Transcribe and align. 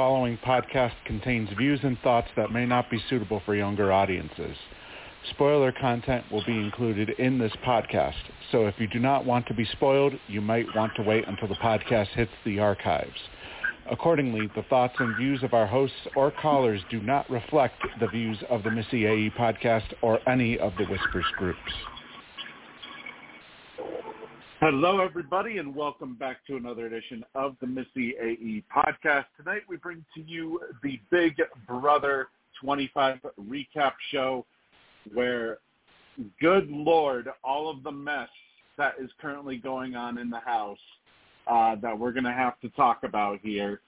Following 0.00 0.38
podcast 0.38 0.94
contains 1.04 1.50
views 1.58 1.78
and 1.82 1.98
thoughts 1.98 2.28
that 2.34 2.50
may 2.50 2.64
not 2.64 2.90
be 2.90 3.04
suitable 3.10 3.42
for 3.44 3.54
younger 3.54 3.92
audiences. 3.92 4.56
Spoiler 5.28 5.72
content 5.72 6.24
will 6.32 6.42
be 6.46 6.58
included 6.58 7.10
in 7.18 7.38
this 7.38 7.52
podcast, 7.66 8.14
so 8.50 8.66
if 8.66 8.74
you 8.78 8.88
do 8.88 8.98
not 8.98 9.26
want 9.26 9.46
to 9.48 9.52
be 9.52 9.66
spoiled, 9.66 10.14
you 10.26 10.40
might 10.40 10.74
want 10.74 10.94
to 10.96 11.02
wait 11.02 11.28
until 11.28 11.48
the 11.48 11.54
podcast 11.56 12.08
hits 12.14 12.32
the 12.46 12.58
archives. 12.58 13.12
Accordingly, 13.90 14.50
the 14.56 14.62
thoughts 14.70 14.94
and 15.00 15.14
views 15.16 15.42
of 15.42 15.52
our 15.52 15.66
hosts 15.66 16.08
or 16.16 16.30
callers 16.30 16.80
do 16.90 17.02
not 17.02 17.28
reflect 17.28 17.74
the 18.00 18.08
views 18.08 18.38
of 18.48 18.62
the 18.62 18.70
Missyae 18.70 19.36
podcast 19.36 19.92
or 20.00 20.26
any 20.26 20.58
of 20.58 20.72
the 20.78 20.86
Whispers 20.86 21.26
groups. 21.36 21.72
Hello, 24.60 25.00
everybody, 25.00 25.56
and 25.56 25.74
welcome 25.74 26.16
back 26.16 26.44
to 26.46 26.56
another 26.56 26.84
edition 26.84 27.24
of 27.34 27.56
the 27.62 27.66
Missyae 27.66 28.62
podcast. 28.70 29.24
Tonight, 29.38 29.62
we 29.66 29.78
bring 29.78 30.04
to 30.14 30.20
you 30.20 30.60
the 30.82 31.00
Big 31.10 31.40
Brother 31.66 32.28
25 32.62 33.20
recap 33.40 33.92
show 34.10 34.44
where, 35.14 35.60
good 36.42 36.68
Lord, 36.68 37.30
all 37.42 37.70
of 37.70 37.82
the 37.82 37.90
mess 37.90 38.28
that 38.76 38.96
is 39.02 39.08
currently 39.18 39.56
going 39.56 39.96
on 39.96 40.18
in 40.18 40.28
the 40.28 40.40
house 40.40 40.76
uh, 41.46 41.76
that 41.76 41.98
we're 41.98 42.12
going 42.12 42.24
to 42.24 42.30
have 42.30 42.60
to 42.60 42.68
talk 42.68 42.98
about 43.02 43.38
here. 43.42 43.80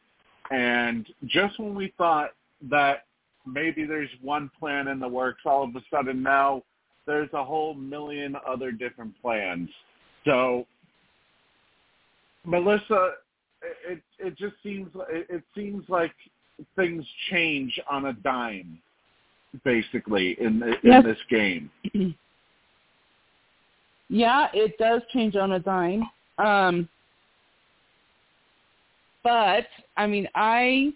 And 0.51 1.07
just 1.27 1.61
when 1.61 1.75
we 1.75 1.93
thought 1.99 2.31
that 2.71 3.05
maybe 3.45 3.85
there's 3.85 4.09
one 4.23 4.51
plan 4.59 4.89
in 4.89 5.01
the 5.01 5.09
works, 5.09 5.43
all 5.45 5.65
of 5.65 5.77
a 5.77 5.83
sudden 5.91 6.23
now 6.23 6.63
there's 7.07 7.29
a 7.35 7.45
whole 7.45 7.75
million 7.75 8.37
other 8.49 8.73
different 8.73 9.13
plans. 9.21 9.69
So, 10.25 10.67
Melissa, 12.45 13.13
it 13.89 14.03
it 14.19 14.37
just 14.37 14.55
seems 14.63 14.91
it, 15.11 15.27
it 15.29 15.43
seems 15.55 15.85
like 15.89 16.13
things 16.77 17.05
change 17.31 17.79
on 17.91 18.07
a 18.07 18.13
dime, 18.13 18.79
basically 19.65 20.37
in 20.41 20.63
in 20.63 20.79
Yes. 20.83 21.05
this 21.05 21.19
game. 21.29 21.71
Yeah, 24.09 24.49
it 24.53 24.77
does 24.77 25.01
change 25.11 25.37
on 25.37 25.53
a 25.53 25.59
dime. 25.59 26.03
Um, 26.37 26.87
but 29.25 29.67
I 29.97 30.07
mean, 30.07 30.29
I 30.35 30.93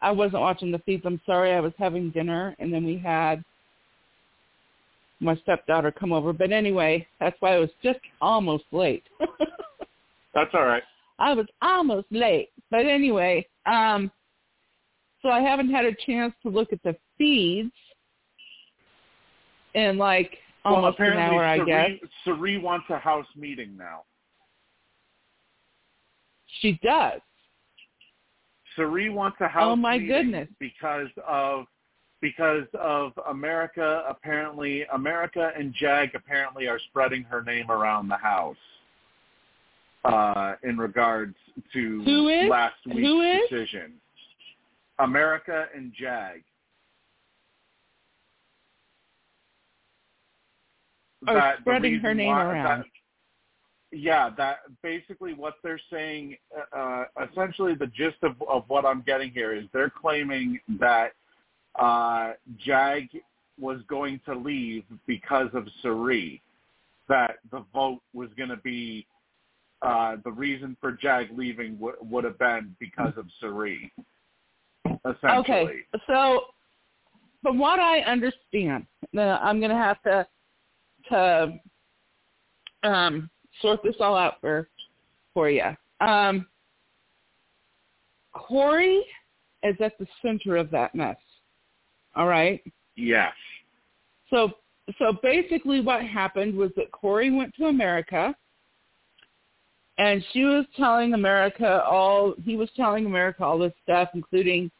I 0.00 0.12
wasn't 0.12 0.40
watching 0.40 0.72
the 0.72 0.78
feeds. 0.78 1.02
I'm 1.04 1.20
sorry. 1.26 1.52
I 1.52 1.60
was 1.60 1.74
having 1.78 2.10
dinner, 2.10 2.56
and 2.58 2.72
then 2.72 2.86
we 2.86 2.96
had 2.96 3.44
my 5.20 5.36
stepdaughter 5.36 5.90
come 5.90 6.12
over. 6.12 6.32
But 6.32 6.52
anyway, 6.52 7.06
that's 7.20 7.36
why 7.40 7.54
I 7.54 7.58
was 7.58 7.70
just 7.82 8.00
almost 8.20 8.64
late. 8.72 9.04
That's 10.34 10.50
all 10.52 10.66
right. 10.66 10.82
I 11.18 11.32
was 11.32 11.46
almost 11.62 12.06
late. 12.10 12.50
But 12.70 12.84
anyway, 12.84 13.46
um, 13.64 14.10
so 15.22 15.30
I 15.30 15.40
haven't 15.40 15.70
had 15.70 15.86
a 15.86 15.94
chance 16.04 16.34
to 16.42 16.50
look 16.50 16.72
at 16.72 16.82
the 16.82 16.94
feeds 17.16 17.72
in 19.74 19.96
like 19.96 20.36
well, 20.64 20.76
almost 20.76 20.98
an 20.98 21.06
apparently, 21.06 21.38
hour, 21.38 21.44
I 21.44 21.58
guess. 21.64 21.90
Cirie, 22.24 22.58
wants 22.58 22.86
a 22.90 22.98
house 22.98 23.26
meeting 23.34 23.76
now. 23.78 24.02
She 26.60 26.78
does. 26.82 27.20
Cirie 28.74 29.10
wants 29.10 29.38
a 29.40 29.48
house 29.48 29.64
Oh, 29.72 29.76
my 29.76 29.98
goodness. 29.98 30.48
because 30.60 31.08
of 31.26 31.64
because 32.20 32.64
of 32.80 33.12
America 33.28 34.02
apparently 34.08 34.84
America 34.92 35.50
and 35.56 35.74
Jag 35.74 36.14
apparently 36.14 36.66
are 36.66 36.78
spreading 36.90 37.22
her 37.24 37.42
name 37.42 37.70
around 37.70 38.08
the 38.08 38.16
house 38.16 38.56
uh 40.04 40.54
in 40.62 40.78
regards 40.78 41.34
to 41.72 42.02
last 42.48 42.74
week's 42.86 43.00
Who 43.00 43.22
is? 43.22 43.40
decision. 43.50 43.94
America 44.98 45.66
and 45.74 45.92
Jag. 45.98 46.42
Are 51.28 51.34
That 51.34 51.58
spreading 51.60 51.98
her 52.00 52.14
name 52.14 52.28
why- 52.28 52.44
around. 52.44 52.80
that- 52.82 52.86
yeah, 53.92 54.30
that 54.36 54.60
basically 54.82 55.32
what 55.32 55.54
they're 55.62 55.80
saying. 55.90 56.36
Uh, 56.72 57.04
essentially, 57.30 57.74
the 57.74 57.86
gist 57.88 58.16
of, 58.22 58.40
of 58.42 58.64
what 58.68 58.84
I'm 58.84 59.00
getting 59.02 59.30
here 59.30 59.52
is 59.52 59.64
they're 59.72 59.90
claiming 59.90 60.60
that 60.80 61.12
uh, 61.78 62.32
Jag 62.64 63.08
was 63.58 63.80
going 63.88 64.20
to 64.26 64.34
leave 64.34 64.84
because 65.06 65.48
of 65.54 65.66
Cirie. 65.82 66.42
That 67.08 67.36
the 67.52 67.64
vote 67.72 68.00
was 68.12 68.28
going 68.36 68.48
to 68.48 68.56
be 68.56 69.06
uh, 69.82 70.16
the 70.24 70.32
reason 70.32 70.76
for 70.80 70.92
Jag 70.92 71.28
leaving 71.36 71.74
w- 71.74 71.96
would 72.00 72.24
have 72.24 72.38
been 72.38 72.74
because 72.80 73.12
of 73.16 73.26
Cirie. 73.40 73.92
Essentially, 75.04 75.36
Okay, 75.36 75.72
so 76.06 76.40
from 77.42 77.58
what 77.58 77.78
I 77.78 78.00
understand, 78.00 78.86
I'm 79.16 79.60
going 79.60 79.70
to 79.70 79.76
have 79.76 80.02
to 80.02 80.26
to 81.10 81.60
um, 82.82 83.30
sort 83.62 83.80
this 83.84 83.94
all 84.00 84.16
out 84.16 84.40
for 84.40 84.68
for 85.32 85.48
you. 85.48 85.62
Um, 86.00 86.46
Corey 88.32 89.04
is 89.62 89.76
at 89.80 89.98
the 89.98 90.06
center 90.22 90.56
of 90.56 90.70
that 90.70 90.94
mess. 90.94 91.16
All 92.16 92.26
right. 92.26 92.62
yes, 92.96 93.32
So 94.30 94.52
so 94.98 95.12
basically 95.22 95.80
what 95.80 96.02
happened 96.02 96.56
was 96.56 96.70
that 96.76 96.90
Corey 96.92 97.30
went 97.30 97.54
to 97.56 97.66
America 97.66 98.34
and 99.98 100.24
she 100.32 100.44
was 100.44 100.64
telling 100.76 101.14
America 101.14 101.82
all 101.84 102.34
he 102.44 102.56
was 102.56 102.70
telling 102.76 103.06
America 103.06 103.44
all 103.44 103.58
this 103.58 103.72
stuff, 103.82 104.08
including 104.14 104.70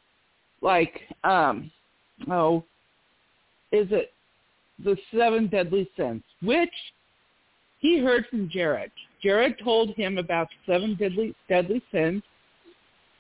like 0.63 1.03
um 1.25 1.71
oh 2.31 2.65
is 3.73 3.89
it 3.91 4.13
the 4.85 4.97
seven 5.15 5.49
deadly 5.49 5.89
sins, 5.97 6.23
which 6.43 6.71
he 7.79 7.99
heard 7.99 8.27
from 8.31 8.49
Jared. 8.49 8.93
Jared 9.23 9.57
told 9.63 9.91
him 9.97 10.19
about 10.19 10.49
seven 10.67 10.95
deadly 10.95 11.35
deadly 11.49 11.83
sins 11.93 12.23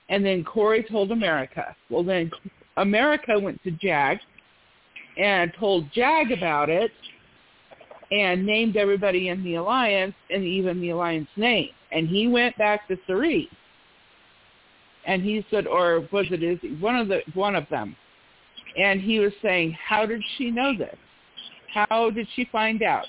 and 0.08 0.24
then 0.24 0.44
Corey 0.44 0.86
told 0.88 1.10
America. 1.10 1.74
Well 1.90 2.04
then 2.04 2.30
America 2.76 3.38
went 3.38 3.62
to 3.64 3.70
Jag 3.70 4.18
and 5.16 5.52
told 5.58 5.90
Jag 5.92 6.30
about 6.30 6.68
it 6.68 6.90
and 8.10 8.44
named 8.46 8.76
everybody 8.76 9.28
in 9.28 9.42
the 9.42 9.56
alliance 9.56 10.14
and 10.30 10.44
even 10.44 10.80
the 10.80 10.90
alliance 10.90 11.28
name. 11.36 11.70
And 11.92 12.08
he 12.08 12.28
went 12.28 12.56
back 12.58 12.86
to 12.88 12.96
Cirie. 13.06 13.48
And 15.06 15.22
he 15.22 15.44
said, 15.50 15.66
or 15.66 16.06
was 16.12 16.26
it 16.30 16.42
Izzy? 16.42 16.76
One 16.80 16.96
of 16.96 17.08
the 17.08 17.20
one 17.34 17.54
of 17.54 17.68
them. 17.70 17.96
And 18.76 19.00
he 19.00 19.20
was 19.20 19.32
saying, 19.40 19.76
How 19.82 20.04
did 20.04 20.22
she 20.36 20.50
know 20.50 20.76
this? 20.76 20.96
How 21.72 22.10
did 22.10 22.26
she 22.34 22.46
find 22.50 22.82
out? 22.82 23.06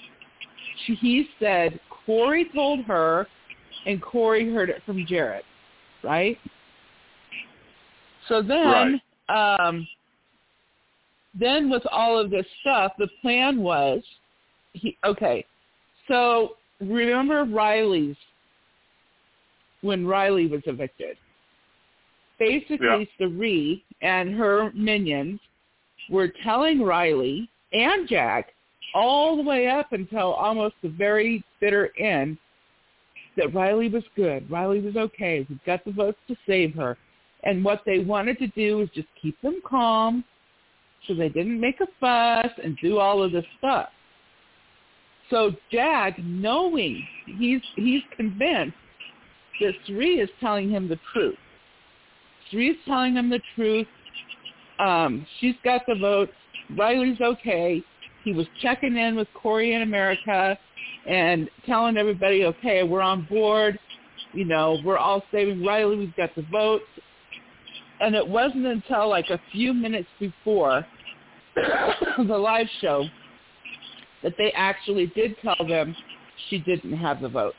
She, 0.85 0.95
he 0.95 1.27
said 1.39 1.79
Corey 2.05 2.49
told 2.53 2.81
her 2.85 3.27
and 3.85 4.01
Corey 4.01 4.53
heard 4.53 4.69
it 4.69 4.81
from 4.85 5.05
Jared. 5.07 5.43
Right? 6.03 6.37
So 8.27 8.41
then 8.41 9.01
um 9.29 9.87
then 11.39 11.69
with 11.69 11.83
all 11.91 12.17
of 12.17 12.31
this 12.31 12.45
stuff, 12.61 12.93
the 12.97 13.07
plan 13.21 13.61
was, 13.61 14.01
he 14.73 14.97
okay. 15.05 15.45
So 16.07 16.55
remember 16.79 17.43
Riley's 17.43 18.15
when 19.81 20.07
Riley 20.07 20.47
was 20.47 20.61
evicted. 20.65 21.17
Basically, 22.39 23.09
Cirie 23.17 23.83
and 24.01 24.33
her 24.33 24.71
minions 24.73 25.39
were 26.09 26.31
telling 26.43 26.81
Riley 26.81 27.49
and 27.73 28.07
Jack 28.07 28.49
all 28.93 29.35
the 29.35 29.43
way 29.43 29.67
up 29.67 29.91
until 29.91 30.33
almost 30.33 30.75
the 30.81 30.89
very 30.89 31.43
bitter 31.59 31.91
end 31.99 32.37
that 33.35 33.53
Riley 33.53 33.89
was 33.89 34.03
good. 34.15 34.49
Riley 34.49 34.79
was 34.79 34.95
okay. 34.95 35.45
We've 35.49 35.63
got 35.65 35.83
the 35.85 35.91
votes 35.91 36.17
to 36.27 36.35
save 36.47 36.73
her. 36.75 36.97
And 37.43 37.63
what 37.63 37.81
they 37.85 37.99
wanted 37.99 38.39
to 38.39 38.47
do 38.47 38.77
was 38.77 38.89
just 38.93 39.07
keep 39.21 39.39
them 39.41 39.61
calm 39.65 40.23
so 41.07 41.13
they 41.13 41.29
didn't 41.29 41.59
make 41.59 41.79
a 41.79 41.87
fuss 41.99 42.51
and 42.63 42.77
do 42.81 42.97
all 42.97 43.23
of 43.23 43.31
this 43.31 43.45
stuff. 43.57 43.89
So 45.29 45.51
Jag, 45.71 46.13
knowing 46.23 47.05
he's 47.37 47.61
he's 47.75 48.01
convinced 48.15 48.77
that 49.59 49.73
Cirie 49.85 50.19
is 50.19 50.29
telling 50.39 50.69
him 50.69 50.87
the 50.87 50.99
truth. 51.13 51.37
Cirie's 52.49 52.77
telling 52.85 53.15
him 53.15 53.29
the 53.29 53.41
truth. 53.55 53.87
Um, 54.79 55.25
she's 55.39 55.55
got 55.63 55.81
the 55.87 55.95
votes. 55.95 56.31
Riley's 56.77 57.19
okay. 57.19 57.83
He 58.23 58.33
was 58.33 58.45
checking 58.61 58.95
in 58.97 59.15
with 59.15 59.27
Corey 59.33 59.73
in 59.73 59.81
America 59.81 60.57
and 61.07 61.49
telling 61.65 61.97
everybody, 61.97 62.45
okay, 62.45 62.83
we're 62.83 63.01
on 63.01 63.25
board. 63.29 63.79
You 64.33 64.45
know, 64.45 64.77
we're 64.83 64.97
all 64.97 65.23
saving 65.31 65.63
Riley. 65.65 65.95
We've 65.95 66.15
got 66.15 66.35
the 66.35 66.45
votes. 66.51 66.83
And 67.99 68.15
it 68.15 68.27
wasn't 68.27 68.65
until 68.65 69.09
like 69.09 69.29
a 69.29 69.39
few 69.51 69.73
minutes 69.73 70.09
before 70.19 70.85
the 71.55 72.37
live 72.37 72.67
show 72.81 73.05
that 74.23 74.33
they 74.37 74.51
actually 74.55 75.07
did 75.07 75.35
tell 75.41 75.67
them 75.67 75.95
she 76.49 76.59
didn't 76.59 76.93
have 76.93 77.21
the 77.21 77.29
vote. 77.29 77.55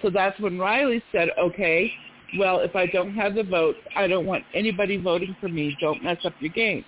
So 0.00 0.10
that's 0.10 0.38
when 0.40 0.58
Riley 0.58 1.02
said, 1.12 1.28
okay, 1.38 1.92
well, 2.38 2.60
if 2.60 2.74
I 2.74 2.86
don't 2.86 3.14
have 3.14 3.34
the 3.34 3.42
vote, 3.42 3.76
I 3.94 4.06
don't 4.06 4.26
want 4.26 4.44
anybody 4.54 4.96
voting 4.96 5.36
for 5.40 5.48
me. 5.48 5.76
Don't 5.80 6.02
mess 6.02 6.18
up 6.24 6.32
your 6.40 6.50
game. 6.50 6.84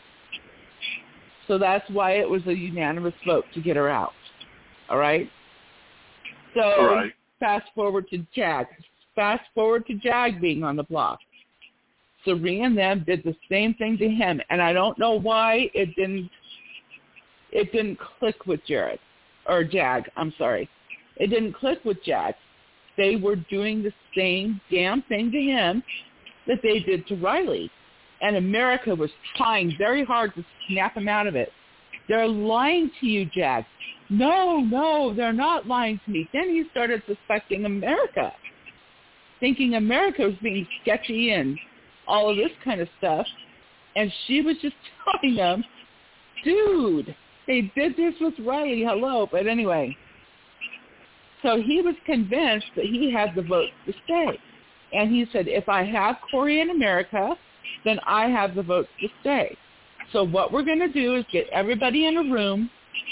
So 1.46 1.58
that's 1.58 1.88
why 1.90 2.12
it 2.12 2.28
was 2.28 2.42
a 2.46 2.54
unanimous 2.54 3.14
vote 3.26 3.44
to 3.54 3.60
get 3.60 3.76
her 3.76 3.90
out. 3.90 4.12
All 4.88 4.98
right? 4.98 5.30
So 6.54 6.86
Right. 6.86 7.12
fast 7.38 7.66
forward 7.74 8.08
to 8.10 8.18
Jag. 8.34 8.66
Fast 9.14 9.44
forward 9.54 9.86
to 9.86 9.94
Jag 9.94 10.40
being 10.40 10.64
on 10.64 10.76
the 10.76 10.84
block. 10.84 11.20
Cirie 12.24 12.62
and 12.62 12.76
them 12.76 13.04
did 13.06 13.22
the 13.24 13.36
same 13.50 13.74
thing 13.74 13.98
to 13.98 14.08
him, 14.08 14.40
and 14.50 14.60
I 14.62 14.72
don't 14.72 14.98
know 14.98 15.12
why 15.12 15.70
it 15.74 15.94
didn't. 15.96 16.30
It 17.52 17.70
didn't 17.72 17.98
click 18.18 18.46
with 18.46 18.60
Jared 18.66 18.98
or 19.46 19.62
Jag. 19.62 20.10
I'm 20.16 20.32
sorry, 20.38 20.68
it 21.16 21.28
didn't 21.28 21.54
click 21.54 21.84
with 21.84 22.02
Jag. 22.04 22.34
They 22.96 23.16
were 23.16 23.36
doing 23.36 23.82
the 23.82 23.92
same 24.16 24.60
damn 24.70 25.02
thing 25.02 25.30
to 25.32 25.40
him 25.40 25.82
that 26.46 26.60
they 26.62 26.80
did 26.80 27.06
to 27.08 27.16
Riley, 27.16 27.70
and 28.20 28.36
America 28.36 28.94
was 28.94 29.10
trying 29.36 29.74
very 29.78 30.04
hard 30.04 30.34
to 30.34 30.44
snap 30.68 30.96
him 30.96 31.08
out 31.08 31.26
of 31.26 31.34
it. 31.34 31.50
They're 32.08 32.28
lying 32.28 32.90
to 33.00 33.06
you, 33.06 33.26
Jag. 33.34 33.64
No, 34.10 34.60
no, 34.60 35.14
they're 35.14 35.32
not 35.32 35.66
lying 35.66 35.98
to 36.04 36.10
me. 36.10 36.28
Then 36.32 36.50
he 36.50 36.64
started 36.70 37.02
suspecting 37.06 37.64
America, 37.64 38.32
thinking 39.40 39.74
America 39.74 40.22
was 40.22 40.34
being 40.42 40.66
sketchy 40.82 41.30
and 41.30 41.58
all 42.06 42.30
of 42.30 42.36
this 42.36 42.50
kind 42.64 42.80
of 42.80 42.88
stuff. 42.98 43.26
And 43.96 44.12
she 44.26 44.40
was 44.40 44.56
just 44.60 44.74
telling 45.04 45.36
them, 45.36 45.64
dude, 46.44 47.14
they 47.46 47.72
did 47.76 47.96
this 47.96 48.14
with 48.20 48.34
Riley. 48.40 48.84
Hello. 48.86 49.28
But 49.30 49.46
anyway, 49.46 49.96
so 51.42 51.60
he 51.60 51.82
was 51.82 51.94
convinced 52.06 52.66
that 52.76 52.86
he 52.86 53.12
had 53.12 53.34
the 53.34 53.42
vote 53.42 53.68
to 53.86 53.92
stay. 54.04 54.38
And 54.92 55.10
he 55.10 55.26
said, 55.32 55.48
if 55.48 55.68
I 55.68 55.84
have 55.84 56.16
Corey 56.30 56.60
in 56.60 56.70
America, 56.70 57.36
then 57.84 57.98
I 58.06 58.26
have 58.28 58.54
the 58.54 58.62
votes 58.62 58.88
to 59.00 59.08
stay. 59.20 59.56
So 60.12 60.24
what 60.24 60.52
we're 60.52 60.62
going 60.62 60.80
to 60.80 60.88
do 60.88 61.16
is 61.16 61.24
get 61.32 61.48
everybody 61.52 62.06
in 62.06 62.16
a 62.16 62.22
room, 62.22 62.70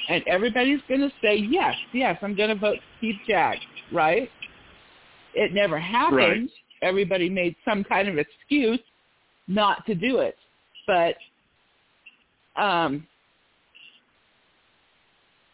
and 0.08 0.22
everybody's 0.26 0.80
going 0.88 1.00
to 1.00 1.10
say, 1.22 1.36
yes, 1.36 1.74
yes, 1.92 2.18
I'm 2.22 2.36
going 2.36 2.50
to 2.50 2.54
vote 2.54 2.78
keep 3.00 3.16
Jag, 3.28 3.58
right? 3.92 4.30
It 5.34 5.52
never 5.52 5.78
happened. 5.78 6.18
Right. 6.18 6.50
Everybody 6.82 7.28
made 7.28 7.56
some 7.64 7.84
kind 7.84 8.08
of 8.08 8.18
excuse 8.18 8.80
not 9.48 9.86
to 9.86 9.94
do 9.94 10.18
it. 10.18 10.36
But 10.86 11.16
um, 12.60 13.06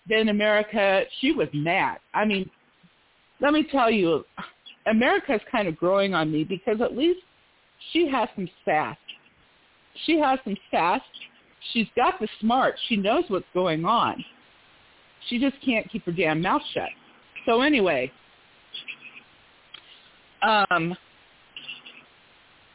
then 0.08 0.28
America, 0.28 1.02
she 1.20 1.32
was 1.32 1.48
mad. 1.52 1.98
I 2.14 2.24
mean, 2.24 2.48
let 3.40 3.52
me 3.52 3.66
tell 3.70 3.90
you, 3.90 4.24
America's 4.86 5.40
kind 5.50 5.68
of 5.68 5.76
growing 5.76 6.14
on 6.14 6.32
me 6.32 6.44
because 6.44 6.80
at 6.80 6.96
least 6.96 7.20
she 7.92 8.08
has 8.08 8.28
some 8.34 8.48
sass. 8.64 8.96
She 10.06 10.18
has 10.18 10.38
some 10.44 10.56
sass. 10.70 11.00
She's 11.72 11.86
got 11.96 12.20
the 12.20 12.28
smart. 12.40 12.76
She 12.88 12.96
knows 12.96 13.24
what's 13.28 13.44
going 13.52 13.84
on. 13.84 14.24
She 15.28 15.38
just 15.38 15.56
can't 15.64 15.90
keep 15.90 16.04
her 16.04 16.12
damn 16.12 16.40
mouth 16.40 16.62
shut. 16.72 16.88
So 17.46 17.60
anyway, 17.60 18.10
um, 20.42 20.96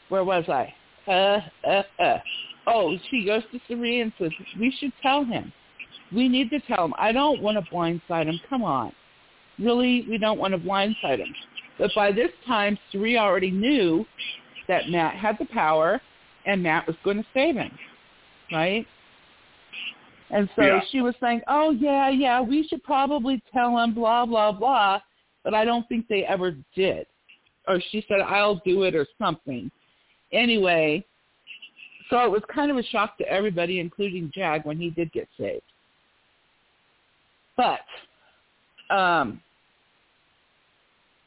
where 0.10 0.24
was 0.24 0.46
I? 0.48 0.74
Uh, 1.08 1.42
uh, 1.68 1.84
uh. 2.00 2.18
Oh, 2.68 2.96
she 3.10 3.26
goes 3.26 3.44
to 3.52 3.60
Cirie 3.68 4.02
and 4.02 4.14
says, 4.18 4.32
we 4.60 4.74
should 4.80 4.94
tell 5.02 5.26
him. 5.26 5.52
We 6.14 6.30
need 6.30 6.50
to 6.52 6.60
tell 6.62 6.86
him. 6.86 6.94
I 6.98 7.12
don't 7.12 7.42
want 7.42 7.64
to 7.64 7.72
blindside 7.72 8.28
him. 8.28 8.40
Come 8.50 8.64
on. 8.64 8.94
Really, 9.60 10.06
we 10.10 10.18
don't 10.18 10.40
want 10.40 10.54
to 10.54 10.58
blindside 10.58 11.20
him. 11.20 11.34
But 11.78 11.92
by 11.96 12.12
this 12.12 12.30
time, 12.46 12.78
Cirie 12.92 13.18
already 13.18 13.52
knew 13.52 14.06
that 14.68 14.90
Matt 14.90 15.16
had 15.16 15.38
the 15.40 15.46
power 15.46 16.00
and 16.46 16.62
Matt 16.62 16.88
was 16.88 16.96
going 17.04 17.18
to 17.18 17.26
save 17.34 17.56
him, 17.56 17.72
right? 18.52 18.86
And 20.30 20.50
so 20.56 20.64
Yeah. 20.64 20.82
she 20.90 21.02
was 21.02 21.16
saying, 21.22 21.42
oh, 21.48 21.72
yeah, 21.72 22.10
yeah, 22.10 22.42
we 22.42 22.68
should 22.68 22.84
probably 22.84 23.42
tell 23.52 23.78
him, 23.78 23.94
blah, 23.94 24.26
blah, 24.26 24.52
blah. 24.52 25.02
But 25.44 25.54
I 25.54 25.66
don't 25.66 25.88
think 25.90 26.08
they 26.08 26.26
ever 26.26 26.56
did. 26.76 27.08
Or 27.68 27.80
she 27.92 28.04
said, 28.08 28.22
I'll 28.22 28.62
do 28.66 28.84
it 28.84 28.96
or 28.96 29.06
something. 29.20 29.70
Anyway, 30.34 31.06
so 32.10 32.20
it 32.20 32.32
was 32.32 32.42
kind 32.54 32.70
of 32.70 32.78
a 32.78 32.84
shock 32.84 33.18
to 33.20 33.28
everybody, 33.28 33.80
including 33.80 34.32
Jag, 34.34 34.66
when 34.66 34.78
he 34.78 34.90
did 34.90 35.12
get 35.12 35.28
saved. 35.40 35.62
But 37.56 37.82
um, 38.94 39.42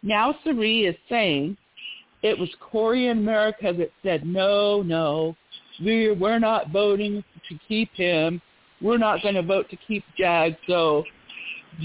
now 0.03 0.35
Cirie 0.44 0.87
is 0.87 0.97
saying 1.08 1.56
it 2.23 2.38
was 2.38 2.49
Corey 2.61 3.08
and 3.08 3.20
America 3.20 3.73
that 3.76 3.90
said, 4.02 4.26
no, 4.26 4.83
no, 4.83 5.37
we're, 5.81 6.14
we're 6.14 6.38
not 6.38 6.71
voting 6.71 7.23
to 7.49 7.59
keep 7.69 7.90
him. 7.95 8.40
We're 8.83 8.99
not 8.99 9.23
going 9.23 9.37
to 9.37 9.42
vote 9.42 9.71
to 9.71 9.76
keep 9.88 10.04
Jag. 10.19 10.57
So 10.66 11.04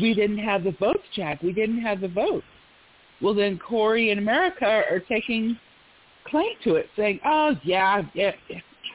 we 0.01 0.13
didn't 0.13 0.39
have 0.39 0.63
the 0.63 0.75
votes, 0.79 1.03
Jag. 1.15 1.39
We 1.41 1.53
didn't 1.53 1.81
have 1.81 2.01
the 2.01 2.07
votes. 2.07 2.45
Well, 3.21 3.35
then 3.35 3.59
Corey 3.59 4.09
and 4.09 4.19
America 4.19 4.65
are 4.65 4.99
taking 5.07 5.57
claim 6.31 6.53
to 6.63 6.75
it, 6.75 6.87
saying, 6.95 7.19
oh, 7.25 7.55
yeah, 7.63 8.01
yeah, 8.13 8.31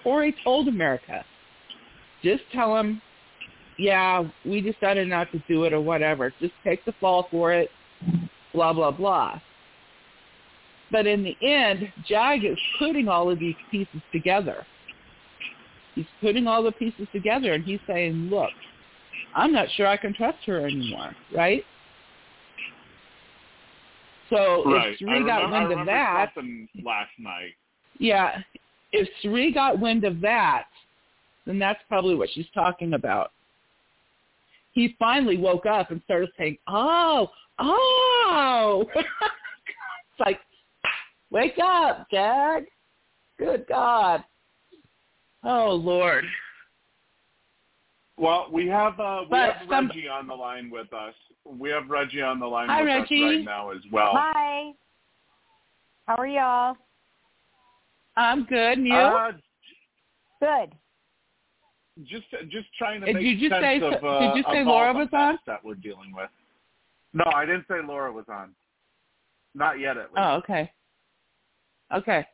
Corey 0.02 0.34
told 0.42 0.68
America. 0.68 1.24
Just 2.22 2.42
tell 2.52 2.76
him, 2.76 3.00
yeah, 3.78 4.24
we 4.44 4.60
decided 4.60 5.06
not 5.08 5.30
to 5.32 5.42
do 5.46 5.64
it 5.64 5.72
or 5.72 5.80
whatever. 5.80 6.32
Just 6.40 6.54
take 6.64 6.84
the 6.84 6.94
fall 7.00 7.28
for 7.30 7.52
it, 7.52 7.70
blah, 8.52 8.72
blah, 8.72 8.90
blah. 8.90 9.40
But 10.90 11.06
in 11.06 11.24
the 11.24 11.36
end, 11.46 11.92
Jag 12.08 12.44
is 12.44 12.58
putting 12.78 13.08
all 13.08 13.30
of 13.30 13.38
these 13.38 13.56
pieces 13.70 14.00
together. 14.12 14.64
He's 15.94 16.06
putting 16.20 16.46
all 16.46 16.62
the 16.62 16.72
pieces 16.72 17.08
together 17.12 17.52
and 17.52 17.64
he's 17.64 17.80
saying, 17.86 18.28
look, 18.30 18.50
I'm 19.34 19.52
not 19.52 19.68
sure 19.76 19.86
I 19.86 19.96
can 19.96 20.14
trust 20.14 20.38
her 20.46 20.64
anymore, 20.64 21.14
right? 21.34 21.64
So 24.30 24.64
Right. 24.64 24.92
if 24.92 24.98
Cirie 24.98 25.24
got 25.24 25.50
wind 25.50 25.72
of 25.72 25.86
that, 25.86 26.32
last 26.82 27.18
night. 27.18 27.54
yeah, 27.98 28.42
if 28.92 29.08
Cirie 29.20 29.52
got 29.52 29.78
wind 29.78 30.04
of 30.04 30.20
that, 30.20 30.66
then 31.44 31.58
that's 31.58 31.82
probably 31.88 32.14
what 32.14 32.30
she's 32.30 32.48
talking 32.50 32.94
about. 32.94 33.32
He 34.72 34.94
finally 34.98 35.36
woke 35.38 35.64
up 35.64 35.90
and 35.90 36.02
started 36.02 36.30
saying, 36.36 36.58
"Oh, 36.66 37.30
oh!" 37.58 38.84
it's 38.94 40.20
like, 40.20 40.40
wake 41.30 41.58
up, 41.58 42.08
Jag! 42.10 42.66
Good 43.38 43.66
God! 43.68 44.24
Oh 45.44 45.72
Lord! 45.72 46.24
Well, 48.18 48.48
we 48.50 48.66
have 48.68 48.98
uh, 48.98 49.20
we 49.24 49.28
But 49.30 49.52
have 49.56 49.68
some- 49.68 49.86
Reggie 49.88 50.08
on 50.08 50.26
the 50.26 50.34
line 50.34 50.70
with 50.70 50.92
us. 50.92 51.14
We 51.44 51.70
have 51.70 51.88
Reggie 51.88 52.22
on 52.22 52.40
the 52.40 52.46
line 52.46 52.68
Hi, 52.68 52.80
with 52.80 52.86
Reggie. 52.88 53.22
us 53.24 53.28
right 53.36 53.44
now 53.44 53.70
as 53.70 53.78
well. 53.92 54.12
Hi. 54.14 54.72
How 56.06 56.14
are 56.16 56.26
y'all? 56.26 56.76
I'm 58.16 58.44
good. 58.44 58.78
And 58.78 58.86
you? 58.86 58.94
Uh, 58.94 59.32
Good. 60.40 60.72
just 62.04 62.24
just 62.50 62.66
trying 62.78 63.00
to 63.00 63.06
Did 63.06 63.16
make 63.16 63.24
you 63.24 63.48
just 63.48 63.60
sense 63.60 63.82
say- 63.82 63.86
of 63.96 64.04
uh, 64.04 64.20
did 64.20 64.36
you 64.36 64.44
say 64.50 64.60
of 64.62 64.66
Laura 64.66 64.92
the 64.92 64.98
was 65.00 65.08
on? 65.12 65.38
that 65.46 65.64
we're 65.64 65.74
dealing 65.74 66.12
with. 66.14 66.30
No, 67.12 67.24
I 67.34 67.44
didn't 67.46 67.64
say 67.68 67.76
Laura 67.86 68.12
was 68.12 68.24
on. 68.28 68.50
Not 69.54 69.78
yet, 69.78 69.96
at 69.96 70.04
least. 70.12 70.18
Oh, 70.18 70.34
okay. 70.36 70.70
Okay. 71.94 72.26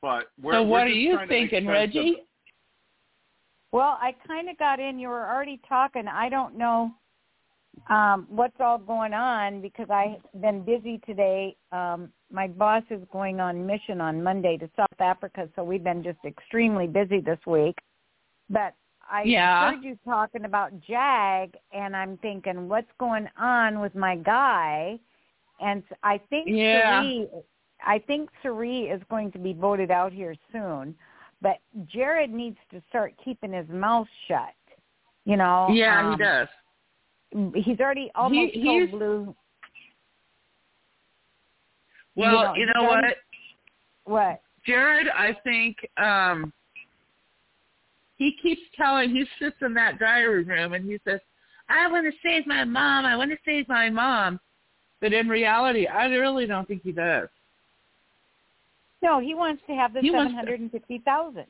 But 0.00 0.26
we're, 0.40 0.52
so 0.54 0.62
we're 0.62 0.68
what 0.68 0.82
are 0.82 0.88
you 0.88 1.14
trying 1.14 1.28
to 1.28 1.34
make 1.34 1.50
thinking, 1.50 1.68
Reggie? 1.68 2.10
of- 2.20 2.26
Well, 3.72 3.98
I 4.00 4.14
kind 4.26 4.50
of 4.50 4.58
got 4.58 4.80
in. 4.80 4.98
You 4.98 5.08
were 5.08 5.26
already 5.26 5.60
talking. 5.66 6.06
I 6.06 6.28
don't 6.28 6.56
know 6.56 6.92
um, 7.88 8.26
what's 8.28 8.60
all 8.60 8.78
going 8.78 9.14
on 9.14 9.62
because 9.62 9.88
I've 9.90 10.20
been 10.40 10.62
busy 10.62 11.00
today. 11.06 11.56
Um, 11.72 12.10
my 12.30 12.48
boss 12.48 12.82
is 12.90 13.00
going 13.10 13.40
on 13.40 13.66
mission 13.66 14.00
on 14.00 14.22
Monday 14.22 14.58
to 14.58 14.68
South 14.76 15.00
Africa, 15.00 15.48
so 15.56 15.64
we've 15.64 15.82
been 15.82 16.02
just 16.02 16.18
extremely 16.26 16.86
busy 16.86 17.20
this 17.20 17.38
week. 17.46 17.78
But 18.50 18.74
I 19.10 19.22
Yeah. 19.22 19.70
heard 19.70 19.82
you 19.82 19.98
talking 20.04 20.44
about 20.44 20.78
Jag, 20.80 21.56
and 21.72 21.96
I'm 21.96 22.18
thinking, 22.18 22.68
what's 22.68 22.92
going 22.98 23.28
on 23.38 23.80
with 23.80 23.94
my 23.94 24.16
guy? 24.16 25.00
And 25.60 25.82
I 26.02 26.18
think 26.18 26.48
Yeah. 26.48 27.00
Cirie, 27.00 27.28
I 27.84 27.98
think 28.00 28.30
Cirie 28.42 28.88
is 28.88 29.02
going 29.04 29.32
to 29.32 29.38
be 29.38 29.54
voted 29.54 29.90
out 29.90 30.12
here 30.12 30.34
soon. 30.50 30.94
But 31.42 31.58
Jared 31.92 32.32
needs 32.32 32.56
to 32.70 32.80
start 32.88 33.14
keeping 33.22 33.52
his 33.52 33.68
mouth 33.68 34.06
shut. 34.28 34.54
You 35.24 35.36
know. 35.36 35.68
yeah, 35.70 36.06
um, 36.06 36.12
he 36.12 36.24
does. 36.24 36.48
He's 37.64 37.80
already 37.80 38.10
almost 38.14 38.54
He- 38.54 38.86
Blue. 38.90 39.34
Well, 42.14 42.54
you 42.56 42.66
he's 42.66 42.74
know 42.74 42.88
what? 42.88 43.04
What? 44.04 44.40
Jared, 44.66 45.08
I 45.08 45.36
think 45.42 45.76
um 45.96 46.52
he 48.16 48.36
keeps 48.40 48.60
telling 48.76 49.10
he 49.10 49.24
sits 49.40 49.56
in 49.62 49.74
that 49.74 49.98
diary 49.98 50.44
room 50.44 50.74
and 50.74 50.84
he 50.84 50.98
says, 51.04 51.18
I 51.68 51.90
want 51.90 52.06
to 52.06 52.12
save 52.22 52.46
my 52.46 52.62
mom, 52.64 53.04
I 53.04 53.16
want 53.16 53.32
to 53.32 53.38
save 53.44 53.68
my 53.68 53.90
mom. 53.90 54.38
But 55.00 55.12
in 55.12 55.28
reality, 55.28 55.86
I 55.88 56.04
really 56.06 56.46
don't 56.46 56.68
think 56.68 56.82
he 56.84 56.92
does. 56.92 57.28
No, 59.02 59.18
he 59.18 59.34
wants 59.34 59.62
to 59.66 59.74
have 59.74 59.92
the 59.92 60.00
seven 60.02 60.32
hundred 60.32 60.60
and 60.60 60.70
fifty 60.70 60.98
thousand. 61.04 61.46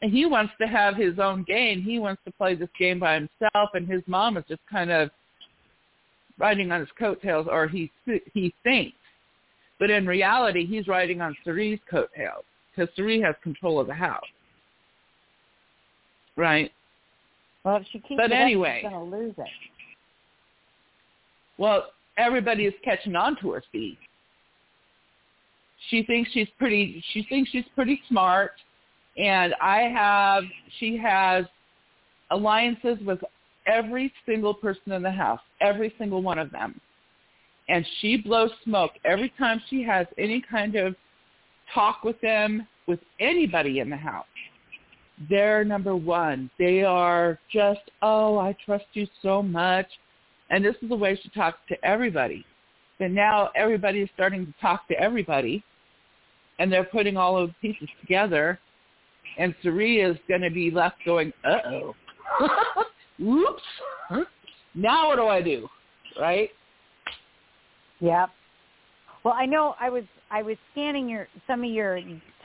And 0.00 0.12
he 0.12 0.26
wants 0.26 0.52
to 0.60 0.66
have 0.66 0.96
his 0.96 1.18
own 1.18 1.42
game. 1.42 1.82
He 1.82 1.98
wants 1.98 2.22
to 2.24 2.32
play 2.32 2.54
this 2.54 2.68
game 2.78 3.00
by 3.00 3.14
himself, 3.14 3.70
and 3.74 3.88
his 3.88 4.02
mom 4.06 4.36
is 4.36 4.44
just 4.48 4.60
kind 4.70 4.90
of 4.90 5.10
riding 6.38 6.70
on 6.70 6.80
his 6.80 6.88
coattails, 6.98 7.46
or 7.50 7.66
he 7.68 7.90
he 8.32 8.54
thinks. 8.62 8.96
But 9.78 9.90
in 9.90 10.06
reality, 10.06 10.66
he's 10.66 10.88
riding 10.88 11.20
on 11.20 11.36
Cirie's 11.44 11.80
coattails 11.90 12.44
because 12.74 12.94
Cirie 12.96 13.20
has 13.20 13.34
control 13.42 13.78
of 13.78 13.86
the 13.86 13.94
house, 13.94 14.24
right? 16.36 16.72
Well, 17.64 17.76
if 17.76 17.86
she 17.92 17.98
keeps 17.98 18.16
But 18.16 18.26
it 18.26 18.32
up, 18.32 18.38
anyway. 18.38 18.80
she's 18.82 18.90
going 18.90 19.10
to 19.10 19.16
lose 19.16 19.34
it. 19.36 19.46
Well, 21.58 21.86
everybody 22.16 22.66
is 22.66 22.74
catching 22.84 23.16
on 23.16 23.36
to 23.40 23.50
her 23.50 23.62
speed. 23.66 23.98
She 25.90 26.02
thinks 26.02 26.30
she's 26.32 26.48
pretty. 26.58 27.02
She 27.12 27.24
thinks 27.28 27.50
she's 27.50 27.64
pretty 27.74 28.00
smart, 28.08 28.52
and 29.16 29.54
I 29.60 29.82
have. 29.82 30.44
She 30.78 30.96
has 30.98 31.44
alliances 32.30 32.98
with 33.04 33.20
every 33.66 34.12
single 34.26 34.54
person 34.54 34.92
in 34.92 35.02
the 35.02 35.10
house, 35.10 35.40
every 35.60 35.94
single 35.98 36.22
one 36.22 36.38
of 36.38 36.50
them, 36.50 36.80
and 37.68 37.86
she 38.00 38.16
blows 38.16 38.50
smoke 38.64 38.92
every 39.04 39.32
time 39.38 39.62
she 39.68 39.82
has 39.82 40.06
any 40.18 40.42
kind 40.50 40.74
of 40.74 40.94
talk 41.74 42.02
with 42.02 42.20
them, 42.20 42.66
with 42.86 43.00
anybody 43.20 43.80
in 43.80 43.90
the 43.90 43.96
house. 43.96 44.26
They're 45.28 45.64
number 45.64 45.96
one. 45.96 46.50
They 46.58 46.82
are 46.84 47.38
just, 47.52 47.80
oh, 48.02 48.38
I 48.38 48.56
trust 48.64 48.86
you 48.92 49.06
so 49.22 49.42
much. 49.42 49.86
And 50.50 50.64
this 50.64 50.76
is 50.80 50.88
the 50.88 50.96
way 50.96 51.18
she 51.22 51.28
talks 51.30 51.58
to 51.68 51.84
everybody. 51.84 52.44
But 52.98 53.10
now 53.12 53.50
everybody 53.54 54.00
is 54.00 54.08
starting 54.14 54.46
to 54.46 54.54
talk 54.60 54.88
to 54.88 55.00
everybody, 55.00 55.62
and 56.58 56.72
they're 56.72 56.84
putting 56.84 57.16
all 57.16 57.36
of 57.36 57.50
the 57.50 57.54
pieces 57.72 57.88
together. 58.00 58.58
And 59.38 59.54
Cirie 59.62 60.00
is 60.00 60.16
going 60.26 60.40
to 60.40 60.50
be 60.50 60.70
left 60.70 60.96
going, 61.04 61.32
uh-oh. 61.44 61.94
Oops. 63.22 63.62
Now 64.74 65.08
what 65.08 65.16
do 65.16 65.26
I 65.26 65.42
do? 65.42 65.68
Right? 66.20 66.50
Yep. 68.00 68.30
Well, 69.24 69.34
I 69.36 69.46
know 69.46 69.74
I 69.80 69.90
was 69.90 70.04
I 70.30 70.42
was 70.42 70.56
scanning 70.72 71.08
your 71.08 71.26
some 71.46 71.64
of 71.64 71.70
your 71.70 71.98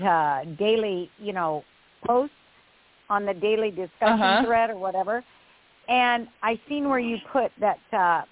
uh, 0.03 0.43
daily, 0.57 1.09
you 1.19 1.33
know, 1.33 1.63
posts 2.05 2.33
on 3.09 3.25
the 3.25 3.33
daily 3.33 3.69
discussion 3.69 4.21
Uh-huh. 4.21 4.45
thread 4.45 4.69
or 4.71 4.77
whatever, 4.77 5.23
and 5.87 6.27
I 6.41 6.59
seen 6.67 6.89
where 6.89 6.99
you 6.99 7.17
put 7.31 7.51
that 7.59 7.79
uh, 7.91 8.23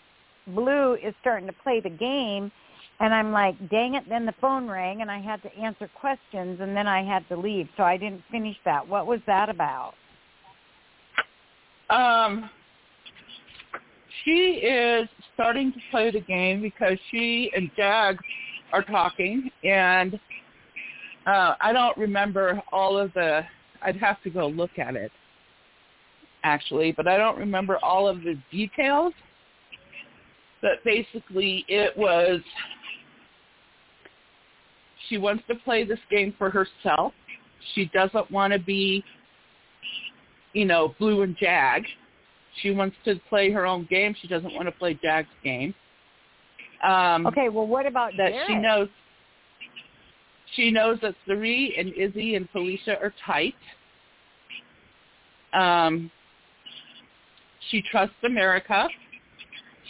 Blue 0.48 0.96
is 0.96 1.14
starting 1.22 1.48
to 1.48 1.54
play 1.64 1.80
the 1.80 1.90
game, 1.90 2.52
and 3.00 3.14
I'm 3.14 3.32
like, 3.32 3.56
dang 3.70 3.96
it! 3.96 4.04
Then 4.10 4.26
the 4.26 4.34
phone 4.42 4.68
rang, 4.68 5.02
and 5.02 5.10
I 5.10 5.20
had 5.20 5.42
to 5.44 5.56
answer 5.56 5.90
questions, 6.00 6.60
and 6.62 6.76
then 6.76 6.88
I 6.88 7.04
had 7.04 7.28
to 7.30 7.38
leave, 7.38 7.68
so 7.78 7.84
I 7.84 7.98
didn't 7.98 8.24
finish 8.32 8.58
that. 8.66 8.88
What 8.88 9.08
was 9.08 9.20
that 9.28 9.50
about? 9.50 9.94
Um, 11.90 12.50
she 14.24 14.62
is 14.64 15.10
starting 15.34 15.72
to 15.74 15.80
play 15.90 16.12
the 16.12 16.22
game 16.22 16.62
because 16.62 16.98
she 17.10 17.52
and 17.56 17.70
Jag 17.76 18.18
are 18.72 18.84
talking, 18.84 19.50
and 19.64 20.20
uh, 21.26 21.56
I 21.60 21.74
don't 21.74 21.98
remember 21.98 22.62
all 22.72 22.98
of 22.98 23.14
the. 23.14 23.42
I'd 23.82 23.98
have 23.98 24.22
to 24.24 24.30
go 24.30 24.48
look 24.48 24.78
at 24.78 24.96
it, 24.96 25.12
actually, 26.44 26.92
but 26.92 27.08
I 27.08 27.18
don't 27.18 27.38
remember 27.38 27.78
all 27.84 28.08
of 28.08 28.22
the 28.22 28.36
details. 28.52 29.14
But 30.62 30.84
basically, 30.86 31.66
it 31.68 31.98
was 31.98 32.42
she 35.10 35.18
wants 35.18 35.44
to 35.48 35.56
play 35.56 35.84
this 35.84 36.00
game 36.10 36.34
for 36.38 36.50
herself. 36.50 37.14
She 37.74 37.86
doesn't 37.94 38.30
want 38.32 38.54
to 38.54 38.60
be 38.60 39.04
you 40.54 40.66
know, 40.66 40.96
Blue 41.00 41.22
and 41.22 41.36
Jag. 41.38 41.84
She 42.62 42.72
wants 42.72 42.96
to 43.06 43.16
play 43.30 43.52
her 43.52 43.66
own 43.66 43.88
game. 43.90 44.16
She 44.22 44.28
doesn't 44.28 44.54
want 44.54 44.68
to 44.68 44.72
play 44.72 44.98
Jag's 45.02 45.30
game. 45.44 45.74
Um, 46.84 47.26
Okay, 47.28 47.50
well, 47.50 47.68
what 47.68 47.86
about 47.86 48.12
that 48.18 48.32
she 48.48 48.56
knows. 48.56 48.90
She 50.56 50.70
knows 50.70 51.00
that 51.02 51.16
Cirie 51.26 51.76
and 51.78 51.94
Izzy 51.94 52.36
and 52.36 52.50
Felicia 52.50 53.00
are 53.02 53.14
tight. 53.26 53.56
Um, 55.54 56.12
she 57.70 57.82
trusts 57.90 58.16
America. 58.26 58.88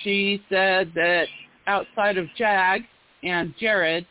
She 0.04 0.42
said 0.50 0.92
that 0.96 1.26
outside 1.68 2.18
of 2.18 2.28
Jag 2.38 2.82
and 3.24 3.54
Jared, 3.60 4.06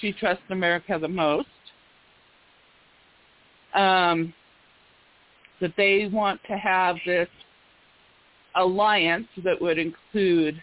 she 0.00 0.12
trusts 0.12 0.44
America 0.50 0.98
the 1.00 1.08
most. 1.08 1.48
Um, 3.74 4.32
that 5.60 5.72
they 5.76 6.08
want 6.12 6.40
to 6.48 6.56
have 6.56 6.96
this 7.04 7.28
alliance 8.56 9.26
that 9.44 9.60
would 9.60 9.78
include 9.78 10.62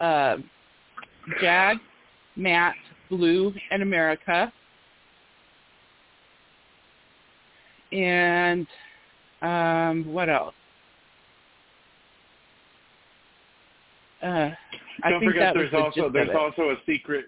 uh, 0.00 0.36
Jag, 1.40 1.78
Matt, 2.36 2.74
Blue, 3.08 3.52
and 3.70 3.82
America. 3.82 4.52
And 7.92 8.66
um, 9.42 10.12
what 10.12 10.28
else? 10.28 10.54
Uh, 14.22 14.50
I 15.02 15.10
Don't 15.10 15.20
think 15.20 15.32
forget, 15.32 15.54
that 15.54 15.58
there's 15.58 15.70
the 15.70 15.78
also 15.78 16.08
there's 16.08 16.36
also 16.36 16.70
a 16.70 16.76
secret. 16.86 17.26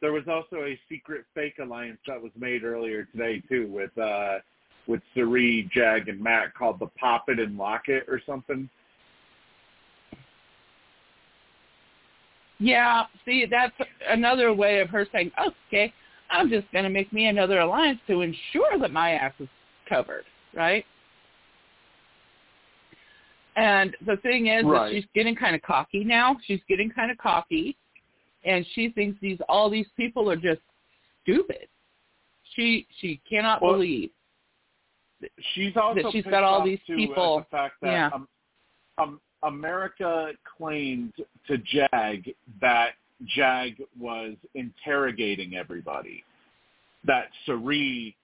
There 0.00 0.12
was 0.12 0.24
also 0.28 0.64
a 0.64 0.78
secret 0.88 1.24
fake 1.34 1.54
alliance 1.60 1.98
that 2.06 2.20
was 2.20 2.32
made 2.36 2.64
earlier 2.64 3.04
today 3.04 3.42
too, 3.48 3.68
with 3.68 3.96
uh, 3.96 4.38
with 4.86 5.00
Cirie, 5.14 5.68
Jag, 5.72 6.08
and 6.08 6.20
Matt 6.20 6.54
called 6.54 6.78
the 6.80 6.86
Pop 6.98 7.26
It 7.28 7.38
and 7.38 7.56
Lock 7.56 7.88
It 7.88 8.04
or 8.08 8.20
something. 8.26 8.68
Yeah, 12.58 13.04
see, 13.24 13.46
that's 13.50 13.74
another 14.08 14.52
way 14.52 14.80
of 14.80 14.88
her 14.88 15.06
saying, 15.12 15.30
okay, 15.68 15.92
I'm 16.30 16.48
just 16.48 16.70
going 16.72 16.84
to 16.84 16.90
make 16.90 17.12
me 17.12 17.26
another 17.26 17.60
alliance 17.60 18.00
to 18.06 18.22
ensure 18.22 18.78
that 18.80 18.92
my 18.92 19.12
ass 19.12 19.34
is 19.38 19.48
covered, 19.88 20.24
right? 20.54 20.84
And 23.56 23.96
the 24.04 24.16
thing 24.18 24.48
is 24.48 24.64
Right. 24.64 24.90
that 24.90 24.94
she's 24.94 25.06
getting 25.14 25.34
kind 25.34 25.54
of 25.56 25.62
cocky 25.62 26.04
now. 26.04 26.36
She's 26.44 26.60
getting 26.68 26.90
kind 26.90 27.10
of 27.10 27.16
cocky, 27.18 27.76
and 28.44 28.66
she 28.74 28.90
thinks 28.90 29.18
these 29.20 29.38
all 29.48 29.70
these 29.70 29.88
people 29.96 30.30
are 30.30 30.36
just 30.36 30.60
stupid. 31.22 31.68
She 32.54 32.86
she 33.00 33.20
cannot 33.28 33.62
Well, 33.62 33.72
believe. 33.74 34.10
She's 35.54 35.74
also 35.76 36.02
That 36.02 36.12
she's 36.12 36.24
got 36.24 36.42
all 36.44 36.62
these 36.62 36.80
people- 36.86 37.38
the 37.38 37.44
fact 37.46 37.80
that 37.80 37.90
yeah. 37.92 38.10
um, 38.12 38.28
um, 38.98 39.20
America 39.42 40.32
claimed 40.44 41.14
to 41.46 41.56
Jag 41.58 42.34
that 42.60 42.94
Jag 43.24 43.82
was 43.98 44.36
interrogating 44.54 45.56
everybody. 45.56 46.22
That 47.04 47.30
Cirie, 47.46 48.14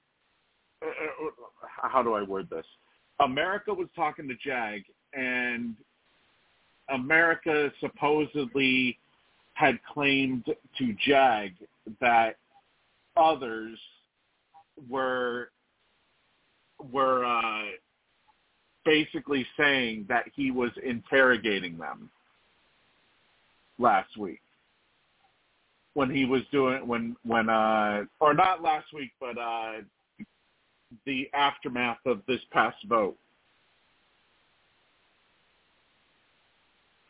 uh, 0.83 0.87
uh, 0.87 1.31
how 1.67 2.03
do 2.03 2.13
I 2.13 2.23
word 2.23 2.51
this? 2.51 2.67
America 3.21 3.73
was 3.73 3.89
talking 3.97 4.29
to 4.29 4.35
Jag, 4.35 4.85
and 5.15 5.75
America 6.89 7.71
supposedly 7.81 8.99
had 9.55 9.79
claimed 9.85 10.45
to 10.79 10.95
Jag 11.07 11.53
that 12.01 12.37
others 13.17 13.79
were 14.89 15.51
were 16.91 17.25
uh, 17.25 17.65
basically 18.85 19.47
saying 19.57 20.07
that 20.09 20.25
he 20.35 20.51
was 20.51 20.71
interrogating 20.83 21.79
them 21.79 22.11
last 23.79 24.17
week. 24.17 24.41
When 25.95 26.11
he 26.11 26.25
was 26.25 26.43
doing 26.51 26.87
when 26.87 27.17
when 27.25 27.51
uh 27.51 28.05
or 28.19 28.33
not 28.33 28.63
last 28.63 28.87
week 28.95 29.11
but 29.21 29.37
uh 29.39 29.83
the 31.05 31.29
aftermath 31.35 31.99
of 32.07 32.23
this 32.27 32.41
past 32.51 32.77
vote 32.89 33.17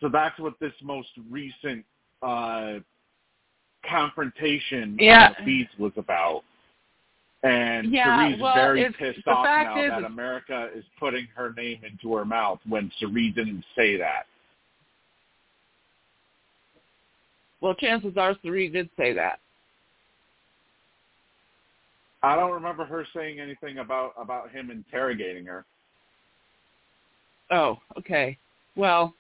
so 0.03 0.09
that's 0.09 0.39
what 0.39 0.59
this 0.61 0.75
most 0.83 1.09
recent 1.31 1.85
uh 2.23 2.75
confrontation 3.89 4.97
Yeah. 5.01 5.29
on 5.29 5.35
the 5.39 5.45
feeds 5.45 5.71
was 5.79 5.93
about 5.97 6.43
and 7.43 7.93
Yeah, 7.93 8.29
Cirie's 8.29 8.41
well, 8.41 8.55
very 8.55 8.93
pissed 8.93 9.27
off 9.27 9.45
fact 9.47 9.75
now 9.75 9.83
is- 9.83 9.91
that 9.91 10.05
America 10.05 10.71
is 10.75 10.85
putting 10.99 11.27
her 11.35 11.53
name 11.55 11.83
into 11.85 12.15
her 12.15 12.25
mouth 12.25 12.61
when 12.69 12.91
Cirie 12.99 13.31
didn't 13.31 13.65
say 13.75 13.97
that. 13.97 14.27
Well, 17.61 17.75
chances 17.75 18.17
are 18.17 18.37
Cirie 18.43 18.69
did 18.69 18.91
say 18.97 19.13
that. 19.15 19.41
I 22.25 22.37
don't 22.37 22.53
remember 22.53 22.85
her 22.85 23.05
saying 23.15 23.41
anything 23.41 23.79
about 23.79 24.15
about 24.17 24.51
him 24.51 24.71
interrogating 24.71 25.45
her. 25.47 25.65
Oh, 27.51 27.81
okay. 27.99 28.39
Well, 28.77 29.15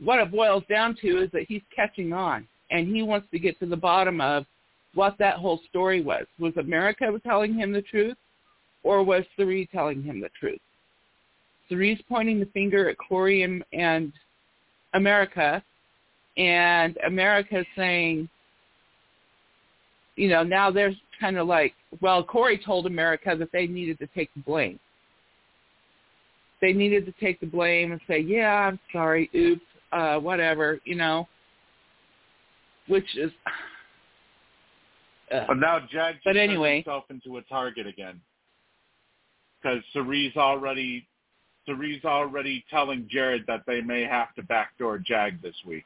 what 0.00 0.18
it 0.18 0.30
boils 0.30 0.64
down 0.68 0.96
to 1.02 1.22
is 1.22 1.30
that 1.32 1.46
he's 1.48 1.62
catching 1.74 2.12
on, 2.12 2.46
and 2.70 2.94
he 2.94 3.02
wants 3.02 3.26
to 3.30 3.38
get 3.38 3.58
to 3.60 3.66
the 3.66 3.76
bottom 3.76 4.20
of 4.20 4.46
what 4.94 5.16
that 5.18 5.36
whole 5.36 5.60
story 5.68 6.02
was. 6.02 6.24
Was 6.38 6.56
America 6.56 7.10
telling 7.24 7.54
him 7.54 7.72
the 7.72 7.82
truth, 7.82 8.16
or 8.82 9.02
was 9.02 9.24
Cirie 9.36 9.68
telling 9.72 10.02
him 10.02 10.20
the 10.20 10.30
truth? 10.38 10.60
Cirie's 11.68 12.00
pointing 12.08 12.40
the 12.40 12.46
finger 12.46 12.88
at 12.88 12.96
Corey 12.98 13.42
and, 13.42 13.64
and 13.72 14.12
America, 14.94 15.62
and 16.36 16.96
America's 17.06 17.66
saying, 17.76 18.28
you 20.16 20.28
know, 20.28 20.42
now 20.42 20.70
there's 20.70 20.96
kind 21.20 21.38
of 21.38 21.46
like, 21.46 21.74
well, 22.00 22.22
Corey 22.22 22.58
told 22.58 22.86
America 22.86 23.34
that 23.38 23.50
they 23.52 23.66
needed 23.66 23.98
to 23.98 24.06
take 24.08 24.32
the 24.34 24.40
blame. 24.40 24.78
They 26.60 26.72
needed 26.72 27.06
to 27.06 27.12
take 27.20 27.40
the 27.40 27.46
blame 27.46 27.92
and 27.92 28.00
say, 28.06 28.20
yeah, 28.20 28.68
I'm 28.68 28.78
sorry, 28.92 29.30
oops, 29.34 29.62
uh, 29.92 30.18
whatever, 30.18 30.80
you 30.84 30.94
know, 30.94 31.28
which 32.88 33.16
is. 33.16 33.30
Uh, 35.32 35.44
but 35.46 35.58
now 35.58 35.80
Jag 35.90 36.16
but 36.24 36.36
anyway, 36.36 36.76
himself 36.76 37.04
into 37.10 37.38
a 37.38 37.42
target 37.42 37.86
again 37.86 38.20
because 39.62 39.82
Cirie's 39.94 40.36
already 40.36 41.06
Cirie's 41.66 42.04
already 42.04 42.64
telling 42.70 43.08
Jared 43.10 43.44
that 43.46 43.62
they 43.66 43.80
may 43.80 44.02
have 44.02 44.34
to 44.34 44.42
backdoor 44.42 44.98
Jag 44.98 45.40
this 45.42 45.54
week. 45.66 45.84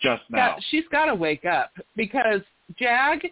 Just 0.00 0.22
now. 0.30 0.38
Yeah, 0.38 0.56
she's 0.70 0.84
got 0.90 1.06
to 1.06 1.14
wake 1.14 1.44
up 1.44 1.72
because 1.96 2.40
Jag, 2.78 3.26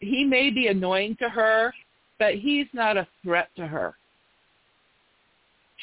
he 0.00 0.24
may 0.24 0.50
be 0.50 0.68
annoying 0.68 1.16
to 1.20 1.28
her, 1.28 1.72
but 2.18 2.34
he's 2.34 2.66
not 2.72 2.96
a 2.96 3.06
threat 3.24 3.48
to 3.56 3.66
her. 3.66 3.94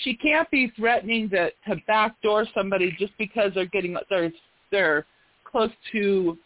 She 0.04 0.16
can't 0.16 0.50
be 0.50 0.72
threatening 0.76 1.30
to 1.30 1.52
to 1.68 1.76
backdoor 1.88 2.46
somebody 2.54 2.96
just 2.98 3.14
because 3.18 3.52
they're 3.54 3.66
getting 3.66 3.96
they're 4.10 4.32
they're 4.72 5.06
close 5.44 5.72
to 5.92 6.38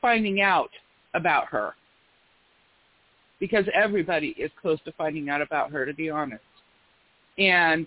finding 0.00 0.40
out 0.40 0.70
about 1.14 1.46
her 1.46 1.74
because 3.38 3.66
everybody 3.74 4.28
is 4.38 4.50
close 4.60 4.78
to 4.84 4.92
finding 4.92 5.28
out 5.28 5.42
about 5.42 5.70
her 5.70 5.84
to 5.84 5.92
be 5.92 6.08
honest 6.08 6.42
and 7.38 7.86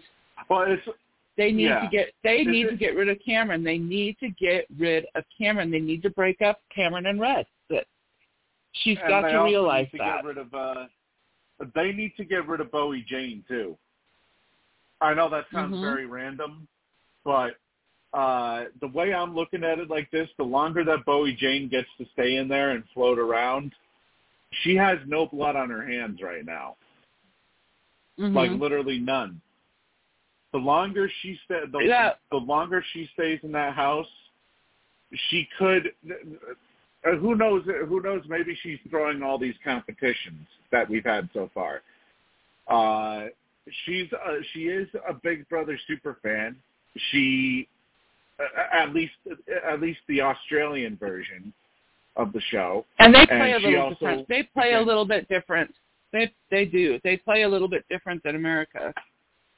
well, 0.50 0.66
it's, 0.68 0.82
they 1.38 1.52
need 1.52 1.66
yeah. 1.66 1.82
to 1.82 1.88
get 1.90 2.12
they 2.24 2.44
need 2.44 2.68
it- 2.68 2.72
to 2.72 2.76
get 2.76 2.96
rid 2.96 3.10
of 3.10 3.18
Cameron. 3.26 3.64
They 3.64 3.78
need 3.78 4.18
to 4.20 4.30
get 4.30 4.66
rid 4.78 5.06
of 5.16 5.24
Cameron. 5.38 5.72
They 5.72 5.80
need 5.80 6.02
to 6.04 6.10
break 6.10 6.42
up 6.42 6.60
Cameron 6.74 7.08
and 7.08 7.20
Red. 7.20 7.46
That 7.70 7.86
she's 8.84 8.98
got 9.08 9.22
to 9.22 9.44
realize 9.44 9.88
need 9.94 10.00
to 10.00 10.04
that. 10.04 10.16
Get 10.18 10.26
rid 10.26 10.38
of, 10.38 10.54
uh, 10.54 10.86
they 11.76 11.92
need 11.92 12.14
to 12.18 12.26
get 12.26 12.48
rid 12.48 12.62
of 12.62 12.72
Bowie 12.72 13.06
Jane 13.08 13.44
too. 13.48 13.78
I 15.02 15.14
know 15.14 15.30
that 15.30 15.46
sounds 15.52 15.76
Mhm. 15.76 15.82
very 15.82 16.06
random, 16.06 16.68
but 17.24 17.58
uh 18.14 18.66
the 18.82 18.88
way 18.88 19.14
I'm 19.14 19.36
looking 19.36 19.64
at 19.64 19.78
it 19.80 19.90
like 19.90 20.10
this, 20.10 20.30
the 20.38 20.44
longer 20.44 20.84
that 20.84 21.06
Bowie 21.06 21.36
Jane 21.36 21.68
gets 21.70 21.88
to 21.98 22.06
stay 22.14 22.38
in 22.38 22.48
there 22.48 22.72
and 22.72 22.84
float 22.90 23.20
around, 23.20 23.76
she 24.64 24.76
has 24.76 24.98
no 25.06 25.28
blood 25.28 25.56
on 25.56 25.70
her 25.70 25.86
hands 25.86 26.22
right 26.22 26.44
now. 26.44 26.76
Mhm. 28.18 28.34
Like 28.34 28.52
literally 28.52 29.00
none. 29.00 29.42
The 30.52 30.58
longer 30.58 31.08
she 31.22 31.36
sta 31.46 31.68
the, 31.68 31.80
Yeah. 31.80 32.16
the 32.32 32.38
longer 32.38 32.82
she 32.82 33.06
stays 33.14 33.40
in 33.44 33.52
that 33.52 33.76
house, 33.76 34.10
she 35.30 35.46
could. 35.58 35.94
uh, 37.06 37.16
Who 37.16 37.36
knows? 37.36 37.64
Who 37.66 38.02
knows? 38.02 38.28
Maybe 38.28 38.56
she's 38.56 38.80
throwing 38.90 39.22
all 39.24 39.38
these 39.38 39.58
competitions 39.64 40.48
that 40.72 40.90
we've 40.90 41.06
had 41.06 41.30
so 41.34 41.48
far. 41.54 41.82
Uh, 42.68 43.30
she's 43.86 44.08
uh, 44.14 44.36
she 44.54 44.62
is 44.62 44.88
a 45.08 45.14
Big 45.14 45.48
Brother 45.50 45.78
super 45.88 46.18
fan. 46.22 46.56
She, 47.12 47.68
uh, 48.40 48.84
at 48.84 48.94
least 48.94 49.14
at 49.70 49.82
least 49.82 50.00
the 50.08 50.22
Australian 50.22 50.98
version 50.98 51.54
of 52.16 52.34
the 52.34 52.42
show. 52.50 52.86
and 53.00 53.14
they 53.14 53.26
play 53.26 53.54
and 53.54 53.64
a 53.64 53.68
little 53.68 53.82
also 53.82 53.96
different. 53.96 54.28
They 54.28 54.44
play 54.44 54.74
a 54.74 54.82
little 54.82 55.06
bit 55.06 55.28
different. 55.30 55.74
They 56.12 56.32
they 56.50 56.66
do. 56.66 57.00
They 57.04 57.18
play 57.18 57.44
a 57.44 57.50
little 57.50 57.70
bit 57.70 57.86
different 57.90 58.24
than 58.24 58.36
America, 58.36 58.94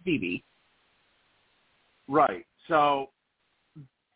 BB. 0.06 0.44
Right. 2.08 2.46
So 2.68 3.10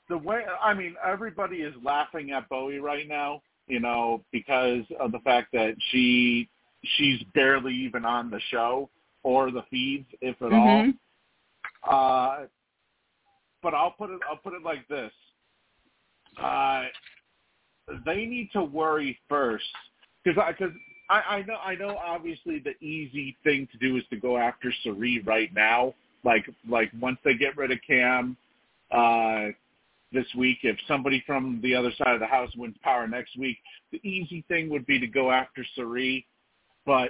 the 0.09 0.17
way 0.17 0.41
I 0.61 0.73
mean, 0.73 0.95
everybody 1.05 1.57
is 1.57 1.73
laughing 1.83 2.31
at 2.31 2.47
Bowie 2.49 2.79
right 2.79 3.07
now, 3.07 3.41
you 3.67 3.79
know, 3.79 4.23
because 4.31 4.83
of 4.99 5.11
the 5.11 5.19
fact 5.19 5.51
that 5.53 5.75
she 5.91 6.49
she's 6.97 7.21
barely 7.33 7.73
even 7.73 8.05
on 8.05 8.29
the 8.29 8.39
show 8.51 8.89
or 9.25 9.49
the 9.49 9.63
feeds, 9.71 10.07
if 10.21 10.39
at 10.43 10.53
all. 10.53 10.83
Mhm. 10.83 10.97
Uh, 11.83 12.45
but 13.63 13.73
I'll 13.73 13.91
put 13.91 14.11
it 14.11 14.21
I'll 14.29 14.37
put 14.37 14.53
it 14.53 14.61
like 14.61 14.87
this: 14.87 15.11
uh, 16.37 16.85
they 18.05 18.27
need 18.27 18.51
to 18.53 18.63
worry 18.63 19.19
first 19.27 19.65
because 20.23 20.39
I 20.41 20.51
because 20.51 20.73
I, 21.09 21.21
I 21.37 21.41
know 21.41 21.55
I 21.55 21.75
know 21.75 21.97
obviously 21.97 22.59
the 22.59 22.77
easy 22.85 23.35
thing 23.43 23.67
to 23.71 23.77
do 23.79 23.97
is 23.97 24.03
to 24.11 24.17
go 24.17 24.37
after 24.37 24.71
Cirie 24.83 25.23
right 25.25 25.51
now. 25.53 25.95
Like 26.23 26.47
like 26.69 26.91
once 26.99 27.17
they 27.25 27.33
get 27.33 27.57
rid 27.57 27.71
of 27.71 27.79
Cam 27.85 28.37
uh, 28.91 29.47
this 30.11 30.27
week, 30.37 30.59
if 30.61 30.77
somebody 30.87 31.23
from 31.25 31.59
the 31.63 31.73
other 31.73 31.91
side 31.97 32.13
of 32.13 32.19
the 32.19 32.27
house 32.27 32.55
wins 32.55 32.77
power 32.83 33.07
next 33.07 33.35
week, 33.37 33.57
the 33.91 33.99
easy 34.07 34.43
thing 34.47 34.69
would 34.69 34.85
be 34.85 34.99
to 34.99 35.07
go 35.07 35.31
after 35.31 35.65
Cirie. 35.75 36.27
But 36.85 37.09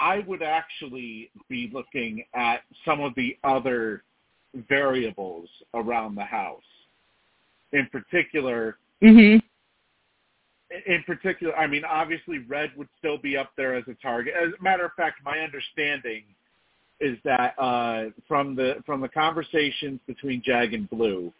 I 0.00 0.20
would 0.20 0.42
actually 0.42 1.30
be 1.48 1.70
looking 1.72 2.24
at 2.34 2.62
some 2.86 3.00
of 3.00 3.14
the 3.16 3.36
other 3.44 4.02
variables 4.68 5.48
around 5.74 6.14
the 6.14 6.24
house. 6.24 6.62
In 7.72 7.86
particular, 7.92 8.78
Mhm. 9.02 9.42
in 10.86 11.02
particular, 11.04 11.56
I 11.56 11.66
mean, 11.66 11.84
obviously 11.84 12.38
Red 12.38 12.74
would 12.76 12.88
still 12.98 13.18
be 13.18 13.36
up 13.36 13.54
there 13.56 13.74
as 13.74 13.86
a 13.88 13.94
target. 13.94 14.34
As 14.34 14.52
a 14.54 14.62
matter 14.62 14.84
of 14.84 14.94
fact, 14.94 15.22
my 15.22 15.38
understanding 15.40 16.24
is 17.00 17.20
that 17.22 17.54
uh, 17.58 18.10
from 18.26 18.54
the 18.54 18.82
from 18.86 19.00
the 19.00 19.08
conversations 19.08 20.00
between 20.06 20.42
Jag 20.42 20.74
and 20.74 20.88
Blue, 20.88 21.32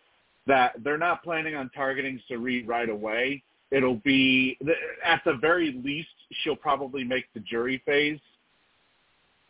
that 0.46 0.82
they're 0.82 0.98
not 0.98 1.22
planning 1.22 1.54
on 1.54 1.70
targeting 1.70 2.20
Cirie 2.28 2.64
right 2.64 2.88
away. 2.88 3.42
It'll 3.70 3.96
be 3.96 4.58
at 5.04 5.22
the 5.24 5.34
very 5.34 5.72
least 5.72 6.08
she'll 6.42 6.56
probably 6.56 7.04
make 7.04 7.26
the 7.34 7.40
jury 7.40 7.78
phase. 7.86 8.20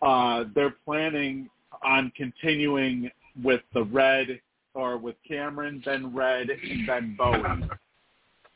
Uh, 0.02 0.44
they're 0.54 0.76
planning 0.84 1.48
on 1.84 2.12
continuing 2.16 3.10
with 3.42 3.60
the 3.74 3.84
Red 3.84 4.40
or 4.74 4.96
with 4.96 5.16
Cameron, 5.26 5.82
then 5.84 6.14
Red, 6.14 6.48
and 6.50 6.88
then 6.88 7.16
Bowie 7.18 7.68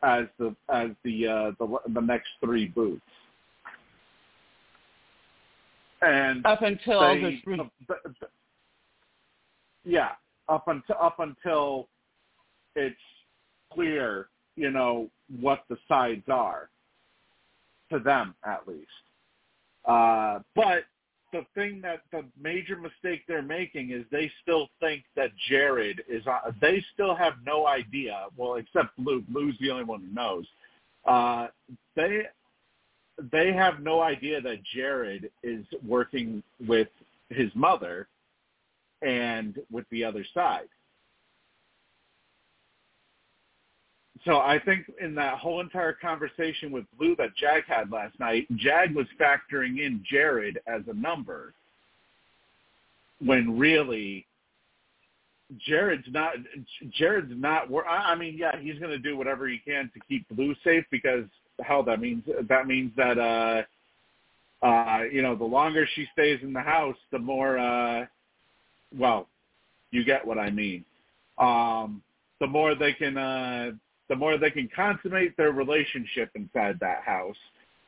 as 0.03 0.27
the 0.39 0.55
as 0.69 0.91
the 1.03 1.27
uh, 1.27 1.51
the 1.59 1.79
the 1.95 2.01
next 2.01 2.29
three 2.45 2.67
boots. 2.67 3.01
And 6.03 6.45
Up 6.45 6.63
until 6.63 7.01
they, 7.01 7.21
the 7.21 7.41
three. 7.43 7.61
uh, 7.61 8.27
yeah, 9.85 10.11
up 10.49 10.69
until 10.69 10.97
up 11.01 11.19
until 11.21 11.89
it's 12.77 12.97
clear, 13.73 14.29
you 14.57 14.71
know, 14.71 15.09
what 15.41 15.65
the 15.69 15.77
sides 15.89 16.25
are 16.29 16.69
to 17.91 17.99
them 17.99 18.35
at 18.47 18.67
least. 18.69 18.89
Uh, 19.85 20.41
but 20.55 20.85
the 21.35 21.45
thing 21.57 21.81
that 21.83 22.03
the 22.13 22.25
major 22.41 22.77
mistake 22.77 23.23
they're 23.27 23.43
making 23.43 23.91
is 23.91 24.05
they 24.13 24.31
still 24.41 24.69
think 24.79 25.03
that 25.17 25.31
Jared 25.49 26.03
is. 26.09 26.25
Uh, 26.27 26.53
they 26.61 26.83
still 26.95 27.15
have 27.17 27.35
no 27.45 27.67
idea. 27.67 28.27
Well, 28.37 28.55
except 28.55 28.97
Blue. 28.97 29.21
Blue's 29.29 29.57
the 29.61 29.71
only 29.71 29.83
one 29.83 30.01
who 30.01 30.15
knows. 30.15 30.47
Uh, 31.05 31.49
they 31.97 32.23
they 33.33 33.53
have 33.53 33.81
no 33.81 34.01
idea 34.01 34.41
that 34.41 34.59
Jared 34.75 35.29
is 35.43 35.67
working 35.87 36.41
with 36.69 36.89
his 37.31 37.51
mother 37.57 38.07
and 39.03 39.59
with 39.73 39.87
the 39.91 40.05
other 40.05 40.25
side. 40.33 40.69
So 44.25 44.39
I 44.39 44.59
think 44.65 44.91
in 45.01 45.15
that 45.17 45.39
whole 45.39 45.61
entire 45.61 45.93
conversation 45.93 46.73
with 46.73 46.85
Blue 46.99 47.15
that 47.17 47.37
Jag 47.37 47.65
had 47.67 47.91
last 47.91 48.19
night, 48.19 48.47
Jag 48.57 48.95
was 48.95 49.07
factoring 49.21 49.85
in 49.85 50.03
Jared 50.11 50.59
as 50.67 50.83
a 50.89 50.95
number 50.95 51.53
when 53.21 53.59
really 53.59 54.27
Jared's 55.59 56.07
not 56.11 56.35
Jared's 56.91 57.33
not 57.37 57.69
I 57.87 58.15
mean 58.15 58.37
yeah 58.39 58.59
he's 58.59 58.79
going 58.79 58.91
to 58.91 58.99
do 58.99 59.17
whatever 59.17 59.47
he 59.47 59.59
can 59.59 59.91
to 59.95 60.01
keep 60.09 60.27
Blue 60.31 60.55
safe 60.65 60.85
because 60.91 61.25
hell 61.63 61.83
that 61.85 62.01
means 62.01 62.25
that 62.49 62.67
means 62.67 62.93
that 62.97 63.19
uh 63.19 63.63
uh 64.67 65.03
you 65.13 65.23
know 65.23 65.37
the 65.37 65.45
longer 65.45 65.87
she 65.95 66.07
stays 66.13 66.41
in 66.43 66.53
the 66.53 66.61
house 66.61 66.97
the 67.13 67.19
more 67.19 67.59
uh 67.59 68.07
well 68.97 69.29
you 69.91 70.05
get 70.05 70.27
what 70.27 70.39
I 70.39 70.51
mean. 70.51 70.85
Um 71.39 72.03
the 72.41 72.47
more 72.47 72.75
they 72.75 72.95
can 72.95 73.17
uh 73.17 73.73
the 74.09 74.17
more 74.17 74.37
they 74.37 74.51
can 74.51 74.69
consummate 74.75 75.37
their 75.37 75.53
relationship 75.53 76.31
inside 76.35 76.79
that 76.81 77.03
house 77.05 77.37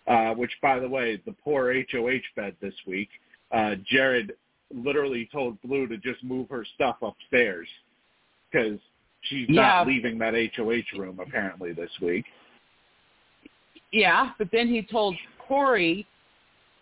uh 0.06 0.30
which 0.34 0.52
by 0.62 0.78
the 0.78 0.88
way 0.88 1.20
the 1.26 1.32
poor 1.44 1.72
HOH 1.72 2.20
bed 2.34 2.54
this 2.60 2.74
week 2.86 3.08
uh 3.52 3.74
Jared 3.86 4.32
literally 4.74 5.28
told 5.32 5.60
Blue 5.62 5.86
to 5.86 5.96
just 5.96 6.22
move 6.24 6.48
her 6.50 6.64
stuff 6.74 6.96
upstairs 7.02 7.68
because 8.50 8.78
she's 9.22 9.48
Yeah. 9.48 9.62
not 9.62 9.86
leaving 9.86 10.18
that 10.18 10.34
HOH 10.34 10.98
room 10.98 11.20
apparently 11.20 11.72
this 11.72 11.90
week. 12.00 12.26
Yeah, 13.92 14.32
but 14.38 14.50
then 14.50 14.68
he 14.68 14.82
told 14.82 15.16
Corey 15.38 16.06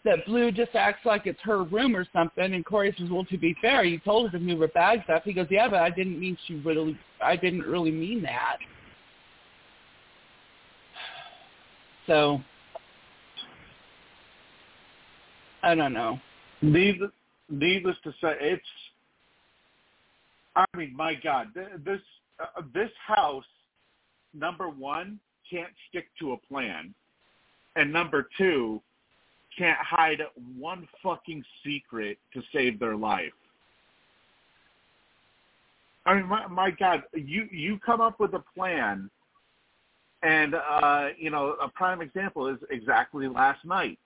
that 0.05 0.25
Blue 0.27 0.51
just 0.51 0.75
acts 0.75 1.05
like 1.05 1.27
it's 1.27 1.41
her 1.43 1.63
room 1.65 1.97
or 1.97 2.07
something, 2.13 2.55
and 2.55 2.65
Corey 2.65 2.95
says, 2.99 3.09
"Well, 3.11 3.25
to 3.27 3.39
be 3.39 3.55
fair, 3.61 3.85
you 3.85 3.99
told 3.99 4.31
her 4.31 4.39
to 4.39 4.45
move 4.45 4.61
her 4.61 4.69
bags 4.69 5.05
up." 5.09 5.25
He 5.25 5.33
goes, 5.33 5.47
"Yeah, 5.51 5.69
but 5.69 5.81
I 5.81 5.91
didn't 5.91 6.19
mean 6.19 6.37
she 6.47 6.57
really. 6.57 6.99
I 7.21 7.37
didn't 7.37 7.63
really 7.63 7.91
mean 7.91 8.23
that." 8.23 8.59
So 12.07 12.41
I 15.63 15.75
don't 15.75 15.95
know. 15.95 16.21
Needless, 16.61 17.11
needless 17.49 17.97
to 18.05 18.11
say, 18.21 18.37
it's. 18.41 18.63
I 20.57 20.65
mean, 20.77 20.95
my 20.95 21.15
God, 21.15 21.49
th- 21.55 21.67
this 21.85 22.01
uh, 22.39 22.63
this 22.75 22.91
house, 23.07 23.45
number 24.35 24.69
one, 24.69 25.19
can't 25.51 25.73
stick 25.89 26.07
to 26.21 26.33
a 26.33 26.37
plan, 26.37 26.95
and 27.77 27.93
number 27.93 28.29
two, 28.37 28.81
can't 29.57 29.79
hide 29.79 30.21
one 30.59 30.87
fucking 31.03 31.43
secret 31.65 32.19
to 32.35 32.43
save 32.53 32.79
their 32.79 32.97
life. 32.97 33.33
I 36.07 36.15
mean, 36.15 36.27
my, 36.27 36.47
my 36.47 36.71
God, 36.71 37.05
you 37.15 37.49
you 37.51 37.79
come 37.85 38.03
up 38.03 38.21
with 38.21 38.35
a 38.35 38.45
plan, 38.55 39.11
and 40.25 40.55
uh, 40.55 41.09
you 41.19 41.31
know 41.31 41.57
a 41.63 41.69
prime 41.69 42.01
example 42.01 42.49
is 42.49 42.59
exactly 42.71 43.29
last 43.29 43.65
night 43.65 43.99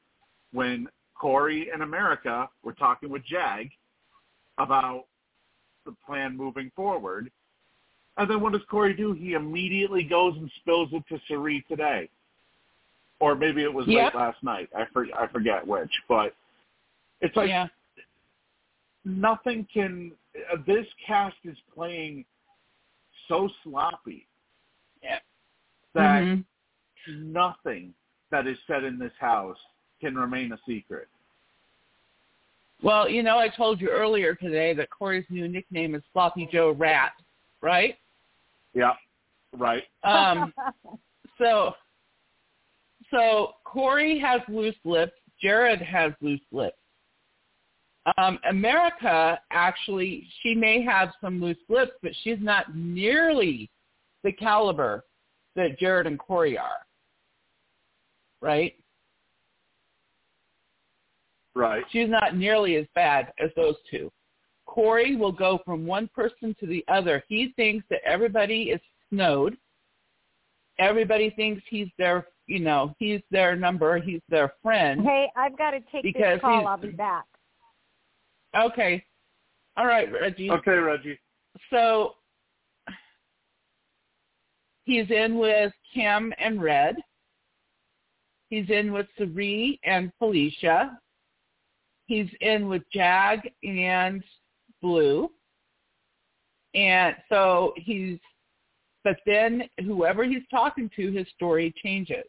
when 0.53 0.89
Corey 1.15 1.71
and 1.73 1.83
America 1.83 2.49
were 2.63 2.73
talking 2.73 3.09
with 3.09 3.25
Jag 3.25 3.71
about 4.59 5.05
the 5.87 5.95
plan 6.07 6.37
moving 6.37 6.71
forward. 6.77 7.31
And 8.17 8.29
then 8.29 8.41
what 8.41 8.53
does 8.53 8.63
Corey 8.69 8.95
do? 8.95 9.13
He 9.13 9.35
immediately 9.35 10.03
goes 10.03 10.35
and 10.37 10.51
spills 10.61 10.89
it 10.93 11.05
to 11.09 11.21
Cirie 11.29 11.65
today. 11.69 12.09
Or 13.21 13.35
maybe 13.35 13.63
it 13.63 13.73
was 13.73 13.87
Yep. 13.87 14.15
late 14.15 14.21
last 14.21 14.43
night. 14.43 14.69
I, 14.77 14.85
for, 14.93 15.07
I 15.17 15.29
forget 15.29 15.67
which. 15.67 15.93
But 16.09 16.35
it's 17.21 17.35
like 17.37 17.49
yeah, 17.49 17.69
nothing 19.05 19.67
can 19.73 20.13
uh, 20.53 20.57
this 20.67 20.87
cast 21.05 21.37
is 21.45 21.57
playing 21.75 22.25
so 23.29 23.49
sloppy. 23.63 24.28
That 25.99 26.23
Mhm. 26.23 26.45
nothing 27.07 27.95
that 28.31 28.47
is 28.47 28.59
said 28.67 28.85
in 28.85 28.99
this 28.99 29.13
house 29.19 29.59
can 30.01 30.17
remain 30.17 30.53
a 30.53 30.59
secret. 30.67 31.09
Well, 32.83 33.09
you 33.09 33.23
know, 33.23 33.39
I 33.39 33.49
told 33.49 33.81
you 33.81 33.89
earlier 33.89 34.35
today 34.35 34.73
that 34.75 34.89
Corey's 34.91 35.29
new 35.31 35.49
nickname 35.49 35.95
is 35.95 36.03
Sloppy 36.13 36.47
Joe 36.47 36.71
Rat, 36.71 37.13
right? 37.61 37.99
Yeah. 38.73 38.95
Right. 39.53 39.85
Um, 40.05 40.55
so, 41.39 41.75
so 43.11 43.57
Corey 43.65 44.19
has 44.19 44.41
loose 44.49 44.77
lips. 44.85 45.15
Jared 45.41 45.81
has 45.81 46.13
loose 46.21 46.41
lips. 46.53 46.77
Um, 48.17 48.39
America 48.49 49.41
actually, 49.51 50.29
she 50.43 50.55
may 50.55 50.83
have 50.83 51.13
some 51.21 51.41
loose 51.41 51.59
lips, 51.69 51.93
but 52.03 52.13
she's 52.23 52.39
not 52.41 52.75
nearly 52.75 53.71
the 54.23 54.33
caliber 54.33 55.05
that 55.59 55.79
Jared 55.79 56.07
and 56.07 56.18
Corey 56.18 56.57
are. 56.57 56.87
Right? 58.40 58.75
Right. 61.55 61.85
She's 61.90 62.09
not 62.09 62.37
nearly 62.37 62.77
as 62.77 62.87
bad 62.94 63.33
as 63.42 63.51
those 63.57 63.75
two. 63.90 64.11
Corey 64.66 65.16
will 65.16 65.33
go 65.33 65.61
from 65.64 65.87
one 65.87 66.09
person 66.14 66.55
to 66.61 66.66
the 66.66 66.85
other. 66.88 67.25
He 67.29 67.53
thinks 67.57 67.85
that 67.90 68.01
everybody 68.05 68.64
is 68.64 68.81
snowed. 69.11 69.57
Everybody 70.79 71.31
thinks 71.31 71.62
he's 71.68 71.88
their, 71.99 72.29
you 72.47 72.61
know, 72.61 72.94
he's 72.99 73.21
their 73.31 73.57
number, 73.57 73.99
he's 73.99 74.21
their 74.29 74.53
friend. 74.62 75.01
hey, 75.03 75.29
I've 75.37 75.59
got 75.59 75.73
to 75.73 75.81
take 75.90 76.05
Because 76.05 76.37
this 76.37 76.40
call. 76.42 76.66
I'll 76.66 76.77
be 76.77 76.90
back. 76.90 77.25
Okay. 78.57 79.05
All 79.77 79.87
right, 79.87 80.11
Reggie. 80.12 80.51
Okay, 80.51 80.73
Reggie. 80.73 81.18
So 81.71 82.14
he's 84.88 85.11
in 85.11 85.38
with 85.38 85.70
Kim 85.94 86.33
and 86.38 86.62
Red. 86.62 86.96
He's 88.48 88.70
in 88.70 88.90
with 88.90 89.07
Cirie 89.18 89.79
and 89.85 90.11
Felicia. 90.18 90.98
He's 92.07 92.31
in 92.40 92.68
with 92.68 92.83
Jag 92.90 93.51
and 93.62 94.24
Blue. 94.81 95.31
And 96.74 97.14
so 97.29 97.74
he's, 97.77 98.18
but 99.05 99.18
then 99.27 99.64
whoever 99.85 100.24
he's 100.24 100.42
talking 100.51 100.90
to, 100.96 101.12
his 101.12 101.27
story 101.37 101.74
changes. 101.83 102.24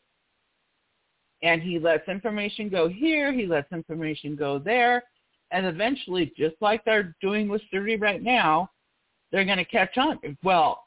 And 1.42 1.62
he 1.62 1.80
lets 1.80 2.10
information 2.10 2.68
go 2.68 2.90
here, 2.90 3.32
he 3.32 3.46
lets 3.46 3.72
information 3.72 4.36
go 4.36 4.60
there, 4.60 5.06
and 5.52 5.66
eventually, 5.66 6.34
just 6.38 6.56
like 6.60 6.84
they're 6.84 7.16
doing 7.22 7.48
with 7.48 7.62
Cirie 7.72 7.96
right 7.96 8.22
now, 8.22 8.70
they're 9.32 9.46
going 9.46 9.58
to 9.58 9.64
catch 9.64 9.98
on. 9.98 10.20
Well, 10.44 10.84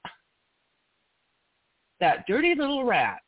that 2.03 2.27
dirty 2.27 2.53
little 2.57 2.85
rat, 2.85 3.23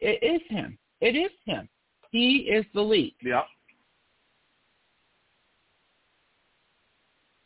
it 0.00 0.22
is 0.22 0.40
him. 0.48 0.78
It 1.02 1.14
is 1.14 1.30
him. 1.44 1.68
He 2.10 2.38
is 2.38 2.64
the 2.72 2.80
leak. 2.80 3.16
Yep. 3.22 3.44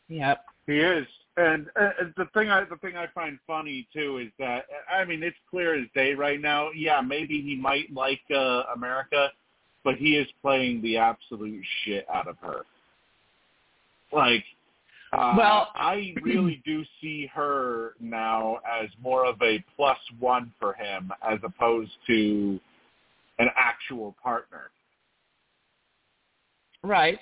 Yep. 0.07 0.45
He 0.67 0.79
is. 0.79 1.05
And 1.35 1.67
uh, 1.79 1.89
the 2.15 2.27
thing 2.33 2.49
I 2.49 2.63
the 2.63 2.77
thing 2.77 2.95
I 2.95 3.07
find 3.13 3.37
funny 3.45 3.87
too 3.93 4.19
is 4.19 4.31
that 4.39 4.65
I 4.89 5.03
mean 5.03 5.21
it's 5.21 5.37
clear 5.49 5.75
as 5.75 5.87
day 5.93 6.13
right 6.13 6.39
now. 6.39 6.69
Yeah, 6.71 7.01
maybe 7.01 7.41
he 7.41 7.57
might 7.57 7.93
like 7.93 8.21
uh, 8.33 8.63
America, 8.73 9.29
but 9.83 9.95
he 9.95 10.15
is 10.15 10.27
playing 10.41 10.81
the 10.81 10.95
absolute 10.95 11.63
shit 11.83 12.05
out 12.09 12.27
of 12.29 12.37
her. 12.41 12.65
Like, 14.13 14.43
uh, 15.13 15.33
Well- 15.37 15.71
I 15.75 16.13
really 16.23 16.61
do 16.65 16.83
see 17.01 17.27
her 17.33 17.93
now 17.99 18.59
as 18.81 18.89
more 19.01 19.25
of 19.25 19.41
a 19.41 19.63
plus 19.75 19.97
one 20.19 20.51
for 20.59 20.73
him 20.73 21.11
as 21.27 21.39
opposed 21.43 21.91
to 22.07 22.59
an 23.39 23.49
actual 23.57 24.15
partner 24.21 24.71
Right. 26.83 27.19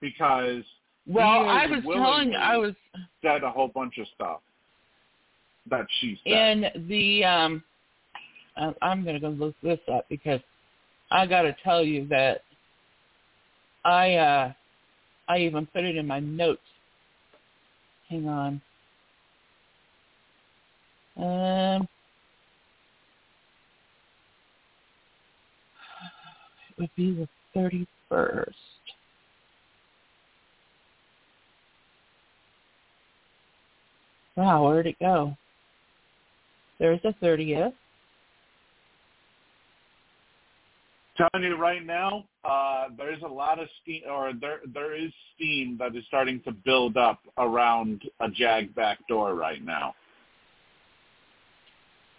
because 0.00 0.62
Well, 1.06 1.26
I 1.26 1.66
was 1.66 1.82
telling 1.84 2.34
I 2.34 2.56
was 2.56 2.74
said 3.22 3.42
a 3.42 3.50
whole 3.50 3.68
bunch 3.68 3.98
of 3.98 4.06
stuff 4.14 4.40
that 5.70 5.86
she 6.00 6.18
said. 6.24 6.32
in 6.32 6.88
the 6.88 7.24
um 7.24 7.64
I- 8.56 8.74
I'm 8.82 9.02
going 9.02 9.14
to 9.14 9.20
go 9.20 9.30
look 9.30 9.54
this 9.62 9.80
up 9.92 10.06
because 10.08 10.40
I 11.10 11.26
got 11.26 11.42
to 11.42 11.54
tell 11.64 11.82
you 11.82 12.06
that 12.08 12.42
I 13.84 14.14
uh 14.14 14.52
I 15.28 15.38
even 15.38 15.66
put 15.66 15.84
it 15.84 15.96
in 15.96 16.06
my 16.06 16.20
notes. 16.20 16.60
Hang 18.08 18.28
on. 18.28 18.60
Um 21.16 21.88
it 26.68 26.80
would 26.80 26.90
be 26.96 27.12
the 27.12 27.28
31st. 27.56 28.52
Wow, 34.36 34.64
where'd 34.64 34.88
it 34.88 34.98
go? 34.98 35.36
There's 36.80 37.00
the 37.02 37.14
30th. 37.22 37.72
telling 41.16 41.44
you 41.44 41.56
right 41.56 41.84
now, 41.84 42.24
uh, 42.44 42.88
there's 42.96 43.22
a 43.22 43.28
lot 43.28 43.58
of 43.58 43.68
steam, 43.82 44.02
or 44.10 44.32
there 44.38 44.60
there 44.72 44.94
is 44.94 45.10
steam 45.34 45.76
that 45.78 45.96
is 45.96 46.04
starting 46.06 46.40
to 46.42 46.52
build 46.52 46.96
up 46.96 47.20
around 47.38 48.02
a 48.20 48.28
Jag 48.28 48.74
back 48.74 48.98
door 49.08 49.34
right 49.34 49.64
now. 49.64 49.94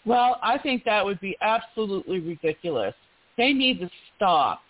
Well, 0.05 0.39
I 0.41 0.57
think 0.57 0.83
that 0.85 1.03
would 1.03 1.19
be 1.19 1.35
absolutely 1.41 2.19
ridiculous. 2.19 2.93
They 3.37 3.53
need 3.53 3.79
to 3.79 3.89
stop. 4.15 4.61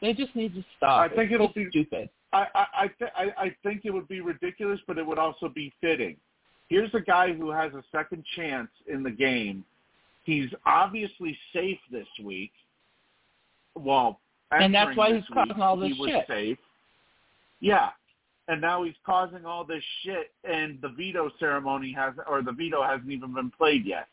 They 0.00 0.14
just 0.14 0.34
need 0.34 0.54
to 0.54 0.64
stop. 0.76 1.10
I 1.10 1.14
think 1.14 1.30
it'll 1.30 1.52
be- 1.52 1.68
stupid. 1.70 2.08
I 2.32 2.46
I 2.54 2.66
I, 2.74 2.86
th- 2.98 3.10
I 3.16 3.44
I 3.44 3.56
think 3.62 3.82
it 3.84 3.90
would 3.90 4.08
be 4.08 4.20
ridiculous, 4.20 4.80
but 4.86 4.98
it 4.98 5.06
would 5.06 5.18
also 5.18 5.48
be 5.48 5.72
fitting. 5.80 6.16
Here's 6.68 6.92
a 6.94 7.00
guy 7.00 7.32
who 7.32 7.50
has 7.50 7.72
a 7.74 7.82
second 7.90 8.24
chance 8.36 8.70
in 8.86 9.02
the 9.02 9.10
game. 9.10 9.64
He's 10.30 10.50
obviously 10.64 11.36
safe 11.52 11.78
this 11.90 12.06
week. 12.22 12.52
Well, 13.74 14.20
And 14.52 14.72
that's 14.72 14.96
why 14.96 15.12
he's 15.14 15.24
causing 15.32 15.56
week, 15.56 15.58
all 15.58 15.76
this 15.76 15.92
he 15.92 16.00
was 16.00 16.10
shit. 16.10 16.24
safe. 16.28 16.58
Yeah, 17.58 17.90
and 18.46 18.60
now 18.60 18.84
he's 18.84 18.94
causing 19.04 19.44
all 19.44 19.64
this 19.64 19.82
shit, 20.04 20.32
and 20.44 20.80
the 20.82 20.90
veto 20.90 21.30
ceremony 21.40 21.92
has, 21.92 22.14
or 22.28 22.42
the 22.42 22.52
veto 22.52 22.80
hasn't 22.82 23.10
even 23.10 23.34
been 23.34 23.50
played 23.50 23.84
yet. 23.84 24.06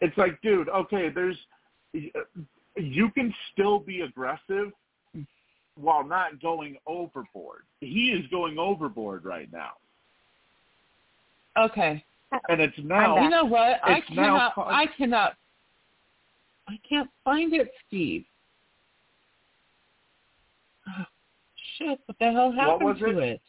It's 0.00 0.16
like, 0.18 0.40
dude, 0.42 0.68
okay, 0.68 1.10
there's 1.10 1.36
you 1.92 3.10
can 3.10 3.32
still 3.52 3.78
be 3.78 4.00
aggressive 4.00 4.72
while 5.76 6.04
not 6.04 6.42
going 6.42 6.76
overboard. 6.88 7.62
He 7.80 8.10
is 8.10 8.28
going 8.32 8.58
overboard 8.58 9.24
right 9.24 9.48
now. 9.52 9.72
Okay. 11.56 12.04
And 12.48 12.60
it's 12.60 12.76
now 12.82 13.22
You 13.22 13.30
know 13.30 13.44
what? 13.44 13.80
I 13.82 14.02
now 14.10 14.52
cannot 14.54 14.58
I 14.58 14.86
cannot 14.96 15.34
I 16.68 16.78
can't 16.86 17.08
find 17.24 17.54
it, 17.54 17.70
Steve. 17.86 18.24
Oh, 20.86 21.04
shit, 21.78 21.98
what 22.04 22.18
the 22.18 22.30
hell 22.30 22.52
happened 22.52 22.98
to 22.98 23.18
it? 23.18 23.24
it? 23.24 23.40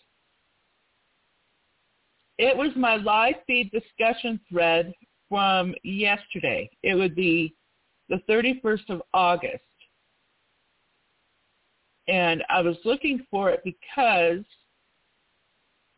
It 2.38 2.56
was 2.56 2.72
my 2.78 2.96
live 2.96 3.36
feed 3.46 3.72
discussion 3.72 4.40
thread 4.50 4.94
from 5.28 5.76
yesterday. 5.84 6.70
It 6.84 6.96
would 6.96 7.14
be 7.14 7.54
the 8.08 8.22
31st 8.30 8.90
of 8.90 9.02
August. 9.14 9.64
And 12.08 12.44
I 12.50 12.62
was 12.62 12.78
looking 12.86 13.26
for 13.30 13.50
it 13.50 13.62
because 13.66 14.44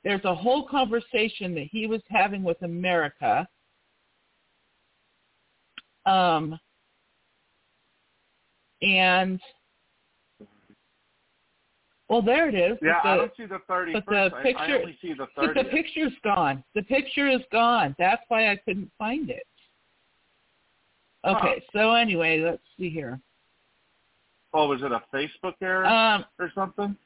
there's 0.04 0.24
a 0.26 0.34
whole 0.36 0.68
conversation 0.68 1.54
that 1.56 1.68
he 1.72 1.88
was 1.88 2.02
having 2.10 2.44
with 2.44 2.62
America. 2.64 3.48
Um, 6.06 6.60
and 8.82 9.40
well, 12.10 12.22
there 12.22 12.50
it 12.50 12.56
is. 12.56 12.78
Yeah, 12.82 13.00
But 13.04 13.10
I 13.10 13.16
the- 13.16 13.22
don't 13.22 13.38
see 13.38 13.46
the 13.46 13.60
thirty 13.68 13.94
but 13.94 14.06
the 14.08 14.16
I, 14.36 14.40
I 14.40 14.44
picture- 14.44 14.80
only 14.80 14.98
see 15.02 15.14
the 15.14 15.28
thirty. 15.36 15.54
but 15.54 15.64
the 15.66 15.70
picture's 15.70 16.14
gone. 16.24 16.64
The 16.76 16.84
picture 16.84 17.28
is 17.28 17.42
gone. 17.52 17.96
That's 18.00 18.24
why 18.28 18.50
I 18.52 18.56
couldn't 18.58 18.92
find 18.98 19.30
it. 19.30 19.46
Okay, 21.24 21.62
so 21.72 21.94
anyway, 21.94 22.40
let's 22.42 22.64
see 22.78 22.90
here. 22.90 23.20
Oh, 24.54 24.68
was 24.68 24.82
it 24.82 24.92
a 24.92 25.04
Facebook 25.14 25.54
error 25.62 25.86
Um, 25.86 26.26
or 26.40 26.52
something? 26.56 26.98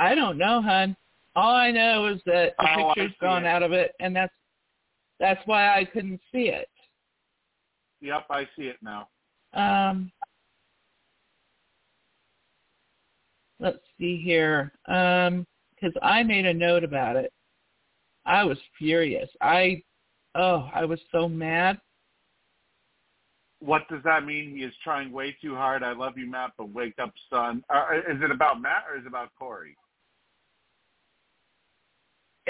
I 0.00 0.14
don't 0.14 0.38
know, 0.38 0.62
hun. 0.62 0.96
All 1.36 1.54
I 1.54 1.70
know 1.70 2.06
is 2.06 2.20
that 2.24 2.54
the 2.58 2.70
Oh, 2.78 2.92
picture's 2.94 3.16
gone 3.20 3.44
it. 3.44 3.48
out 3.48 3.62
of 3.62 3.72
it, 3.72 3.94
and 4.00 4.16
that's 4.16 4.32
that's 5.20 5.46
why 5.46 5.78
I 5.78 5.84
couldn't 5.84 6.20
see 6.32 6.48
it. 6.48 6.70
Yep, 8.00 8.24
I 8.30 8.48
see 8.56 8.62
it 8.62 8.78
now. 8.82 9.08
Um, 9.52 10.10
let's 13.58 13.84
see 13.98 14.16
here, 14.24 14.72
because 14.86 15.94
I 16.00 16.22
made 16.22 16.46
a 16.46 16.54
note 16.54 16.82
about 16.82 17.16
it. 17.16 17.30
I 18.24 18.42
was 18.44 18.56
furious. 18.78 19.28
I, 19.42 19.82
oh, 20.34 20.70
I 20.74 20.86
was 20.86 21.00
so 21.12 21.28
mad. 21.28 21.78
What 23.58 23.86
does 23.90 24.02
that 24.04 24.24
mean? 24.24 24.56
He 24.56 24.62
is 24.64 24.72
trying 24.82 25.12
way 25.12 25.36
too 25.42 25.54
hard. 25.54 25.82
I 25.82 25.92
love 25.92 26.16
you, 26.16 26.30
Matt, 26.30 26.52
but 26.56 26.70
wake 26.70 26.98
up, 26.98 27.12
son. 27.28 27.62
Uh, 27.68 27.84
is 28.08 28.22
it 28.22 28.30
about 28.30 28.62
Matt 28.62 28.84
or 28.90 28.96
is 28.96 29.04
it 29.04 29.08
about 29.08 29.28
Corey? 29.38 29.76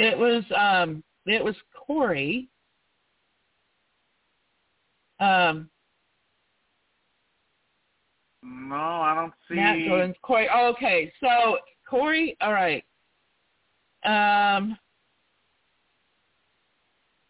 It 0.01 0.19
was 0.19 0.45
um, 0.57 1.03
it 1.27 1.45
was 1.45 1.55
Corey. 1.87 2.49
Um, 5.19 5.69
No, 8.43 8.77
I 8.77 9.15
don't 9.15 9.33
see. 9.49 9.57
Matt 9.57 9.79
Jordan's 9.87 10.17
Corey. 10.23 10.49
Oh, 10.53 10.69
okay, 10.69 11.13
so 11.21 11.59
Corey. 11.89 12.37
All 12.41 12.53
right. 12.53 12.83
Um, 14.05 14.79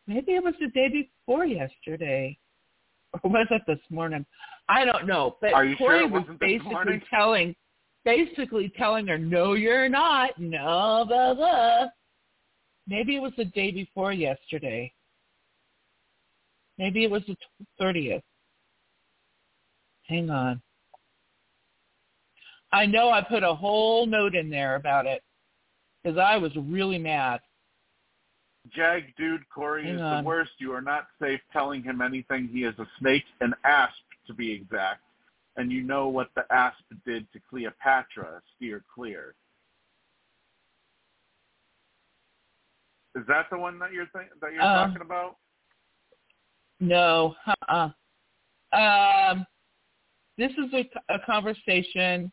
maybe 0.07 0.33
it 0.33 0.45
was 0.45 0.55
the 0.61 0.69
day 0.69 0.89
before 0.89 1.45
yesterday, 1.45 2.39
or 3.13 3.31
was 3.31 3.49
it 3.51 3.63
this 3.67 3.81
morning? 3.91 4.25
I 4.69 4.85
don't 4.85 5.07
know. 5.07 5.37
But 5.41 5.51
sure 5.51 5.77
Corey 5.77 6.05
it 6.05 6.11
was 6.11 6.23
wasn't 6.23 6.39
basically 6.39 7.03
telling, 7.11 7.57
basically 8.05 8.73
telling 8.79 9.09
her, 9.09 9.19
"No, 9.19 9.55
you're 9.55 9.89
not. 9.89 10.39
No, 10.39 11.05
blah 11.09 11.35
blah." 11.35 11.87
Maybe 12.91 13.15
it 13.15 13.23
was 13.23 13.33
the 13.37 13.45
day 13.45 13.71
before 13.71 14.13
yesterday. 14.13 14.93
Maybe 16.77 17.05
it 17.05 17.11
was 17.11 17.23
the 17.29 17.37
thirtieth. 17.79 18.25
Hang 20.09 20.29
on. 20.29 20.61
I 22.73 22.87
know 22.87 23.11
I 23.11 23.23
put 23.23 23.45
a 23.45 23.55
whole 23.55 24.07
note 24.07 24.35
in 24.35 24.51
there 24.51 24.75
about 24.75 25.07
it 25.07 25.23
because 26.03 26.19
I 26.19 26.37
was 26.37 26.51
really 26.57 26.99
mad. 26.99 27.41
Jag 28.75 29.05
dude, 29.17 29.49
Corey 29.55 29.85
Hang 29.85 29.95
is 29.95 30.01
on. 30.01 30.25
the 30.25 30.29
worst. 30.29 30.53
You 30.59 30.73
are 30.73 30.83
not 30.83 31.07
safe 31.21 31.41
telling 31.53 31.85
him 31.85 32.03
anything. 32.03 32.49
He 32.53 32.65
is 32.65 32.75
a 32.79 32.87
snake, 32.99 33.25
an 33.41 33.55
asp 33.65 33.95
to 34.27 34.35
be 34.35 34.51
exact. 34.51 35.03
And 35.57 35.71
you 35.71 35.83
know 35.83 36.09
what 36.09 36.31
the 36.35 36.45
asp 36.53 36.83
did 37.07 37.31
to 37.33 37.41
Cleopatra. 37.49 38.43
Steer 38.57 38.83
clear. 38.93 39.35
Is 43.17 43.25
that 43.27 43.47
the 43.51 43.59
one 43.59 43.79
that 43.81 43.93
you're 43.93 44.07
think- 44.09 44.31
that 44.41 44.53
you're 44.53 44.63
Uh, 44.63 44.87
talking 44.87 45.03
about? 45.03 45.37
No, 46.79 47.37
uh-uh. 47.47 47.91
Um, 48.73 49.47
this 50.39 50.53
is 50.53 50.73
a, 50.73 50.89
a 51.09 51.19
conversation 51.21 52.33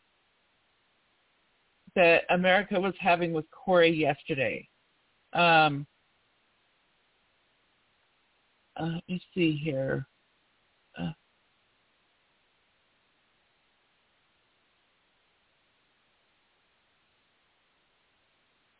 that 1.96 2.26
America 2.30 2.80
was 2.80 2.94
having 3.00 3.34
with 3.34 3.50
Corey 3.52 3.90
yesterday. 3.90 4.70
Um, 5.34 5.88
uh, 8.80 8.86
let 8.86 9.10
me 9.10 9.22
see 9.34 9.58
here. 9.58 10.08
Uh, 10.98 11.12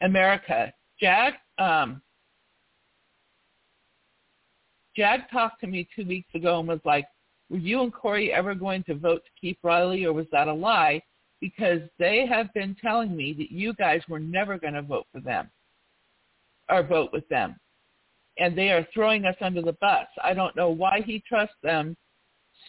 America. 0.02 0.72
Jag, 1.02 1.34
um, 1.60 2.02
Jag 4.96 5.30
talked 5.32 5.62
to 5.62 5.68
me 5.68 5.88
two 5.96 6.06
weeks 6.06 6.34
ago 6.34 6.60
and 6.60 6.68
was 6.68 6.80
like, 6.84 7.06
were 7.50 7.58
you 7.58 7.82
and 7.82 7.94
Corey 7.94 8.34
ever 8.34 8.56
going 8.56 8.84
to 8.86 8.96
vote 8.96 9.22
to 9.24 9.40
keep 9.40 9.60
Riley 9.64 10.06
or 10.06 10.14
was 10.14 10.26
that 10.32 10.48
a 10.48 10.54
lie? 10.54 11.02
Because 11.40 11.82
they 12.00 12.26
have 12.26 12.52
been 12.54 12.76
telling 12.82 13.16
me 13.16 13.34
that 13.34 13.52
you 13.52 13.74
guys 13.76 14.02
were 14.10 14.20
never 14.20 14.58
going 14.58 14.74
to 14.74 14.82
vote 14.82 15.06
for 15.14 15.22
them 15.22 15.50
or 16.70 16.84
vote 16.84 17.12
with 17.14 17.28
them. 17.30 17.56
And 18.40 18.58
they 18.58 18.70
are 18.72 18.88
throwing 18.94 19.26
us 19.26 19.36
under 19.40 19.62
the 19.62 19.78
bus. 19.80 20.08
I 20.24 20.34
don't 20.34 20.56
know 20.56 20.70
why 20.70 21.02
he 21.06 21.24
trusts 21.28 21.56
them 21.64 21.96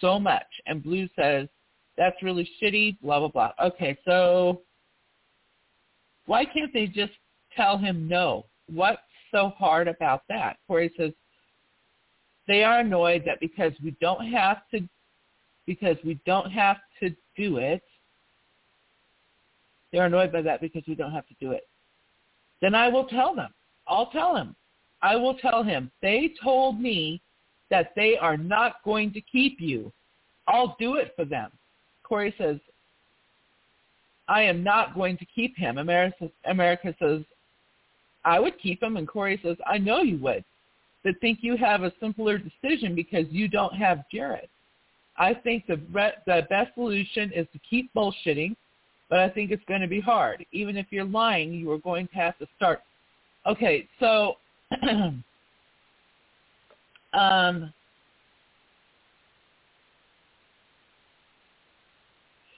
so 0.01 0.19
much. 0.19 0.47
And 0.67 0.83
Blue 0.83 1.09
says, 1.19 1.49
that's 1.97 2.23
really 2.23 2.49
shitty, 2.63 3.01
blah, 3.01 3.19
blah, 3.19 3.29
blah. 3.29 3.53
Okay, 3.69 3.99
so 4.05 4.63
why 6.27 6.45
can't 6.45 6.73
they 6.73 6.87
just 6.87 7.13
tell 7.57 7.79
him 7.79 8.07
no? 8.07 8.45
What's 8.73 9.01
so 9.31 9.53
hard 9.59 9.89
about 9.89 10.23
that? 10.29 10.59
Corey 10.67 10.93
says, 10.97 11.13
they 12.47 12.65
are 12.65 12.81
annoyed 12.81 13.23
that 13.27 13.41
because 13.41 13.73
we 13.83 13.95
don't 14.01 14.27
have 14.27 14.59
to 14.75 14.81
because 15.67 15.97
we 16.03 16.19
don't 16.25 16.51
have 16.51 16.79
to 16.99 17.15
do 17.37 17.59
it 17.59 17.83
they're 19.93 20.07
annoyed 20.07 20.33
by 20.33 20.43
that 20.43 20.61
because 20.61 20.83
we 20.87 20.95
don't 20.95 21.13
have 21.13 21.27
to 21.29 21.35
do 21.41 21.53
it. 21.53 21.67
Then 22.61 22.75
i 22.75 22.89
will 22.89 23.07
tell 23.07 23.35
them. 23.35 23.53
I'll 23.87 24.11
tell 24.11 24.37
him. 24.37 24.55
I 25.01 25.17
will 25.17 25.35
tell 25.35 25.63
him 25.63 25.91
they 26.03 26.35
told 26.43 26.81
me 26.81 27.23
that 27.71 27.93
they 27.95 28.17
are 28.17 28.37
not 28.37 28.83
going 28.85 29.13
to 29.13 29.21
keep 29.21 29.61
you. 29.61 29.93
I'll 30.47 30.77
do 30.79 30.97
it 30.97 31.13
for 31.17 31.25
them. 31.25 31.51
Corey 32.03 32.35
says 32.39 32.59
i 34.27 34.43
am 34.43 34.63
not 34.63 34.95
going 34.95 35.17
to 35.19 35.25
keep 35.25 35.57
him. 35.57 35.79
America, 35.79 36.31
america 36.45 36.95
says 36.99 37.23
i 38.25 38.39
would 38.39 38.59
keep 38.61 38.83
him 38.83 38.97
and 38.97 39.09
corey 39.09 39.39
says 39.43 39.57
i 39.67 39.79
know 39.79 40.01
you 40.01 40.19
would 40.19 40.45
but 41.05 41.21
think 41.21 41.39
you 41.43 41.57
have 41.57 41.83
a 41.85 41.93
simpler 42.01 42.39
decision 42.39 42.95
because 42.95 43.25
you 43.31 43.49
don't 43.49 43.75
have 43.75 44.05
Jared. 44.13 44.49
I 45.17 45.35
think 45.35 45.67
the 45.67 45.81
re- 45.93 46.13
the 46.27 46.47
best 46.51 46.75
solution 46.75 47.33
is 47.35 47.47
to 47.53 47.59
keep 47.69 47.93
bullshitting, 47.95 48.55
but 49.09 49.19
I 49.19 49.29
think 49.29 49.51
it's 49.51 49.65
going 49.67 49.81
to 49.81 49.89
be 49.89 50.01
hard. 50.01 50.45
Even 50.53 50.77
if 50.77 50.87
you're 50.91 51.05
lying, 51.05 51.53
you 51.53 51.71
are 51.73 51.79
going 51.79 52.09
to 52.09 52.15
have 52.15 52.37
to 52.39 52.47
start. 52.57 52.83
Okay, 53.47 53.89
so 54.01 54.37
um, 57.15 57.73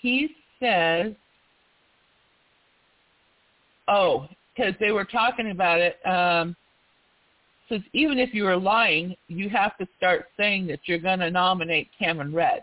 he 0.00 0.30
says, 0.58 1.12
oh, 3.86 4.26
because 4.60 4.74
they 4.80 4.92
were 4.92 5.04
talking 5.04 5.50
about 5.50 5.80
it. 5.80 5.98
Um, 6.06 6.56
says 7.68 7.80
even 7.92 8.18
if 8.18 8.34
you 8.34 8.46
are 8.46 8.56
lying, 8.56 9.14
you 9.28 9.48
have 9.48 9.76
to 9.78 9.86
start 9.96 10.26
saying 10.36 10.66
that 10.66 10.80
you're 10.84 10.98
going 10.98 11.20
to 11.20 11.30
nominate 11.30 11.88
Cameron 11.96 12.34
Red. 12.34 12.62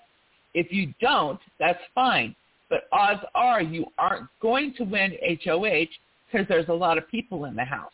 If 0.53 0.71
you 0.71 0.93
don't, 0.99 1.39
that's 1.59 1.79
fine. 1.95 2.35
But 2.69 2.81
odds 2.91 3.21
are 3.33 3.61
you 3.61 3.85
aren't 3.97 4.27
going 4.41 4.73
to 4.75 4.83
win 4.83 5.13
HOH 5.45 5.87
because 6.29 6.47
there's 6.49 6.67
a 6.67 6.73
lot 6.73 6.97
of 6.97 7.07
people 7.09 7.45
in 7.45 7.55
the 7.55 7.63
house. 7.63 7.91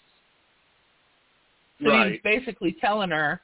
So 1.84 1.90
Right. 1.90 2.14
he's 2.14 2.22
basically 2.24 2.76
telling 2.82 3.12
her, 3.12 3.42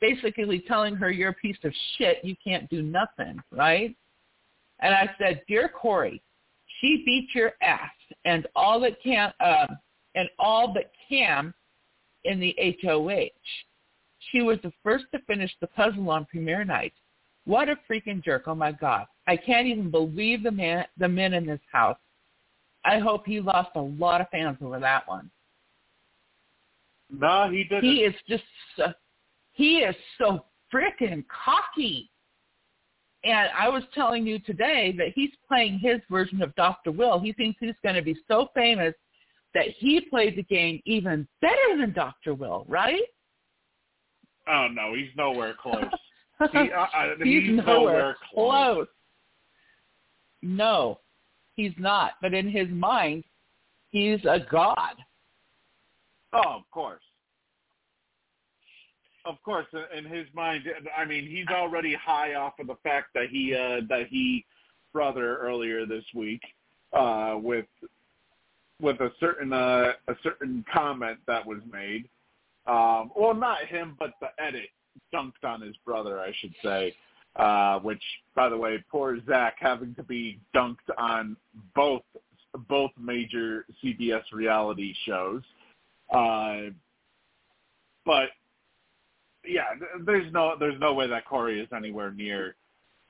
basically 0.00 0.60
telling 0.60 0.94
her 0.94 1.10
you're 1.10 1.30
a 1.30 1.34
piece 1.34 1.56
of 1.64 1.72
shit. 1.96 2.24
You 2.24 2.36
can't 2.44 2.70
do 2.70 2.82
nothing, 2.82 3.42
right? 3.50 3.96
And 4.80 4.94
I 4.94 5.10
said, 5.18 5.42
dear 5.48 5.68
Corey, 5.68 6.22
she 6.82 7.02
beat 7.06 7.28
your 7.34 7.52
ass, 7.62 7.90
and 8.24 8.46
all 8.56 8.80
that 8.80 9.02
can, 9.02 9.32
uh, 9.40 9.66
and 10.14 10.28
all 10.38 10.74
but 10.74 10.90
Cam 11.08 11.54
in 12.24 12.40
the 12.40 12.54
HOH. 12.82 13.30
She 14.30 14.42
was 14.42 14.58
the 14.62 14.72
first 14.82 15.04
to 15.12 15.20
finish 15.20 15.50
the 15.60 15.68
puzzle 15.68 16.10
on 16.10 16.26
premiere 16.26 16.64
night. 16.64 16.92
What 17.44 17.68
a 17.68 17.76
freaking 17.90 18.22
jerk! 18.22 18.44
Oh 18.46 18.54
my 18.54 18.72
God, 18.72 19.06
I 19.26 19.36
can't 19.36 19.66
even 19.66 19.90
believe 19.90 20.42
the 20.42 20.50
man, 20.50 20.84
the 20.98 21.08
men 21.08 21.34
in 21.34 21.46
this 21.46 21.60
house. 21.72 21.98
I 22.84 22.98
hope 22.98 23.26
he 23.26 23.40
lost 23.40 23.70
a 23.76 23.80
lot 23.80 24.20
of 24.20 24.28
fans 24.30 24.58
over 24.60 24.80
that 24.80 25.06
one. 25.06 25.30
No, 27.10 27.48
he 27.50 27.64
didn't. 27.64 27.84
He 27.84 27.98
is 27.98 28.14
just 28.28 28.44
so, 28.76 28.92
he 29.52 29.78
is 29.78 29.94
so 30.18 30.44
freaking 30.72 31.24
cocky. 31.44 32.10
And 33.24 33.50
I 33.56 33.68
was 33.68 33.84
telling 33.94 34.26
you 34.26 34.38
today 34.40 34.94
that 34.98 35.08
he's 35.14 35.30
playing 35.46 35.78
his 35.78 36.00
version 36.10 36.42
of 36.42 36.54
Dr. 36.56 36.90
Will. 36.90 37.20
He 37.20 37.32
thinks 37.32 37.58
he's 37.60 37.74
going 37.82 37.94
to 37.94 38.02
be 38.02 38.16
so 38.26 38.48
famous 38.54 38.94
that 39.54 39.66
he 39.76 40.00
played 40.00 40.36
the 40.36 40.42
game 40.42 40.80
even 40.86 41.28
better 41.40 41.78
than 41.78 41.92
Dr. 41.92 42.34
Will, 42.34 42.64
right? 42.68 43.02
Oh 44.48 44.66
no, 44.72 44.94
he's 44.94 45.10
nowhere 45.16 45.54
close. 45.60 45.84
he, 46.52 46.58
uh, 46.72 46.86
he's, 47.22 47.44
he's, 47.44 47.56
nowhere, 47.58 47.64
nowhere 47.64 48.16
close. 48.32 48.74
close. 48.74 48.86
No, 50.42 50.98
he's 51.54 51.72
not. 51.78 52.12
But 52.20 52.34
in 52.34 52.50
his 52.50 52.68
mind, 52.68 53.22
he's 53.90 54.18
a 54.24 54.40
god. 54.50 54.96
Oh, 56.32 56.56
of 56.56 56.70
course. 56.72 57.02
Of 59.24 59.36
course, 59.44 59.66
in 59.96 60.04
his 60.04 60.26
mind, 60.34 60.64
I 60.96 61.04
mean, 61.04 61.28
he's 61.28 61.46
already 61.48 61.94
high 61.94 62.34
off 62.34 62.54
of 62.58 62.66
the 62.66 62.76
fact 62.82 63.08
that 63.14 63.28
he 63.30 63.54
uh, 63.54 63.82
that 63.88 64.08
he 64.08 64.44
brother 64.92 65.38
earlier 65.38 65.86
this 65.86 66.04
week 66.14 66.42
uh, 66.92 67.36
with 67.36 67.66
with 68.80 69.00
a 69.00 69.12
certain 69.20 69.52
uh, 69.52 69.92
a 70.08 70.14
certain 70.22 70.64
comment 70.72 71.18
that 71.26 71.46
was 71.46 71.60
made. 71.70 72.08
Um, 72.66 73.10
well, 73.16 73.34
not 73.34 73.64
him, 73.66 73.96
but 73.98 74.14
the 74.20 74.28
edit 74.42 74.68
dunked 75.14 75.44
on 75.44 75.60
his 75.60 75.76
brother, 75.84 76.20
I 76.20 76.32
should 76.40 76.54
say. 76.62 76.94
Uh, 77.36 77.78
which, 77.78 78.02
by 78.34 78.50
the 78.50 78.56
way, 78.56 78.84
poor 78.90 79.18
Zach 79.26 79.54
having 79.58 79.94
to 79.94 80.02
be 80.02 80.38
dunked 80.54 80.76
on 80.98 81.34
both 81.74 82.02
both 82.68 82.90
major 83.00 83.64
CBS 83.82 84.24
reality 84.32 84.94
shows. 85.06 85.40
Uh, 86.12 86.70
but 88.04 88.28
yeah, 89.44 89.64
there's 90.04 90.32
no 90.32 90.54
there's 90.58 90.78
no 90.80 90.94
way 90.94 91.06
that 91.08 91.24
Corey 91.24 91.60
is 91.60 91.68
anywhere 91.74 92.10
near 92.10 92.56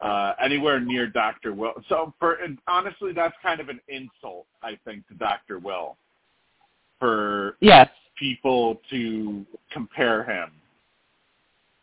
uh, 0.01 0.33
anywhere 0.43 0.81
near 0.81 1.07
Dr. 1.07 1.55
Will. 1.55 1.75
So 1.89 2.13
for 2.19 2.35
and 2.35 2.59
honestly, 2.67 3.13
that's 3.13 3.35
kind 3.43 3.61
of 3.61 3.69
an 3.69 3.81
insult, 3.89 4.47
I 4.63 4.79
think, 4.85 5.07
to 5.09 5.15
Dr. 5.15 5.59
Will 5.59 5.97
for 6.99 7.57
yes. 7.61 7.89
people 8.19 8.81
to 8.91 9.45
compare 9.73 10.25
him 10.25 10.51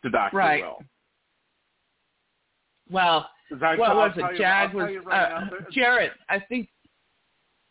to 0.02 0.10
Dr. 0.10 0.36
Right. 0.36 0.62
Will. 0.62 0.82
Well, 2.90 3.28
I, 3.62 3.76
what 3.76 3.94
was 3.94 4.12
it, 4.16 4.38
Jag? 4.38 4.74
Was 4.74 4.90
right 5.04 5.32
uh, 5.32 5.46
Jarrett? 5.70 6.12
I 6.28 6.40
think. 6.40 6.68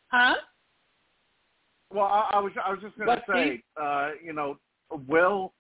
Huh? 0.08 0.36
Well, 1.94 2.06
I, 2.06 2.30
I 2.34 2.40
was 2.40 2.52
I 2.64 2.72
was 2.72 2.80
just 2.82 2.98
going 2.98 3.10
to 3.10 3.24
say, 3.32 3.64
uh, 3.82 4.12
you 4.24 4.34
know, 4.34 4.58
Will 5.08 5.54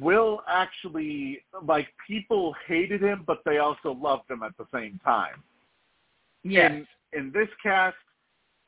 Will 0.00 0.40
actually 0.48 1.40
like 1.62 1.88
people 2.06 2.54
hated 2.66 3.02
him, 3.02 3.22
but 3.26 3.42
they 3.44 3.58
also 3.58 3.92
loved 3.92 4.30
him 4.30 4.42
at 4.42 4.56
the 4.56 4.66
same 4.72 4.98
time. 5.04 5.42
Yes. 6.42 6.72
In, 7.12 7.18
in 7.18 7.32
this 7.32 7.48
cast, 7.62 7.96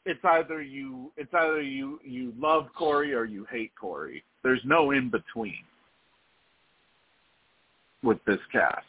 it's 0.04 0.24
either 0.24 0.62
you 0.62 1.10
it's 1.16 1.32
either 1.32 1.62
you 1.62 2.00
you 2.04 2.32
love 2.38 2.68
Corey 2.76 3.14
or 3.14 3.24
you 3.24 3.46
hate 3.50 3.72
Corey. 3.80 4.22
There's 4.42 4.60
no 4.64 4.90
in 4.92 5.10
between 5.10 5.64
with 8.02 8.18
this 8.26 8.40
cast. 8.52 8.84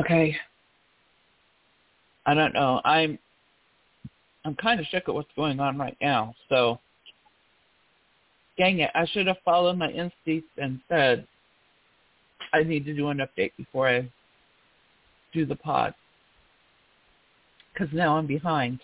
Okay. 0.00 0.36
I 2.26 2.34
don't 2.34 2.54
know. 2.54 2.80
I'm 2.84 3.18
I'm 4.44 4.54
kind 4.56 4.80
of 4.80 4.86
shook 4.86 5.08
at 5.08 5.14
what's 5.14 5.30
going 5.36 5.60
on 5.60 5.78
right 5.78 5.96
now. 6.00 6.34
So, 6.48 6.80
dang 8.60 8.80
it, 8.80 8.90
I 8.94 9.06
should 9.06 9.26
have 9.26 9.38
followed 9.44 9.78
my 9.78 9.88
instincts 9.88 10.50
and 10.58 10.80
said 10.88 11.26
I 12.52 12.62
need 12.62 12.84
to 12.84 12.94
do 12.94 13.08
an 13.08 13.18
update 13.18 13.52
before 13.56 13.88
I 13.88 14.08
do 15.32 15.46
the 15.46 15.56
pod 15.56 15.94
because 17.72 17.88
now 17.94 18.18
I'm 18.18 18.26
behind. 18.26 18.80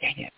Dang 0.00 0.14
it. 0.18 0.32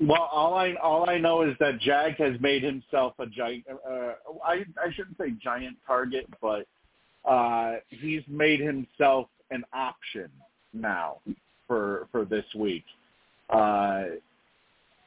Well, 0.00 0.28
all 0.32 0.54
I 0.54 0.74
all 0.74 1.08
I 1.08 1.18
know 1.18 1.42
is 1.42 1.56
that 1.60 1.80
Jag 1.80 2.14
has 2.18 2.40
made 2.40 2.62
himself 2.62 3.14
a 3.18 3.26
giant. 3.26 3.64
Uh, 3.68 4.12
I 4.44 4.64
I 4.82 4.92
shouldn't 4.94 5.18
say 5.18 5.32
giant 5.42 5.76
target, 5.86 6.26
but 6.40 6.66
uh, 7.28 7.76
he's 7.88 8.22
made 8.28 8.60
himself 8.60 9.28
an 9.50 9.64
option 9.72 10.28
now 10.72 11.18
for 11.66 12.08
for 12.12 12.24
this 12.24 12.44
week. 12.54 12.84
Uh, 13.50 14.04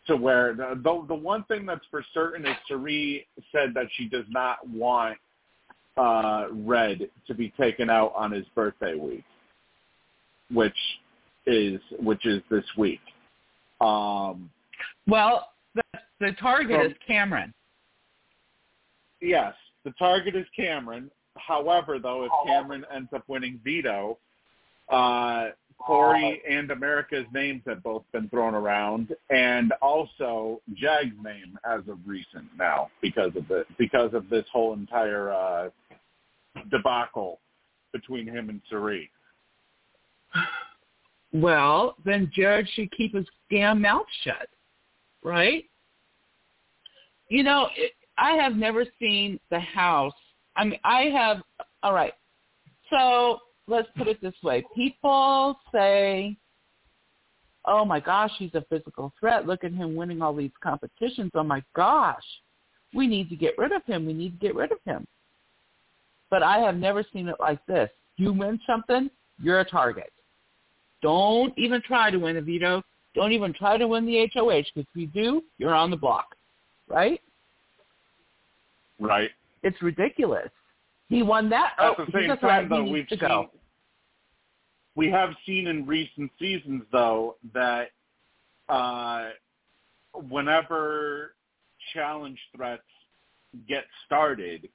to 0.07 0.15
where 0.15 0.53
the, 0.53 0.79
the 0.83 1.05
the 1.07 1.15
one 1.15 1.43
thing 1.45 1.65
that's 1.65 1.85
for 1.91 2.03
certain 2.13 2.45
is 2.45 2.55
Cirie 2.67 3.27
said 3.51 3.73
that 3.75 3.85
she 3.95 4.07
does 4.07 4.25
not 4.29 4.67
want 4.67 5.17
uh, 5.97 6.47
Red 6.51 7.09
to 7.27 7.33
be 7.33 7.53
taken 7.59 7.89
out 7.89 8.13
on 8.15 8.31
his 8.31 8.45
birthday 8.55 8.95
week, 8.95 9.23
which 10.51 10.75
is 11.45 11.79
which 11.99 12.25
is 12.25 12.41
this 12.49 12.65
week. 12.77 13.01
Um, 13.81 14.49
Well, 15.07 15.49
the, 15.75 15.83
the 16.19 16.31
target 16.39 16.91
is 16.91 16.97
Cameron. 17.05 17.53
yes, 19.21 19.53
the 19.83 19.91
target 19.91 20.35
is 20.35 20.45
Cameron. 20.55 21.11
However, 21.35 21.99
though, 21.99 22.23
if 22.25 22.31
Cameron 22.47 22.83
ends 22.93 23.09
up 23.13 23.23
winning 23.27 23.59
veto, 23.63 24.17
uh, 24.89 25.49
Corey 25.79 26.41
and 26.49 26.71
America's 26.71 27.25
names 27.33 27.61
have 27.65 27.83
both 27.83 28.03
been 28.11 28.27
thrown 28.29 28.53
around, 28.53 29.15
and 29.29 29.71
also 29.81 30.61
Jag's 30.73 31.15
name 31.23 31.57
as 31.69 31.81
of 31.87 31.99
recent 32.05 32.45
now 32.57 32.89
because 33.01 33.31
of 33.35 33.47
the 33.47 33.63
because 33.77 34.13
of 34.13 34.29
this 34.29 34.45
whole 34.51 34.73
entire 34.73 35.31
uh, 35.31 35.69
debacle 36.69 37.39
between 37.93 38.27
him 38.27 38.49
and 38.49 38.61
Cirie. 38.69 39.09
Well, 41.31 41.95
then 42.05 42.31
Jared 42.33 42.67
should 42.73 42.91
keep 42.91 43.13
his 43.13 43.27
damn 43.51 43.81
mouth 43.81 44.05
shut, 44.23 44.49
right? 45.23 45.65
You 47.29 47.43
know, 47.43 47.67
it, 47.75 47.93
I 48.17 48.31
have 48.31 48.55
never 48.55 48.85
seen 48.99 49.39
the 49.51 49.59
house. 49.59 50.13
I 50.55 50.65
mean, 50.65 50.79
I 50.83 51.03
have. 51.03 51.41
All 51.83 51.93
right, 51.93 52.13
so 52.89 53.39
let's 53.67 53.87
put 53.97 54.07
it 54.07 54.21
this 54.21 54.35
way: 54.43 54.63
people 54.75 55.59
say, 55.71 56.35
"Oh 57.65 57.85
my 57.85 57.99
gosh, 57.99 58.31
he's 58.37 58.53
a 58.55 58.65
physical 58.69 59.13
threat. 59.19 59.45
Look 59.45 59.63
at 59.63 59.71
him 59.71 59.95
winning 59.95 60.21
all 60.21 60.33
these 60.33 60.51
competitions. 60.61 61.31
Oh 61.35 61.43
my 61.43 61.63
gosh, 61.75 62.25
we 62.93 63.07
need 63.07 63.29
to 63.29 63.35
get 63.35 63.57
rid 63.57 63.71
of 63.71 63.83
him. 63.85 64.05
We 64.05 64.13
need 64.13 64.39
to 64.39 64.45
get 64.45 64.55
rid 64.55 64.71
of 64.71 64.79
him." 64.85 65.07
But 66.29 66.43
I 66.43 66.59
have 66.59 66.75
never 66.75 67.03
seen 67.13 67.27
it 67.27 67.35
like 67.39 67.65
this. 67.67 67.89
You 68.17 68.33
win 68.33 68.59
something, 68.67 69.09
you're 69.41 69.59
a 69.59 69.65
target. 69.65 70.11
Don't 71.01 71.53
even 71.57 71.81
try 71.81 72.09
to 72.09 72.17
win 72.17 72.37
a 72.37 72.41
veto. 72.41 72.81
Don't 73.13 73.31
even 73.31 73.53
try 73.53 73.77
to 73.77 73.87
win 73.87 74.05
the 74.05 74.27
HOH 74.33 74.63
because 74.73 74.73
if 74.75 74.87
you 74.95 75.07
do, 75.07 75.43
you're 75.57 75.73
on 75.73 75.89
the 75.89 75.97
block, 75.97 76.35
right? 76.87 77.21
Right. 78.99 79.29
It's 79.63 79.81
ridiculous. 79.81 80.49
He 81.09 81.23
won 81.23 81.49
that. 81.49 81.73
At 81.79 81.95
oh, 81.97 82.05
the 82.05 82.11
same 82.11 82.37
time, 82.37 82.69
though, 82.69 82.83
we've 82.83 83.05
seen 83.09 83.19
go. 83.19 83.49
We 84.97 85.11
have 85.11 85.29
seen 85.45 85.67
in 85.67 85.85
recent 85.85 86.31
seasons, 86.39 86.81
though, 86.91 87.35
that 87.53 87.91
uh, 88.67 89.29
whenever 90.27 91.35
challenge 91.93 92.39
threats 92.55 92.81
get 93.69 93.85
started, 94.07 94.67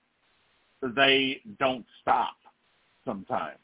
they 0.81 1.41
don't 1.59 1.85
stop. 2.01 2.37
Sometimes, 3.05 3.59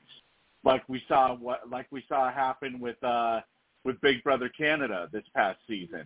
like 0.65 0.83
we 0.89 1.01
saw 1.07 1.37
what 1.37 1.71
like 1.71 1.87
we 1.93 2.03
saw 2.09 2.29
happen 2.29 2.81
with 2.81 3.03
uh, 3.05 3.41
with 3.85 4.01
Big 4.01 4.25
Brother 4.25 4.49
Canada 4.49 5.09
this 5.13 5.23
past 5.37 5.61
season, 5.69 6.05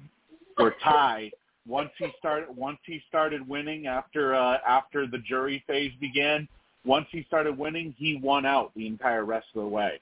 where 0.57 0.74
Ty 0.84 1.30
once 1.66 1.88
he 1.98 2.09
started 2.18 2.55
once 2.55 2.78
he 2.84 3.00
started 3.09 3.48
winning 3.48 3.86
after 3.86 4.34
uh, 4.34 4.59
after 4.68 5.07
the 5.07 5.16
jury 5.16 5.64
phase 5.66 5.92
began, 5.98 6.46
once 6.84 7.07
he 7.11 7.24
started 7.26 7.57
winning, 7.57 7.94
he 7.96 8.20
won 8.22 8.44
out 8.44 8.70
the 8.76 8.86
entire 8.86 9.24
rest 9.24 9.46
of 9.55 9.62
the 9.62 9.68
way. 9.68 9.98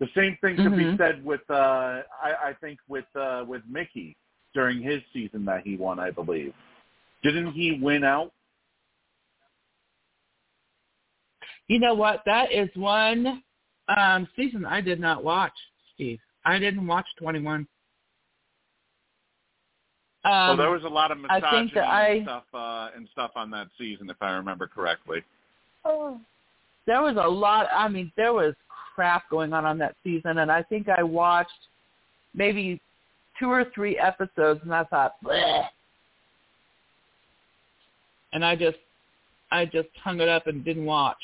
The 0.00 0.08
same 0.14 0.36
thing 0.40 0.56
could 0.56 0.76
be 0.76 0.84
Mhm. 0.84 0.98
said 0.98 1.24
with 1.24 1.48
uh, 1.48 2.02
I, 2.22 2.48
I 2.48 2.52
think 2.60 2.78
with 2.88 3.06
uh, 3.14 3.44
with 3.46 3.62
Michie. 3.68 4.16
during 4.54 4.80
his 4.80 5.02
season 5.12 5.44
that 5.44 5.62
he 5.66 5.76
won, 5.76 5.98
I 5.98 6.12
believe. 6.12 6.54
Didn't 7.24 7.52
he 7.52 7.78
win 7.82 8.04
out? 8.04 8.32
You 11.66 11.80
know 11.80 11.94
what? 11.94 12.22
That 12.24 12.52
is 12.52 12.68
one 12.76 13.42
um, 13.88 14.28
season 14.36 14.64
I 14.64 14.80
did 14.80 15.00
not 15.00 15.24
watch, 15.24 15.52
Steve. 15.94 16.20
I 16.44 16.58
didn't 16.58 16.86
watch 16.86 17.06
21. 17.18 17.66
Um, 20.26 20.32
well, 20.32 20.56
there 20.56 20.70
was 20.70 20.84
a 20.84 20.88
lot 20.88 21.10
of 21.10 21.18
I 21.28 21.36
misogyny 21.36 21.60
think 21.62 21.74
that 21.74 21.84
I, 21.84 22.06
and 22.08 22.24
stuff 22.24 22.44
uh, 22.54 22.88
and 22.96 23.08
stuff 23.12 23.30
on 23.34 23.50
that 23.50 23.66
season, 23.76 24.08
if 24.08 24.16
I 24.20 24.30
remember 24.32 24.66
correctly. 24.66 25.22
Oh, 25.84 26.18
there 26.86 27.02
was 27.02 27.16
a 27.16 27.28
lot. 27.28 27.66
I 27.74 27.88
mean, 27.88 28.12
there 28.16 28.32
was 28.32 28.54
crap 28.94 29.28
going 29.30 29.52
on 29.52 29.64
on 29.64 29.78
that 29.78 29.96
season, 30.04 30.38
and 30.38 30.50
I 30.50 30.62
think 30.62 30.88
I 30.88 31.02
watched 31.02 31.50
maybe 32.34 32.80
two 33.38 33.50
or 33.50 33.64
three 33.74 33.98
episodes, 33.98 34.60
and 34.62 34.74
I 34.74 34.84
thought, 34.84 35.14
Bleh. 35.24 35.66
and 38.32 38.44
I 38.44 38.54
just, 38.56 38.76
I 39.50 39.64
just 39.64 39.88
hung 40.02 40.20
it 40.20 40.28
up 40.28 40.46
and 40.46 40.64
didn't 40.64 40.84
watch. 40.84 41.16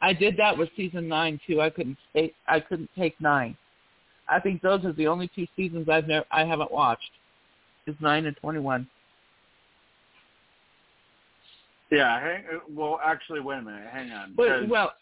I 0.00 0.12
did 0.12 0.36
that 0.38 0.56
with 0.56 0.68
season 0.76 1.06
nine 1.08 1.38
too. 1.46 1.60
I 1.60 1.70
couldn't 1.70 1.98
take, 2.14 2.34
I 2.48 2.58
couldn't 2.60 2.90
take 2.98 3.20
nine. 3.20 3.56
I 4.28 4.40
think 4.40 4.62
those 4.62 4.84
are 4.84 4.92
the 4.92 5.06
only 5.06 5.30
two 5.34 5.46
seasons 5.56 5.88
I've 5.88 6.08
never, 6.08 6.24
I 6.30 6.44
haven't 6.44 6.72
watched. 6.72 7.10
Is 7.86 7.96
nine 8.00 8.26
and 8.26 8.36
twenty-one. 8.36 8.88
Yeah. 11.90 12.20
Hang, 12.20 12.44
well, 12.70 13.00
actually, 13.04 13.40
wait 13.40 13.58
a 13.58 13.62
minute. 13.62 13.88
Hang 13.92 14.12
on. 14.12 14.34
But, 14.36 14.68
well, 14.68 14.92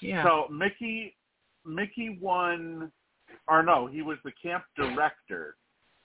yeah. 0.00 0.24
So 0.24 0.46
Michie, 0.50 1.14
Michie 1.64 2.18
won, 2.20 2.90
or 3.48 3.62
no, 3.62 3.86
he 3.86 4.02
was 4.02 4.18
the 4.24 4.32
camp 4.42 4.64
director 4.76 5.56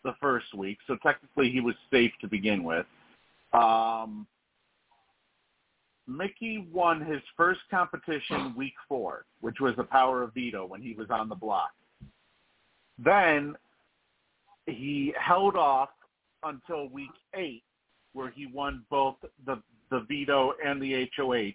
the 0.03 0.13
first 0.21 0.53
week, 0.53 0.77
so 0.87 0.97
technically 1.03 1.49
he 1.51 1.61
was 1.61 1.75
safe 1.91 2.11
to 2.21 2.27
begin 2.27 2.63
with. 2.63 2.85
Um, 3.53 4.27
Michie 6.07 6.67
won 6.71 7.01
his 7.03 7.21
first 7.35 7.61
competition 7.71 8.53
week 8.55 8.75
four, 8.87 9.25
which 9.41 9.59
was 9.59 9.75
the 9.75 9.83
Power 9.83 10.21
of 10.21 10.33
Veto 10.33 10.65
when 10.65 10.81
he 10.81 10.93
was 10.93 11.07
on 11.09 11.29
the 11.29 11.35
block. 11.35 11.71
Then 13.03 13.55
he 14.67 15.13
held 15.19 15.55
off 15.55 15.89
until 16.43 16.87
week 16.89 17.09
eight, 17.33 17.63
where 18.13 18.29
he 18.29 18.45
won 18.45 18.83
both 18.89 19.15
the 19.45 19.61
the 19.91 20.05
veto 20.09 20.53
and 20.65 20.81
the 20.81 21.07
HOH. 21.15 21.53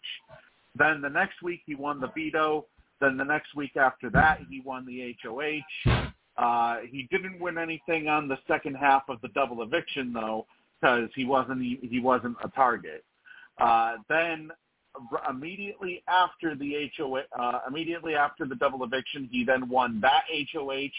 Then 0.77 1.01
the 1.01 1.09
next 1.09 1.43
week 1.43 1.63
he 1.67 1.75
won 1.75 2.01
the 2.01 2.09
veto. 2.09 2.67
Then 3.01 3.17
the 3.17 3.25
next 3.25 3.55
week 3.55 3.77
after 3.77 4.11
that 4.11 4.41
he 4.49 4.61
won 4.61 4.87
the 4.87 5.17
HOH. 5.23 6.13
Uh, 6.37 6.79
he 6.91 7.07
didn't 7.11 7.39
win 7.41 7.59
anything 7.59 8.09
on 8.09 8.29
the 8.29 8.39
second 8.49 8.75
half 8.75 9.03
of 9.09 9.21
the 9.21 9.29
double 9.29 9.63
eviction 9.63 10.13
though, 10.13 10.47
because 10.81 11.11
he 11.15 11.25
wasn't 11.25 11.61
he 11.61 12.01
wasn't 12.01 12.37
a 12.45 12.49
target. 12.49 13.05
Uh, 13.59 13.97
then 14.09 14.51
immediately 15.29 16.03
after 16.09 16.55
the 16.55 16.91
HOH, 16.97 17.23
uh, 17.39 17.61
immediately 17.69 18.15
after 18.15 18.47
the 18.47 18.55
double 18.55 18.83
eviction, 18.85 19.29
he 19.31 19.45
then 19.45 19.69
won 19.69 20.01
that 20.01 20.23
HOH, 20.53 20.91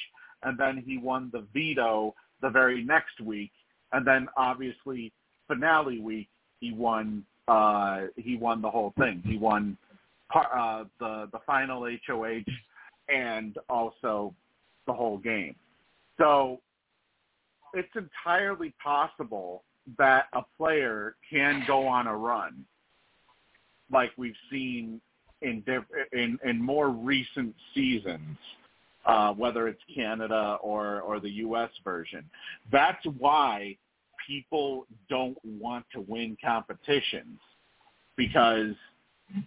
and 0.43 0.57
then 0.57 0.83
he 0.85 0.97
won 0.97 1.29
the 1.33 1.45
veto 1.53 2.13
the 2.41 2.49
very 2.49 2.83
next 2.83 3.19
week, 3.21 3.51
and 3.93 4.05
then 4.05 4.27
obviously 4.37 5.11
finale 5.47 5.99
week 5.99 6.29
he 6.59 6.71
won 6.71 7.25
uh, 7.51 8.07
he 8.15 8.37
won 8.37 8.61
the 8.61 8.69
whole 8.69 8.93
thing. 8.97 9.21
He 9.25 9.37
won 9.37 9.77
uh, 10.33 10.85
the 10.99 11.27
the 11.33 11.39
final 11.45 11.85
HOH 12.07 12.43
and 13.09 13.57
also 13.69 14.33
the 14.87 14.93
whole 14.93 15.17
game. 15.17 15.55
So 16.17 16.61
it's 17.73 17.93
entirely 17.95 18.73
possible 18.81 19.63
that 19.97 20.25
a 20.33 20.43
player 20.57 21.15
can 21.29 21.63
go 21.67 21.85
on 21.87 22.07
a 22.07 22.15
run 22.15 22.65
like 23.91 24.11
we've 24.15 24.33
seen 24.49 25.01
in 25.41 25.61
diff- 25.65 25.83
in 26.13 26.39
in 26.45 26.61
more 26.61 26.89
recent 26.89 27.53
seasons, 27.73 28.37
uh, 29.05 29.33
whether 29.33 29.67
it's 29.67 29.81
Canada 29.93 30.57
or 30.61 31.01
or 31.01 31.19
the 31.19 31.31
U.S. 31.45 31.71
version. 31.83 32.23
That's 32.71 33.05
why 33.17 33.75
people 34.27 34.85
don't 35.09 35.37
want 35.43 35.85
to 35.93 36.01
win 36.01 36.37
competitions 36.43 37.39
because 38.15 38.73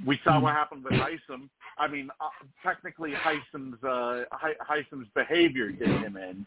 we 0.06 0.18
saw 0.24 0.40
what 0.40 0.54
happened 0.54 0.84
with 0.84 0.94
Hisam. 0.94 1.48
I 1.78 1.88
mean, 1.88 2.08
uh, 2.20 2.28
technically 2.62 3.12
Hisam's 3.12 3.82
uh, 3.84 4.24
Hisam's 4.68 5.08
behavior 5.14 5.70
did 5.70 5.88
him 5.88 6.16
in, 6.16 6.46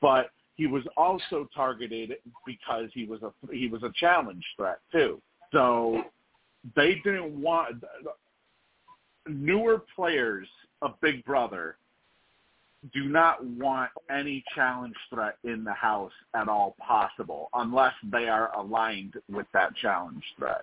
but 0.00 0.30
he 0.54 0.66
was 0.66 0.82
also 0.96 1.48
targeted 1.54 2.14
because 2.46 2.90
he 2.94 3.04
was 3.04 3.20
a 3.22 3.32
he 3.52 3.68
was 3.68 3.82
a 3.82 3.92
challenge 3.96 4.44
threat 4.56 4.78
too. 4.90 5.20
So 5.52 6.02
they 6.76 7.00
didn't 7.04 7.40
want 7.40 7.84
newer 9.28 9.82
players 9.94 10.48
of 10.82 11.00
Big 11.00 11.24
Brother 11.24 11.76
do 12.94 13.04
not 13.04 13.44
want 13.44 13.90
any 14.10 14.44
challenge 14.54 14.94
threat 15.10 15.36
in 15.44 15.64
the 15.64 15.72
house 15.72 16.12
at 16.34 16.48
all 16.48 16.76
possible 16.78 17.48
unless 17.54 17.92
they 18.12 18.28
are 18.28 18.54
aligned 18.56 19.14
with 19.30 19.46
that 19.52 19.74
challenge 19.76 20.22
threat. 20.38 20.62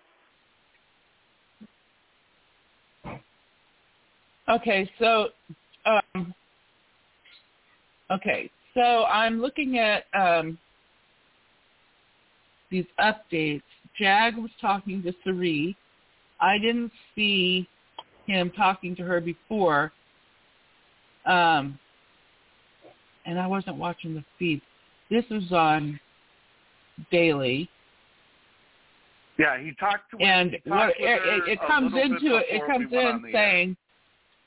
Okay, 4.48 4.90
so 5.00 5.30
um, 5.86 6.34
okay, 8.12 8.50
so 8.74 9.06
I'm 9.06 9.42
looking 9.42 9.80
at 9.80 10.06
um, 10.14 10.58
these 12.70 12.86
updates. 13.00 13.64
Jag 14.00 14.38
was 14.38 14.52
talking 14.62 15.02
to 15.04 15.14
Cirie. 15.24 15.76
I 16.40 16.58
didn't 16.60 16.92
see 17.16 17.68
him 18.28 18.52
talking 18.52 18.96
to 18.98 19.04
her 19.04 19.22
before, 19.22 19.92
um, 21.26 21.80
and 23.26 23.40
I 23.40 23.48
wasn't 23.48 23.78
watching 23.78 24.14
the 24.14 24.24
feed. 24.38 24.62
This 25.10 25.26
was 25.30 25.52
on 25.52 26.00
daily, 27.12 27.70
Yeah, 29.38 29.60
he 29.60 29.74
talked 29.80 30.12
to 30.12 30.24
and 30.24 30.52
he 30.52 30.70
what 30.70 30.78
talked 30.78 31.00
with 31.00 31.10
it, 31.10 31.44
it, 31.48 31.60
comes 31.68 31.94
into 31.94 32.38
it. 32.38 32.62
Comes 32.68 32.86
in 32.86 32.90
the 32.92 32.98
air. 32.98 33.20
saying 33.34 33.78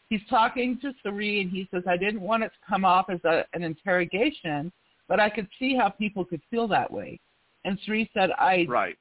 he's 0.09 0.22
talking 0.31 0.79
to 0.81 0.93
Cirie, 1.03 1.43
and 1.43 1.51
he 1.51 1.68
says, 1.70 1.83
"I 1.87 1.97
didn't 1.97 2.20
want 2.20 2.43
it 2.43 2.49
to 2.49 2.68
come 2.68 2.85
off 2.85 3.11
as 3.11 3.20
a, 3.24 3.45
an 3.53 3.62
interrogation, 3.62 4.72
but 5.09 5.20
I 5.20 5.29
could 5.29 5.49
see 5.59 5.76
how 5.76 5.91
people 5.91 6.24
could 6.24 6.41
feel 6.51 6.66
that 6.68 6.91
way." 6.91 7.20
And 7.64 7.79
Cirie 7.85 8.11
said, 8.14 8.31
"I 8.39 8.66
right. 8.68 8.97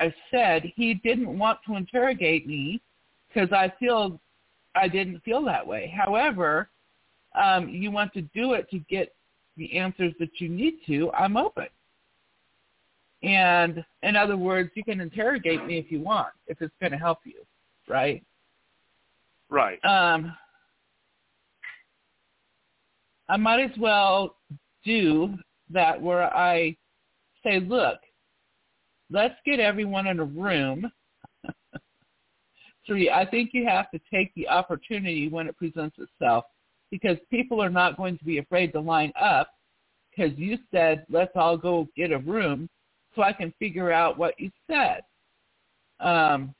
I 0.00 0.12
said 0.30 0.64
he 0.76 0.94
didn't 0.94 1.38
want 1.38 1.58
to 1.66 1.76
interrogate 1.76 2.46
me 2.46 2.80
because 3.28 3.52
I 3.52 3.72
feel 3.78 4.20
I 4.74 4.88
didn't 4.88 5.20
feel 5.20 5.44
that 5.44 5.66
way. 5.66 5.92
However, 5.96 6.68
um, 7.40 7.68
you 7.68 7.90
want 7.90 8.12
to 8.14 8.22
do 8.22 8.54
it 8.54 8.68
to 8.70 8.78
get 8.90 9.14
the 9.58 9.76
answers 9.76 10.14
that 10.18 10.40
you 10.40 10.48
need 10.48 10.78
to. 10.86 11.12
I'm 11.12 11.36
open." 11.36 11.68
And 13.22 13.84
in 14.02 14.16
other 14.16 14.36
words, 14.36 14.70
you 14.74 14.84
can 14.84 15.00
interrogate 15.00 15.64
me 15.66 15.78
if 15.78 15.90
you 15.90 16.00
want, 16.00 16.32
if 16.46 16.62
it's 16.62 16.74
going 16.80 16.92
to 16.92 16.98
help 16.98 17.18
you, 17.24 17.44
right? 17.88 18.22
Right. 19.50 19.82
um, 19.84 20.36
I 23.30 23.36
might 23.36 23.60
as 23.60 23.76
well 23.78 24.36
do 24.84 25.34
that 25.70 26.00
where 26.00 26.34
I 26.34 26.76
say, 27.44 27.60
look, 27.60 27.98
let's 29.10 29.34
get 29.44 29.60
everyone 29.60 30.06
in 30.06 30.20
a 30.20 30.24
room. 30.24 30.90
Three, 32.86 33.10
I 33.10 33.26
think 33.26 33.50
you 33.52 33.66
have 33.66 33.90
to 33.90 34.00
take 34.12 34.34
the 34.34 34.48
opportunity 34.48 35.28
when 35.28 35.46
it 35.46 35.56
presents 35.56 35.96
itself 35.98 36.44
because 36.90 37.16
people 37.30 37.62
are 37.62 37.70
not 37.70 37.96
going 37.96 38.18
to 38.18 38.24
be 38.24 38.38
afraid 38.38 38.72
to 38.72 38.80
line 38.80 39.12
up 39.20 39.50
because 40.10 40.36
you 40.38 40.58
said, 40.72 41.04
let's 41.10 41.32
all 41.36 41.56
go 41.56 41.88
get 41.96 42.12
a 42.12 42.18
room 42.18 42.68
so 43.14 43.22
I 43.22 43.32
can 43.32 43.52
figure 43.58 43.92
out 43.92 44.18
what 44.18 44.38
you 44.38 44.50
said. 44.70 45.02
Um, 46.00 46.54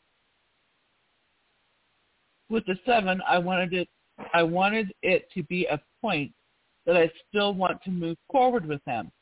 with 2.50 2.64
the 2.66 2.76
seven, 2.86 3.20
I 3.28 3.38
wanted 3.38 3.72
it. 3.72 3.88
I 4.34 4.42
wanted 4.42 4.92
it 5.02 5.28
to 5.34 5.42
be 5.44 5.66
a 5.66 5.80
point 6.00 6.32
that 6.86 6.96
I 6.96 7.10
still 7.28 7.54
want 7.54 7.82
to 7.84 7.90
move 7.90 8.16
forward 8.30 8.66
with 8.66 8.84
them. 8.84 9.12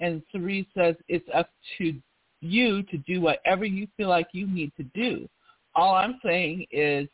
And 0.00 0.22
Cirie 0.32 0.68
says 0.76 0.96
it's 1.08 1.28
up 1.32 1.48
to 1.78 1.94
you 2.40 2.82
to 2.84 2.98
do 2.98 3.20
whatever 3.20 3.64
you 3.64 3.86
feel 3.96 4.08
like 4.08 4.28
you 4.32 4.46
need 4.46 4.72
to 4.76 4.82
do. 4.94 5.28
All 5.74 5.94
I'm 5.94 6.18
saying 6.24 6.66
is 6.70 7.08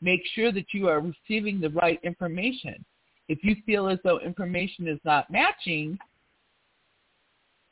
make 0.00 0.22
sure 0.34 0.52
that 0.52 0.66
you 0.72 0.88
are 0.88 1.00
receiving 1.00 1.60
the 1.60 1.70
right 1.70 2.00
information. 2.02 2.84
If 3.28 3.38
you 3.42 3.56
feel 3.66 3.88
as 3.88 3.98
though 4.04 4.20
information 4.20 4.88
is 4.88 4.98
not 5.04 5.30
matching, 5.30 5.98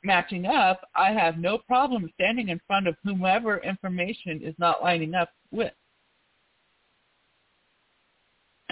matching 0.03 0.47
up, 0.47 0.81
I 0.95 1.13
have 1.13 1.39
no 1.39 1.59
problem 1.59 2.11
standing 2.15 2.49
in 2.49 2.61
front 2.67 2.87
of 2.87 2.97
whomever 3.03 3.59
information 3.59 4.41
is 4.43 4.55
not 4.59 4.83
lining 4.83 5.15
up 5.15 5.31
with. 5.51 5.73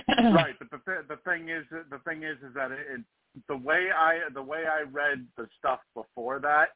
right, 0.08 0.54
but 0.58 0.70
the 0.70 0.80
th- 0.84 1.08
the 1.08 1.16
thing 1.28 1.48
is 1.48 1.64
the 1.70 1.98
thing 2.06 2.22
is 2.22 2.36
is 2.38 2.54
that 2.54 2.70
it, 2.70 2.80
it 2.90 3.00
the 3.48 3.56
way 3.56 3.88
I 3.96 4.18
the 4.32 4.42
way 4.42 4.64
I 4.70 4.82
read 4.82 5.26
the 5.36 5.48
stuff 5.58 5.80
before 5.94 6.38
that 6.40 6.68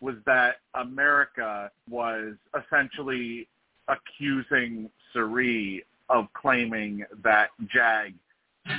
was 0.00 0.16
that 0.26 0.56
America 0.74 1.70
was 1.88 2.34
essentially 2.54 3.48
accusing 3.88 4.90
Cirie 5.12 5.84
of 6.08 6.26
claiming 6.34 7.04
that 7.22 7.48
Jag 7.72 8.14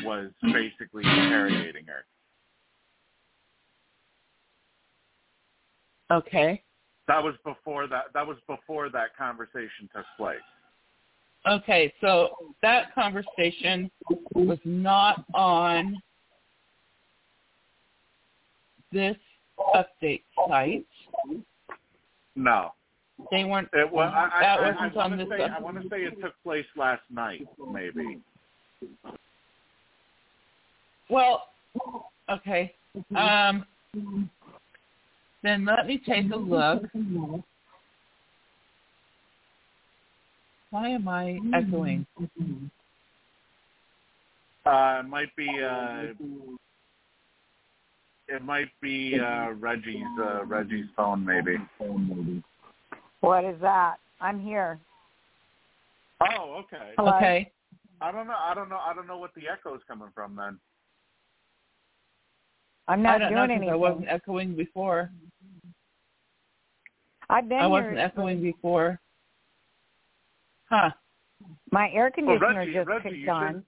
was 0.04 0.32
basically 0.42 1.04
interrogating 1.04 1.86
her. 1.86 2.06
Okay. 6.12 6.64
That 7.08 7.24
was 7.24 7.36
before 7.46 7.88
that. 7.88 8.06
That 8.14 8.28
was 8.28 8.38
before 8.48 8.90
that 8.90 9.16
conversation 9.18 9.90
took 9.94 10.06
place. 10.18 10.38
Okay, 11.50 11.94
so 12.02 12.30
that 12.62 12.94
conversation 12.94 13.90
was 14.34 14.60
not 14.66 15.24
on 15.34 15.96
this 18.92 19.16
update 19.74 20.24
site. 20.48 20.86
No, 22.36 22.74
They 23.32 23.44
weren't. 23.44 23.70
it 23.74 23.92
was. 23.92 24.12
I, 24.16 24.42
that 24.42 24.60
I, 24.60 24.62
wasn't 24.62 24.98
I, 24.98 25.00
I 25.00 25.04
on 25.04 25.12
want 25.12 25.18
this. 25.18 25.30
to 25.30 25.38
say. 25.38 25.44
I 25.44 25.60
want 25.60 25.82
to 25.82 25.90
say 25.90 26.04
it 26.04 26.22
took 26.22 26.34
place 26.44 26.66
last 26.76 27.02
night, 27.10 27.48
maybe. 27.72 28.22
Well, 31.10 31.44
okay. 32.30 32.74
Um, 33.16 33.66
then 35.44 35.66
let 35.66 35.88
me 35.88 36.02
take 36.06 36.32
a 36.32 36.36
look. 36.36 36.84
Why 40.70 40.90
am 40.90 41.08
I 41.08 41.40
echoing? 41.56 42.06
Uh, 44.66 45.00
it 45.00 45.08
might 45.08 45.36
be. 45.36 45.48
Uh, 45.64 46.14
it 48.28 48.44
might 48.44 48.70
be 48.82 49.18
uh, 49.20 49.52
Reggie's 49.54 50.04
uh, 50.20 50.44
Reggie's 50.46 50.86
phone, 50.96 51.26
maybe. 51.26 51.58
What 53.22 53.44
is 53.46 53.56
that? 53.62 53.96
I'm 54.22 54.40
here. 54.40 54.80
Oh, 56.22 56.64
okay. 56.64 56.92
Hello? 56.98 57.16
Okay. 57.18 57.52
I 58.02 58.12
don't 58.12 58.28
know. 58.28 58.36
I 58.38 58.54
don't 58.54 58.70
know. 58.70 58.78
I 58.78 58.94
don't 58.94 59.08
know 59.08 59.18
what 59.18 59.34
the 59.36 59.44
echo 59.52 59.76
is 59.76 59.82
coming 59.88 60.10
from 60.14 60.36
then. 60.36 60.60
I'm 62.88 63.00
I 63.00 63.04
not 63.04 63.18
don't 63.20 63.34
know 63.34 63.44
anything. 63.44 63.70
I 63.70 63.76
wasn't 63.76 64.08
echoing 64.08 64.56
before. 64.56 65.10
I've 67.30 67.50
been 67.50 67.60
I 67.60 67.68
wasn't 67.68 67.96
here. 67.98 68.06
echoing 68.06 68.42
before. 68.42 69.00
Huh. 70.70 70.92
My 71.72 71.90
air 71.92 72.10
conditioner 72.12 72.60
Reggie, 72.60 72.74
just 72.74 72.88
Reggie, 72.88 73.10
kicked 73.20 73.30
on. 73.30 73.54
should- 73.54 73.64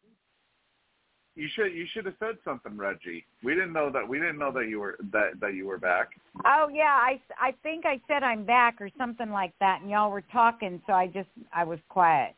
You 1.40 1.48
should 1.56 1.74
you 1.74 1.86
should 1.94 2.06
have 2.06 2.16
said 2.20 2.36
something, 2.44 2.76
Reggie. 2.76 3.24
We 3.44 3.54
didn't 3.54 3.72
know 3.72 3.90
that 3.92 4.06
we 4.06 4.20
didn't 4.20 4.38
know 4.38 4.52
that 4.52 4.68
you 4.68 4.82
were 4.82 4.98
that 5.14 5.40
that 5.40 5.54
you 5.54 5.66
were 5.66 5.78
back. 5.78 6.10
Oh 6.46 6.68
yeah, 6.68 7.00
I 7.00 7.22
I 7.40 7.54
think 7.64 7.86
I 7.86 8.02
said 8.10 8.24
I'm 8.24 8.44
back 8.44 8.82
or 8.82 8.90
something 8.98 9.30
like 9.30 9.54
that, 9.62 9.80
and 9.82 9.90
y'all 9.90 10.12
were 10.12 10.24
talking, 10.34 10.82
so 10.86 10.92
I 10.92 11.08
just 11.08 11.30
I 11.54 11.64
was 11.64 11.80
quiet. 11.88 12.36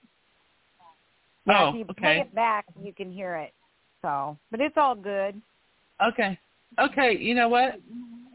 Yeah, 1.48 1.66
Oh, 1.66 1.70
if 1.70 1.76
you 1.78 1.86
play 1.86 2.10
okay. 2.10 2.20
it 2.20 2.36
back, 2.36 2.66
you 2.80 2.94
can 2.94 3.12
hear 3.12 3.38
it. 3.38 3.54
So, 4.04 4.38
but 4.52 4.62
it's 4.62 4.78
all 4.78 4.94
good. 4.94 5.42
Okay. 6.06 6.38
Okay. 6.80 7.18
You 7.18 7.34
know 7.34 7.50
what? 7.50 7.80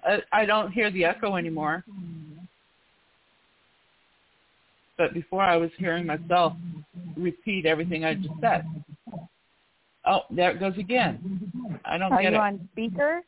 I, 0.04 0.18
I 0.32 0.46
don't 0.46 0.72
hear 0.72 0.90
the 0.90 1.04
echo 1.04 1.36
anymore. 1.36 1.84
But 4.98 5.14
before 5.14 5.42
I 5.42 5.56
was 5.56 5.70
hearing 5.78 6.06
myself 6.06 6.54
repeat 7.16 7.66
everything 7.66 8.04
I 8.04 8.14
just 8.14 8.34
said. 8.40 8.64
Oh, 10.06 10.20
there 10.30 10.52
it 10.52 10.60
goes 10.60 10.78
again. 10.78 11.40
I 11.84 11.98
don't 11.98 12.12
Are 12.12 12.22
get 12.22 12.32
you 12.32 12.38
on 12.38 12.68
speaker? 12.72 13.22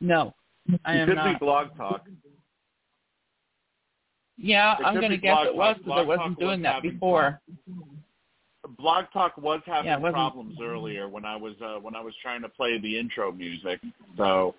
No, 0.00 0.34
I 0.84 0.96
it 0.96 1.06
could 1.06 1.14
not. 1.16 1.38
be 1.40 1.44
Blog 1.44 1.76
Talk. 1.76 2.06
Yeah, 4.38 4.76
It 4.78 4.84
I'm 4.84 4.94
going 4.94 5.10
to 5.10 5.16
guess 5.16 5.32
Blog 5.32 5.46
it 5.48 5.54
was 5.56 5.76
because 5.78 5.98
I 5.98 6.02
wasn't 6.02 6.38
doing 6.38 6.60
was 6.60 6.64
that 6.64 6.74
having 6.74 6.92
before. 6.92 7.40
Blog 8.78 9.06
Talk 9.12 9.36
was 9.38 9.60
having 9.64 9.86
Yeah, 9.86 10.10
problems 10.10 10.58
earlier 10.60 11.08
when 11.08 11.24
I 11.24 11.36
was 11.36 11.54
uh, 11.62 11.76
when 11.80 11.94
I 11.94 12.00
was 12.00 12.14
trying 12.22 12.42
to 12.42 12.48
play 12.48 12.78
the 12.78 12.98
intro 12.98 13.30
music. 13.32 13.80
So, 14.16 14.54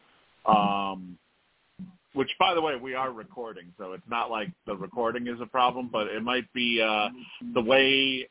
um, 0.46 1.18
which 2.18 2.32
by 2.40 2.56
the 2.56 2.62
way 2.62 2.76
we 2.76 2.96
are 2.96 3.12
recording, 3.12 3.72
so 3.78 3.94
it's 3.94 4.10
not 4.10 4.32
like 4.32 4.50
the 4.66 4.76
recording 4.76 5.28
is 5.28 5.40
a 5.40 5.46
problem, 5.46 5.88
but 5.92 6.08
it 6.08 6.24
might 6.24 6.52
be 6.52 6.82
uh, 6.82 7.10
the 7.54 7.62
way 7.62 8.28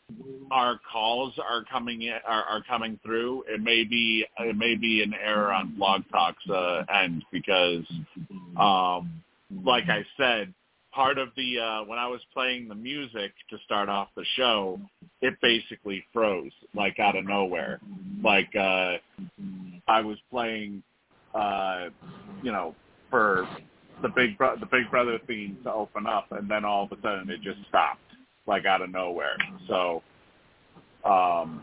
our 0.50 0.80
calls 0.92 1.32
are 1.38 1.62
coming 1.70 2.02
in 2.02 2.14
are, 2.26 2.42
are 2.42 2.62
coming 2.68 2.98
through. 3.04 3.44
It 3.48 3.62
may 3.62 3.84
be 3.84 4.26
it 4.40 4.56
may 4.56 4.74
be 4.74 5.02
an 5.02 5.14
error 5.14 5.52
on 5.52 5.76
Blog 5.76 6.02
Talk's 6.10 6.50
uh, 6.50 6.82
end 6.92 7.24
because, 7.30 7.84
um, 8.58 9.22
like 9.64 9.84
I 9.88 10.04
said, 10.16 10.52
part 10.92 11.18
of 11.18 11.28
the 11.36 11.60
uh, 11.60 11.84
when 11.84 12.00
I 12.00 12.08
was 12.08 12.20
playing 12.34 12.66
the 12.66 12.74
music 12.74 13.30
to 13.50 13.56
start 13.64 13.88
off 13.88 14.08
the 14.16 14.24
show, 14.34 14.80
it 15.22 15.34
basically 15.40 16.04
froze 16.12 16.50
like 16.74 16.98
out 16.98 17.14
of 17.14 17.24
nowhere. 17.24 17.78
Like 18.24 18.50
uh, 18.56 18.96
I 19.86 20.00
was 20.00 20.18
playing, 20.28 20.82
uh, 21.36 21.90
you 22.42 22.50
know, 22.50 22.74
for 23.10 23.46
the 24.02 24.08
big 24.08 24.36
bro- 24.38 24.56
the 24.58 24.66
Big 24.66 24.90
Brother 24.90 25.18
theme 25.26 25.58
to 25.64 25.72
open 25.72 26.06
up, 26.06 26.26
and 26.30 26.50
then 26.50 26.64
all 26.64 26.84
of 26.84 26.92
a 26.92 27.00
sudden 27.02 27.30
it 27.30 27.40
just 27.42 27.58
stopped 27.68 28.00
like 28.46 28.66
out 28.66 28.82
of 28.82 28.90
nowhere. 28.90 29.36
So. 29.68 30.02
Um, 31.04 31.62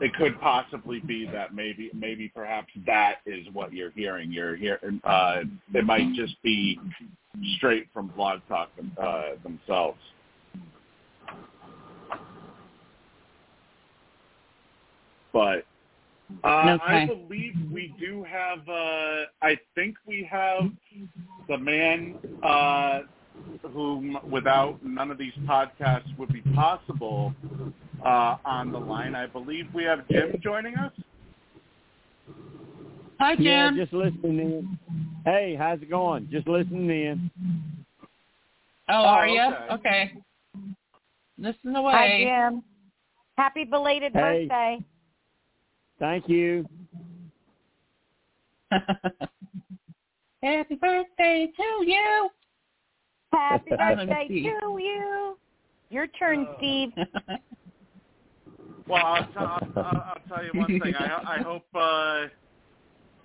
it 0.00 0.14
could 0.14 0.38
possibly 0.40 1.00
be 1.00 1.26
that 1.26 1.54
maybe 1.54 1.90
maybe 1.94 2.28
perhaps 2.28 2.68
that 2.86 3.16
is 3.24 3.46
what 3.52 3.72
you're 3.72 3.90
hearing. 3.92 4.30
You're 4.30 4.56
hearing 4.56 5.00
uh, 5.04 5.42
it 5.72 5.84
might 5.84 6.12
just 6.14 6.40
be 6.42 6.78
straight 7.56 7.88
from 7.92 8.08
Blog 8.08 8.40
Talk 8.48 8.70
uh, 9.00 9.22
themselves. 9.42 9.98
But 15.32 15.64
uh, 16.44 16.78
I 16.82 17.06
believe 17.06 17.54
we 17.72 17.94
do 17.98 18.24
have. 18.24 18.60
Uh, 18.68 19.26
I 19.42 19.58
think 19.74 19.96
we 20.06 20.28
have 20.30 20.70
the 21.48 21.58
man 21.58 22.16
uh, 22.42 23.00
whom, 23.72 24.18
without 24.30 24.78
none 24.84 25.10
of 25.10 25.18
these 25.18 25.32
podcasts, 25.46 26.16
would 26.18 26.32
be 26.32 26.42
possible 26.54 27.34
uh, 28.04 28.36
on 28.44 28.72
the 28.72 28.78
line. 28.78 29.14
I 29.14 29.26
believe 29.26 29.66
we 29.74 29.84
have 29.84 30.06
Jim 30.08 30.40
joining 30.42 30.76
us. 30.76 30.92
Hi, 33.18 33.34
Jim. 33.34 33.44
Yeah, 33.44 33.70
just 33.76 33.92
listening 33.92 34.38
in. 34.38 34.78
Hey, 35.24 35.56
how's 35.58 35.80
it 35.80 35.90
going? 35.90 36.28
Just 36.30 36.46
listening 36.46 36.90
in. 36.90 37.30
oh, 38.88 38.94
are 38.94 39.26
Oh, 39.26 39.32
you? 39.32 39.40
okay. 39.40 39.74
Okay. 39.74 40.12
Listen 41.38 41.74
Hi, 41.74 41.78
away. 41.78 42.18
Jim. 42.24 42.62
Happy 43.36 43.64
belated 43.64 44.12
Hey. 44.12 44.48
birthday. 44.48 44.84
Thank 45.98 46.28
you. 46.28 46.66
Happy 50.42 50.74
birthday 50.74 51.50
to 51.56 51.84
you. 51.86 52.28
Happy 53.32 53.70
birthday 53.78 54.28
to 54.28 54.34
you. 54.78 55.38
Your 55.90 56.06
turn, 56.08 56.46
Steve. 56.58 56.90
Well, 58.88 59.04
I'll, 59.04 59.24
t- 59.24 59.30
I'll, 59.36 59.68
I'll 59.76 59.84
I'll 59.84 60.22
tell 60.28 60.44
you 60.44 60.52
one 60.54 60.68
thing. 60.78 60.94
I, 60.94 61.38
I 61.38 61.40
hope 61.40 61.64
uh, 61.74 62.26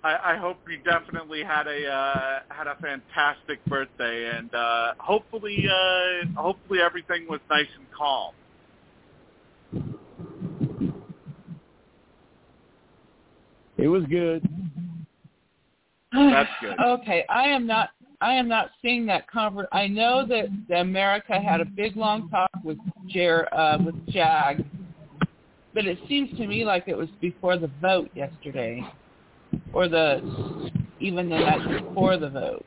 I, 0.02 0.32
I 0.32 0.36
hope 0.36 0.56
you 0.68 0.78
definitely 0.78 1.44
had 1.44 1.68
a 1.68 1.86
uh, 1.86 2.40
had 2.48 2.66
a 2.66 2.74
fantastic 2.82 3.64
birthday, 3.66 4.36
and 4.36 4.52
uh, 4.52 4.94
hopefully 4.98 5.64
uh, 5.70 6.26
hopefully 6.40 6.80
everything 6.80 7.26
was 7.28 7.40
nice 7.48 7.68
and 7.78 7.86
calm. 7.96 8.34
It 13.82 13.88
was 13.88 14.04
good. 14.04 14.48
That's 16.12 16.48
good. 16.60 16.78
Okay, 16.80 17.24
I 17.28 17.48
am 17.48 17.66
not. 17.66 17.90
I 18.20 18.34
am 18.34 18.46
not 18.46 18.70
seeing 18.80 19.04
that 19.06 19.28
conver 19.28 19.64
I 19.72 19.88
know 19.88 20.24
that, 20.28 20.46
that 20.68 20.82
America 20.82 21.40
had 21.40 21.60
a 21.60 21.64
big 21.64 21.96
long 21.96 22.28
talk 22.28 22.48
with 22.62 22.78
Jer 23.08 23.48
uh, 23.52 23.78
with 23.84 23.96
Jag, 24.06 24.64
but 25.74 25.84
it 25.84 25.98
seems 26.08 26.30
to 26.38 26.46
me 26.46 26.64
like 26.64 26.84
it 26.86 26.96
was 26.96 27.08
before 27.20 27.58
the 27.58 27.72
vote 27.80 28.08
yesterday, 28.14 28.86
or 29.72 29.88
the 29.88 30.70
even 31.00 31.28
the 31.28 31.38
night 31.40 31.84
before 31.84 32.16
the 32.16 32.30
vote. 32.30 32.64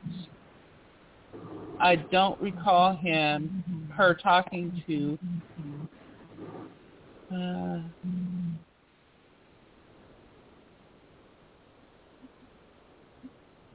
I 1.80 1.96
don't 1.96 2.38
recall 2.42 2.94
him, 2.94 3.88
her 3.96 4.12
talking 4.22 4.82
to. 4.86 5.18
Uh, 7.34 7.80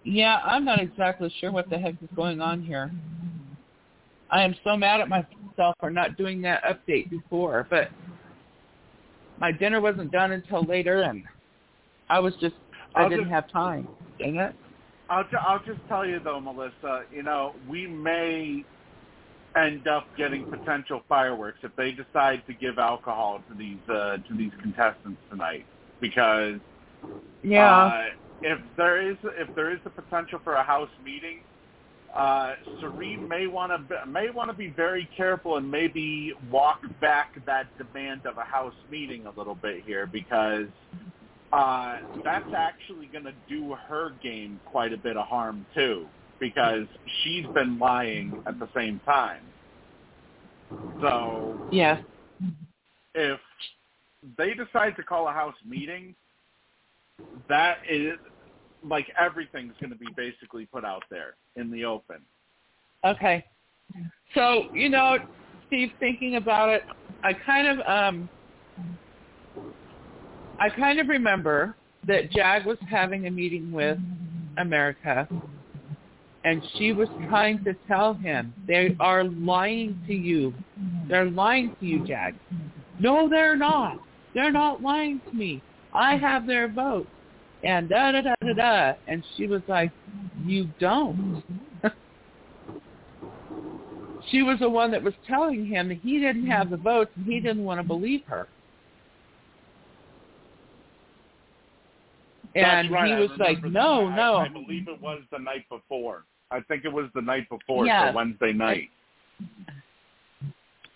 Yeah, 0.03 0.39
I'm 0.43 0.65
not 0.65 0.79
exactly 0.81 1.31
sure 1.39 1.51
what 1.51 1.69
the 1.69 1.77
heck 1.77 1.95
is 2.01 2.09
going 2.15 2.41
on 2.41 2.61
here. 2.61 2.91
I 4.29 4.43
am 4.43 4.55
so 4.63 4.75
mad 4.77 5.01
at 5.01 5.09
myself 5.09 5.75
for 5.79 5.89
not 5.91 6.17
doing 6.17 6.41
that 6.41 6.63
update 6.63 7.09
before, 7.09 7.67
but 7.69 7.89
my 9.39 9.51
dinner 9.51 9.81
wasn't 9.81 10.11
done 10.11 10.31
until 10.31 10.63
later, 10.63 11.01
and 11.01 11.23
I 12.09 12.19
was 12.19 12.33
just 12.41 12.55
I 12.95 13.03
I'll 13.03 13.09
didn't 13.09 13.25
just- 13.25 13.33
have 13.33 13.51
time. 13.51 13.87
Dang 14.19 14.37
it. 14.37 14.55
I'll 15.09 15.23
ju- 15.25 15.37
I'll 15.41 15.61
just 15.65 15.79
tell 15.89 16.05
you 16.05 16.19
though, 16.19 16.39
Melissa. 16.39 17.03
You 17.13 17.23
know, 17.23 17.53
we 17.67 17.85
may 17.85 18.63
end 19.57 19.85
up 19.87 20.07
getting 20.17 20.45
potential 20.45 21.03
fireworks 21.09 21.59
if 21.63 21.75
they 21.75 21.91
decide 21.91 22.41
to 22.47 22.53
give 22.53 22.79
alcohol 22.79 23.41
to 23.49 23.53
these 23.57 23.77
uh, 23.89 24.17
to 24.27 24.33
these 24.37 24.51
contestants 24.61 25.19
tonight, 25.29 25.65
because 25.99 26.59
Yeah. 27.43 27.69
uh, 27.69 28.03
if 28.41 28.59
there 28.77 29.09
is 29.09 29.17
if 29.23 29.53
there 29.55 29.71
is 29.71 29.79
the 29.83 29.89
potential 29.89 30.39
for 30.43 30.53
a 30.53 30.63
house 30.63 30.89
meeting, 31.03 31.39
uh, 32.15 32.53
Cirie 32.79 33.17
may 33.17 33.47
want 33.47 33.71
to 33.71 34.05
may 34.05 34.29
want 34.29 34.49
to 34.49 34.57
be 34.57 34.69
very 34.69 35.07
careful 35.15 35.57
and 35.57 35.69
maybe 35.69 36.33
walk 36.49 36.81
back 36.99 37.33
that 37.45 37.67
demand 37.77 38.25
of 38.25 38.37
a 38.37 38.43
house 38.43 38.73
meeting 38.89 39.25
a 39.27 39.31
little 39.37 39.55
bit 39.55 39.83
here 39.85 40.07
because 40.07 40.67
uh, 41.53 41.97
that's 42.23 42.53
actually 42.55 43.07
going 43.07 43.23
to 43.23 43.33
do 43.49 43.75
her 43.87 44.11
game 44.23 44.59
quite 44.65 44.93
a 44.93 44.97
bit 44.97 45.17
of 45.17 45.27
harm 45.27 45.65
too 45.75 46.05
because 46.39 46.85
she's 47.23 47.45
been 47.53 47.77
lying 47.77 48.41
at 48.47 48.59
the 48.59 48.67
same 48.75 48.99
time. 49.05 49.41
So 51.01 51.59
yes. 51.71 52.01
if 53.13 53.39
they 54.37 54.53
decide 54.53 54.95
to 54.95 55.03
call 55.03 55.27
a 55.27 55.31
house 55.31 55.55
meeting, 55.67 56.15
that 57.49 57.79
is 57.89 58.17
like 58.83 59.07
everything's 59.19 59.73
going 59.79 59.91
to 59.91 59.97
be 59.97 60.07
basically 60.15 60.65
put 60.65 60.83
out 60.83 61.03
there 61.09 61.35
in 61.55 61.71
the 61.71 61.85
open. 61.85 62.17
Okay. 63.05 63.45
So, 64.35 64.65
you 64.73 64.89
know, 64.89 65.17
Steve, 65.67 65.89
thinking 65.99 66.35
about 66.35 66.69
it, 66.69 66.83
I 67.23 67.33
kind 67.33 67.67
of 67.67 67.87
um 67.87 68.29
I 70.59 70.69
kind 70.69 70.99
of 70.99 71.07
remember 71.07 71.75
that 72.07 72.31
Jag 72.31 72.65
was 72.65 72.77
having 72.89 73.27
a 73.27 73.31
meeting 73.31 73.71
with 73.71 73.97
America 74.57 75.27
and 76.43 76.61
she 76.77 76.91
was 76.91 77.07
trying 77.27 77.63
to 77.63 77.73
tell 77.87 78.13
him 78.13 78.53
they 78.67 78.95
are 78.99 79.23
lying 79.23 79.99
to 80.07 80.13
you. 80.13 80.53
They're 81.07 81.29
lying 81.29 81.75
to 81.79 81.85
you, 81.85 82.05
Jag. 82.05 82.35
No, 82.99 83.29
they're 83.29 83.55
not. 83.55 83.99
They're 84.33 84.51
not 84.51 84.81
lying 84.81 85.21
to 85.29 85.35
me. 85.35 85.61
I 85.93 86.15
have 86.15 86.47
their 86.47 86.67
vote. 86.67 87.07
And 87.63 87.89
da 87.89 88.11
da 88.11 88.21
da 88.21 88.33
da 88.43 88.53
da. 88.53 88.93
And 89.07 89.23
she 89.35 89.47
was 89.47 89.61
like, 89.67 89.91
You 90.45 90.67
don't. 90.79 91.43
she 94.31 94.41
was 94.41 94.59
the 94.59 94.69
one 94.69 94.91
that 94.91 95.03
was 95.03 95.13
telling 95.27 95.65
him 95.65 95.89
that 95.89 95.99
he 96.01 96.19
didn't 96.19 96.47
have 96.47 96.69
the 96.69 96.77
votes 96.77 97.11
and 97.15 97.25
he 97.25 97.39
didn't 97.39 97.63
want 97.63 97.79
to 97.79 97.83
believe 97.83 98.21
her. 98.25 98.47
And 102.55 102.89
That's 102.89 102.91
right. 102.91 103.07
he 103.07 103.15
was 103.15 103.29
like, 103.39 103.63
no, 103.63 104.09
that. 104.09 104.15
no. 104.15 104.35
I, 104.35 104.45
I 104.45 104.49
believe 104.49 104.87
it 104.89 105.01
was 105.01 105.21
the 105.31 105.39
night 105.39 105.65
before. 105.69 106.25
I 106.51 106.59
think 106.61 106.83
it 106.83 106.91
was 106.91 107.05
the 107.15 107.21
night 107.21 107.47
before, 107.49 107.85
Yes. 107.85 108.09
so 108.09 108.15
Wednesday 108.15 108.51
night. 108.51 108.89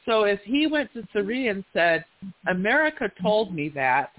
So 0.05 0.24
if 0.24 0.39
he 0.43 0.68
went 0.68 0.91
to 0.93 1.03
Cirie 1.13 1.47
and 1.47 1.63
said, 1.74 2.03
America 2.47 3.09
told 3.22 3.55
me 3.55 3.70
that 3.70 4.11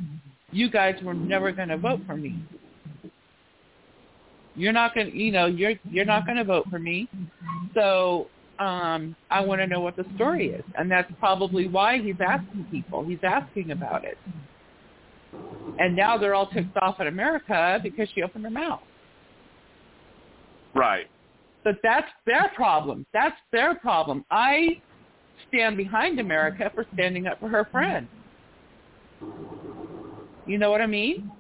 you 0.57 0.71
guys 0.71 0.95
were 1.03 1.15
never 1.15 1.53
going 1.53 1.69
to 1.69 1.77
vote 1.77 2.01
for 2.07 2.17
me. 2.17 2.35
You're 4.55 4.73
not 4.73 4.95
going 4.95 5.11
to, 5.11 5.17
you 5.17 5.31
know, 5.31 5.47
you're 5.47 5.75
you're 5.91 6.07
not 6.07 6.25
going 6.25 6.39
to 6.39 6.45
vote 6.45 6.67
for 6.71 6.79
me. 6.79 7.09
So 7.75 8.29
um 8.59 9.15
I 9.31 9.41
want 9.43 9.61
to 9.61 9.67
know 9.67 9.81
what 9.81 9.97
the 9.97 10.07
story 10.15 10.49
is. 10.49 10.65
And 10.79 10.91
that's 10.91 11.13
probably 11.19 11.69
why 11.69 12.01
he's 12.01 12.17
asking 12.27 12.67
people. 12.71 13.05
He's 13.05 13.19
asking 13.23 13.71
about 13.71 14.05
it. 14.05 14.17
And 15.79 15.95
now 15.95 16.17
they're 16.17 16.35
all 16.35 16.49
ticked 16.49 16.75
off 16.79 16.97
at 17.01 17.07
America 17.07 17.79
because 17.83 18.09
she 18.15 18.23
opened 18.23 18.45
her 18.45 18.51
mouth. 18.51 18.81
Right. 20.75 21.07
But 21.65 21.75
that's 21.83 22.09
their 22.25 22.51
problem. 22.55 23.05
That's 23.13 23.37
their 23.53 23.75
problem. 23.75 24.25
I 24.31 24.81
stand 25.49 25.77
behind 25.77 26.19
America 26.19 26.71
for 26.75 26.87
standing 26.95 27.27
up 27.27 27.41
for 27.41 27.49
her 27.49 27.69
friend. 27.71 28.09
You 30.47 30.59
know 30.59 30.71
what 30.71 30.81
I 30.81 30.87
mean? 30.87 31.31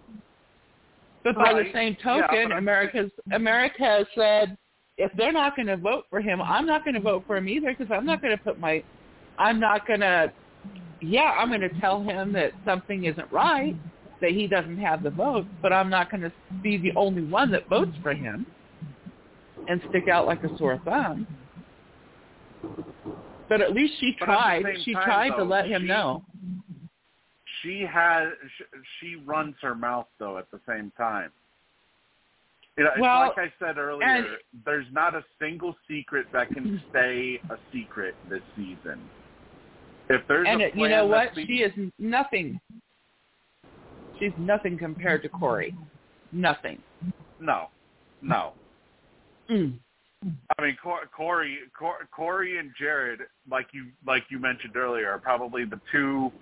But 1.25 1.35
by 1.37 1.53
the 1.55 1.65
same 1.73 1.97
token, 1.97 2.53
I'm- 2.53 2.53
America's 2.53 3.11
America 3.33 3.83
has 3.83 4.07
said 4.15 4.57
if 4.99 5.13
they're 5.17 5.33
not 5.33 5.57
going 5.57 5.67
to 5.67 5.77
vote 5.77 6.05
for 6.09 6.21
him, 6.21 6.41
I'm 6.41 6.67
not 6.67 6.85
going 6.85 6.95
to 6.95 7.01
vote 7.01 7.25
for 7.27 7.37
him 7.37 7.49
either 7.49 7.75
because 7.77 7.93
I'm 7.93 8.07
not 8.07 8.23
going 8.23 8.37
to 8.37 8.43
put 8.43 8.59
my 8.59 8.83
I'm 9.39 9.61
not 9.61 9.87
going 9.87 10.01
to 10.01 10.33
yeah, 11.01 11.35
I'm 11.39 11.49
going 11.49 11.61
to 11.61 11.81
tell 11.81 12.03
him 12.03 12.33
that 12.33 12.53
something 12.65 13.05
isn't 13.05 13.31
right, 13.31 13.77
that 14.21 14.31
he 14.31 14.47
doesn't 14.47 14.79
have 14.79 15.03
the 15.03 15.11
vote, 15.11 15.47
but 15.61 15.73
I'm 15.73 15.91
not 15.91 16.11
going 16.11 16.23
to 16.23 16.33
be 16.63 16.79
the 16.79 16.93
only 16.97 17.23
one 17.23 17.51
that 17.53 17.69
votes 17.69 17.93
for 18.03 18.15
him 18.15 18.47
and 19.69 19.81
stick 19.91 20.09
out 20.09 20.27
like 20.27 20.43
a 20.45 20.57
sore 20.57 20.81
thumb. 20.85 21.27
But 23.49 23.61
at 23.61 23.73
least 23.73 23.95
she 24.01 24.17
But 24.19 24.25
tried. 24.27 24.65
She 24.85 24.95
time, 24.95 25.05
tried 25.05 25.37
to 25.37 25.45
let 25.45 25.67
him 25.67 25.83
she- 25.83 25.89
know. 25.89 26.25
She 27.67 27.81
has 27.81 28.29
sh- 28.57 28.79
she 29.01 29.17
runs 29.17 29.57
her 29.61 29.75
mouth 29.75 30.07
though 30.19 30.39
at 30.39 30.49
the 30.53 30.61
same 30.69 30.93
time. 30.97 31.33
You 32.77 32.85
know, 32.85 32.91
Well, 32.99 33.21
like 33.37 33.39
I 33.39 33.53
said 33.59 33.77
earlier, 33.79 34.07
and- 34.07 34.27
there's 34.65 34.87
not 34.93 35.15
a 35.15 35.25
single 35.41 35.75
secret 35.89 36.27
that 36.33 36.49
can 36.51 36.81
stay 36.91 37.41
a 37.51 37.59
secret 37.73 38.15
this 38.29 38.43
season. 38.55 39.09
If 40.09 40.27
there's 40.29 40.47
And 40.47 40.63
a 40.63 40.71
plan 40.71 40.79
you 40.79 40.89
know 40.89 41.07
what? 41.07 41.35
She 41.35 41.63
is 41.63 41.73
nothing. 41.99 42.61
She's 44.19 44.37
nothing 44.39 44.79
compared 44.79 45.23
to 45.23 45.29
Corey. 45.29 45.75
Nothing. 46.33 46.81
no, 47.41 47.69
no. 48.23 48.53
Mm. 49.49 49.79
I 50.59 50.63
mean, 50.63 50.77
Cor- 50.83 51.07
Corey, 51.07 51.59
Corey, 52.11 52.59
and 52.59 52.73
Jared, 52.79 53.21
like 53.49 53.69
you 53.73 53.87
like 54.07 54.25
you 54.31 54.39
mentioned 54.39 54.77
earlier, 54.77 55.11
are 55.11 55.19
probably 55.19 55.65
the 55.65 55.81
two 55.91 56.33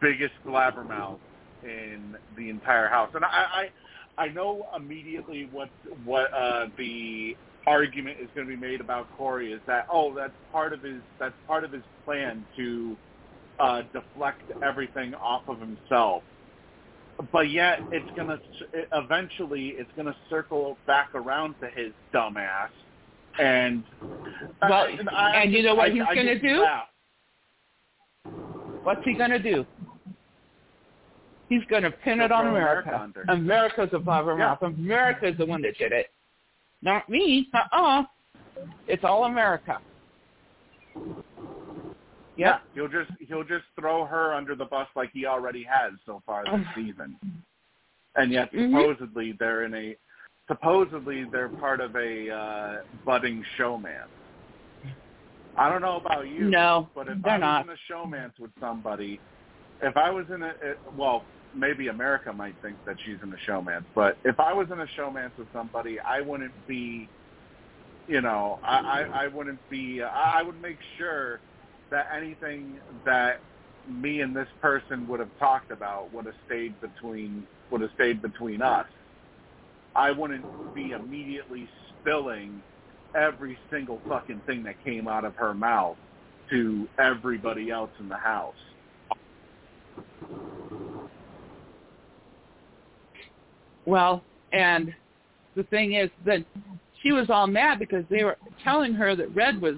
biggest 0.00 0.34
blabbermouths 0.46 1.18
in 1.62 2.16
the 2.36 2.48
entire 2.50 2.88
house. 2.88 3.10
And 3.14 3.24
I, 3.24 3.68
I, 4.18 4.22
I 4.24 4.28
know 4.28 4.66
immediately 4.76 5.48
what 5.52 5.68
what 6.04 6.32
uh, 6.32 6.66
the 6.76 7.36
argument 7.66 8.18
is 8.20 8.28
going 8.34 8.46
to 8.46 8.54
be 8.54 8.60
made 8.60 8.80
about 8.80 9.06
Corey 9.16 9.52
is 9.52 9.60
that 9.66 9.86
oh, 9.92 10.14
that's 10.14 10.32
part 10.52 10.72
of 10.72 10.82
his 10.82 11.00
that's 11.18 11.34
part 11.46 11.64
of 11.64 11.72
his 11.72 11.82
plan 12.04 12.44
to 12.56 12.96
uh, 13.58 13.82
deflect 13.92 14.42
everything 14.62 15.14
off 15.14 15.42
of 15.48 15.58
himself. 15.60 16.22
But 17.32 17.50
yet, 17.50 17.80
it's 17.90 18.08
gonna 18.16 18.38
eventually 18.92 19.74
it's 19.76 19.90
gonna 19.96 20.14
circle 20.30 20.78
back 20.86 21.08
around 21.14 21.56
to 21.60 21.68
his 21.68 21.92
dumbass. 22.14 22.68
And 23.40 23.82
Well, 24.62 24.88
I- 24.88 24.98
I- 25.12 25.42
and 25.42 25.52
you 25.52 25.62
know 25.64 25.74
what 25.74 25.90
I- 25.90 25.92
he's 25.92 26.02
gonna 26.04 26.38
do? 26.38 26.62
laugh. 26.62 26.88
What's 28.88 29.04
he 29.04 29.12
going 29.12 29.30
to 29.30 29.38
do? 29.38 29.66
He's 31.48 31.64
going 31.70 31.82
to 31.82 31.90
pin 31.90 32.20
it 32.20 32.30
on 32.30 32.46
America. 32.48 32.88
America. 32.90 33.32
America's 33.32 33.88
a 33.92 33.98
blabbermouth. 33.98 34.62
America's 34.62 35.36
the 35.38 35.46
one 35.46 35.62
that 35.62 35.78
did 35.78 35.92
it. 35.92 36.06
Not 36.82 37.08
me. 37.08 37.48
Uh-uh. 37.54 38.02
It's 38.86 39.04
all 39.04 39.24
America. 39.24 39.78
Yeah, 42.36 42.46
Yep. 42.50 42.62
he'll 42.74 42.88
just 42.88 43.10
he'll 43.26 43.42
just 43.44 43.64
throw 43.78 44.04
her 44.04 44.32
under 44.32 44.54
the 44.54 44.64
bus 44.64 44.86
like 44.94 45.10
he 45.12 45.26
already 45.26 45.64
has 45.64 45.92
so 46.06 46.22
far 46.24 46.44
this 46.44 46.66
season. 46.74 47.16
And 48.14 48.30
yet 48.32 48.52
Mhm. 48.52 48.70
supposedly 48.70 49.32
they're 49.32 49.64
in 49.64 49.74
a 49.74 49.96
supposedly 50.46 51.24
they're 51.32 51.48
part 51.48 51.80
of 51.80 51.96
a 51.96 52.30
uh, 52.30 52.76
budding 53.04 53.44
showman. 53.56 54.06
I 55.56 55.68
don't 55.68 55.82
know 55.82 55.96
about 55.96 56.28
you, 56.28 56.48
No, 56.48 56.88
but 56.94 57.08
if 57.08 57.20
they're 57.22 57.32
I 57.34 57.38
not. 57.38 57.66
was 57.66 57.76
in 57.76 57.94
a 57.96 58.06
showmance 58.06 58.38
with 58.38 58.52
somebody, 58.60 59.18
if 59.82 59.96
I 59.96 60.08
was 60.10 60.26
in 60.32 60.42
a 60.44 60.54
it, 60.62 60.78
well, 60.96 61.24
maybe 61.54 61.88
America 61.88 62.32
might 62.32 62.56
think 62.62 62.78
that 62.86 62.96
she's 63.04 63.18
in 63.22 63.32
a 63.32 63.38
showman, 63.46 63.86
but 63.94 64.18
if 64.24 64.40
I 64.40 64.52
was 64.52 64.68
in 64.70 64.80
a 64.80 64.86
showman 64.96 65.32
with 65.38 65.48
somebody, 65.52 65.98
I 66.00 66.20
wouldn't 66.20 66.54
be, 66.66 67.10
you 68.06 68.20
know, 68.20 68.60
I 68.62 68.78
I, 68.78 69.24
I 69.24 69.28
wouldn't 69.28 69.60
be. 69.70 70.02
I 70.02 70.40
I 70.40 70.42
would 70.42 70.60
make 70.60 70.78
sure 70.98 71.40
that 71.90 72.08
anything 72.14 72.80
that 73.04 73.42
me 73.86 74.20
and 74.20 74.34
this 74.36 74.48
person 74.60 75.06
would 75.08 75.20
have 75.20 75.30
talked 75.38 75.70
about 75.70 76.12
would 76.12 76.26
have 76.26 76.34
stayed 76.46 76.80
between 76.80 77.46
would 77.70 77.80
have 77.80 77.90
stayed 77.94 78.22
between 78.22 78.62
us. 78.62 78.86
I 79.94 80.10
wouldn't 80.12 80.46
be 80.74 80.92
immediately 80.92 81.68
spilling 82.00 82.62
every 83.14 83.58
single 83.70 84.02
fucking 84.08 84.42
thing 84.46 84.62
that 84.64 84.82
came 84.84 85.08
out 85.08 85.24
of 85.24 85.34
her 85.36 85.54
mouth 85.54 85.96
to 86.50 86.88
everybody 86.98 87.70
else 87.70 87.90
in 87.98 88.08
the 88.08 88.16
house. 88.16 88.54
Well, 93.88 94.22
and 94.52 94.94
the 95.56 95.62
thing 95.64 95.94
is 95.94 96.10
that 96.26 96.44
she 97.02 97.12
was 97.12 97.30
all 97.30 97.46
mad 97.46 97.78
because 97.78 98.04
they 98.10 98.22
were 98.22 98.36
telling 98.62 98.92
her 98.92 99.16
that 99.16 99.34
Red 99.34 99.62
was 99.62 99.76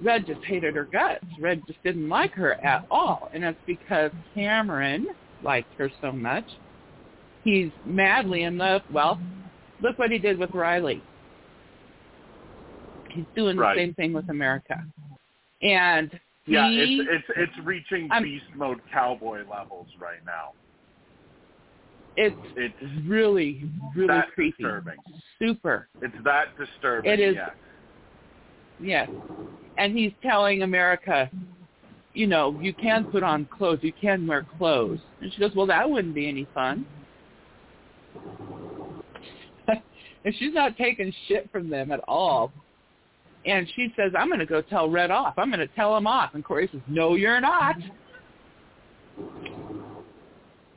Red 0.00 0.24
just 0.26 0.42
hated 0.44 0.76
her 0.76 0.84
guts. 0.84 1.24
Red 1.40 1.62
just 1.66 1.82
didn't 1.82 2.08
like 2.08 2.32
her 2.34 2.54
at 2.64 2.86
all, 2.90 3.28
and 3.34 3.42
that's 3.42 3.58
because 3.66 4.12
Cameron 4.34 5.08
liked 5.42 5.72
her 5.78 5.90
so 6.00 6.12
much. 6.12 6.44
He's 7.42 7.70
madly 7.84 8.44
in 8.44 8.56
love. 8.56 8.82
Well, 8.92 9.20
look 9.80 9.98
what 9.98 10.10
he 10.12 10.18
did 10.18 10.38
with 10.38 10.50
Riley. 10.54 11.02
He's 13.10 13.24
doing 13.34 13.56
the 13.56 13.74
same 13.76 13.94
thing 13.94 14.12
with 14.12 14.28
America, 14.28 14.80
and 15.60 16.08
Yeah, 16.46 16.68
it's 16.70 17.08
it's 17.10 17.24
it's 17.36 17.66
reaching 17.66 18.08
I'm- 18.12 18.22
beast 18.22 18.44
mode 18.54 18.80
cowboy 18.92 19.44
levels 19.48 19.88
right 19.98 20.24
now. 20.24 20.52
It's 22.16 22.36
It's 22.56 22.74
really, 23.06 23.64
really 23.94 24.08
that 24.08 24.32
creepy. 24.34 24.62
disturbing. 24.62 24.96
Super. 25.38 25.88
It's 26.00 26.14
that 26.24 26.56
disturbing. 26.58 27.10
It 27.10 27.20
is. 27.20 27.34
Yes. 27.36 27.50
Yes. 28.80 29.08
And 29.78 29.96
he's 29.96 30.12
telling 30.22 30.62
America, 30.62 31.30
you 32.14 32.26
know, 32.26 32.58
you 32.60 32.74
can 32.74 33.04
put 33.06 33.22
on 33.22 33.46
clothes, 33.46 33.78
you 33.82 33.92
can 33.98 34.26
wear 34.26 34.46
clothes. 34.58 35.00
And 35.20 35.32
she 35.32 35.40
goes, 35.40 35.52
well, 35.54 35.66
that 35.66 35.88
wouldn't 35.88 36.14
be 36.14 36.28
any 36.28 36.46
fun. 36.52 36.84
and 39.68 40.34
she's 40.38 40.52
not 40.52 40.76
taking 40.76 41.12
shit 41.28 41.50
from 41.50 41.70
them 41.70 41.90
at 41.90 42.00
all. 42.06 42.52
And 43.44 43.66
she 43.74 43.92
says, 43.96 44.12
I'm 44.16 44.28
going 44.28 44.38
to 44.40 44.46
go 44.46 44.62
tell 44.62 44.88
Red 44.88 45.10
off. 45.10 45.34
I'm 45.36 45.50
going 45.50 45.66
to 45.66 45.74
tell 45.74 45.96
him 45.96 46.06
off. 46.06 46.34
And 46.34 46.44
Corey 46.44 46.68
says, 46.70 46.80
no, 46.86 47.14
you're 47.14 47.40
not. 47.40 47.76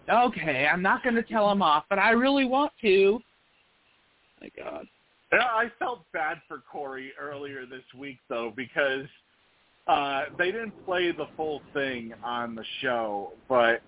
Okay, 0.10 0.68
I'm 0.72 0.82
not 0.82 1.04
going 1.04 1.16
to 1.16 1.24
tell 1.24 1.52
him 1.52 1.62
off, 1.62 1.86
but 1.90 2.00
I 2.00 2.12
really 2.12 2.46
want 2.46 2.72
to. 2.82 3.20
My 4.42 4.50
God. 4.56 4.86
Yeah, 5.34 5.40
I 5.40 5.72
felt 5.80 6.06
bad 6.14 6.38
for 6.48 6.62
Corey 6.72 7.12
earlier 7.20 7.66
this 7.66 7.84
week 7.98 8.20
though 8.30 8.54
because 8.56 9.06
uh 9.88 10.26
they 10.38 10.52
didn't 10.52 10.86
play 10.86 11.12
the 11.12 11.28
full 11.36 11.62
thing 11.74 12.14
on 12.24 12.56
the 12.56 12.64
show, 12.82 13.34
but 13.50 13.82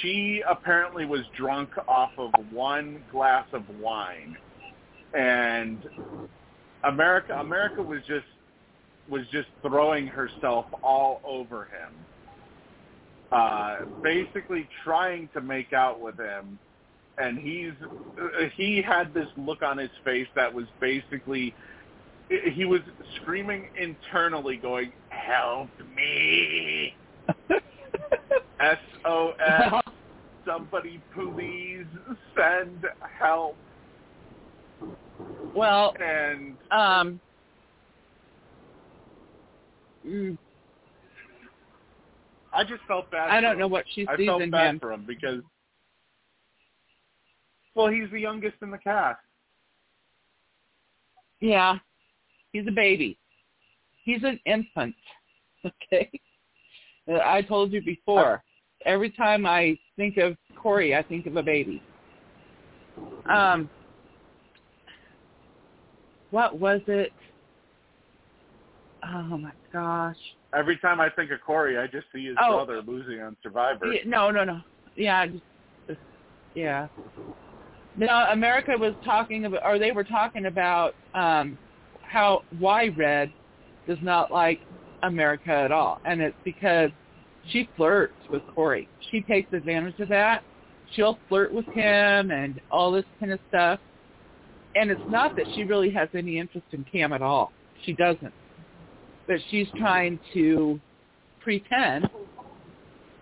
she 0.00 0.42
apparently 0.48 1.04
was 1.04 1.22
drunk 1.36 1.70
off 1.88 2.12
of 2.18 2.30
one 2.50 3.02
glass 3.10 3.46
of 3.52 3.62
wine 3.80 4.36
and 5.12 5.78
America 6.84 7.34
America 7.34 7.82
was 7.82 8.00
just 8.06 8.26
was 9.08 9.22
just 9.32 9.48
throwing 9.62 10.06
herself 10.06 10.66
all 10.82 11.20
over 11.24 11.64
him. 11.64 11.92
Uh 13.32 13.78
basically 14.02 14.68
trying 14.84 15.28
to 15.34 15.40
make 15.40 15.72
out 15.72 16.00
with 16.00 16.16
him 16.16 16.58
and 17.18 17.38
he's 17.38 17.72
he 18.56 18.82
had 18.82 19.12
this 19.14 19.28
look 19.36 19.62
on 19.62 19.78
his 19.78 19.90
face 20.04 20.28
that 20.34 20.52
was 20.52 20.66
basically 20.80 21.54
he 22.28 22.64
was 22.64 22.80
screaming 23.20 23.68
internally 23.80 24.56
going 24.56 24.92
help 25.10 25.68
me. 25.94 26.94
Sos 29.04 29.82
somebody 30.46 31.00
please 31.14 31.86
send 32.36 32.86
help. 33.18 33.56
Well, 35.54 35.94
and 36.00 36.56
um, 36.70 37.20
mm, 40.06 40.36
i 42.56 42.64
just 42.64 42.82
felt 42.88 43.10
bad 43.10 43.30
I 43.30 43.40
don't 43.40 43.58
know 43.58 43.68
what 43.68 43.84
she 43.94 44.06
i 44.08 44.16
felt 44.24 44.42
in 44.42 44.50
bad 44.50 44.70
him. 44.70 44.80
for 44.80 44.92
him 44.92 45.04
because 45.06 45.42
well 47.74 47.88
he's 47.88 48.10
the 48.10 48.20
youngest 48.20 48.56
in 48.62 48.70
the 48.70 48.78
cast 48.78 49.18
Yeah, 51.40 51.76
he's 52.52 52.66
a 52.66 52.72
baby. 52.72 53.18
He's 54.04 54.22
an 54.24 54.38
infant. 54.46 54.94
Okay. 55.64 56.08
I 57.08 57.42
told 57.42 57.72
you 57.72 57.82
before. 57.82 58.42
Every 58.84 59.10
time 59.10 59.46
I 59.46 59.76
think 59.96 60.16
of 60.16 60.36
Corey, 60.56 60.94
I 60.94 61.02
think 61.02 61.26
of 61.26 61.36
a 61.36 61.42
baby. 61.42 61.82
Um, 63.28 63.68
what 66.30 66.58
was 66.58 66.80
it? 66.86 67.12
Oh 69.14 69.38
my 69.38 69.52
gosh. 69.72 70.16
every 70.54 70.78
time 70.78 71.00
i 71.00 71.08
think 71.10 71.30
of 71.30 71.40
corey 71.40 71.78
i 71.78 71.86
just 71.86 72.06
see 72.12 72.26
his 72.26 72.36
Oh. 72.40 72.64
brother 72.64 72.82
losing 72.82 73.20
on 73.20 73.36
survivor 73.42 73.86
no, 74.04 74.30
no, 74.30 74.44
no. 74.44 74.60
Yeah, 74.96 75.26
just, 75.26 75.42
just 75.86 76.00
yeah. 76.54 76.88
No, 77.96 78.26
America 78.30 78.72
was 78.78 78.94
talking 79.04 79.44
about, 79.44 79.64
or 79.64 79.78
they 79.78 79.92
were 79.92 80.04
talking 80.04 80.46
about 80.46 80.94
um, 81.14 81.58
how 82.02 82.42
why 82.58 82.88
Red 82.88 83.30
does 83.86 83.98
not 84.02 84.30
like 84.30 84.60
America 85.02 85.50
at 85.52 85.72
all, 85.72 86.00
and 86.04 86.20
it's 86.20 86.36
because 86.44 86.90
she 87.50 87.68
flirts 87.76 88.14
with 88.30 88.42
Corey. 88.54 88.88
She 89.10 89.20
takes 89.22 89.52
advantage 89.52 89.98
of 90.00 90.08
that. 90.08 90.42
She'll 90.94 91.18
flirt 91.28 91.52
with 91.52 91.66
him 91.66 92.30
and 92.30 92.60
all 92.70 92.90
this 92.92 93.04
kind 93.20 93.32
of 93.32 93.38
stuff. 93.48 93.80
And 94.74 94.90
it's 94.90 95.00
not 95.08 95.36
that 95.36 95.46
she 95.54 95.64
really 95.64 95.90
has 95.90 96.08
any 96.14 96.38
interest 96.38 96.66
in 96.72 96.84
Cam 96.90 97.12
at 97.12 97.22
all. 97.22 97.52
She 97.84 97.92
doesn't. 97.92 98.32
But 99.26 99.36
she's 99.50 99.66
trying 99.76 100.20
to 100.34 100.80
pretend 101.40 102.08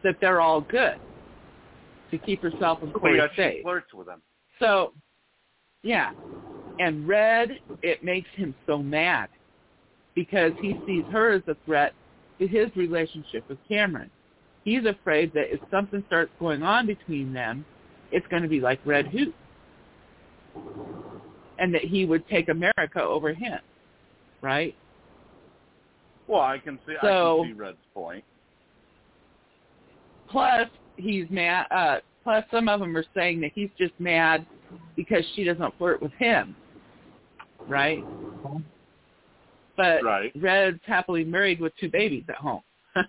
that 0.03 0.17
they're 0.21 0.41
all 0.41 0.61
good 0.61 0.97
to 2.11 2.19
keep 2.19 2.43
herself 2.43 2.81
and 2.83 2.93
But 2.93 3.01
Corey 3.01 3.17
yet 3.17 3.31
she 3.35 3.43
safe. 3.43 3.63
flirts 3.63 3.93
with 3.93 4.09
him 4.09 4.23
So, 4.61 4.93
yeah. 5.83 6.13
And 6.79 7.09
Red, 7.09 7.51
it 7.83 8.05
makes 8.05 8.29
him 8.35 8.55
so 8.67 8.79
mad 8.79 9.29
because 10.15 10.53
he 10.61 10.79
sees 10.87 11.05
her 11.11 11.33
as 11.33 11.43
a 11.49 11.57
threat 11.65 11.95
to 12.39 12.47
his 12.47 12.69
relationship 12.77 13.49
with 13.49 13.59
Cameron. 13.69 14.11
He's 14.65 14.85
afraid 14.87 15.33
that 15.35 15.53
if 15.53 15.61
something 15.71 16.03
starts 16.07 16.33
going 16.41 16.63
on 16.63 16.87
between 16.87 17.33
them, 17.33 17.65
it's 18.11 18.27
going 18.29 18.43
to 18.43 18.49
be 18.49 18.61
like 18.61 18.81
Red 18.85 19.07
Hoot. 19.09 19.35
And 21.59 21.73
that 21.75 21.83
he 21.83 22.05
would 22.05 22.27
take 22.29 22.49
America 22.49 23.03
over 23.03 23.33
him, 23.33 23.59
right? 24.43 24.75
Well, 26.27 26.41
I 26.41 26.59
can 26.59 26.79
see 26.87 26.95
So- 27.03 27.41
I 27.41 27.45
can 27.45 27.55
see 27.55 27.59
Red's 27.61 27.77
point. 27.93 28.25
Plus, 30.29 30.69
he's 30.97 31.29
mad. 31.31 31.67
Uh, 31.71 32.01
plus, 32.23 32.45
some 32.51 32.69
of 32.69 32.81
them 32.81 32.97
are 32.97 33.05
saying 33.15 33.41
that 33.43 33.53
he's 33.55 33.71
just 33.79 33.93
mad 34.01 34.47
because 34.97 35.25
she 35.35 35.45
doesn't 35.45 35.77
flirt 35.79 36.01
with 36.03 36.13
him, 36.15 36.57
right? 37.69 38.03
But 39.77 40.03
Right. 40.03 40.33
Red's 40.37 40.81
happily 40.87 41.25
married 41.25 41.61
with 41.61 41.77
two 41.77 41.89
babies 41.91 42.25
at 42.29 42.37
home. 42.37 42.63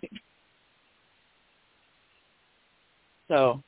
so, 3.27 3.61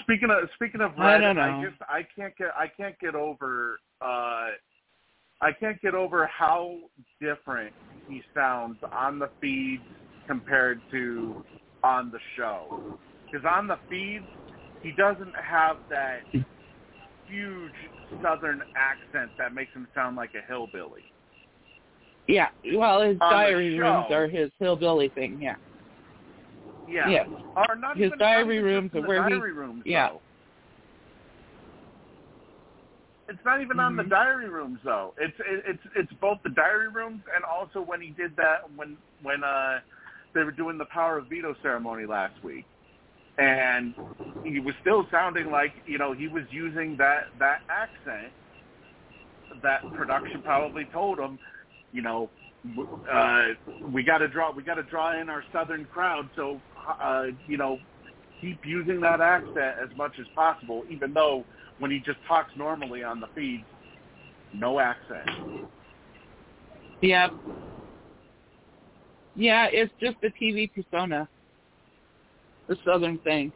Speaking 0.00 0.28
of 0.30 0.50
speaking 0.54 0.80
of 0.82 0.98
I 0.98 1.14
Red, 1.14 1.20
don't 1.22 1.36
know. 1.36 1.64
just 1.66 1.80
I 1.88 2.02
can't 2.14 2.36
get 2.36 2.48
I 2.56 2.66
can't 2.68 2.98
get 2.98 3.14
over 3.14 3.78
uh 4.02 4.48
I 5.40 5.52
can't 5.52 5.80
get 5.80 5.94
over 5.94 6.26
how 6.26 6.76
different 7.20 7.72
he 8.08 8.22
sounds 8.34 8.76
on 8.92 9.18
the 9.18 9.30
feeds 9.40 9.82
compared 10.26 10.80
to 10.90 11.44
on 11.84 12.10
the 12.10 12.18
show. 12.36 12.98
Because 13.30 13.46
on 13.48 13.66
the 13.68 13.78
feeds, 13.88 14.24
he 14.82 14.92
doesn't 14.92 15.32
have 15.36 15.76
that 15.90 16.20
huge 17.26 17.72
southern 18.22 18.62
accent 18.76 19.30
that 19.38 19.54
makes 19.54 19.72
him 19.72 19.86
sound 19.94 20.16
like 20.16 20.30
a 20.34 20.46
hillbilly. 20.48 21.02
yeah. 22.26 22.48
Well, 22.74 23.02
his 23.02 23.16
On 23.20 23.32
diary 23.32 23.76
show. 23.76 23.82
rooms 23.82 24.06
are 24.10 24.26
his 24.26 24.50
hillbilly 24.58 25.08
thing. 25.10 25.38
Yeah. 25.40 25.54
Yeah. 26.88 27.08
Yes. 27.08 27.28
Or 27.54 27.76
not 27.76 27.96
His 27.96 28.06
even, 28.06 28.18
diary 28.18 28.58
not 28.58 28.64
rooms 28.64 28.90
are 28.94 29.06
where 29.06 29.24
he- 29.28 29.34
diary 29.34 29.52
rooms, 29.52 29.82
yeah. 29.86 30.08
though. 30.08 30.20
It's 33.28 33.44
not 33.44 33.60
even 33.60 33.78
on 33.78 33.96
the 33.96 34.04
Mhm. 34.04 34.10
diary 34.10 34.48
rooms 34.48 34.80
though. 34.82 35.14
It's 35.18 35.38
it, 35.40 35.64
it's 35.66 35.86
it's 35.96 36.12
both 36.14 36.42
the 36.42 36.50
diary 36.50 36.88
rooms 36.88 37.22
and 37.34 37.44
also 37.44 37.80
when 37.82 38.00
he 38.00 38.10
did 38.10 38.34
that 38.36 38.70
when 38.76 38.98
when 39.22 39.44
uh 39.44 39.80
they 40.34 40.44
were 40.44 40.52
doing 40.52 40.78
the 40.78 40.86
power 40.86 41.18
of 41.18 41.28
veto 41.28 41.54
ceremony 41.62 42.06
last 42.06 42.42
week. 42.42 42.66
And 43.38 43.94
he 44.44 44.60
was 44.60 44.74
still 44.80 45.06
sounding 45.10 45.50
like, 45.50 45.72
you 45.86 45.98
know, 45.98 46.12
he 46.12 46.28
was 46.28 46.44
using 46.50 46.96
that 46.98 47.26
that 47.38 47.60
accent 47.70 48.32
that 49.62 49.82
production 49.94 50.42
probably 50.42 50.86
told 50.92 51.18
him, 51.18 51.38
you 51.92 52.02
know, 52.02 52.30
uh 53.10 53.48
we 53.92 54.02
got 54.02 54.18
to 54.18 54.28
draw 54.28 54.52
we 54.52 54.62
got 54.62 54.74
to 54.74 54.82
draw 54.84 55.20
in 55.20 55.28
our 55.28 55.44
southern 55.52 55.86
crowd 55.86 56.28
so 56.36 56.60
uh 57.00 57.26
you 57.46 57.56
know 57.56 57.78
keep 58.40 58.60
using 58.64 59.00
that 59.00 59.20
accent 59.20 59.76
as 59.82 59.90
much 59.96 60.12
as 60.20 60.26
possible 60.34 60.84
even 60.90 61.12
though 61.14 61.46
when 61.78 61.90
he 61.90 61.98
just 62.00 62.18
talks 62.26 62.50
normally 62.56 63.02
on 63.02 63.20
the 63.20 63.26
feed 63.34 63.64
no 64.54 64.78
accent 64.80 65.28
Yeah. 67.00 67.28
Yeah, 69.34 69.68
it's 69.70 69.92
just 70.00 70.16
the 70.20 70.30
TV 70.40 70.68
persona. 70.74 71.28
The 72.66 72.76
Southern 72.84 73.18
thing. 73.18 73.52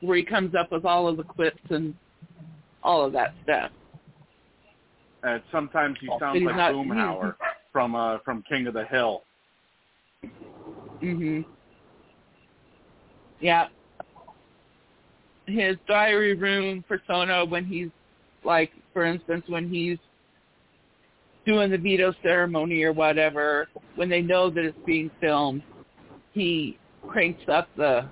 Where 0.00 0.16
he 0.16 0.22
comes 0.22 0.54
up 0.54 0.70
with 0.70 0.84
all 0.84 1.08
of 1.08 1.16
the 1.16 1.24
quips 1.24 1.62
and 1.70 1.92
all 2.84 3.04
of 3.04 3.12
that 3.14 3.34
stuff. 3.42 3.72
And 5.24 5.42
sometimes 5.50 5.96
he 6.00 6.08
sounds 6.20 6.40
like 6.44 6.56
not- 6.56 6.72
Boomhauer 6.72 7.34
from 7.72 7.94
uh 7.96 8.18
from 8.24 8.44
King 8.48 8.68
of 8.68 8.74
the 8.74 8.84
Hill. 8.84 9.22
Mhm. 11.02 11.44
Yeah. 13.40 13.68
His 15.46 15.76
diary 15.86 16.34
room 16.34 16.84
persona 16.88 17.44
when 17.44 17.64
he's 17.64 17.90
like 18.44 18.72
for 18.92 19.04
instance 19.04 19.44
when 19.48 19.68
he's 19.68 19.98
doing 21.46 21.70
the 21.70 21.78
veto 21.78 22.12
ceremony 22.22 22.82
or 22.82 22.92
whatever, 22.92 23.68
when 23.94 24.08
they 24.08 24.20
know 24.20 24.50
that 24.50 24.64
it's 24.64 24.76
being 24.84 25.10
filmed, 25.20 25.62
he 26.32 26.78
cranks 27.06 27.42
up 27.48 27.68
the 27.76 28.08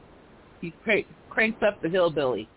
he 0.60 0.72
crank, 0.82 1.06
cranks 1.28 1.60
up 1.66 1.80
the 1.82 1.88
hillbilly. 1.88 2.48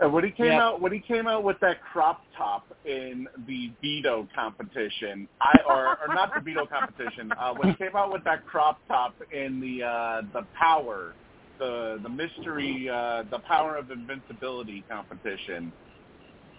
And 0.00 0.14
when 0.14 0.24
he 0.24 0.30
came 0.30 0.46
Yep. 0.46 0.60
out 0.60 0.80
when 0.80 0.92
he 0.92 1.00
came 1.00 1.26
out 1.26 1.44
with 1.44 1.58
that 1.60 1.82
crop 1.82 2.22
top 2.36 2.64
in 2.86 3.28
the 3.46 3.70
veto 3.82 4.26
competition, 4.34 5.28
I 5.42 5.58
or, 5.68 5.98
or 6.02 6.08
not 6.08 6.32
the 6.34 6.40
veto 6.40 6.66
competition, 6.66 7.34
uh, 7.38 7.52
when 7.52 7.68
he 7.68 7.74
came 7.74 7.94
out 7.94 8.10
with 8.10 8.24
that 8.24 8.46
crop 8.46 8.80
top 8.88 9.14
in 9.30 9.60
the 9.60 9.84
uh, 9.84 10.22
the 10.32 10.46
power, 10.58 11.16
the 11.60 12.00
the 12.02 12.08
mystery, 12.08 12.88
uh, 12.92 13.22
the 13.30 13.38
power 13.46 13.76
of 13.76 13.92
invincibility 13.92 14.82
competition, 14.90 15.72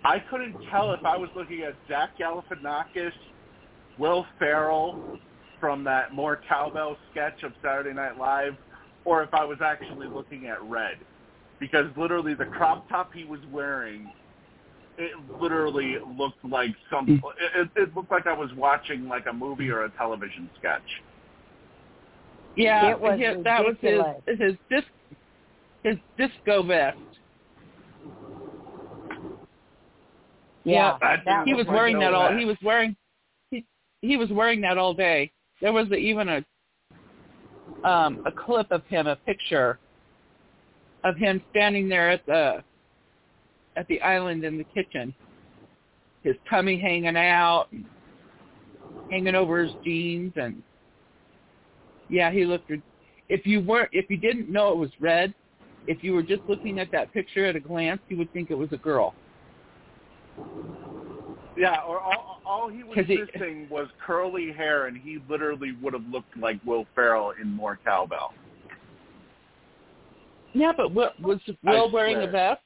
I 0.06 0.20
couldn't 0.20 0.56
tell 0.72 0.94
if 0.94 1.04
I 1.04 1.18
was 1.18 1.30
looking 1.36 1.64
at 1.64 1.76
Zach 1.90 2.12
Galifianakis, 2.18 3.12
Will 3.98 4.26
Ferrell 4.40 5.20
from 5.60 5.84
that 5.84 6.14
more 6.14 6.40
cowbell 6.48 6.96
sketch 7.12 7.44
of 7.44 7.52
Saturday 7.62 7.94
Night 7.94 8.18
Live, 8.18 8.54
or 9.04 9.22
if 9.24 9.34
I 9.34 9.44
was 9.44 9.58
actually 9.62 10.08
looking 10.08 10.48
at 10.48 10.62
Red 10.64 10.98
because 11.62 11.86
literally 11.96 12.34
the 12.34 12.46
crop 12.46 12.90
top 12.90 13.14
he 13.14 13.24
was 13.24 13.40
wearing, 13.52 14.12
it 14.98 15.12
literally 15.40 15.96
looked 16.18 16.44
like 16.44 16.72
some. 16.90 17.22
It, 17.56 17.70
it 17.76 17.96
looked 17.96 18.12
like 18.12 18.28
I 18.28 18.34
was 18.34 18.50
watching 18.58 19.08
like 19.08 19.28
a 19.30 19.34
movie 19.34 19.70
or 19.70 19.86
a 19.86 19.90
television 19.92 20.50
sketch. 20.60 20.82
Yeah, 22.56 22.92
It 22.92 23.00
was 23.00 23.20
his, 23.20 23.44
that 23.44 23.64
was 23.64 23.76
his 23.82 24.02
his 24.40 24.56
disc 24.70 24.88
his 25.84 25.98
disco 26.18 26.64
vest. 26.64 26.98
Yeah, 30.64 30.98
That 31.02 31.22
that 31.26 31.48
he 31.48 31.54
was 31.54 31.66
was 31.66 31.74
wearing 31.74 32.00
that 32.00 32.14
all. 32.14 32.28
vest. 32.30 32.40
He 32.40 32.46
was 32.46 32.58
wearing 32.64 32.96
he 33.50 33.66
he 34.02 34.18
was 34.18 34.30
wearing 34.30 34.62
that 34.62 34.78
all 34.78 34.94
day. 34.94 35.32
There 35.62 35.74
was 35.74 35.92
even 35.92 36.30
a 36.30 36.46
um 37.88 38.22
a 38.26 38.32
clip 38.32 38.68
of 38.72 38.86
him, 38.86 39.08
a 39.08 39.16
picture 39.16 39.80
of 41.04 41.16
him 41.18 41.42
standing 41.50 41.90
there 41.90 42.12
at 42.12 42.26
the 42.26 42.64
at 43.76 43.88
the 43.88 44.02
island 44.02 44.44
in 44.44 44.58
the 44.58 44.66
kitchen, 44.66 45.14
his 46.24 46.36
tummy 46.50 46.80
hanging 46.80 47.16
out, 47.16 47.68
hanging 49.10 49.34
over 49.34 49.64
his 49.64 49.72
jeans, 49.84 50.34
and 50.36 50.62
yeah, 52.12 52.30
he 52.30 52.46
looked. 52.46 52.72
If 53.30 53.48
you 53.48 53.62
weren't, 53.62 53.90
if 53.94 54.10
you 54.10 54.18
didn't 54.18 54.50
know 54.50 54.72
it 54.74 54.78
was 54.78 54.92
red, 55.00 55.34
if 55.88 56.04
you 56.04 56.14
were 56.14 56.22
just 56.22 56.44
looking 56.48 56.78
at 56.78 56.92
that 56.92 57.12
picture 57.14 57.46
at 57.46 57.56
a 57.56 57.60
glance, 57.60 58.02
you 58.10 58.18
would 58.18 58.32
think 58.34 58.52
it 58.52 58.56
was 58.56 58.72
a 58.74 58.78
girl. 58.78 59.16
Yeah, 61.58 61.78
or 61.88 62.00
all, 62.00 62.42
all 62.46 62.70
he 62.70 62.84
was 62.84 62.98
missing 62.98 63.68
was 63.70 63.88
curly 64.06 64.52
hair, 64.52 64.88
and 64.88 64.98
he 64.98 65.20
literally 65.30 65.72
would 65.82 65.94
have 65.94 66.06
looked 66.12 66.38
like 66.38 66.60
Will 66.66 66.86
Ferrell 66.94 67.34
in 67.42 67.50
more 67.50 67.80
cowbell. 67.84 68.34
Yeah, 70.54 70.74
but 70.76 70.94
Will, 70.94 71.12
was 71.22 71.40
I 71.66 71.72
Will 71.72 71.92
wearing 71.92 72.18
a 72.18 72.28
vest? 72.28 72.62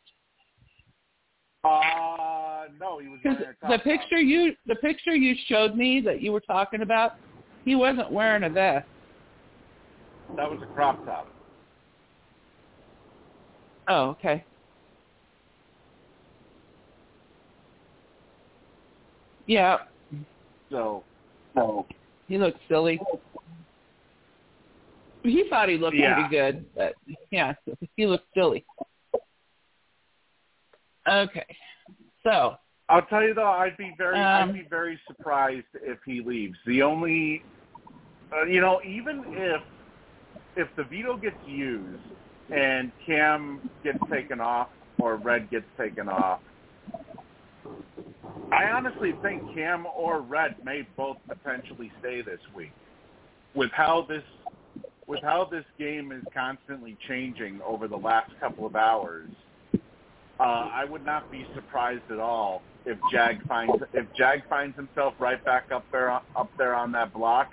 Uh 1.64 2.66
no, 2.80 3.00
he 3.00 3.08
was 3.08 3.20
wearing 3.24 3.42
a 3.42 3.68
the 3.68 3.78
top. 3.78 3.84
picture 3.84 4.20
you 4.20 4.56
the 4.68 4.76
picture 4.76 5.16
you 5.16 5.36
showed 5.48 5.76
me 5.76 6.02
that 6.02 6.22
you 6.22 6.32
were 6.32 6.42
talking 6.42 6.82
about, 6.82 7.14
he 7.64 7.76
wasn't 7.76 8.12
wearing 8.12 8.44
a 8.44 8.50
vest. 8.50 8.88
That 10.36 10.50
was 10.50 10.60
a 10.62 10.74
crop 10.74 11.06
top. 11.06 11.28
Oh, 13.88 14.10
okay. 14.10 14.44
Yeah, 19.46 19.78
So, 20.72 21.06
so 21.54 21.86
he 22.28 22.38
looked 22.40 22.60
silly. 22.68 23.00
He 25.24 25.48
thought 25.50 25.70
he 25.70 25.78
looked 25.78 25.96
Yeah. 25.96 26.16
pretty 26.16 26.30
good, 26.30 26.66
but 26.76 26.96
yeah, 27.32 27.54
he 27.96 28.08
looked 28.08 28.28
silly. 28.34 28.66
Okay, 31.08 31.46
so 32.24 32.58
I'll 32.90 33.06
tell 33.06 33.22
you 33.22 33.36
though, 33.36 33.46
I'd 33.48 33.78
be 33.78 33.94
very, 33.98 34.20
Um, 34.20 34.50
I'd 34.50 34.54
be 34.54 34.68
very 34.68 35.00
surprised 35.08 35.68
if 35.76 36.00
he 36.04 36.22
leaves. 36.22 36.58
The 36.66 36.82
only, 36.82 37.44
uh, 38.34 38.46
you 38.46 38.62
know, 38.62 38.82
even 38.84 39.24
if 39.28 39.62
if 40.56 40.68
the 40.76 40.84
veto 40.84 41.18
gets 41.18 41.36
used 41.46 42.02
and 42.54 42.92
Cam 43.06 43.70
gets 43.84 44.00
taken 44.12 44.40
off 44.40 44.70
or 45.00 45.18
Red 45.18 45.50
gets 45.50 45.66
taken 45.78 46.08
off, 46.10 46.40
I 48.52 48.66
honestly 48.66 49.14
think 49.22 49.42
Cam 49.54 49.86
or 49.96 50.22
Red 50.22 50.56
may 50.64 50.88
both 50.96 51.18
potentially 51.28 51.92
stay 52.00 52.22
this 52.22 52.40
week. 52.56 52.72
With 53.54 53.72
how 53.72 54.06
this 54.08 54.24
with 55.08 55.22
how 55.22 55.48
this 55.50 55.66
game 55.78 56.12
is 56.12 56.24
constantly 56.34 56.98
changing 57.08 57.62
over 57.66 57.88
the 57.88 57.98
last 57.98 58.32
couple 58.40 58.66
of 58.66 58.76
hours, 58.76 59.30
uh, 60.40 60.44
I 60.74 60.84
would 60.90 61.06
not 61.06 61.32
be 61.32 61.46
surprised 61.54 62.04
at 62.12 62.20
all 62.20 62.62
if 62.86 62.98
Jag 63.12 63.42
finds 63.48 63.74
if 63.94 64.06
Jag 64.18 64.48
finds 64.50 64.76
himself 64.76 65.14
right 65.20 65.44
back 65.44 65.72
up 65.72 65.86
there 65.92 66.12
up 66.12 66.50
there 66.58 66.76
on 66.76 66.92
that 66.94 67.14
block, 67.14 67.52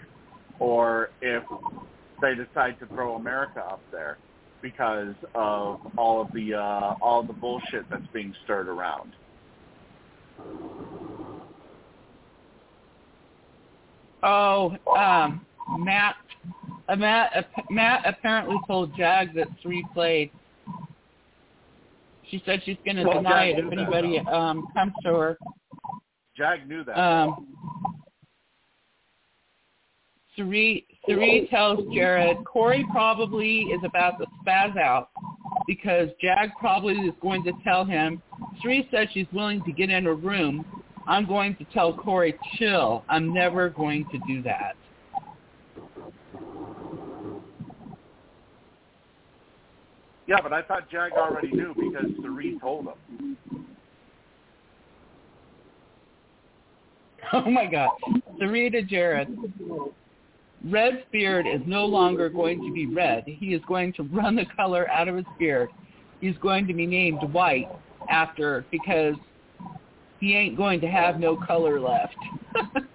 or 0.59 1.11
if 1.21 1.45
they 2.23 2.35
decide 2.35 2.79
to 2.81 2.87
throw 2.87 3.17
America 3.17 3.61
up 3.61 3.83
there 3.91 4.17
because 4.63 5.15
of 5.35 5.81
all 5.99 6.23
of 6.23 6.29
the 6.33 6.55
uh, 6.55 6.95
all 7.03 7.21
of 7.21 7.27
the 7.27 7.33
bullshit 7.35 7.85
that's 7.91 8.07
being 8.15 8.33
stirred 8.45 8.69
around. 8.69 9.13
Oh, 14.23 14.77
um, 14.97 15.45
Matt, 15.79 16.15
uh, 16.89 16.95
Matt, 16.95 17.31
uh, 17.37 17.63
Matt 17.71 18.03
apparently 18.07 18.57
told 18.69 18.97
Jag 18.97 19.35
that 19.35 19.49
three 19.61 19.85
played. 19.93 20.31
She 22.31 22.41
said 22.47 22.63
she's 22.65 22.79
going 22.85 22.97
to 22.97 23.05
Well, 23.05 23.19
deny 23.19 23.51
Jag 23.51 23.59
it 23.59 23.67
if 23.67 23.73
anybody 23.73 24.19
um, 24.21 24.69
comes 24.75 24.93
to 25.03 25.09
her. 25.11 25.39
Jag 26.37 26.67
knew 26.69 26.85
that. 26.85 26.99
Um, 26.99 27.49
Cirie 30.37 30.87
tells 31.51 31.81
Jared 31.95 32.39
Corey 32.45 32.87
probably 32.91 33.63
is 33.63 33.81
about 33.85 34.19
to 34.19 34.27
spaz 34.45 34.77
out 34.79 35.11
because 35.67 36.09
Jag 36.21 36.51
probably 36.59 36.95
is 36.95 37.15
going 37.21 37.45
to 37.45 37.53
tell 37.63 37.85
him. 37.85 38.23
Cirie 38.61 38.89
said 38.91 39.09
she's 39.13 39.27
willing 39.33 39.63
to 39.65 39.73
get 39.73 39.91
in 39.91 40.05
her 40.05 40.15
room. 40.15 40.65
I'm 41.07 41.27
going 41.27 41.57
to 41.57 41.65
tell 41.67 41.93
Corey, 41.93 42.35
chill. 42.57 43.05
I'm 43.09 43.35
never 43.35 43.69
going 43.69 44.07
to 44.11 44.19
do 44.27 44.43
that. 44.43 44.75
yeah, 50.29 50.41
but 50.43 50.53
I 50.53 50.63
thought 50.63 50.89
Jag 50.91 51.13
already 51.13 51.49
knew 51.49 51.75
because 51.75 52.11
Cirie 52.23 52.59
told 52.61 52.87
him. 52.87 53.37
Oh 57.35 57.51
my 57.51 57.65
God. 57.65 57.89
Sarita 58.39 58.87
Jared. 58.87 59.39
Red's 60.65 61.03
beard 61.11 61.47
is 61.47 61.61
no 61.67 61.85
longer 61.85 62.29
going 62.29 62.61
to 62.65 62.73
be 62.73 62.87
red. 62.87 63.25
He 63.27 63.55
is 63.55 63.63
going 63.67 63.93
to 63.95 64.05
run 64.05 64.37
the 64.37 64.47
color 64.57 64.89
out 64.91 65.09
of 65.09 65.17
his 65.17 65.27
beard. 65.39 65.69
He's 66.21 66.37
going 66.39 66.67
to 66.69 66.75
be 66.75 66.87
named 66.87 67.21
White 67.33 67.69
after 68.09 68.65
because 68.71 69.15
he 70.21 70.37
ain't 70.37 70.57
going 70.57 70.81
to 70.81 70.87
have 70.87 71.19
no 71.19 71.37
color 71.37 71.81
left. 71.81 72.15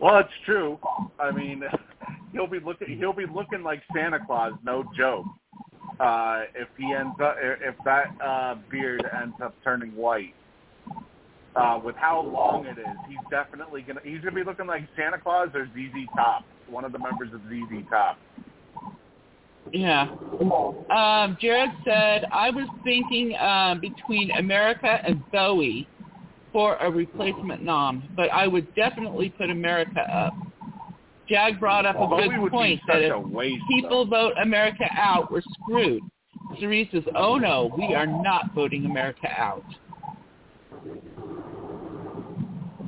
Well, 0.00 0.18
it's 0.18 0.28
true. 0.44 0.78
I 1.18 1.30
mean, 1.30 1.62
he'll 2.32 2.46
be 2.46 2.60
looking 2.60 2.98
he'll 2.98 3.12
be 3.12 3.26
looking 3.26 3.62
like 3.62 3.82
Santa 3.94 4.18
Claus, 4.24 4.52
no 4.64 4.84
joke. 4.96 5.24
Uh, 5.98 6.42
if 6.54 6.68
he 6.76 6.92
ends 6.92 7.16
up 7.22 7.36
if 7.40 7.74
that 7.84 8.08
uh, 8.22 8.56
beard 8.70 9.04
ends 9.20 9.36
up 9.42 9.54
turning 9.64 9.94
white. 9.96 10.34
Uh, 11.56 11.80
with 11.82 11.96
how 11.96 12.20
long 12.20 12.66
it 12.66 12.78
is, 12.78 12.86
he's 13.08 13.16
definitely 13.30 13.80
gonna 13.80 14.00
he's 14.04 14.20
gonna 14.20 14.32
be 14.32 14.44
looking 14.44 14.66
like 14.66 14.82
Santa 14.94 15.18
Claus 15.18 15.48
or 15.54 15.66
ZZ 15.68 16.06
Top, 16.14 16.44
one 16.68 16.84
of 16.84 16.92
the 16.92 16.98
members 16.98 17.32
of 17.32 17.40
ZZ 17.48 17.88
Top. 17.88 18.18
yeah. 19.72 20.02
Um, 20.90 21.38
Jared 21.40 21.70
said, 21.82 22.26
I 22.30 22.50
was 22.50 22.68
thinking 22.84 23.34
um, 23.36 23.80
between 23.80 24.32
America 24.32 25.00
and 25.02 25.22
Bowie 25.32 25.88
for 26.52 26.76
a 26.76 26.90
replacement 26.90 27.62
nom, 27.62 28.06
but 28.14 28.30
I 28.32 28.46
would 28.46 28.74
definitely 28.74 29.30
put 29.30 29.48
America 29.48 30.00
up. 30.00 30.34
Jag 31.28 31.58
brought 31.58 31.86
up 31.86 31.96
a 31.96 32.28
good 32.28 32.50
point 32.50 32.80
that 32.86 33.02
a 33.02 33.18
if 33.18 33.26
waste. 33.28 33.62
people 33.68 34.06
vote 34.06 34.34
America 34.42 34.84
out, 34.96 35.32
we're 35.32 35.42
screwed. 35.62 36.02
Cirie 36.60 36.88
says, 36.92 37.02
oh 37.16 37.36
no, 37.36 37.74
we 37.76 37.94
are 37.94 38.06
not 38.06 38.54
voting 38.54 38.84
America 38.84 39.28
out. 39.36 39.64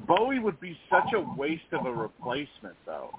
Bowie 0.09 0.39
would 0.39 0.59
be 0.59 0.77
such 0.91 1.13
a 1.15 1.21
waste 1.37 1.71
of 1.73 1.87
a 1.87 1.93
replacement, 1.93 2.75
though. 2.87 3.11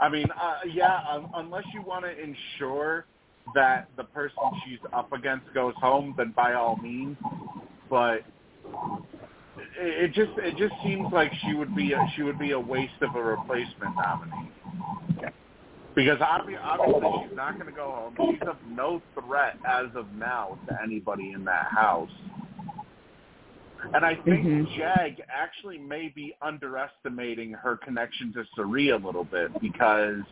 I 0.00 0.08
mean, 0.08 0.26
uh, 0.30 0.60
yeah, 0.66 1.00
um, 1.08 1.30
unless 1.34 1.64
you 1.72 1.82
want 1.82 2.04
to 2.04 2.10
ensure 2.10 3.06
that 3.54 3.88
the 3.96 4.04
person 4.04 4.36
she's 4.64 4.78
up 4.92 5.12
against 5.12 5.52
goes 5.54 5.74
home, 5.76 6.14
then 6.16 6.32
by 6.34 6.54
all 6.54 6.76
means. 6.82 7.16
But 7.88 8.22
it, 9.78 10.10
it 10.10 10.14
just 10.14 10.32
it 10.38 10.56
just 10.56 10.74
seems 10.82 11.06
like 11.12 11.32
she 11.46 11.54
would 11.54 11.76
be 11.76 11.92
a, 11.92 12.12
she 12.16 12.22
would 12.22 12.38
be 12.38 12.52
a 12.52 12.60
waste 12.60 13.00
of 13.02 13.14
a 13.14 13.22
replacement 13.22 13.94
nominee. 13.96 14.50
Because 15.94 16.18
obviously, 16.20 16.62
obviously 16.62 17.08
she's 17.22 17.36
not 17.36 17.54
going 17.54 17.66
to 17.66 17.72
go 17.72 17.90
home. 17.90 18.16
She's 18.38 18.48
of 18.48 18.56
no 18.68 19.00
threat 19.18 19.56
as 19.66 19.86
of 19.94 20.12
now 20.12 20.58
to 20.68 20.76
anybody 20.82 21.32
in 21.32 21.42
that 21.44 21.68
house. 21.70 22.10
And 23.94 24.04
I 24.04 24.14
think 24.16 24.44
Mhm. 24.46 24.76
Jag 24.76 25.22
actually 25.28 25.78
may 25.78 26.08
be 26.08 26.34
underestimating 26.42 27.52
her 27.52 27.76
connection 27.76 28.32
to 28.32 28.44
Cirie 28.56 28.90
a 28.90 28.96
little 28.96 29.24
bit 29.24 29.58
because 29.60 30.24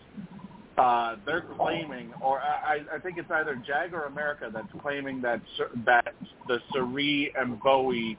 uh, 0.77 1.17
they're 1.25 1.43
claiming, 1.57 2.13
or 2.21 2.41
I, 2.41 2.81
I 2.93 2.99
think 2.99 3.17
it's 3.17 3.31
either 3.31 3.55
Jag 3.55 3.95
or 3.95 4.07
America 4.07 4.51
that's 4.53 4.73
claiming 4.81 5.21
that 5.23 5.41
that 5.85 6.15
the 6.49 6.61
Cirie 6.73 7.33
and 7.39 7.61
Bowie 7.63 8.19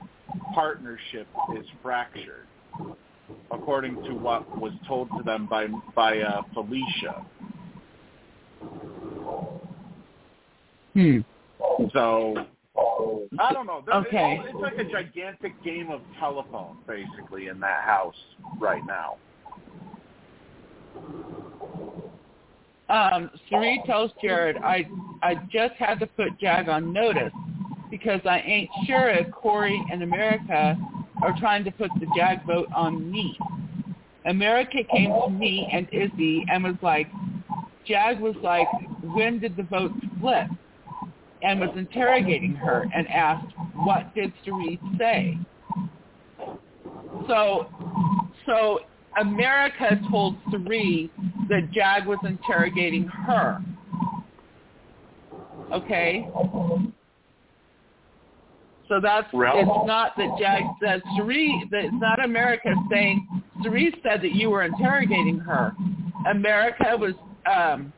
partnership 0.54 1.28
is 1.58 1.66
fractured, 1.84 2.48
according 3.52 4.02
to 4.04 4.14
what 4.14 4.58
was 4.58 4.72
told 4.88 5.10
to 5.18 5.24
them 5.24 5.48
by 5.48 5.68
by 5.96 6.22
uh, 6.22 6.44
Felicia. 6.54 7.26
Hmm. 10.94 11.20
So 11.92 12.46
I 13.39 13.53
don't 13.53 13.66
know. 13.66 13.82
There- 13.86 13.95
Okay. 13.95 14.39
It's, 14.43 14.49
it's 14.53 14.62
like 14.62 14.78
a 14.78 14.89
gigantic 14.89 15.53
game 15.64 15.89
of 15.91 16.01
telephone, 16.20 16.78
basically, 16.88 17.47
in 17.47 17.60
that 17.60 17.84
house 17.84 18.16
right 18.60 18.82
now. 18.86 19.18
Um, 22.88 23.32
Cirie 23.49 23.82
tells 23.86 24.12
Jared, 24.22 24.58
I 24.58 24.86
I 25.24 25.36
just 25.51 25.74
had 25.76 25.99
to 25.99 26.08
put 26.08 26.38
Jag 26.39 26.70
on 26.70 26.93
notice 26.93 27.32
because 27.89 28.22
I 28.26 28.39
ain't 28.39 28.70
sure 28.86 29.10
if 29.10 29.32
Cory 29.32 29.82
and 29.91 30.03
America 30.03 30.78
are 31.24 31.36
trying 31.39 31.64
to 31.64 31.72
put 31.72 31.89
the 31.99 32.06
Jag 32.16 32.45
vote 32.45 32.68
on 32.76 33.10
me. 33.12 33.38
America 34.26 34.80
came 34.91 35.12
to 35.12 35.30
me 35.30 35.68
and 35.72 35.88
Izzy 35.91 36.45
and 36.51 36.64
was 36.64 36.76
like, 36.82 37.08
Jag 37.88 38.20
was 38.20 38.36
like, 38.43 38.68
when 39.01 39.39
did 39.39 39.56
the 39.56 39.64
vote 39.64 39.91
split? 40.18 40.47
And 41.46 41.60
was 41.60 41.70
interrogating 41.76 42.56
her 42.56 42.88
and 42.93 43.08
asked, 43.08 43.54
what 43.76 44.14
did 44.16 44.34
Cirie 44.43 44.80
say? 44.98 45.38
So, 47.28 47.68
so 48.46 48.80
America 49.20 50.00
told 50.10 50.36
Cirie 50.52 51.12
that 51.50 51.72
Jag 51.72 52.08
was 52.08 52.18
interrogating 52.24 53.06
her. 53.06 53.64
Okay? 55.72 56.28
So 58.88 59.00
that's 59.02 59.28
Ralph? 59.34 59.58
it's 59.60 59.88
not 59.88 60.14
that 60.18 60.38
Jag 60.39 60.62
that 60.82 61.02
Cirie 61.16 61.68
that 61.72 61.86
it's 61.86 61.93
not 61.96 62.24
America 62.24 62.70
saying 62.91 63.28
Cirie 63.64 63.93
said 64.04 64.22
that 64.22 64.34
you 64.34 64.52
were 64.52 64.64
interrogating 64.64 65.39
her. 65.39 65.74
America 66.30 66.96
was 66.96 67.14
um 67.52 67.91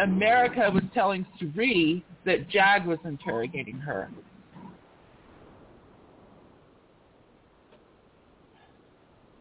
America 0.00 0.70
was 0.72 0.82
telling 0.94 1.26
Cirie 1.38 2.04
that 2.24 2.48
Jag 2.48 2.86
was 2.86 2.98
interrogating 3.04 3.78
her. 3.78 4.10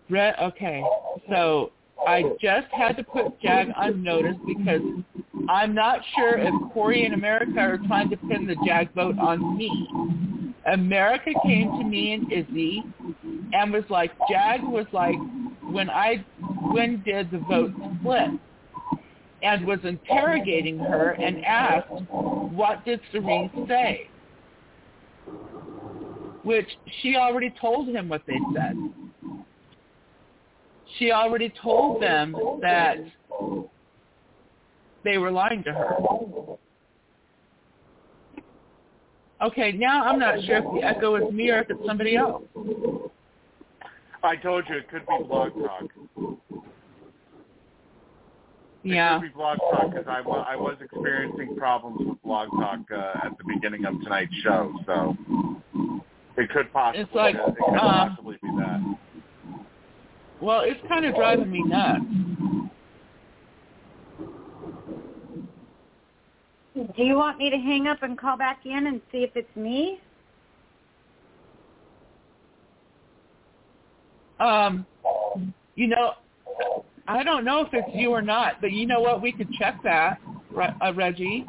Re- 0.09 0.33
okay, 0.41 0.83
so 1.29 1.71
I 2.07 2.23
just 2.41 2.67
had 2.71 2.97
to 2.97 3.03
put 3.03 3.39
Jag 3.41 3.67
on 3.75 4.01
notice 4.01 4.35
because 4.47 4.81
I'm 5.47 5.75
not 5.75 5.99
sure 6.15 6.37
if 6.37 6.53
Cory 6.73 7.05
and 7.05 7.13
America 7.13 7.59
are 7.59 7.77
trying 7.87 8.09
to 8.09 8.17
pin 8.17 8.47
the 8.47 8.55
Jag 8.65 8.91
vote 8.93 9.19
on 9.19 9.57
me. 9.57 9.69
America 10.71 11.31
came 11.43 11.69
to 11.77 11.83
me 11.83 12.13
and 12.13 12.31
Izzy 12.31 12.83
and 13.53 13.71
was 13.71 13.83
like, 13.89 14.11
Jag 14.29 14.63
was 14.63 14.87
like, 14.91 15.15
when 15.61 15.89
I, 15.89 16.25
when 16.71 17.03
did 17.03 17.31
the 17.31 17.39
vote 17.39 17.71
split? 17.99 18.29
And 19.41 19.65
was 19.65 19.79
interrogating 19.83 20.79
her 20.79 21.11
and 21.11 21.45
asked, 21.45 21.89
what 22.09 22.83
did 22.83 22.99
Cirie 23.11 23.49
say? 23.67 24.09
Which 26.43 26.67
she 27.01 27.15
already 27.15 27.53
told 27.61 27.87
him 27.87 28.09
what 28.09 28.21
they 28.27 28.37
said 28.53 28.75
she 30.97 31.11
already 31.11 31.53
told 31.61 32.01
them 32.01 32.35
that 32.61 32.97
they 35.03 35.17
were 35.17 35.31
lying 35.31 35.63
to 35.63 35.73
her. 35.73 35.95
Okay, 39.41 39.71
now 39.71 40.03
I'm 40.03 40.19
not 40.19 40.43
sure 40.43 40.57
if 40.57 40.65
the 40.73 40.85
echo 40.85 41.15
is 41.15 41.33
me 41.33 41.49
or 41.49 41.59
if 41.59 41.69
it's 41.69 41.79
somebody 41.85 42.17
else. 42.17 42.43
I 44.21 44.35
told 44.35 44.65
you 44.67 44.75
it 44.75 44.89
could 44.89 45.05
be 45.07 45.23
Blog 45.27 45.53
Talk. 45.53 45.89
It 48.83 48.89
Yeah. 48.93 49.19
could 49.19 49.27
be 49.27 49.33
Blog 49.33 49.57
Talk 49.59 49.91
because 49.91 50.07
I, 50.07 50.21
wa- 50.21 50.45
I 50.47 50.55
was 50.55 50.77
experiencing 50.81 51.55
problems 51.57 51.99
with 51.99 52.21
Blog 52.21 52.49
Talk 52.51 52.79
uh, 52.91 53.25
at 53.25 53.37
the 53.37 53.43
beginning 53.53 53.85
of 53.85 53.93
tonight's 54.03 54.33
show, 54.35 54.73
so 54.85 55.17
it 56.37 56.49
could 56.49 56.71
possibly 56.71 57.01
It's 57.03 57.13
like, 57.13 57.35
it 57.35 57.55
could 57.57 57.77
um, 57.77 58.09
possibly 58.09 58.37
be 58.41 58.49
that. 58.57 58.79
Well, 60.41 60.61
it's 60.61 60.79
kind 60.87 61.03
of 61.05 61.15
driving 61.15 61.51
me 61.51 61.63
nuts. 61.63 62.05
Do 66.95 67.03
you 67.03 67.15
want 67.15 67.37
me 67.37 67.49
to 67.49 67.57
hang 67.57 67.87
up 67.87 68.03
and 68.03 68.17
call 68.17 68.37
back 68.37 68.61
in 68.65 68.87
and 68.87 69.01
see 69.11 69.19
if 69.19 69.31
it's 69.35 69.53
me? 69.57 69.99
Um, 74.39 74.85
you 75.75 75.87
know, 75.87 76.13
I 77.09 77.23
don't 77.23 77.43
know 77.43 77.61
if 77.61 77.69
it's 77.73 77.89
you 77.95 78.11
or 78.11 78.21
not, 78.21 78.61
but 78.61 78.71
you 78.71 78.85
know 78.85 79.01
what? 79.01 79.21
We 79.21 79.31
could 79.31 79.51
check 79.57 79.81
that, 79.83 80.19
uh, 80.55 80.93
Reggie. 80.93 81.43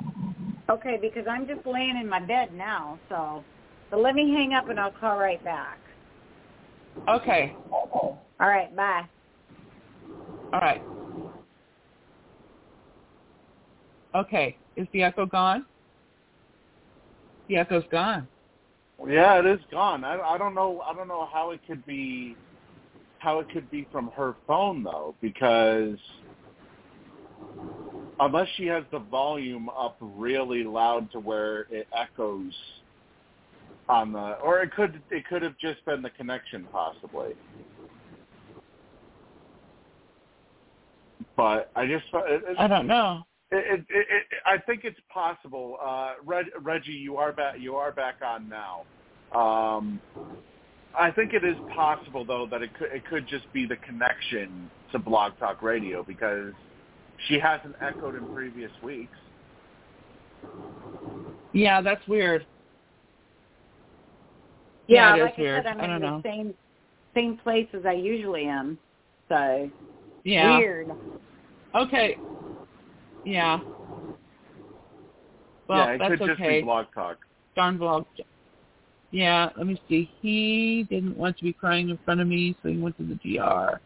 Okay, 0.70 0.98
because 1.00 1.24
I'm 1.28 1.46
just 1.46 1.66
laying 1.66 1.98
in 2.00 2.08
my 2.08 2.20
bed 2.20 2.54
now, 2.54 2.98
so 3.10 3.44
but 3.90 4.00
let 4.00 4.14
me 4.14 4.30
hang 4.30 4.54
up 4.54 4.70
and 4.70 4.80
I'll 4.80 4.90
call 4.90 5.18
right 5.18 5.42
back. 5.44 5.78
Okay. 7.08 7.54
All 7.70 8.22
right, 8.40 8.74
bye. 8.74 9.02
All 10.52 10.60
right. 10.60 10.82
Okay. 14.14 14.56
Is 14.76 14.86
the 14.92 15.02
echo 15.02 15.26
gone? 15.26 15.66
The 17.48 17.56
echo's 17.56 17.84
gone. 17.90 18.28
Yeah, 19.06 19.40
it 19.40 19.46
is 19.46 19.60
gone. 19.70 20.04
I, 20.04 20.18
I 20.20 20.38
don't 20.38 20.54
know. 20.54 20.82
I 20.88 20.94
don't 20.94 21.08
know 21.08 21.28
how 21.32 21.50
it 21.50 21.60
could 21.66 21.84
be, 21.84 22.36
how 23.20 23.38
it 23.38 23.48
could 23.50 23.70
be 23.70 23.86
from 23.92 24.10
her 24.16 24.36
phone 24.46 24.82
though, 24.82 25.14
because 25.20 25.98
unless 28.18 28.48
she 28.56 28.66
has 28.66 28.84
the 28.90 28.98
volume 28.98 29.68
up 29.68 29.96
really 30.00 30.64
loud 30.64 31.10
to 31.12 31.20
where 31.20 31.60
it 31.70 31.86
echoes 31.96 32.52
on 33.88 34.12
the, 34.12 34.36
or 34.42 34.60
it 34.62 34.72
could 34.72 35.02
it 35.10 35.26
could 35.26 35.42
have 35.42 35.56
just 35.58 35.84
been 35.84 36.02
the 36.02 36.10
connection 36.10 36.66
possibly. 36.72 37.34
But 41.36 41.70
I 41.76 41.86
just 41.86 42.04
it, 42.12 42.42
it, 42.48 42.56
I 42.58 42.66
don't 42.66 42.86
know. 42.86 43.22
it, 43.50 43.80
it, 43.80 43.86
it, 43.90 44.24
I 44.46 44.58
think 44.58 44.84
it's 44.84 45.00
possible. 45.12 45.76
Uh, 45.82 46.14
Reg, 46.24 46.46
Reggie, 46.60 46.92
you 46.92 47.16
are 47.16 47.32
back. 47.32 47.56
You 47.58 47.76
are 47.76 47.92
back 47.92 48.16
on 48.26 48.48
now. 48.48 48.84
Um, 49.38 50.00
I 50.98 51.10
think 51.10 51.32
it 51.34 51.44
is 51.44 51.56
possible 51.74 52.24
though 52.24 52.46
that 52.50 52.62
it 52.62 52.70
could 52.76 52.88
it 52.92 53.06
could 53.06 53.26
just 53.28 53.50
be 53.52 53.66
the 53.66 53.76
connection 53.76 54.70
to 54.92 54.98
Blog 54.98 55.38
Talk 55.38 55.62
Radio 55.62 56.02
because 56.02 56.52
she 57.28 57.38
hasn't 57.38 57.76
echoed 57.80 58.16
in 58.16 58.26
previous 58.34 58.72
weeks. 58.82 59.16
Yeah, 61.52 61.80
that's 61.80 62.06
weird. 62.08 62.46
Yeah, 64.88 65.14
Yeah, 65.14 65.14
it 65.14 65.18
is 65.18 65.24
like 65.24 65.38
I 65.38 65.42
weird. 65.42 65.64
said, 65.64 65.66
I'm 65.72 65.80
I 65.80 65.84
in 65.84 65.90
don't 65.90 66.00
the 66.00 66.06
know. 66.06 66.22
same 66.24 66.54
same 67.14 67.36
place 67.38 67.68
as 67.74 67.84
I 67.86 67.92
usually 67.92 68.46
am. 68.46 68.78
So 69.28 69.70
Yeah. 70.24 70.58
weird. 70.58 70.90
Okay. 71.74 72.16
Yeah. 73.24 73.60
Well, 75.68 75.78
yeah, 75.78 75.90
it 75.92 75.98
that's 75.98 76.10
could 76.10 76.18
just 76.20 76.40
okay. 76.40 76.58
be 76.60 76.64
Blog 76.64 76.86
Talk. 76.94 77.18
Darn 77.54 77.78
vlog. 77.78 78.06
Yeah, 79.10 79.50
let 79.56 79.66
me 79.66 79.80
see. 79.88 80.10
He 80.20 80.86
didn't 80.88 81.16
want 81.16 81.36
to 81.38 81.44
be 81.44 81.52
crying 81.52 81.90
in 81.90 81.98
front 82.04 82.20
of 82.20 82.28
me, 82.28 82.56
so 82.62 82.68
he 82.68 82.78
went 82.78 82.96
to 82.98 83.04
the 83.04 83.16
DR. 83.16 83.80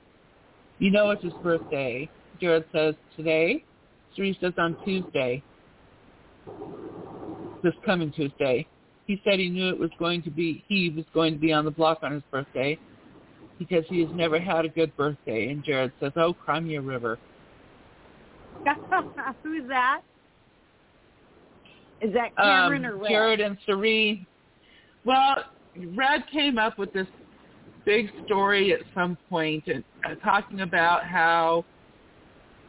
You 0.78 0.90
know 0.90 1.10
it's 1.10 1.22
his 1.22 1.32
birthday. 1.42 2.08
Jared 2.40 2.64
says 2.72 2.94
today. 3.16 3.64
Cirie 4.14 4.36
says 4.40 4.52
on 4.58 4.76
Tuesday. 4.84 5.42
this 7.62 7.74
coming 7.84 8.12
Tuesday. 8.12 8.66
He 9.06 9.20
said 9.24 9.38
he 9.38 9.48
knew 9.48 9.68
it 9.68 9.78
was 9.78 9.90
going 9.98 10.22
to 10.22 10.30
be 10.30 10.64
he 10.68 10.90
was 10.90 11.04
going 11.12 11.34
to 11.34 11.40
be 11.40 11.52
on 11.52 11.64
the 11.64 11.70
block 11.70 11.98
on 12.02 12.12
his 12.12 12.22
birthday 12.30 12.78
because 13.58 13.84
he 13.88 14.00
has 14.00 14.10
never 14.14 14.40
had 14.40 14.64
a 14.64 14.68
good 14.68 14.96
birthday. 14.96 15.48
And 15.48 15.64
Jared 15.64 15.92
says, 16.00 16.12
"Oh, 16.16 16.34
Crimea 16.34 16.80
River." 16.80 17.18
Who's 19.42 19.68
that? 19.68 20.02
Is 22.00 22.12
that 22.14 22.36
Cameron 22.36 22.84
um, 22.84 22.92
or 22.92 22.96
Red? 22.96 23.08
Jared 23.08 23.40
and 23.40 23.58
Cirie. 23.66 24.26
Well, 25.04 25.36
Red 25.94 26.24
came 26.32 26.58
up 26.58 26.78
with 26.78 26.92
this 26.92 27.06
big 27.84 28.10
story 28.24 28.72
at 28.72 28.80
some 28.94 29.18
point, 29.28 29.64
and 29.66 29.84
uh, 30.04 30.14
talking 30.16 30.60
about 30.60 31.04
how 31.04 31.64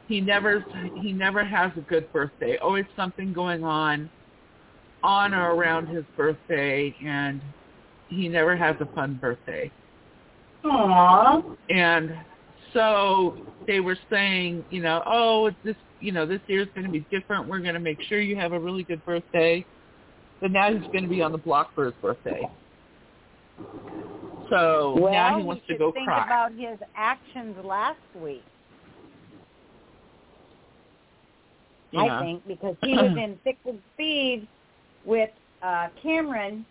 he 0.07 0.21
never 0.21 0.65
he 1.01 1.11
never 1.13 1.43
has 1.43 1.71
a 1.77 1.81
good 1.81 2.11
birthday. 2.11 2.57
Always 2.57 2.85
something 2.95 3.33
going 3.33 3.63
on 3.63 4.09
on 5.03 5.33
or 5.33 5.53
around 5.53 5.87
his 5.87 6.03
birthday, 6.17 6.93
and 7.05 7.41
he 8.09 8.27
never 8.27 8.55
has 8.55 8.75
a 8.79 8.85
fun 8.93 9.17
birthday. 9.21 9.71
Aww. 10.63 11.55
And 11.69 12.15
so 12.73 13.37
they 13.67 13.79
were 13.79 13.97
saying, 14.09 14.65
you 14.71 14.81
know, 14.81 15.03
oh, 15.05 15.51
this, 15.63 15.75
you 16.01 16.11
know, 16.11 16.25
this 16.25 16.41
year's 16.47 16.67
going 16.73 16.85
to 16.85 16.91
be 16.91 17.05
different. 17.11 17.47
We're 17.47 17.59
going 17.59 17.75
to 17.75 17.79
make 17.79 18.01
sure 18.09 18.19
you 18.19 18.35
have 18.35 18.51
a 18.51 18.59
really 18.59 18.83
good 18.83 19.03
birthday. 19.05 19.65
But 20.41 20.51
now 20.51 20.71
he's 20.71 20.85
going 20.87 21.03
to 21.03 21.09
be 21.09 21.21
on 21.21 21.31
the 21.31 21.37
block 21.37 21.73
for 21.73 21.85
his 21.85 21.93
birthday. 22.01 22.49
So 24.49 24.97
well, 24.99 25.11
now 25.11 25.37
he 25.37 25.43
wants 25.43 25.63
to 25.67 25.77
go 25.77 25.91
think 25.91 26.07
cry. 26.07 26.25
about 26.25 26.51
his 26.51 26.77
actions 26.95 27.55
last 27.63 27.99
week. 28.21 28.43
Yeah. 31.91 32.01
I 32.01 32.21
think 32.21 32.47
because 32.47 32.75
he 32.83 32.93
was 32.93 33.17
in 33.17 33.39
thick 33.43 33.57
and 33.65 33.79
speed 33.93 34.47
with 35.05 35.29
uh 35.63 35.87
Cameron. 36.01 36.65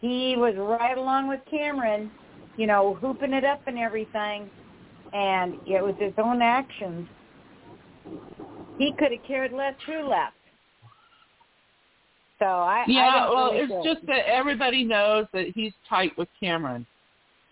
He 0.00 0.36
was 0.36 0.54
right 0.56 0.96
along 0.96 1.28
with 1.28 1.40
Cameron, 1.50 2.10
you 2.56 2.66
know, 2.66 2.94
hooping 3.00 3.32
it 3.32 3.44
up 3.44 3.62
and 3.66 3.78
everything, 3.78 4.48
and 5.14 5.54
it 5.66 5.82
was 5.82 5.94
his 5.98 6.12
own 6.18 6.42
actions. 6.42 7.08
He 8.78 8.92
could 8.98 9.10
have 9.10 9.24
cared 9.26 9.52
less 9.52 9.74
who 9.86 10.06
left. 10.06 10.34
So 12.38 12.44
I 12.46 12.84
Yeah, 12.86 13.00
I 13.26 13.28
well, 13.30 13.52
really 13.52 13.58
it's 13.64 13.72
feel- 13.72 13.94
just 13.94 14.06
that 14.06 14.26
everybody 14.28 14.84
knows 14.84 15.26
that 15.32 15.48
he's 15.54 15.72
tight 15.88 16.16
with 16.18 16.28
Cameron. 16.38 16.86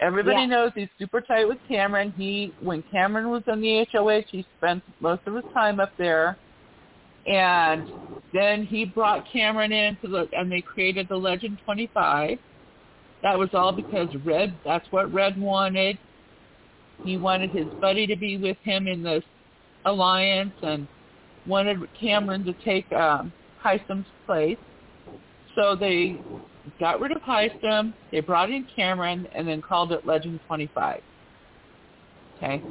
Everybody 0.01 0.41
Yeah. 0.41 0.47
knows 0.47 0.73
he's 0.75 0.89
super 0.99 1.21
tight 1.21 1.47
with 1.49 1.59
Cameron. 1.69 2.13
He, 2.17 2.53
when 2.61 2.83
Cameron 2.83 3.31
was 3.31 3.43
in 3.47 3.61
the 3.61 3.79
HOH, 3.79 4.25
he 4.31 4.45
spent 4.59 4.83
most 5.01 5.23
of 5.27 5.35
his 5.35 5.45
time 5.55 5.79
up 5.81 5.97
there, 5.97 6.37
and 7.27 7.91
then 8.33 8.67
he 8.67 8.85
brought 8.85 9.25
Cameron 9.27 9.73
in 9.73 9.97
to 9.97 10.09
the, 10.09 10.29
and 10.37 10.51
they 10.51 10.61
created 10.61 11.09
the 11.09 11.17
Legend 11.17 11.59
25. 11.65 12.39
That 13.23 13.39
was 13.39 13.55
all 13.55 13.73
because 13.73 14.15
Red. 14.17 14.53
That's 14.65 14.91
what 14.93 15.11
Red 15.13 15.41
wanted. 15.41 15.97
He 17.05 17.17
wanted 17.17 17.51
his 17.51 17.67
buddy 17.81 18.07
to 18.07 18.17
be 18.17 18.37
with 18.37 18.59
him 18.59 18.87
in 18.87 19.03
this 19.03 19.25
alliance, 19.87 20.53
and 20.63 20.87
wanted 21.47 21.79
Cameron 21.99 22.45
to 22.45 22.53
take 22.65 22.91
um, 22.93 23.33
Hisam's 23.63 24.07
place. 24.27 24.59
So 25.55 25.77
they 25.77 26.17
got 26.81 27.01
rid 27.01 27.13
of 27.13 27.23
Hisam, 27.23 27.93
they 28.11 28.21
brought 28.21 28.51
in 28.51 28.67
Cameron, 28.75 29.29
and 29.35 29.47
then 29.47 29.63
called 29.63 29.93
it 29.93 30.07
Legend 30.07 30.41
25. 30.47 31.01
Okay. 32.37 32.63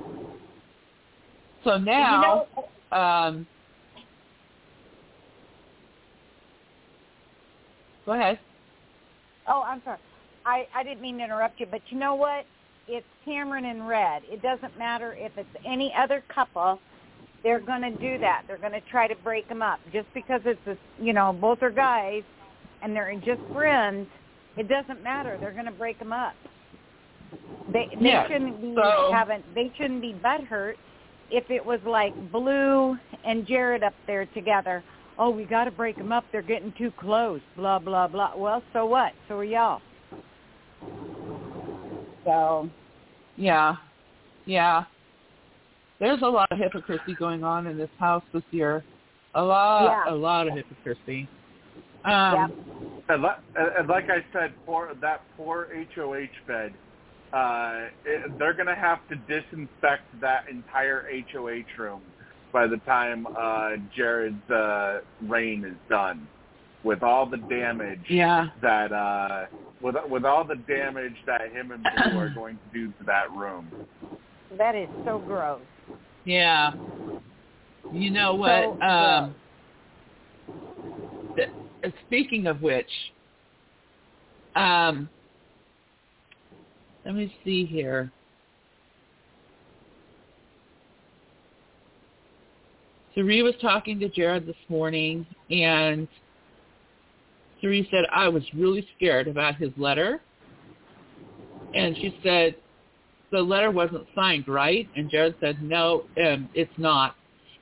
So 1.63 1.77
now, 1.77 2.45
you 2.53 2.61
know, 2.61 2.97
um, 2.97 3.47
go 8.05 8.13
ahead. 8.13 8.39
Oh, 9.47 9.63
I'm 9.65 9.81
sorry. 9.85 9.99
I, 10.45 10.67
I 10.75 10.83
didn't 10.83 11.01
mean 11.01 11.17
to 11.19 11.23
interrupt 11.23 11.59
you, 11.59 11.67
but 11.69 11.81
you 11.89 11.97
know 11.97 12.15
what? 12.15 12.45
It's 12.87 13.05
Cameron 13.23 13.65
and 13.65 13.87
Red. 13.87 14.23
It 14.25 14.41
doesn't 14.41 14.77
matter 14.77 15.15
if 15.17 15.31
it's 15.37 15.47
any 15.65 15.93
other 15.97 16.21
couple. 16.33 16.79
They're 17.43 17.61
going 17.61 17.81
to 17.81 17.91
do 17.91 18.17
that. 18.19 18.43
They're 18.47 18.57
going 18.57 18.73
to 18.73 18.81
try 18.91 19.07
to 19.07 19.15
break 19.15 19.47
them 19.47 19.61
up. 19.61 19.79
Just 19.93 20.07
because 20.13 20.41
it's, 20.43 20.59
a, 20.67 20.77
you 21.01 21.13
know, 21.13 21.31
both 21.31 21.61
are 21.61 21.71
guys 21.71 22.23
and 22.83 22.95
they're 22.95 23.13
just 23.25 23.41
friends, 23.53 24.07
it 24.57 24.67
doesn't 24.67 25.01
matter. 25.03 25.37
They're 25.39 25.53
going 25.53 25.65
to 25.65 25.71
break 25.71 25.97
them 25.99 26.11
up. 26.13 26.33
They 27.71 27.87
they 27.99 28.09
Yeah, 28.09 28.27
shouldn't 28.27 28.61
be 28.61 28.75
so- 28.75 29.09
having 29.11 29.41
they 29.55 29.71
shouldn't 29.77 30.01
be 30.01 30.13
butthurt 30.13 30.75
if 31.31 31.49
it 31.49 31.65
was 31.65 31.79
like 31.85 32.13
Blue 32.31 32.95
and 33.25 33.47
Jared 33.47 33.81
up 33.83 33.93
there 34.05 34.25
together. 34.27 34.83
Oh, 35.17 35.29
we 35.29 35.45
got 35.45 35.63
to 35.65 35.71
break 35.71 35.95
them 35.97 36.11
up. 36.11 36.25
They're 36.31 36.41
getting 36.41 36.73
too 36.77 36.91
close. 36.99 37.41
Blah 37.55 37.79
blah 37.79 38.07
blah. 38.07 38.33
Well, 38.35 38.61
so 38.73 38.85
what? 38.85 39.13
So 39.27 39.37
are 39.39 39.43
y'all. 39.43 39.81
So 42.25 42.69
Yeah, 43.37 43.75
yeah. 44.45 44.83
There's 45.99 46.21
a 46.21 46.27
lot 46.27 46.51
of 46.51 46.57
hypocrisy 46.59 47.15
going 47.17 47.43
on 47.43 47.65
in 47.67 47.77
this 47.77 47.89
house 47.97 48.23
this 48.33 48.43
year. 48.51 48.83
A 49.35 49.41
lot, 49.43 49.85
Yeah. 49.85 50.13
a 50.13 50.15
lot 50.15 50.47
of 50.47 50.53
hypocrisy. 50.55 51.27
Um, 52.05 52.53
And, 53.09 53.21
li- 53.21 53.29
and 53.55 53.87
like 53.87 54.09
I 54.09 54.23
said, 54.31 54.53
for 54.65 54.91
that 55.01 55.21
poor 55.35 55.67
HOH 55.95 56.25
bed, 56.47 56.73
uh, 57.33 57.87
it, 58.05 58.37
they're 58.37 58.53
going 58.53 58.67
to 58.67 58.75
have 58.75 58.99
to 59.09 59.15
disinfect 59.15 60.03
that 60.21 60.45
entire 60.49 61.05
HOH 61.31 61.81
room 61.81 62.01
by 62.51 62.67
the 62.67 62.77
time 62.85 63.27
uh, 63.37 63.71
Jared's 63.95 64.49
uh, 64.49 64.99
reign 65.27 65.65
is 65.65 65.75
done, 65.89 66.27
with 66.83 67.01
all 67.03 67.25
the 67.25 67.37
damage 67.49 68.05
yeah, 68.09 68.49
that 68.61 68.91
uh, 68.91 69.45
with 69.81 69.95
with 70.09 70.23
all 70.25 70.43
the 70.43 70.55
damage 70.67 71.15
that 71.25 71.41
him 71.51 71.71
and 71.71 71.83
Blue 71.83 72.19
are 72.19 72.29
going 72.35 72.57
to 72.57 72.79
do 72.79 72.87
to 72.99 73.03
that 73.05 73.31
room. 73.31 73.71
that 74.57 74.75
is 74.75 74.87
so 75.03 75.19
gross. 75.19 75.61
yeah. 76.25 76.73
You 77.91 78.09
know 78.11 78.35
what? 78.35 78.63
So, 78.79 78.81
um, 78.81 79.35
speaking 82.07 82.47
of 82.47 82.61
which, 82.61 82.89
um, 84.55 85.09
let 87.05 87.15
me 87.15 87.33
see 87.43 87.65
here. 87.65 88.11
Cirie 93.13 93.43
was 93.43 93.53
talking 93.61 93.99
to 93.99 94.09
Jared 94.09 94.47
this 94.47 94.55
morning, 94.69 95.25
and 95.51 96.07
Cirie 97.61 97.87
said, 97.91 98.05
I 98.11 98.27
was 98.27 98.43
really 98.53 98.87
scared 98.95 99.27
about 99.27 99.55
his 99.55 99.69
letter. 99.77 100.21
And 101.75 101.95
she 101.95 102.17
said, 102.23 102.55
the 103.31 103.39
letter 103.39 103.71
wasn't 103.71 104.05
signed, 104.15 104.47
right? 104.47 104.87
And 104.95 105.09
Jared 105.09 105.35
said, 105.39 105.61
no, 105.61 106.03
um, 106.23 106.49
it's 106.53 106.71
not. 106.77 107.15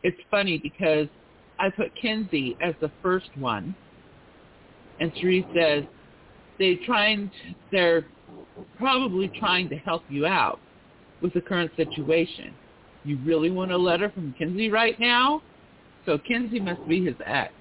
It's 0.03 0.17
funny 0.29 0.57
because 0.57 1.07
I 1.61 1.69
put 1.69 1.93
Kinsey 1.95 2.57
as 2.59 2.73
the 2.81 2.89
first 3.03 3.29
one. 3.37 3.75
And 4.99 5.11
Cirie 5.21 5.47
says, 5.55 5.83
they 6.57 6.79
trying, 6.87 7.29
they're 7.71 8.05
probably 8.77 9.31
trying 9.39 9.69
to 9.69 9.75
help 9.77 10.01
you 10.09 10.25
out 10.25 10.59
with 11.21 11.33
the 11.33 11.41
current 11.41 11.71
situation. 11.75 12.55
You 13.05 13.19
really 13.23 13.51
want 13.51 13.71
a 13.71 13.77
letter 13.77 14.09
from 14.09 14.33
Kinsey 14.39 14.71
right 14.71 14.99
now? 14.99 15.43
So 16.07 16.17
Kinsey 16.17 16.59
must 16.59 16.85
be 16.87 17.05
his 17.05 17.15
ex. 17.27 17.53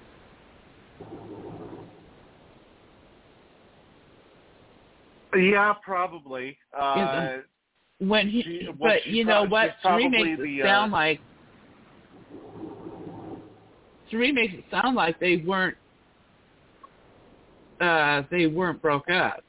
Yeah, 5.35 5.73
probably. 5.83 6.57
Uh, 6.77 7.37
When 7.99 8.27
he, 8.27 8.41
She- 8.41 8.67
well, 8.79 8.93
but 8.95 9.05
you 9.05 9.25
know 9.25 9.45
what? 9.45 9.75
probably 9.83 10.09
makes 10.09 10.39
it 10.39 10.43
the, 10.43 10.63
uh, 10.63 10.65
sound 10.65 10.91
like 10.91 11.19
Cirie 14.11 14.31
makes 14.31 14.53
it 14.53 14.65
sound 14.69 14.95
like 14.95 15.19
they 15.19 15.37
weren't 15.37 15.77
uh 17.79 18.23
they 18.29 18.45
weren't 18.47 18.81
broke 18.81 19.09
up. 19.09 19.43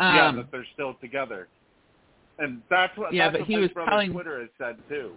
yeah, 0.00 0.28
Um, 0.28 0.36
that 0.36 0.50
they're 0.50 0.66
still 0.74 0.94
together, 1.00 1.48
and 2.38 2.60
that's 2.68 2.96
what. 2.98 3.12
Yeah, 3.14 3.26
that's 3.28 3.32
but 3.34 3.40
what 3.42 3.48
he 3.48 3.54
Big 3.54 3.62
was 3.62 3.70
Brother 3.72 3.90
telling- 3.90 4.12
Twitter 4.12 4.40
has 4.40 4.48
said 4.58 4.76
too. 4.88 5.12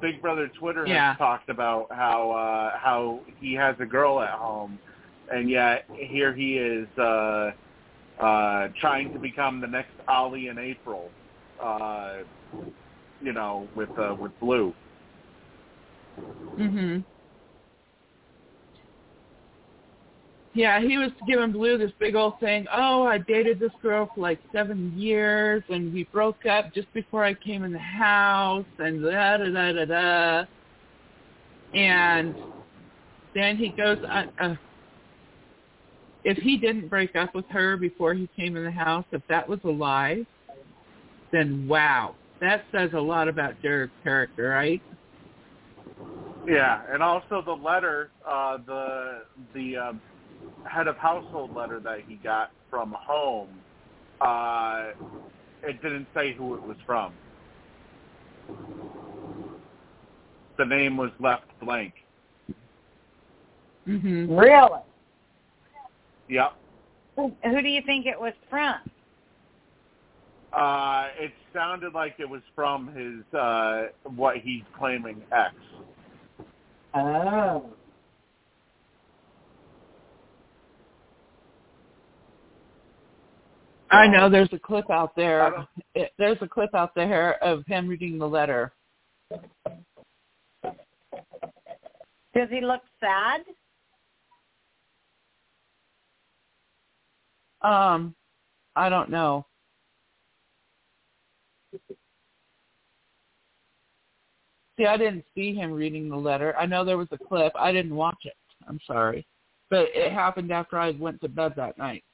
Big 0.00 0.22
Brother 0.22 0.48
Twitter 0.58 0.86
Yeah. 0.86 1.10
has 1.10 1.18
talked 1.18 1.48
about 1.50 1.88
how 1.92 2.30
uh, 2.30 2.78
how 2.78 3.20
he 3.40 3.52
has 3.54 3.76
a 3.80 3.84
girl 3.86 4.20
at 4.20 4.30
home, 4.30 4.78
and 5.30 5.50
yet 5.50 5.84
here 5.94 6.32
he 6.32 6.56
is 6.56 6.88
uh, 6.98 7.50
uh, 8.20 8.68
trying 8.80 9.12
to 9.12 9.18
become 9.18 9.60
the 9.60 9.66
next 9.66 9.90
Ollie 10.08 10.48
in 10.48 10.58
April. 10.58 11.10
Uh, 11.60 12.18
you 13.20 13.32
know, 13.32 13.68
with 13.74 13.90
uh, 13.98 14.14
with 14.18 14.32
Blue. 14.40 14.72
Mhm. 16.58 17.04
Yeah, 20.54 20.80
he 20.80 20.98
was 20.98 21.12
giving 21.28 21.52
Blue 21.52 21.78
this 21.78 21.92
big 22.00 22.16
old 22.16 22.40
thing. 22.40 22.66
Oh, 22.72 23.04
I 23.04 23.18
dated 23.18 23.60
this 23.60 23.70
girl 23.80 24.10
for 24.14 24.20
like 24.20 24.40
seven 24.52 24.92
years, 24.96 25.62
and 25.68 25.92
we 25.92 26.04
broke 26.04 26.46
up 26.46 26.72
just 26.74 26.92
before 26.94 27.24
I 27.24 27.34
came 27.34 27.62
in 27.64 27.72
the 27.72 27.78
house, 27.78 28.66
and 28.78 29.02
da 29.02 29.36
da 29.36 29.50
da 29.50 29.72
da 29.72 29.84
da. 29.84 30.44
And 31.74 32.34
then 33.34 33.56
he 33.56 33.68
goes. 33.70 33.98
Uh, 34.10 34.24
uh, 34.40 34.54
if 36.24 36.36
he 36.38 36.56
didn't 36.56 36.88
break 36.88 37.14
up 37.16 37.34
with 37.34 37.46
her 37.50 37.76
before 37.76 38.12
he 38.14 38.28
came 38.36 38.56
in 38.56 38.64
the 38.64 38.70
house, 38.70 39.04
if 39.12 39.22
that 39.28 39.48
was 39.48 39.60
a 39.64 39.68
lie, 39.70 40.26
then 41.32 41.66
wow, 41.68 42.16
that 42.40 42.64
says 42.72 42.90
a 42.94 43.00
lot 43.00 43.28
about 43.28 43.60
Derek's 43.62 43.92
character, 44.02 44.48
right? 44.48 44.82
Yeah, 46.48 46.80
and 46.90 47.02
also 47.02 47.42
the 47.44 47.52
letter, 47.52 48.10
uh, 48.26 48.56
the 48.66 49.22
the 49.54 49.76
um, 49.76 50.00
head 50.64 50.88
of 50.88 50.96
household 50.96 51.54
letter 51.54 51.78
that 51.80 52.00
he 52.08 52.14
got 52.16 52.52
from 52.70 52.96
home, 52.98 53.50
uh, 54.22 54.92
it 55.62 55.82
didn't 55.82 56.06
say 56.14 56.32
who 56.32 56.54
it 56.54 56.62
was 56.62 56.76
from. 56.86 57.12
The 60.56 60.64
name 60.64 60.96
was 60.96 61.10
left 61.20 61.44
blank. 61.60 61.92
Mm-hmm. 63.86 64.34
Really? 64.34 64.80
Yep. 66.28 66.52
Who, 67.16 67.32
who 67.44 67.62
do 67.62 67.68
you 67.68 67.82
think 67.84 68.06
it 68.06 68.18
was 68.18 68.32
from? 68.48 68.76
Uh, 70.52 71.08
it 71.18 71.32
sounded 71.52 71.92
like 71.92 72.14
it 72.18 72.28
was 72.28 72.42
from 72.54 72.88
his 72.94 73.38
uh, 73.38 73.88
what 74.16 74.38
he's 74.38 74.62
claiming 74.78 75.22
ex. 75.30 75.54
Oh. 76.94 77.64
I 83.90 84.06
know 84.06 84.28
there's 84.28 84.52
a 84.52 84.58
clip 84.58 84.90
out 84.90 85.16
there. 85.16 85.66
It, 85.94 86.12
there's 86.18 86.36
a 86.42 86.48
clip 86.48 86.74
out 86.74 86.94
there 86.94 87.42
of 87.42 87.64
him 87.66 87.88
reading 87.88 88.18
the 88.18 88.28
letter. 88.28 88.72
Does 92.34 92.48
he 92.50 92.60
look 92.60 92.82
sad? 93.00 93.40
Um, 97.62 98.14
I 98.76 98.88
don't 98.88 99.10
know. 99.10 99.46
See, 104.78 104.86
I 104.86 104.96
didn't 104.96 105.24
see 105.34 105.54
him 105.54 105.72
reading 105.72 106.08
the 106.08 106.16
letter. 106.16 106.56
I 106.56 106.64
know 106.64 106.84
there 106.84 106.96
was 106.96 107.08
a 107.10 107.18
clip. 107.18 107.52
I 107.58 107.72
didn't 107.72 107.94
watch 107.94 108.20
it. 108.24 108.36
I'm 108.68 108.78
sorry, 108.86 109.26
but 109.70 109.86
it 109.92 110.12
happened 110.12 110.52
after 110.52 110.78
I 110.78 110.92
went 110.92 111.20
to 111.22 111.28
bed 111.28 111.54
that 111.56 111.76
night. 111.78 112.04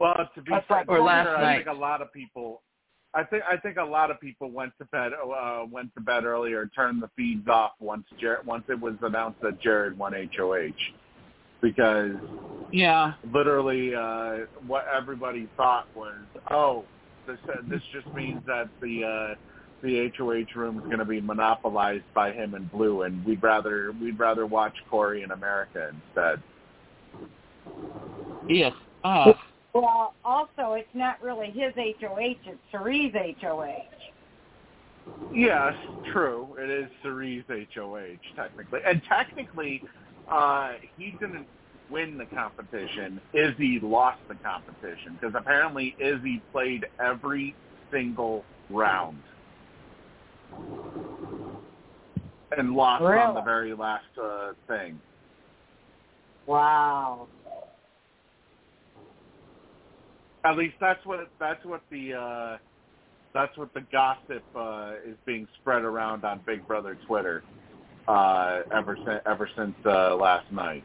Well, 0.00 0.14
to 0.34 0.42
be 0.42 0.52
frank, 0.66 0.88
Or 0.88 1.00
last 1.00 1.28
I 1.28 1.42
night. 1.42 1.56
think 1.64 1.76
a 1.76 1.78
lot 1.80 2.00
of 2.02 2.12
people. 2.12 2.62
I 3.14 3.22
think 3.22 3.44
I 3.48 3.56
think 3.58 3.76
a 3.76 3.84
lot 3.84 4.10
of 4.10 4.20
people 4.20 4.50
went 4.50 4.72
to 4.78 4.86
bed 4.86 5.12
uh, 5.12 5.64
went 5.70 5.94
to 5.94 6.00
bed 6.00 6.24
earlier, 6.24 6.68
turned 6.74 7.02
the 7.02 7.10
feeds 7.14 7.46
off 7.46 7.72
once 7.78 8.04
Jared, 8.18 8.44
once 8.46 8.64
it 8.68 8.80
was 8.80 8.94
announced 9.02 9.40
that 9.42 9.60
Jared 9.60 9.96
won 9.96 10.14
HOH, 10.36 10.72
because 11.62 12.16
Yeah, 12.72 13.12
literally 13.32 13.94
uh, 13.94 14.46
what 14.66 14.86
everybody 14.92 15.48
thought 15.56 15.86
was, 15.94 16.16
oh, 16.50 16.84
this 17.26 17.38
this 17.68 17.82
just 17.92 18.06
means 18.14 18.42
that 18.46 18.68
the 18.80 19.04
uh, 19.04 19.34
the 19.82 20.10
HOH 20.16 20.58
room 20.58 20.78
is 20.78 20.84
going 20.84 20.98
to 20.98 21.04
be 21.04 21.20
monopolized 21.20 22.04
by 22.14 22.32
him 22.32 22.54
and 22.54 22.70
Blue, 22.72 23.02
and 23.02 23.24
we'd 23.24 23.42
rather 23.42 23.92
we'd 24.00 24.18
rather 24.18 24.46
watch 24.46 24.74
Cory 24.90 25.22
in 25.22 25.30
America 25.30 25.90
instead. 25.90 26.42
yes. 28.48 28.72
Uh, 29.02 29.32
Well, 29.74 30.14
also, 30.24 30.74
it's 30.74 30.94
not 30.94 31.20
really 31.20 31.50
his 31.50 31.74
HOH, 31.74 32.36
it's 32.46 32.58
Cirie's 32.70 33.12
HOH. 33.40 33.82
Yes, 35.34 35.74
true. 36.12 36.54
It 36.58 36.70
is 36.70 36.88
Cirie's 37.02 37.44
HOH 37.48 38.36
technically, 38.36 38.80
and 38.86 39.02
technically, 39.08 39.82
uh, 40.30 40.74
he 40.96 41.10
didn't 41.20 41.46
win 41.90 42.18
the 42.18 42.26
competition. 42.26 43.20
Izzy 43.32 43.80
lost 43.80 44.18
the 44.28 44.34
competition 44.36 45.18
because 45.20 45.34
apparently 45.36 45.94
Izzy 45.98 46.42
played 46.52 46.86
every 46.98 47.54
single 47.90 48.44
round 48.70 49.18
and 52.56 52.72
lost 52.72 53.02
on 53.02 53.34
the 53.34 53.42
very 53.42 53.74
last 53.74 54.04
uh, 54.22 54.52
thing. 54.68 55.00
Wow. 56.46 57.28
At 60.44 60.56
least 60.56 60.74
that's 60.80 61.04
what 61.06 61.28
that's 61.40 61.64
what 61.64 61.80
the 61.90 62.14
uh, 62.14 62.58
that's 63.32 63.56
what 63.56 63.72
the 63.72 63.80
gossip 63.90 64.44
uh, 64.54 64.92
is 65.06 65.16
being 65.24 65.48
spread 65.60 65.82
around 65.82 66.24
on 66.24 66.40
Big 66.46 66.66
Brother 66.68 66.98
Twitter 67.06 67.42
uh, 68.06 68.60
ever 68.72 68.96
since 69.04 69.20
ever 69.26 69.48
since 69.56 69.74
uh, 69.86 70.14
last 70.16 70.50
night. 70.52 70.84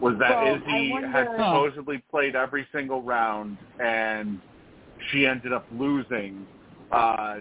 Was 0.00 0.14
that 0.18 0.30
So, 0.32 0.56
Izzy 0.56 0.90
wonder- 0.92 1.08
had 1.08 1.26
supposedly 1.28 1.98
played 2.10 2.34
every 2.36 2.66
single 2.72 3.02
round 3.02 3.56
and 3.82 4.40
she 5.10 5.26
ended 5.26 5.52
up 5.52 5.66
losing 5.72 6.46
uh, 6.92 7.36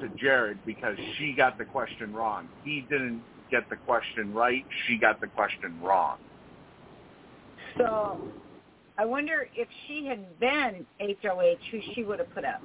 to 0.00 0.08
Jared 0.16 0.58
because 0.66 0.96
she 1.16 1.32
got 1.32 1.56
the 1.58 1.64
question 1.64 2.12
wrong. 2.12 2.48
He 2.64 2.82
didn't 2.90 3.22
get 3.50 3.68
the 3.70 3.76
question 3.76 4.34
right. 4.34 4.64
She 4.86 4.96
got 4.98 5.20
the 5.20 5.26
question 5.28 5.80
wrong. 5.82 6.18
So 7.76 8.20
I 8.98 9.04
wonder 9.04 9.48
if 9.54 9.68
she 9.86 10.04
had 10.06 10.38
been 10.40 10.84
HOH, 11.00 11.56
who 11.70 11.80
she 11.94 12.02
would 12.04 12.18
have 12.18 12.32
put 12.34 12.44
up. 12.44 12.60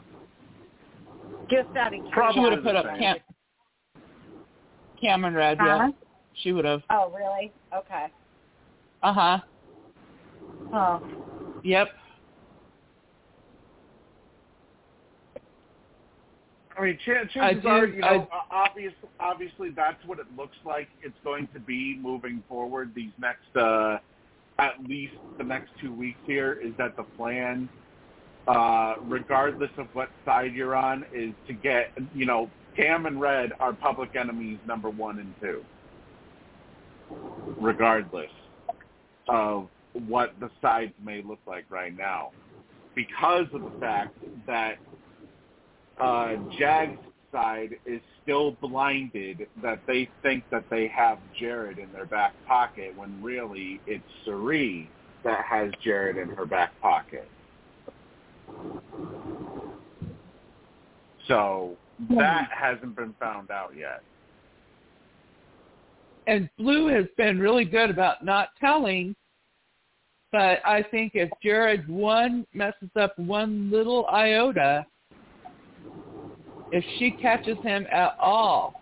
Just 1.49 1.69
out 1.77 1.93
of 1.93 1.99
she 2.05 2.11
Probably 2.11 2.41
would 2.41 2.53
have 2.53 2.63
put 2.63 2.75
up. 2.75 2.85
Cam- 2.97 3.17
Cameron 4.99 5.33
Red. 5.35 5.57
Yeah, 5.63 5.77
Huh? 5.77 5.91
she 6.41 6.51
would 6.51 6.65
have. 6.65 6.81
Oh, 6.89 7.11
really? 7.15 7.51
Okay. 7.75 8.07
Uh 9.03 9.13
huh. 9.13 9.39
Oh. 10.71 11.01
Yep. 11.63 11.89
I 16.75 16.81
mean, 16.81 16.97
ch- 16.97 17.05
chances 17.05 17.38
I 17.39 17.53
do- 17.53 17.67
are, 17.67 17.85
you 17.85 17.99
know, 18.01 18.07
I- 18.07 18.35
o- 18.35 18.45
obvious, 18.49 18.93
obviously 19.19 19.69
that's 19.69 20.03
what 20.05 20.17
it 20.19 20.25
looks 20.35 20.57
like 20.65 20.88
it's 21.03 21.17
going 21.23 21.47
to 21.53 21.59
be 21.59 21.97
moving 22.01 22.41
forward. 22.49 22.95
These 22.95 23.11
next, 23.19 23.55
uh, 23.55 23.99
at 24.57 24.81
least 24.88 25.13
the 25.38 25.43
next 25.43 25.69
two 25.80 25.93
weeks 25.93 26.17
here, 26.25 26.53
is 26.53 26.73
that 26.77 26.95
the 26.95 27.03
plan, 27.03 27.69
uh, 28.47 28.95
regardless 29.03 29.69
of 29.77 29.88
what 29.93 30.09
side 30.25 30.53
you're 30.53 30.75
on, 30.75 31.05
is 31.13 31.34
to 31.47 31.53
get, 31.53 31.91
you 32.15 32.25
know, 32.25 32.49
Cam 32.75 33.05
and 33.05 33.21
Red 33.21 33.51
are 33.59 33.73
public 33.73 34.15
enemies 34.15 34.57
number 34.65 34.89
one 34.89 35.19
and 35.19 35.34
two, 35.39 35.63
regardless 37.61 38.31
of 39.27 39.67
what 40.07 40.33
the 40.39 40.49
sides 40.61 40.93
may 41.03 41.21
look 41.21 41.39
like 41.45 41.65
right 41.69 41.95
now, 41.95 42.31
because 42.95 43.45
of 43.53 43.61
the 43.61 43.71
fact 43.79 44.15
that 44.47 44.77
uh, 45.99 46.35
Jag's 46.57 46.99
side 47.31 47.75
is 47.85 48.01
still 48.21 48.51
blinded 48.61 49.47
that 49.61 49.79
they 49.87 50.09
think 50.21 50.43
that 50.51 50.63
they 50.69 50.87
have 50.87 51.17
Jared 51.39 51.79
in 51.79 51.91
their 51.91 52.05
back 52.05 52.33
pocket 52.47 52.93
when 52.95 53.21
really 53.21 53.81
it's 53.87 54.03
Cirie 54.25 54.89
that 55.23 55.43
has 55.45 55.71
Jared 55.83 56.17
in 56.17 56.29
her 56.29 56.45
back 56.45 56.79
pocket. 56.81 57.27
So 61.27 61.75
that 62.15 62.49
hasn't 62.51 62.95
been 62.95 63.13
found 63.19 63.49
out 63.49 63.73
yet. 63.77 64.01
And 66.27 66.49
Blue 66.57 66.87
has 66.87 67.05
been 67.17 67.39
really 67.39 67.65
good 67.65 67.89
about 67.89 68.23
not 68.23 68.49
telling. 68.59 69.15
But 70.31 70.59
I 70.65 70.81
think 70.89 71.11
if 71.13 71.29
Jared 71.43 71.87
one 71.87 72.47
messes 72.53 72.89
up 72.99 73.17
one 73.19 73.69
little 73.69 74.07
iota, 74.07 74.85
if 76.71 76.83
she 76.97 77.11
catches 77.11 77.57
him 77.59 77.85
at 77.91 78.17
all, 78.19 78.81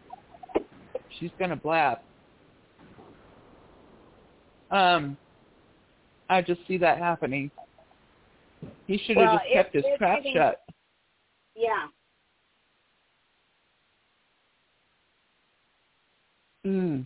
she's 1.19 1.31
gonna 1.38 1.57
blab. 1.57 1.99
Um, 4.69 5.18
I 6.30 6.41
just 6.41 6.65
see 6.68 6.77
that 6.77 6.97
happening. 6.99 7.51
He 8.88 8.97
should 8.99 9.18
have 9.18 9.26
Well, 9.26 9.38
just 9.39 9.53
kept 9.53 9.73
his 9.76 9.85
trap 9.97 10.19
getting- 10.19 10.34
shut. 10.34 10.61
Yeah. 11.55 11.88
Mm. 16.65 17.05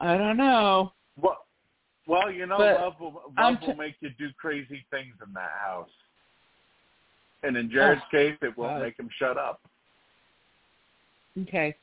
I 0.00 0.16
don't 0.16 0.36
know. 0.36 0.92
Well, 1.20 1.38
well, 2.06 2.30
you 2.30 2.46
know, 2.46 2.58
But 2.58 2.80
love 2.80 2.94
will 3.00 3.12
love 3.12 3.32
I'm 3.36 3.58
t- 3.58 3.66
will 3.66 3.76
make 3.76 3.94
you 4.00 4.10
do 4.18 4.28
crazy 4.38 4.84
things 4.90 5.14
in 5.26 5.32
that 5.34 5.50
house. 5.64 5.90
And 7.42 7.56
in 7.56 7.66
oh, 7.66 7.72
Jared's 7.72 8.02
Oh, 8.06 8.10
case, 8.10 8.36
it 8.42 8.56
won't 8.56 8.74
God. 8.74 8.82
make 8.82 8.98
him 8.98 9.08
shut 9.18 9.36
up. 9.36 9.60
Okay. 11.42 11.74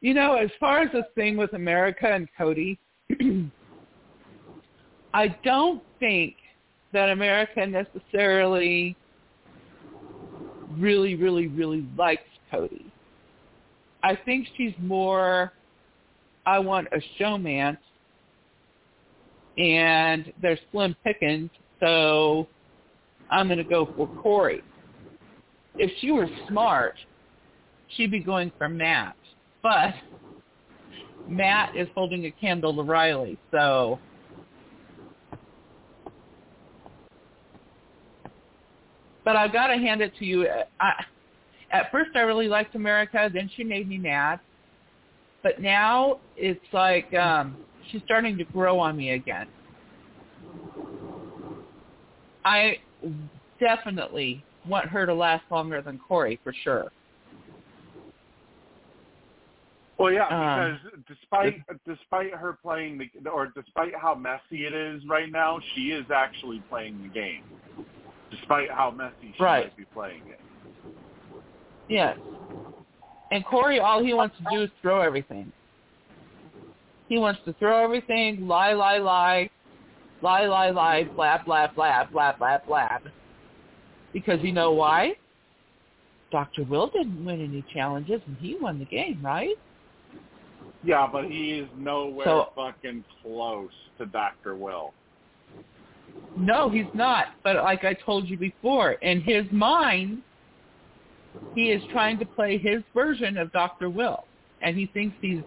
You 0.00 0.14
know, 0.14 0.34
as 0.34 0.50
far 0.58 0.80
as 0.80 0.92
this 0.92 1.04
thing 1.14 1.36
with 1.36 1.52
America 1.52 2.06
and 2.10 2.28
Cory, 2.36 2.78
I 5.14 5.28
don't 5.44 5.82
think 5.98 6.36
that 6.92 7.10
America 7.10 7.66
necessarily 7.66 8.96
really, 10.78 11.14
really, 11.16 11.48
really 11.48 11.86
likes 11.96 12.22
Cory. 12.50 12.84
I 14.02 14.16
think 14.16 14.48
she's 14.56 14.72
more, 14.80 15.52
I 16.46 16.58
want 16.58 16.88
a 16.92 17.00
showman, 17.18 17.76
and 19.58 20.32
they're 20.40 20.58
slim 20.72 20.96
pickings, 21.04 21.50
so 21.80 22.48
I'm 23.30 23.46
going 23.46 23.58
to 23.58 23.64
go 23.64 23.88
for 23.96 24.08
Cory. 24.22 24.62
If 25.76 25.90
she 26.00 26.10
were 26.10 26.28
smart, 26.48 26.94
she'd 27.96 28.10
be 28.10 28.20
going 28.20 28.52
for 28.58 28.68
Matt. 28.68 29.16
But 29.62 29.94
Matt 31.28 31.76
is 31.76 31.88
holding 31.94 32.24
a 32.26 32.30
candle 32.30 32.74
to 32.74 32.82
Reilly, 32.82 33.38
so 33.50 33.98
but 39.24 39.36
I've 39.36 39.52
got 39.52 39.68
to 39.68 39.74
hand 39.74 40.00
it 40.00 40.12
to 40.18 40.24
you. 40.24 40.48
I, 40.80 41.04
at 41.72 41.90
first, 41.92 42.10
I 42.16 42.20
really 42.20 42.48
liked 42.48 42.74
America. 42.74 43.30
Then 43.32 43.48
she 43.56 43.62
made 43.62 43.88
me 43.88 43.98
mad. 43.98 44.40
But 45.42 45.60
now 45.60 46.20
it's 46.36 46.60
like 46.72 47.12
um, 47.14 47.56
she's 47.90 48.02
starting 48.02 48.36
to 48.38 48.44
grow 48.44 48.78
on 48.78 48.96
me 48.96 49.12
again. 49.12 49.46
I 52.44 52.78
definitely 53.58 54.44
want 54.68 54.86
her 54.86 55.06
to 55.06 55.14
last 55.14 55.44
longer 55.50 55.80
than 55.82 55.98
Cory 55.98 56.38
for 56.42 56.52
sure. 56.62 56.90
Well, 59.98 60.12
yeah, 60.12 60.28
Um, 60.28 60.80
because 60.80 61.04
despite 61.06 61.60
despite 61.86 62.34
her 62.34 62.56
playing 62.62 62.96
the 62.98 63.28
or 63.28 63.52
despite 63.54 63.94
how 63.94 64.14
messy 64.14 64.64
it 64.64 64.72
is 64.72 65.02
right 65.06 65.30
now, 65.30 65.60
she 65.74 65.90
is 65.90 66.06
actually 66.10 66.62
playing 66.70 67.02
the 67.02 67.08
game. 67.08 67.42
Despite 68.30 68.70
how 68.70 68.90
messy 68.90 69.34
she 69.36 69.42
Right. 69.42 69.64
might 69.66 69.76
be 69.76 69.84
playing 69.92 70.22
it. 70.28 70.40
Yes. 71.88 72.16
And 73.30 73.44
Cory, 73.44 73.78
all 73.78 74.02
he 74.02 74.12
wants 74.14 74.36
to 74.38 74.44
do 74.50 74.62
is 74.62 74.70
throw 74.82 75.00
everything. 75.00 75.52
He 77.08 77.18
wants 77.18 77.40
to 77.44 77.52
throw 77.54 77.82
everything, 77.82 78.46
lie, 78.46 78.72
lie, 78.72 78.98
lie, 78.98 79.50
lie, 80.22 80.46
lie, 80.46 80.70
lie, 80.70 81.04
blab, 81.04 81.44
blab, 81.44 81.74
blab, 81.74 82.12
blab, 82.12 82.38
blab, 82.38 82.66
blab. 82.66 83.02
Because 84.12 84.40
you 84.42 84.52
know 84.52 84.72
why? 84.72 85.14
Dr. 86.30 86.64
Will 86.64 86.88
didn't 86.88 87.24
win 87.24 87.42
any 87.42 87.64
challenges, 87.72 88.20
and 88.26 88.36
he 88.38 88.56
won 88.60 88.78
the 88.78 88.84
game, 88.84 89.20
right? 89.22 89.56
Yeah, 90.84 91.08
but 91.10 91.24
he 91.24 91.58
is 91.58 91.68
nowhere 91.76 92.26
So- 92.26 92.52
fucking 92.54 93.04
close 93.22 93.70
to 93.98 94.06
Dr. 94.06 94.54
Will. 94.56 94.92
No, 96.36 96.68
he's 96.68 96.92
not. 96.94 97.26
But 97.44 97.56
like 97.56 97.84
I 97.84 97.94
told 97.94 98.28
you 98.28 98.36
before, 98.36 98.92
in 98.92 99.20
his 99.20 99.44
mind, 99.50 100.22
he 101.54 101.70
is 101.70 101.82
trying 101.90 102.18
to 102.18 102.26
play 102.26 102.58
his 102.58 102.82
version 102.94 103.36
of 103.36 103.52
Dr. 103.52 103.90
Will, 103.90 104.24
and 104.62 104.76
he 104.76 104.86
thinks 104.86 105.16
he's 105.20 105.42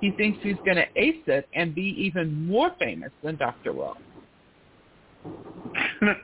he 0.00 0.10
thinks 0.12 0.38
he's 0.42 0.56
going 0.64 0.78
to 0.78 0.86
ace 0.96 1.22
it 1.26 1.46
and 1.54 1.74
be 1.74 1.94
even 1.98 2.46
more 2.46 2.70
famous 2.78 3.10
than 3.22 3.36
Dr. 3.36 3.72
Will. 3.72 3.96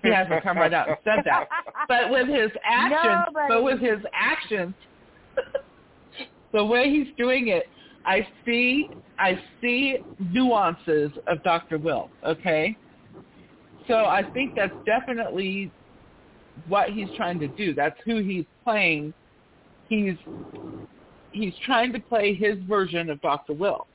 He 0.03 0.11
hasn't 0.11 0.43
come 0.43 0.57
right 0.57 0.73
out 0.73 0.89
and 0.89 0.97
said 1.05 1.19
that, 1.27 1.47
but 1.87 2.11
with 2.11 2.29
his 2.29 2.51
actions, 2.65 3.25
Nobody. 3.27 3.47
but 3.49 3.63
with 3.63 3.79
his 3.79 3.99
actions, 4.15 4.75
the 6.55 6.65
way 6.65 6.91
he's 6.91 7.15
doing 7.19 7.49
it, 7.49 7.65
I 8.07 8.27
see 8.47 8.89
I 9.19 9.39
see 9.61 9.99
nuances 10.19 11.11
of 11.27 11.43
Dr. 11.43 11.79
Will. 11.79 12.09
Okay. 12.27 12.77
So 13.87 13.95
I 14.07 14.23
think 14.33 14.55
that's 14.57 14.75
definitely 14.85 15.71
what 16.69 16.91
he's 16.91 17.09
trying 17.17 17.39
to 17.41 17.49
do. 17.49 17.75
That's 17.75 17.99
who 18.05 18.23
he's 18.23 18.45
playing. 18.65 19.13
He's 19.89 20.17
he's 21.33 21.55
trying 21.65 21.93
to 21.93 22.01
play 22.01 22.35
his 22.35 22.59
version 22.69 23.11
of 23.11 23.21
Dr. 23.21 23.53
Will. 23.53 23.87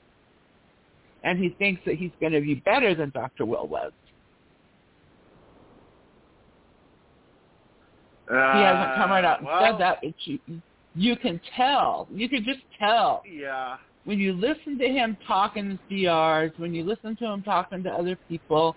And 1.24 1.38
he 1.38 1.50
thinks 1.50 1.82
that 1.86 1.96
he's 1.96 2.12
going 2.20 2.34
to 2.34 2.42
be 2.42 2.56
better 2.56 2.96
than 2.96 3.12
Dr. 3.12 3.46
Will 3.46 3.68
was. 3.68 3.92
He 8.32 8.36
hasn't 8.36 8.96
come 8.96 9.12
right 9.12 9.26
out 9.26 9.40
and 9.40 9.48
Uh, 9.48 9.52
well, 9.52 9.72
said 9.72 9.82
that, 9.82 10.00
but 10.02 10.14
you, 10.24 10.40
you 10.96 11.16
can 11.18 11.40
tell. 11.56 12.08
You 12.14 12.30
can 12.30 12.46
just 12.46 12.62
tell. 12.80 13.24
Yeah. 13.30 13.76
When 14.06 14.20
you 14.20 14.32
listen 14.34 14.80
to 14.80 14.88
him 14.88 15.18
talking 15.28 15.78
to 15.90 16.06
DRs, 16.06 16.58
when 16.58 16.74
you 16.74 16.84
listen 16.84 17.16
to 17.18 17.26
him 17.26 17.44
talking 17.44 17.84
to 17.84 17.90
other 17.90 18.18
people, 18.30 18.76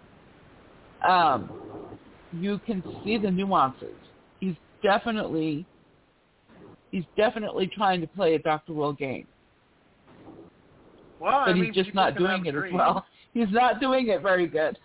um, 1.06 1.50
you 2.34 2.58
can 2.66 2.84
see 3.02 3.18
the 3.18 3.30
nuances. 3.30 3.96
He's 4.40 4.54
definitely 4.82 5.66
he's 6.90 7.04
definitely 7.16 7.66
trying 7.74 8.00
to 8.00 8.06
play 8.06 8.34
a 8.34 8.38
Dr. 8.38 8.72
Will 8.72 8.92
game, 8.92 9.26
Well, 11.18 11.36
I 11.36 11.46
but 11.46 11.56
mean, 11.56 11.66
he's 11.66 11.74
just 11.74 11.94
not 11.94 12.16
doing 12.16 12.46
it 12.46 12.52
dreams. 12.52 12.66
as 12.72 12.74
well. 12.74 13.06
He's 13.34 13.50
not 13.50 13.80
doing 13.80 14.08
it 14.08 14.22
very 14.22 14.46
good. 14.46 14.78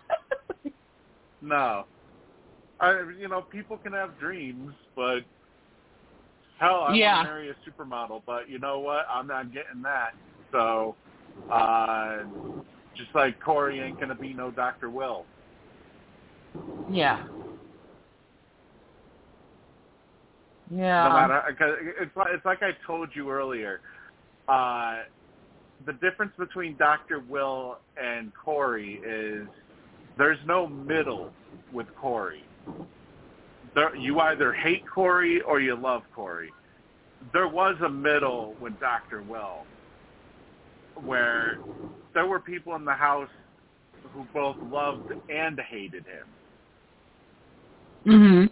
No. 1.40 1.86
I, 2.80 3.02
you 3.18 3.28
know, 3.28 3.42
people 3.42 3.78
can 3.78 3.92
have 3.92 4.18
dreams, 4.18 4.72
but 4.96 5.20
hell, 6.58 6.82
I 6.82 6.94
Yeah. 6.94 7.16
want 7.16 7.26
to 7.26 7.30
marry 7.30 7.50
a 7.50 7.54
supermodel, 7.68 8.22
but 8.26 8.48
you 8.48 8.58
know 8.58 8.80
what? 8.80 9.06
I'm 9.10 9.26
not 9.26 9.52
getting 9.52 9.82
that. 9.82 10.10
So, 10.50 10.96
uh, 11.50 12.24
just 12.96 13.14
like 13.14 13.40
Cory 13.40 13.80
ain't 13.80 13.98
gonna 14.00 14.14
be 14.14 14.34
no 14.34 14.50
Dr. 14.50 14.90
Will. 14.90 15.26
Yeah. 16.90 17.24
Yeah. 20.70 21.08
No 21.08 21.14
matter, 21.14 21.56
cause 21.58 21.76
it's 22.00 22.16
like 22.16 22.28
it's 22.32 22.44
like 22.44 22.62
I 22.62 22.70
told 22.86 23.10
you 23.14 23.30
earlier. 23.30 23.80
Uh, 24.48 24.98
the 25.86 25.92
difference 25.94 26.32
between 26.38 26.76
Dr. 26.76 27.20
Will 27.20 27.78
and 28.00 28.32
Cory 28.34 29.00
is 29.04 29.46
there's 30.18 30.38
no 30.46 30.66
middle 30.66 31.32
with 31.72 31.86
Cory. 31.96 32.44
There, 33.74 33.94
you 33.96 34.20
either 34.20 34.52
hate 34.52 34.84
Cory 34.92 35.40
or 35.40 35.60
you 35.60 35.74
love 35.74 36.02
Cory. 36.14 36.52
There 37.32 37.48
was 37.48 37.76
a 37.84 37.88
middle 37.88 38.54
with 38.60 38.78
Dr. 38.80 39.22
Will 39.22 39.64
where 41.04 41.58
there 42.14 42.26
were 42.26 42.40
people 42.40 42.74
in 42.76 42.84
the 42.84 42.92
house 42.92 43.28
who 44.12 44.26
both 44.34 44.56
loved 44.70 45.12
and 45.30 45.58
hated 45.60 46.04
him 46.04 46.26
mhm. 48.06 48.50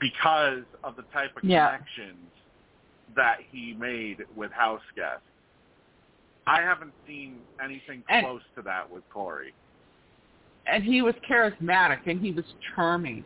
because 0.00 0.64
of 0.84 0.94
the 0.96 1.02
type 1.12 1.36
of 1.36 1.44
Yeah. 1.44 1.66
connections 1.70 2.30
that 3.16 3.40
he 3.50 3.74
made 3.74 4.24
with 4.36 4.52
house 4.52 4.82
guests. 4.94 5.26
I 6.46 6.62
haven't 6.62 6.92
seen 7.06 7.40
anything 7.62 8.04
And- 8.08 8.24
close 8.24 8.42
to 8.54 8.62
that 8.62 8.88
with 8.88 9.08
Cory. 9.10 9.52
And 10.66 10.84
he 10.84 11.02
was 11.02 11.14
charismatic 11.16 12.06
and 12.06 12.20
he 12.20 12.30
was 12.32 12.44
charming. 12.74 13.24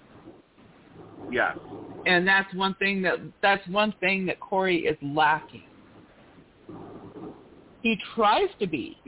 Yes. 1.31 1.57
and 2.05 2.27
that's 2.27 2.53
one 2.55 2.75
thing 2.75 3.01
that 3.03 3.21
that's 3.41 3.67
one 3.69 3.93
thing 4.01 4.27
that 4.27 4.41
Cory 4.41 4.87
is 4.87 4.97
lacking. 5.03 5.63
He 7.83 7.97
tries 8.15 8.49
to 8.61 8.67
be. 8.67 8.99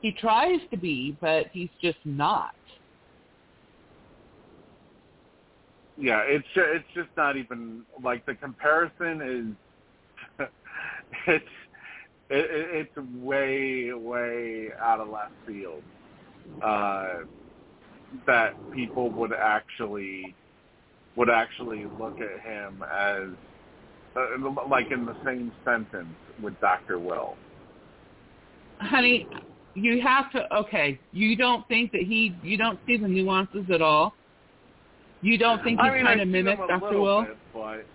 He 0.00 0.12
tries 0.12 0.60
to 0.70 0.76
be, 0.76 1.16
but 1.20 1.46
he's 1.52 1.70
just 1.80 1.98
not. 2.04 2.54
Yeah, 5.96 6.22
it's 6.26 6.46
it's 6.56 6.84
just 6.94 7.10
not 7.16 7.36
even 7.36 7.82
like 8.02 8.26
the 8.26 8.34
comparison 8.34 9.56
is 10.38 10.46
it's 11.26 11.44
it, 12.30 12.36
it, 12.50 12.88
it's 12.96 13.08
way 13.22 13.92
way 13.92 14.68
out 14.82 15.00
of 15.00 15.08
left 15.08 15.32
field 15.46 15.82
uh, 16.62 17.20
that 18.26 18.54
people 18.72 19.10
would 19.10 19.32
actually 19.32 20.34
would 21.16 21.30
actually 21.30 21.86
look 21.98 22.18
at 22.20 22.40
him 22.40 22.82
as 22.92 23.28
uh, 24.16 24.68
like 24.68 24.90
in 24.90 25.04
the 25.06 25.16
same 25.24 25.52
sentence 25.64 26.14
with 26.42 26.58
Dr. 26.60 26.98
Will. 26.98 27.36
Honey, 28.80 29.28
you 29.74 30.00
have 30.02 30.30
to 30.32 30.52
okay, 30.56 30.98
you 31.12 31.36
don't 31.36 31.66
think 31.68 31.92
that 31.92 32.02
he 32.02 32.34
you 32.42 32.56
don't 32.56 32.78
see 32.86 32.96
the 32.96 33.08
nuances 33.08 33.66
at 33.72 33.82
all? 33.82 34.14
You 35.24 35.38
don't 35.38 35.64
think 35.64 35.80
he's 35.80 35.90
I 35.90 35.94
mean, 35.94 36.02
trying 36.02 36.18
I 36.18 36.24
to 36.24 36.26
mimic 36.26 36.58
Dr. 36.68 37.00
Will? 37.00 37.22
bit, 37.22 37.38
but 37.54 37.86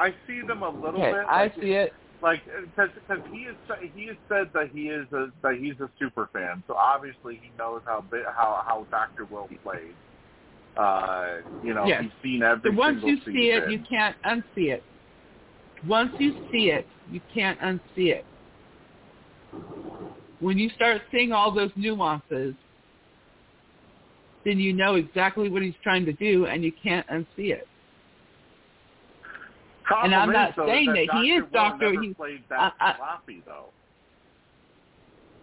I 0.00 0.10
see 0.26 0.40
them 0.44 0.62
a 0.62 0.68
little 0.68 1.00
Okay, 1.00 1.12
bit. 1.12 1.24
I 1.28 1.42
like, 1.42 1.54
see 1.60 1.70
it. 1.70 1.92
like 2.20 2.42
because 2.76 2.90
he 3.30 3.36
is 3.42 3.56
he 3.94 4.06
has 4.08 4.16
said 4.28 4.50
that 4.52 4.70
he 4.72 4.88
is 4.88 5.06
a 5.12 5.28
that 5.44 5.58
he's 5.60 5.78
a 5.78 5.88
super 5.96 6.28
fan, 6.32 6.64
so 6.66 6.74
obviously 6.74 7.36
he 7.40 7.52
knows 7.56 7.82
how 7.86 8.00
bit 8.10 8.24
how 8.36 8.62
how 8.66 8.84
Doctor 8.90 9.26
Will 9.26 9.48
played. 9.62 9.94
Uh, 10.76 11.36
you 11.62 11.72
know, 11.72 11.86
Yes. 11.86 12.02
he's 12.02 12.10
seen 12.20 12.42
every 12.42 12.72
So 12.72 12.76
once 12.76 13.00
single 13.00 13.10
you 13.10 13.32
see 13.32 13.50
it, 13.50 13.70
you 13.70 13.84
can't 13.88 14.16
unsee 14.26 14.72
it. 14.72 14.82
Once 15.86 16.10
you 16.18 16.32
see 16.50 16.70
it, 16.72 16.84
you 17.12 17.20
can't 17.32 17.60
unsee 17.60 18.10
it. 18.12 18.24
When 20.40 20.58
you 20.58 20.68
start 20.70 21.02
seeing 21.12 21.30
all 21.30 21.52
those 21.52 21.70
nuances, 21.76 22.56
then 24.44 24.58
you 24.58 24.72
know 24.72 24.94
exactly 24.94 25.48
what 25.48 25.62
he's 25.62 25.74
trying 25.82 26.04
to 26.06 26.12
do, 26.14 26.46
and 26.46 26.64
you 26.64 26.72
can't 26.82 27.06
unsee 27.08 27.52
it. 27.52 27.66
Problem 29.84 30.12
And 30.12 30.22
I'm 30.22 30.30
is, 30.30 30.34
not 30.34 30.56
though, 30.56 30.66
saying 30.66 30.86
that, 30.86 31.06
that 31.12 31.22
he 31.22 31.32
is. 31.32 31.44
Never 31.52 32.00
he- 32.00 32.14
played 32.14 32.44
that 32.48 32.74
I- 32.80 32.90
I- 32.90 32.96
sloppy 32.96 33.42
though. 33.44 33.66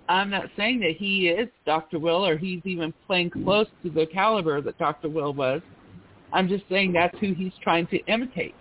I'm 0.10 0.30
not 0.30 0.50
saying 0.56 0.80
that 0.80 0.96
he 0.98 1.28
is 1.28 1.50
Dr. 1.66 2.00
Will 2.00 2.26
or 2.26 2.38
he's 2.38 2.62
even 2.66 2.94
playing 3.06 3.30
close 3.30 3.68
to 3.84 3.90
the 3.90 4.06
caliber 4.06 4.62
that 4.62 4.78
Dr. 4.78 5.10
Will 5.10 5.34
was. 5.34 5.62
I'm 6.32 6.48
just 6.48 6.64
saying 6.70 6.94
that's 6.94 7.18
who 7.20 7.34
he's 7.34 7.52
trying 7.62 7.88
to 7.88 7.98
imitate. 8.06 8.56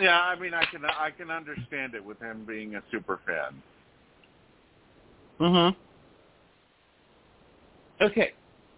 Yeah, 0.00 0.18
I 0.18 0.38
mean, 0.38 0.54
I 0.54 0.64
can 0.64 0.84
I 0.84 1.10
can 1.10 1.30
understand 1.30 1.94
it 1.94 2.04
with 2.04 2.18
him 2.20 2.44
being 2.46 2.74
a 2.76 2.82
super 2.90 3.20
fan. 3.26 3.62
Uh-huh. 5.40 5.72
Okay. 8.00 8.32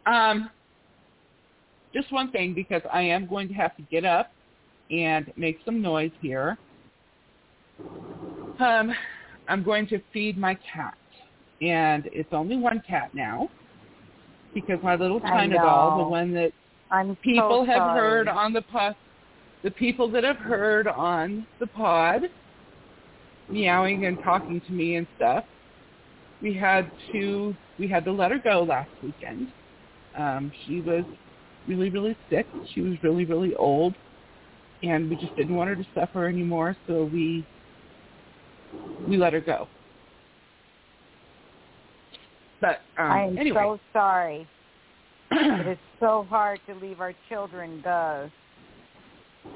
Um, 0.07 0.51
just 1.95 2.11
one 2.13 2.33
thing 2.33 2.55
because 2.55 2.83
I 2.93 3.03
am 3.03 3.27
going 3.29 3.47
to 3.49 3.55
have 3.55 3.77
to 3.77 3.83
get 3.83 4.05
up 4.05 4.33
and 4.91 5.33
make 5.37 5.59
some 5.65 5.81
noise 5.81 6.11
here. 6.21 6.59
Um, 8.59 8.93
I'm 9.49 9.63
going 9.63 9.87
to 9.89 10.01
feed 10.13 10.39
my 10.39 10.55
cat, 10.55 10.97
and 11.61 12.09
it's 12.13 12.33
only 12.33 12.57
one 12.57 12.83
cat 12.89 13.15
now 13.15 13.49
because 14.55 14.79
my 14.83 14.97
little 14.97 15.21
China 15.21 15.57
doll, 15.57 15.99
the 15.99 16.05
one 16.05 16.33
that 16.35 16.53
I'm 16.91 17.17
people 17.17 17.65
so 17.65 17.65
have 17.65 17.83
sorry. 17.83 17.99
heard 18.01 18.29
on 18.29 18.53
the 18.53 18.63
pod, 18.63 18.95
the 19.63 19.71
people 19.71 20.11
that 20.11 20.25
have 20.25 20.37
heard 20.37 20.89
on 20.89 21.47
the 21.61 21.67
pod, 21.67 22.23
meowing 23.49 24.07
and 24.07 24.19
talking 24.23 24.61
to 24.67 24.73
me 24.73 24.97
and 24.97 25.07
stuff. 25.17 25.45
We 26.41 26.55
had 26.55 26.91
to 27.13 27.55
we 27.79 27.89
had 27.89 28.05
to 28.05 28.13
let 28.13 28.31
her 28.33 28.39
go 28.39 28.63
last 28.63 28.91
weekend. 29.03 29.49
Um, 30.17 30.53
she 30.67 30.81
was 30.81 31.05
really 31.69 31.91
really 31.91 32.17
sick. 32.29 32.47
She 32.75 32.81
was 32.81 32.95
really 33.03 33.25
really 33.25 33.55
old, 33.55 33.95
and 34.83 35.09
we 35.09 35.17
just 35.17 35.35
didn't 35.37 35.55
want 35.55 35.69
her 35.69 35.77
to 35.77 35.87
suffer 35.95 36.27
anymore. 36.27 36.77
So 36.89 37.05
we 37.13 37.47
we 39.09 39.17
let 39.17 39.33
her 39.33 39.41
go. 39.41 39.69
But 42.61 42.81
um, 42.99 43.11
I 43.11 43.23
am 43.25 43.39
anyway, 43.39 43.61
so 43.63 43.81
sorry. 43.93 44.49
it 45.31 45.69
is 45.69 45.79
so 46.01 46.27
hard 46.29 46.61
to 46.69 46.75
leave 46.75 47.01
our 47.01 47.15
children 47.29 47.81
go. 47.83 48.31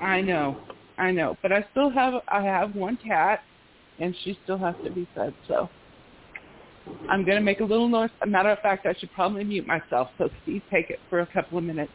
I 0.00 0.20
know, 0.20 0.56
I 0.98 1.10
know, 1.10 1.36
but 1.42 1.52
I 1.52 1.64
still 1.70 1.90
have 1.90 2.14
I 2.28 2.42
have 2.42 2.74
one 2.74 2.96
cat, 2.96 3.40
and 3.98 4.14
she 4.22 4.38
still 4.44 4.58
has 4.58 4.74
to 4.84 4.90
be 4.90 5.06
fed. 5.14 5.34
So 5.46 5.70
I'm 7.08 7.24
gonna 7.24 7.40
make 7.40 7.60
a 7.60 7.64
little 7.64 7.88
noise. 7.88 8.10
A 8.22 8.26
matter 8.26 8.50
of 8.50 8.58
fact, 8.60 8.86
I 8.86 8.94
should 8.94 9.12
probably 9.12 9.44
mute 9.44 9.66
myself. 9.66 10.08
So 10.18 10.28
Steve, 10.42 10.62
take 10.70 10.90
it 10.90 11.00
for 11.08 11.20
a 11.20 11.26
couple 11.26 11.58
of 11.58 11.64
minutes. 11.64 11.92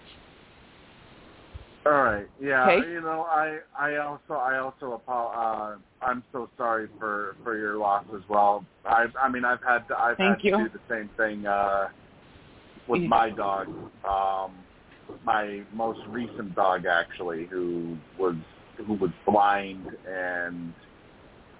All 1.85 1.93
right. 1.93 2.27
Yeah. 2.39 2.67
Okay. 2.69 2.87
You 2.91 3.01
know, 3.01 3.21
I 3.29 3.59
I 3.77 3.97
also 3.97 4.33
I 4.33 4.59
also 4.59 5.01
uh 5.07 5.77
I'm 6.01 6.23
so 6.31 6.49
sorry 6.57 6.87
for 6.99 7.35
for 7.43 7.57
your 7.57 7.77
loss 7.77 8.05
as 8.15 8.21
well. 8.29 8.63
I 8.85 9.05
I 9.19 9.29
mean 9.29 9.45
I've 9.45 9.63
had 9.67 9.87
to, 9.87 9.97
I've 9.97 10.17
Thank 10.17 10.39
had 10.43 10.43
you. 10.43 10.57
to 10.57 10.63
do 10.63 10.69
the 10.69 10.93
same 10.93 11.09
thing 11.17 11.45
uh 11.47 11.87
with 12.87 13.01
Yeah. 13.01 13.07
my 13.07 13.29
dog. 13.31 13.67
Um 14.07 14.51
my 15.23 15.61
most 15.73 15.99
recent 16.09 16.55
dog 16.55 16.85
actually 16.85 17.45
who 17.45 17.97
was 18.17 18.35
who 18.77 18.93
was 18.93 19.11
blind 19.25 19.85
and 20.07 20.73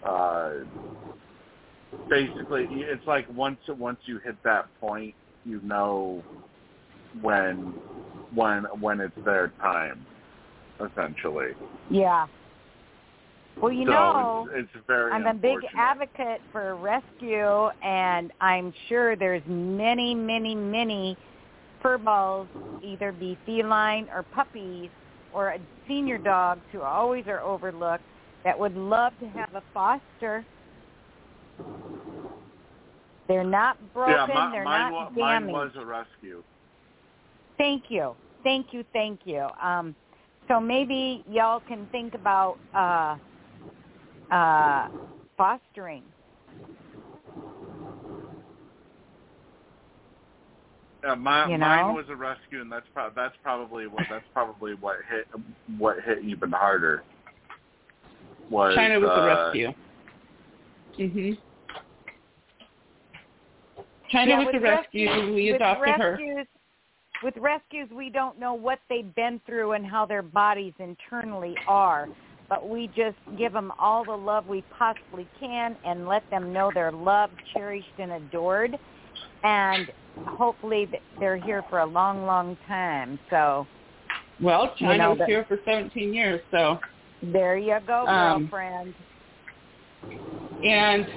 uh 0.03 0.51
basically 2.09 2.67
it's 2.71 3.05
like 3.05 3.27
once 3.33 3.59
once 3.77 3.99
you 4.05 4.19
hit 4.19 4.35
that 4.43 4.67
point 4.79 5.13
you 5.45 5.59
know 5.61 6.23
when 7.21 7.73
when 8.33 8.63
when 8.79 8.99
it's 9.01 9.13
their 9.25 9.53
time 9.61 10.05
essentially 10.79 11.51
Yeah. 11.89 12.27
Well, 13.61 13.71
you 13.71 13.85
so 13.85 13.91
know, 13.91 14.47
it's, 14.53 14.69
it's 14.73 14.85
very 14.87 15.11
I'm 15.11 15.27
a 15.27 15.33
big 15.33 15.57
advocate 15.77 16.41
for 16.51 16.75
rescue, 16.75 17.67
and 17.83 18.31
I'm 18.41 18.73
sure 18.89 19.15
there's 19.15 19.43
many, 19.45 20.15
many, 20.15 20.55
many 20.55 21.15
fur 21.81 21.97
balls, 21.97 22.47
either 22.81 23.11
be 23.11 23.37
feline 23.45 24.07
or 24.13 24.23
puppies 24.23 24.89
or 25.31 25.49
a 25.49 25.59
senior 25.87 26.17
dogs 26.17 26.61
who 26.71 26.81
always 26.81 27.25
are 27.27 27.41
overlooked 27.41 28.03
that 28.43 28.57
would 28.57 28.75
love 28.75 29.17
to 29.19 29.27
have 29.27 29.53
a 29.53 29.63
foster. 29.73 30.45
They're 33.27 33.43
not 33.43 33.77
broken. 33.93 34.13
yeah 34.13 34.25
my, 34.33 34.51
they're 34.51 34.65
mine, 34.65 34.91
not 34.91 35.15
wa- 35.15 35.21
mine 35.21 35.47
was 35.47 35.71
a 35.77 35.85
rescue 35.85 36.43
Thank 37.61 37.85
you. 37.89 38.15
Thank 38.43 38.73
you. 38.73 38.83
Thank 38.91 39.19
you. 39.23 39.47
Um, 39.61 39.95
so 40.47 40.59
maybe 40.59 41.23
y'all 41.29 41.59
can 41.59 41.87
think 41.91 42.15
about 42.15 42.57
uh, 42.73 43.17
uh, 44.33 44.87
fostering. 45.37 46.03
Yeah 51.03 51.15
my, 51.15 51.49
You 51.49 51.57
mine 51.57 51.93
was 51.93 52.05
a 52.09 52.15
rescue 52.15 52.61
and 52.61 52.71
that's 52.71 52.85
pro- 52.93 53.11
that's 53.15 53.35
probably 53.43 53.87
what 53.87 54.03
that's 54.09 54.25
probably 54.33 54.73
what 54.75 54.97
hit 55.09 55.27
what 55.77 55.97
hit 56.05 56.23
even 56.23 56.51
harder 56.51 57.03
was 58.49 58.75
China 58.75 58.99
was 58.99 59.09
uh, 59.09 59.21
a 59.21 59.25
rescue. 59.25 59.73
Mhm. 60.99 61.37
China 64.11 64.31
yeah, 64.31 64.39
was 64.45 64.53
a 64.53 64.59
rescue. 64.59 65.07
rescues- 65.09 65.33
we 65.35 65.51
with 65.51 65.55
adopted 65.61 65.95
her. 65.95 66.11
rescues, 66.11 66.47
With 67.23 67.37
rescues, 67.37 67.89
we 67.91 68.09
don't 68.09 68.37
know 68.39 68.53
what 68.53 68.79
they've 68.89 69.13
been 69.15 69.39
through 69.45 69.71
and 69.73 69.85
how 69.85 70.05
their 70.05 70.21
bodies 70.23 70.73
internally 70.79 71.55
are, 71.67 72.09
but 72.49 72.67
we 72.67 72.87
just 72.87 73.17
give 73.37 73.53
them 73.53 73.71
all 73.79 74.03
the 74.03 74.11
love 74.17 74.47
we 74.47 74.63
possibly 74.77 75.27
can 75.39 75.77
and 75.85 76.07
let 76.07 76.29
them 76.29 76.51
know 76.51 76.71
they're 76.73 76.91
loved, 76.91 77.39
cherished, 77.53 77.97
and 77.99 78.11
adored. 78.11 78.75
And 79.43 79.91
hopefully 80.25 80.85
th- 80.87 81.01
they're 81.19 81.37
here 81.37 81.63
for 81.69 81.79
a 81.79 81.85
long, 81.85 82.25
long 82.25 82.57
time. 82.67 83.19
So 83.29 83.65
Well, 84.39 84.73
You 84.77 84.87
China 84.87 84.97
know 84.97 85.09
was 85.11 85.19
that- 85.19 85.27
here 85.27 85.43
for 85.47 85.59
17 85.65 86.13
years, 86.13 86.41
so 86.51 86.79
there 87.21 87.57
you 87.57 87.77
go, 87.85 88.07
Um, 88.07 88.43
girlfriend. 88.43 88.93
and 90.63 91.07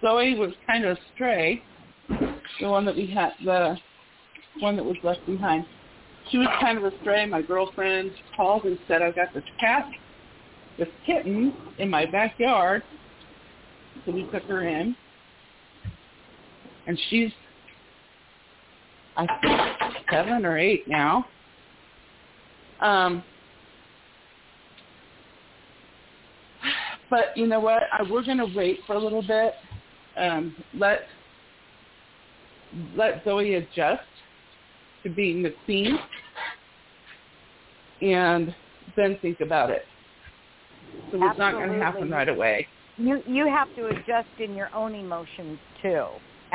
Zoe 0.00 0.34
was 0.34 0.52
kind 0.66 0.84
of 0.84 0.96
a 0.96 1.00
stray, 1.14 1.62
the 2.08 2.68
one 2.68 2.84
that 2.84 2.96
we 2.96 3.06
had, 3.06 3.32
the 3.44 3.78
one 4.60 4.76
that 4.76 4.84
was 4.84 4.96
left 5.02 5.24
behind. 5.26 5.64
She 6.30 6.38
was 6.38 6.48
kind 6.60 6.76
of 6.76 6.84
a 6.84 6.90
stray. 7.00 7.24
My 7.26 7.40
girlfriend 7.42 8.10
called 8.36 8.64
and 8.64 8.78
said, 8.88 9.00
"I've 9.00 9.14
got 9.14 9.32
this 9.32 9.44
cat, 9.60 9.88
this 10.76 10.88
kitten 11.04 11.54
in 11.78 11.88
my 11.88 12.04
backyard." 12.06 12.82
So 14.04 14.10
we 14.12 14.24
took 14.24 14.42
her 14.44 14.62
in, 14.62 14.96
and 16.86 16.98
she's, 17.10 17.30
I 19.16 19.26
think, 19.42 20.04
seven 20.10 20.44
or 20.44 20.58
eight 20.58 20.86
now. 20.88 21.26
Um, 22.80 23.22
but 27.10 27.36
you 27.36 27.46
know 27.46 27.60
what? 27.60 27.82
I, 27.92 28.02
we're 28.02 28.24
going 28.24 28.38
to 28.38 28.52
wait 28.54 28.80
for 28.86 28.94
a 28.94 28.98
little 28.98 29.22
bit. 29.22 29.54
Um, 30.16 30.54
let 30.74 31.02
let 32.96 33.22
Zoe 33.24 33.54
adjust 33.54 34.02
to 35.02 35.10
being 35.10 35.42
the 35.42 35.54
queen, 35.64 35.98
and 38.02 38.54
then 38.96 39.18
think 39.22 39.40
about 39.40 39.70
it. 39.70 39.82
So 41.10 41.18
it's 41.22 41.38
not 41.38 41.52
going 41.52 41.70
to 41.70 41.78
happen 41.78 42.10
right 42.10 42.28
away. 42.28 42.66
You 42.96 43.22
you 43.26 43.46
have 43.46 43.74
to 43.76 43.86
adjust 43.86 44.28
in 44.38 44.54
your 44.54 44.74
own 44.74 44.94
emotions 44.94 45.58
too. 45.82 46.06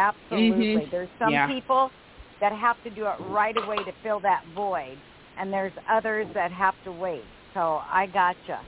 Absolutely. 0.01 0.85
Mhm. 0.87 0.91
There's 0.91 1.09
some 1.19 1.31
Yeah. 1.31 1.47
people 1.47 1.91
that 2.39 2.51
have 2.53 2.81
to 2.83 2.89
do 2.89 3.05
it 3.07 3.15
right 3.19 3.55
away 3.57 3.77
to 3.77 3.91
fill 4.03 4.19
that 4.21 4.43
void, 4.47 4.97
and 5.37 5.53
there's 5.53 5.73
others 5.87 6.27
that 6.33 6.51
have 6.51 6.75
to 6.83 6.91
wait. 6.91 7.23
So 7.53 7.83
I 7.91 8.07
gotcha. 8.07 8.59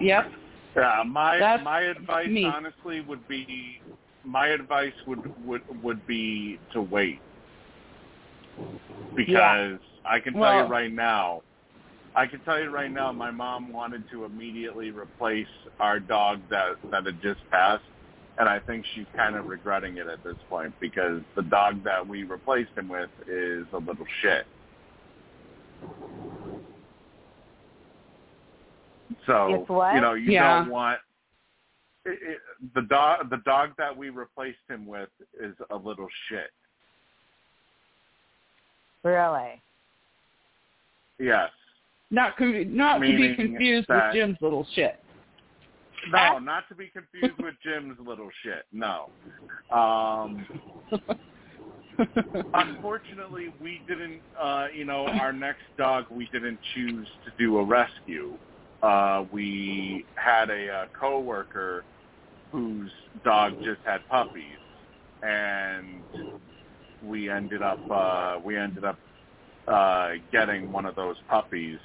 Yep. 0.00 0.32
Yeah, 0.76 1.02
my 1.04 1.38
That's 1.38 1.64
my 1.64 1.80
advice 1.80 2.28
me. 2.28 2.44
honestly 2.44 3.00
would 3.02 3.26
be 3.28 3.80
my 4.24 4.46
advice 4.48 4.94
would 5.06 5.20
would 5.44 5.62
would 5.82 6.06
be 6.06 6.58
to 6.72 6.80
wait 6.80 7.20
because 9.16 9.78
I 10.04 10.20
can 10.20 10.32
tell 10.34 10.42
Well- 10.42 10.64
you 10.66 10.70
right 10.70 10.92
now, 10.92 11.42
I 12.14 12.26
can 12.26 12.40
tell 12.40 12.60
you 12.60 12.70
right 12.70 12.90
now, 12.90 13.10
my 13.12 13.30
mom 13.30 13.72
wanted 13.72 14.08
to 14.10 14.24
immediately 14.24 14.90
replace 14.90 15.48
our 15.80 15.98
dog 15.98 16.40
that 16.50 16.76
that 16.90 17.04
had 17.06 17.20
just 17.20 17.40
passed, 17.50 17.84
and 18.38 18.48
I 18.48 18.58
think 18.60 18.84
she's 18.94 19.06
kind 19.14 19.36
of 19.36 19.46
regretting 19.46 19.98
it 19.98 20.06
at 20.06 20.22
this 20.24 20.36
point 20.48 20.74
because 20.80 21.20
the 21.36 21.42
dog 21.42 21.84
that 21.84 22.06
we 22.06 22.24
replaced 22.24 22.70
him 22.76 22.88
with 22.88 23.10
is 23.28 23.66
a 23.72 23.78
little 23.78 24.06
shit. 24.22 24.46
So 29.26 29.66
you 29.94 30.00
know 30.00 30.14
you 30.14 30.32
Yeah. 30.32 30.60
don't 30.60 30.70
want 30.70 31.00
it, 32.04 32.18
it, 32.22 32.38
the 32.74 32.82
dog 32.82 33.30
the 33.30 33.36
dog 33.38 33.70
that 33.76 33.96
we 33.96 34.10
replaced 34.10 34.58
him 34.68 34.86
with 34.86 35.10
is 35.38 35.54
a 35.70 35.76
little 35.76 36.08
shit. 36.28 36.50
Really? 39.04 39.60
Yes. 41.18 41.50
Not 42.10 42.36
con- 42.36 42.74
not 42.76 42.98
to 42.98 43.16
be 43.16 43.34
confused 43.34 43.88
with 43.88 44.02
Jim's 44.12 44.38
little 44.40 44.66
shit. 44.74 44.98
No, 46.10 46.38
not 46.38 46.68
to 46.68 46.74
be 46.74 46.88
confused 46.88 47.40
with 47.40 47.54
Jim's 47.62 47.98
little 48.04 48.28
shit. 48.42 48.64
No. 48.72 49.10
Um, 49.70 50.46
unfortunately, 52.54 53.52
we 53.60 53.82
didn't. 53.86 54.20
Uh, 54.40 54.66
you 54.74 54.84
know, 54.84 55.06
our 55.06 55.32
next 55.32 55.62
dog, 55.78 56.06
we 56.10 56.28
didn't 56.32 56.58
choose 56.74 57.06
to 57.24 57.32
do 57.38 57.58
a 57.58 57.64
rescue. 57.64 58.34
Uh, 58.82 59.24
we 59.32 60.04
had 60.16 60.50
a, 60.50 60.68
uh 60.68 60.86
coworker 60.98 61.84
whose 62.50 62.90
dog 63.24 63.54
just 63.62 63.80
had 63.84 64.06
puppies, 64.08 64.58
and 65.22 66.02
we 67.04 67.30
ended 67.30 67.62
up 67.62 67.78
uh, 67.90 68.38
we 68.44 68.56
ended 68.56 68.84
up 68.84 68.98
uh, 69.68 70.10
getting 70.32 70.72
one 70.72 70.84
of 70.84 70.96
those 70.96 71.16
puppies 71.28 71.78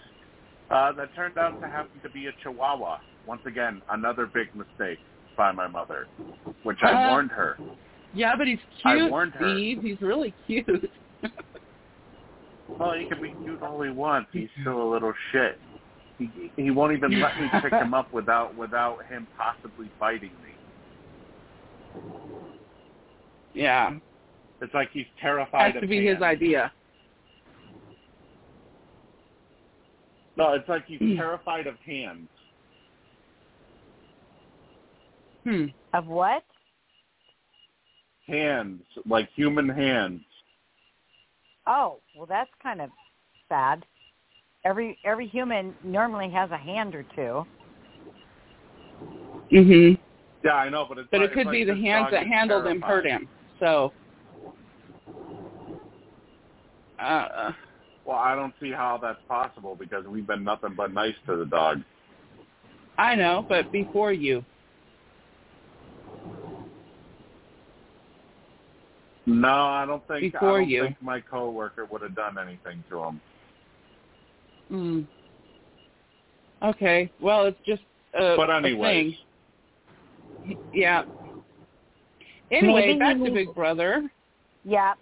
uh, 0.70 0.92
that 0.94 1.14
turned 1.16 1.38
out 1.38 1.60
to 1.62 1.68
happen 1.68 2.00
to 2.02 2.10
be 2.10 2.28
a 2.28 2.32
Chihuahua. 2.44 2.98
Once 3.28 3.42
again, 3.46 3.82
another 3.92 4.26
big 4.26 4.48
mistake 4.56 5.00
by 5.36 5.52
my 5.52 5.68
mother, 5.68 6.08
which 6.64 6.82
I 6.82 6.94
Uh, 6.94 7.10
warned 7.12 7.32
her. 7.32 7.58
yeah, 8.14 8.36
but 8.38 8.48
he's 8.48 8.60
cute, 8.82 9.02
I 9.04 9.10
warned 9.10 9.34
her. 9.34 9.50
Steve. 9.54 9.82
He's 9.84 10.02
really 10.02 10.34
cute. 10.48 10.90
Well, 12.70 12.94
he 12.94 13.06
can 13.06 13.22
be 13.22 13.34
cute 13.44 13.62
all 13.62 13.82
he 13.82 13.90
wants. 13.92 14.30
He's 14.32 14.50
still 14.62 14.82
a 14.82 14.90
little 14.90 15.14
shit. 15.32 15.60
He 16.18 16.30
he 16.56 16.72
won't 16.72 16.94
even 16.94 17.20
let 17.20 17.40
me 17.40 17.48
pick 17.62 17.72
him 17.74 17.94
up 17.94 18.12
without 18.20 18.56
without 18.56 19.06
him 19.06 19.28
possibly 19.38 19.90
biting 20.00 20.32
me. 20.44 22.02
yeah, 23.54 23.96
It's 24.62 24.74
like 24.74 24.90
he's 24.92 25.06
terrified 25.20 25.68
has 25.74 25.76
of 25.76 25.82
to 25.82 25.88
be 25.88 26.06
his 26.06 26.22
idea. 26.22 26.72
No, 30.36 30.54
it's 30.54 30.68
like 30.70 30.86
he's 30.86 31.00
terrified 31.18 31.68
of 31.68 31.76
hands. 31.86 32.28
Hmm. 35.48 35.68
Of 35.94 36.08
what? 36.08 36.44
Hands, 38.28 38.82
like 39.06 39.30
human 39.34 39.70
hands. 39.70 40.20
Oh, 41.66 42.00
well, 42.18 42.26
that's 42.26 42.50
kind 42.62 42.82
of 42.82 42.90
sad. 43.48 43.86
Every 44.66 44.98
every 45.06 45.26
human 45.26 45.74
normally 45.86 46.30
has 46.32 46.52
a 46.52 46.58
hand 46.58 46.94
or 46.94 47.04
two. 47.16 47.48
Mhm. 49.54 49.98
Yeah, 50.44 50.56
I 50.56 50.68
know, 50.68 50.86
but 50.90 50.98
it's 50.98 51.08
But 51.12 51.22
like, 51.22 51.30
it 51.30 51.34
could 51.34 51.48
it's 51.48 51.52
be 51.52 51.64
like 51.64 51.78
the 51.78 51.82
hands 51.82 52.06
that 52.12 52.12
that 52.12 52.24
is 52.24 52.28
handled 52.28 52.68
him 52.68 52.82
hurt 52.82 53.04
terrified. 53.04 53.22
him. 53.22 53.30
So. 53.62 53.94
Uh, 57.00 57.54
Well, 58.04 58.18
I 58.18 58.36
don't 58.36 58.54
see 58.60 58.72
how 58.72 58.98
that's 59.02 59.20
possible 59.30 59.76
because 59.76 60.06
we've 60.06 60.28
been 60.28 60.44
nothing 60.44 60.74
but 60.76 60.94
nice 60.94 61.16
to 61.26 61.38
the 61.38 61.46
dog. 61.46 61.82
I 62.98 63.16
know, 63.16 63.46
but 63.48 63.72
before 63.72 64.12
you. 64.12 64.44
No, 69.28 69.50
I 69.50 69.86
don't 69.86 70.08
think. 70.08 70.32
Before 70.32 70.58
I 70.58 70.62
don't 70.62 70.70
you. 70.70 70.84
think 70.84 71.02
my 71.02 71.20
coworker 71.20 71.86
would 71.92 72.02
have 72.02 72.16
done 72.16 72.38
anything 72.40 72.82
to 72.90 73.04
him. 73.04 73.22
Hmm. 74.70 75.02
Okay. 76.64 77.12
Well, 77.22 77.46
it's 77.46 77.60
just 77.66 77.82
a, 78.14 78.36
But 78.38 78.50
a 78.50 78.56
anyways, 78.56 79.16
thing. 80.46 80.58
Yeah. 80.74 81.04
Anyway, 82.52 82.88
Maybe 82.88 83.00
back 83.00 83.18
to 83.18 83.30
Big 83.30 83.54
Brother 83.54 84.10
Yeah. 84.64 84.94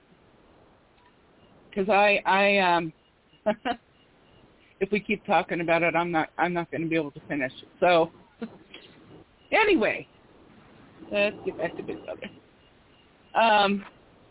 because 1.69 1.87
I 1.87 2.19
I 2.25 2.57
um. 2.57 2.91
if 4.79 4.91
we 4.91 4.99
keep 4.99 5.23
talking 5.27 5.61
about 5.61 5.83
it, 5.83 5.95
I'm 5.95 6.11
not 6.11 6.29
I'm 6.39 6.51
not 6.51 6.71
going 6.71 6.81
to 6.81 6.87
be 6.87 6.95
able 6.95 7.11
to 7.11 7.21
finish. 7.27 7.53
So 7.79 8.11
anyway, 9.51 10.07
let's 11.11 11.35
get 11.45 11.59
back 11.59 11.77
to 11.77 11.83
Big 11.83 12.03
Brother. 12.03 12.27
Um. 13.35 13.85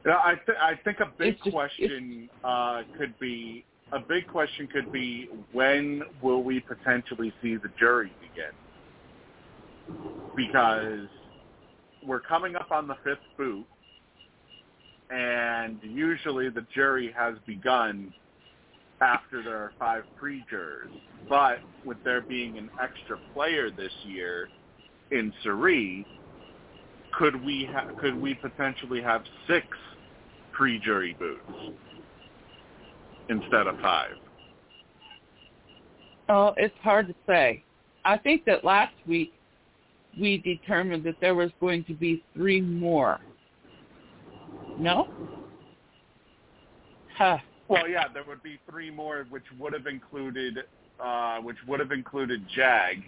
Yeah, 0.05 0.17
I 0.23 0.35
th- 0.47 0.59
I 0.61 0.75
think 0.85 1.01
a 1.01 1.13
big 1.19 1.39
just- 1.39 1.51
question 1.55 2.29
uh, 2.43 2.83
could 2.97 3.19
be 3.19 3.65
a 3.93 4.01
big 4.01 4.27
question 4.27 4.67
could 4.73 4.91
be 4.91 5.29
when 5.53 6.03
will 6.21 6.43
we 6.43 6.61
potentially 6.61 7.33
see 7.41 7.57
the 7.57 7.71
jury 7.79 8.13
begin? 8.21 8.53
Because 10.37 11.09
we're 12.05 12.21
coming 12.21 12.57
up 12.57 12.71
on 12.73 12.89
the 12.89 12.97
fifth 13.05 13.19
boot, 13.39 13.65
and 15.11 15.79
usually 15.83 16.49
the 16.49 16.67
jury 16.75 17.15
has 17.17 17.35
begun 17.47 18.13
after 19.01 19.43
there 19.43 19.57
are 19.59 19.73
five 19.79 20.05
pre-jurors. 20.17 20.91
But 21.29 21.61
with 21.85 21.99
there 22.05 22.23
being 22.23 22.59
an 22.59 22.69
extra 22.83 23.19
player 23.33 23.71
this 23.71 23.93
year 24.03 24.49
in 25.11 25.33
Cerie, 25.43 26.05
could 27.13 27.43
we 27.45 27.69
ha- 27.73 27.87
could 27.97 28.21
we 28.21 28.35
potentially 28.35 29.01
have 29.01 29.23
six 29.47 29.67
pre-jury 30.55 31.17
boots 31.19 31.75
instead 33.29 33.67
of 33.67 33.79
five? 33.81 34.13
Oh, 36.29 36.55
it's 36.57 36.75
hard 36.83 37.09
to 37.09 37.15
say. 37.27 37.63
I 38.05 38.17
think 38.17 38.45
that 38.47 38.65
last 38.65 38.95
week 39.07 39.35
we 40.19 40.39
determined 40.39 41.05
that 41.05 41.17
there 41.21 41.35
was 41.35 41.51
going 41.61 41.85
to 41.85 41.95
be 41.95 42.23
three 42.35 42.61
more. 42.61 43.21
No? 44.79 45.09
Huh. 47.17 47.39
Well, 47.69 47.89
yeah, 47.89 48.05
there 48.13 48.25
would 48.25 48.43
be 48.43 48.59
three 48.69 48.91
more, 48.91 49.27
which 49.31 49.45
would 49.59 49.73
have 49.73 49.87
included 49.87 50.59
uh, 51.01 51.39
which 51.39 51.57
would 51.67 51.81
have 51.81 51.93
included 51.93 52.45
Jag. 52.55 53.03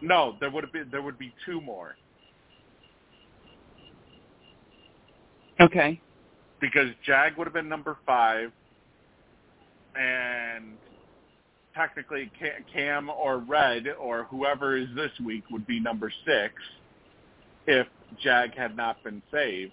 No, 0.00 0.36
there 0.38 0.50
would 0.50 0.64
have 0.64 0.72
been 0.72 0.88
there 0.90 1.02
would 1.02 1.18
be 1.18 1.34
two 1.46 1.60
more 1.60 1.96
Okay. 5.60 6.00
because 6.60 6.88
Jag 7.04 7.36
would 7.36 7.46
have 7.46 7.54
been 7.54 7.68
number 7.68 7.96
five, 8.06 8.50
and 9.96 10.76
technically 11.74 12.30
Cam 12.72 13.10
or 13.10 13.38
Red 13.38 13.84
or 14.00 14.24
whoever 14.24 14.76
is 14.76 14.88
this 14.96 15.12
week 15.24 15.44
would 15.50 15.66
be 15.66 15.80
number 15.80 16.12
six 16.26 16.54
if 17.66 17.86
Jag 18.22 18.54
had 18.54 18.76
not 18.76 19.02
been 19.04 19.22
saved, 19.32 19.72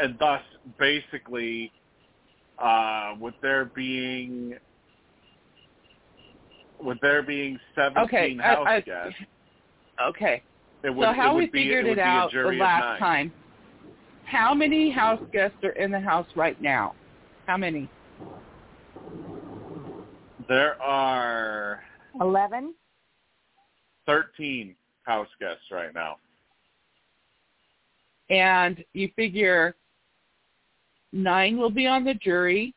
and 0.00 0.16
thus 0.18 0.42
basically, 0.78 1.72
uh, 2.58 3.14
with 3.20 3.34
there 3.42 3.66
being 3.74 4.54
with 6.80 6.98
there 7.00 7.22
being 7.22 7.58
seventeen 7.74 8.04
Okay. 8.04 8.36
house 8.36 8.66
I, 8.68 8.74
I, 8.76 8.80
guests, 8.80 9.18
okay. 10.08 10.42
it 10.84 10.90
would, 10.90 11.06
so 11.06 11.12
how 11.12 11.32
it 11.32 11.34
would 11.34 11.40
we 11.44 11.46
be, 11.50 11.58
figured 11.64 11.86
it, 11.86 11.88
would 11.90 11.98
it 11.98 12.02
be 12.02 12.08
out 12.08 12.32
the 12.32 12.40
of 12.48 12.54
last 12.56 12.82
nine. 12.82 12.98
time. 12.98 13.32
How 14.32 14.54
many 14.54 14.90
house 14.90 15.20
guests 15.30 15.58
are 15.62 15.72
in 15.72 15.90
the 15.90 16.00
house 16.00 16.26
right 16.34 16.58
now? 16.58 16.94
How 17.46 17.58
many? 17.58 17.86
There 20.48 20.80
are 20.80 21.82
Eleven. 22.18 22.72
13 24.06 24.74
house 25.02 25.28
guests 25.38 25.64
right 25.70 25.94
now. 25.94 26.16
And 28.30 28.82
you 28.94 29.10
figure 29.16 29.76
nine 31.12 31.58
will 31.58 31.70
be 31.70 31.86
on 31.86 32.02
the 32.02 32.14
jury 32.14 32.74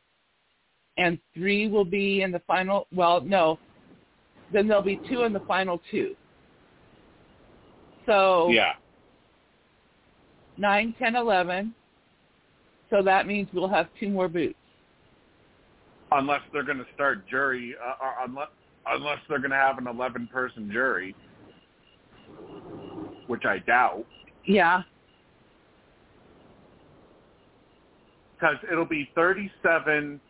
and 0.98 1.18
three 1.32 1.68
will 1.68 1.86
be 1.86 2.20
in 2.20 2.32
the 2.32 2.40
final 2.40 2.86
well, 2.94 3.22
no. 3.22 3.58
Then 4.52 4.68
there'll 4.68 4.82
be 4.82 5.00
two 5.08 5.22
in 5.22 5.32
the 5.32 5.40
final 5.40 5.80
two. 5.90 6.14
So 8.04 8.50
Yeah. 8.50 8.74
Nine, 10.58 10.94
ten, 10.98 11.16
eleven. 11.16 11.74
So 12.90 13.02
that 13.02 13.26
means 13.26 13.48
we'll 13.52 13.68
have 13.68 13.88
two 13.98 14.08
more 14.08 14.28
boots. 14.28 14.54
Unless 16.12 16.42
they're 16.52 16.62
going 16.62 16.78
to 16.78 16.86
start 16.94 17.28
jury, 17.28 17.74
uh, 17.84 18.04
uh, 18.04 18.12
unless 18.28 18.48
unless 18.88 19.18
they're 19.28 19.38
going 19.40 19.50
to 19.50 19.56
have 19.56 19.78
an 19.78 19.88
11 19.88 20.28
person 20.32 20.70
jury, 20.72 21.16
which 23.26 23.44
I 23.44 23.58
doubt, 23.58 24.06
Yeah. 24.44 24.82
because 28.36 28.56
it'll 28.70 28.84
be 28.84 29.10
37. 29.16 30.20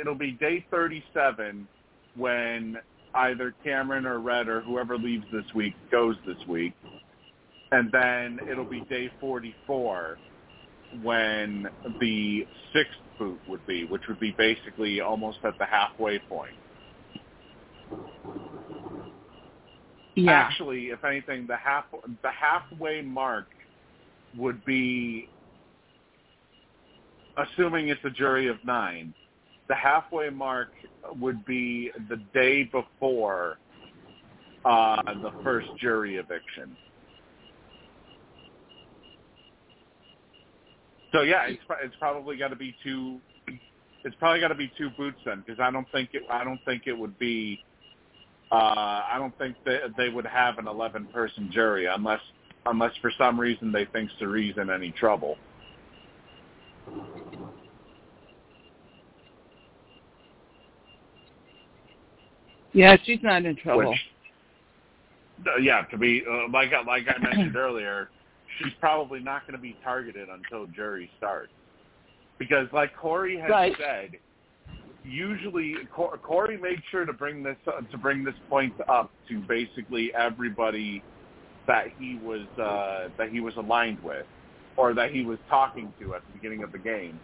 It'll 0.00 0.16
be 0.16 0.32
day 0.32 0.66
37 0.70 1.68
when 2.16 2.76
either 3.14 3.54
Cameron 3.62 4.04
or 4.04 4.18
Red 4.18 4.48
or 4.48 4.62
whoever 4.62 4.98
leaves 4.98 5.24
this 5.32 5.44
week 5.54 5.74
goes 5.92 6.16
this 6.26 6.44
week, 6.48 6.72
and 7.72 7.90
then 7.90 8.38
it'll 8.48 8.66
be 8.66 8.82
day 8.82 9.10
44 9.18 10.18
when 11.02 11.66
the 12.00 12.46
sixth 12.72 12.92
boot 13.18 13.40
would 13.48 13.64
be, 13.66 13.86
which 13.86 14.02
would 14.08 14.20
be 14.20 14.34
basically 14.36 15.00
almost 15.00 15.38
at 15.44 15.56
the 15.58 15.64
halfway 15.64 16.18
point. 16.18 16.52
Yeah. 20.14 20.32
Actually, 20.32 20.90
if 20.90 21.02
anything, 21.04 21.46
the 21.46 21.56
half 21.56 21.86
the 22.22 22.30
halfway 22.30 23.00
mark 23.00 23.46
would 24.36 24.62
be, 24.66 25.26
assuming 27.38 27.88
it's 27.88 28.04
a 28.04 28.10
jury 28.10 28.48
of 28.48 28.56
nine, 28.62 29.14
the 29.70 29.74
halfway 29.74 30.28
mark 30.28 30.68
would 31.18 31.42
be 31.46 31.90
the 32.10 32.16
day 32.34 32.64
before 32.64 33.58
uh, 34.66 35.00
the 35.22 35.30
first 35.42 35.68
jury 35.80 36.16
eviction. 36.16 36.76
So 41.12 41.22
yeah, 41.22 41.44
it's 41.46 41.62
it's 41.82 41.94
probably 41.98 42.36
got 42.36 42.48
to 42.48 42.56
be 42.56 42.74
two. 42.82 43.20
It's 44.04 44.16
probably 44.18 44.40
got 44.40 44.48
to 44.48 44.54
be 44.54 44.72
two 44.76 44.90
boots 44.90 45.18
then, 45.24 45.44
because 45.46 45.60
I 45.60 45.70
don't 45.70 45.90
think 45.92 46.10
it. 46.14 46.22
I 46.30 46.42
don't 46.42 46.62
think 46.64 46.84
it 46.86 46.96
would 46.96 47.18
be. 47.18 47.60
Uh, 48.50 49.02
I 49.10 49.16
don't 49.18 49.36
think 49.38 49.56
that 49.64 49.96
they 49.96 50.08
would 50.08 50.26
have 50.26 50.58
an 50.58 50.66
eleven 50.66 51.06
person 51.06 51.50
jury 51.52 51.86
unless 51.86 52.20
unless 52.66 52.92
for 53.00 53.12
some 53.16 53.38
reason 53.38 53.72
they 53.72 53.84
think 53.86 54.10
Cirie's 54.18 54.56
in 54.56 54.70
any 54.70 54.90
trouble. 54.92 55.36
Yeah, 62.72 62.96
she's 63.04 63.22
not 63.22 63.44
in 63.44 63.54
trouble. 63.56 63.90
Which, 63.90 63.98
uh, 65.46 65.58
yeah, 65.60 65.82
to 65.90 65.98
be 65.98 66.22
uh, 66.28 66.50
like 66.50 66.70
like 66.86 67.04
I 67.08 67.18
mentioned 67.22 67.56
earlier, 67.56 68.08
she's 68.58 68.72
probably 68.80 69.20
not 69.20 69.46
going 69.46 69.56
to 69.56 69.62
be 69.62 69.76
targeted 69.84 70.28
until 70.28 70.66
jury 70.66 71.10
starts, 71.18 71.52
because 72.38 72.66
like 72.72 72.94
Cory 72.96 73.38
has 73.38 73.50
Right. 73.50 73.74
said, 73.78 74.10
usually 75.04 75.74
Cor- 75.94 76.16
Cory 76.18 76.56
made 76.56 76.80
sure 76.90 77.04
to 77.04 77.12
bring 77.12 77.42
this 77.42 77.56
uh, 77.66 77.80
to 77.90 77.98
bring 77.98 78.24
this 78.24 78.34
point 78.48 78.74
up 78.88 79.10
to 79.28 79.40
basically 79.48 80.12
everybody 80.14 81.02
that 81.66 81.86
he 81.98 82.18
was 82.22 82.46
uh, 82.58 83.08
that 83.18 83.30
he 83.30 83.40
was 83.40 83.54
aligned 83.56 84.00
with, 84.02 84.26
or 84.76 84.94
that 84.94 85.10
he 85.10 85.24
was 85.24 85.38
talking 85.48 85.92
to 86.00 86.14
at 86.14 86.22
the 86.26 86.32
beginning 86.32 86.62
of 86.62 86.72
the 86.72 86.78
game. 86.78 87.18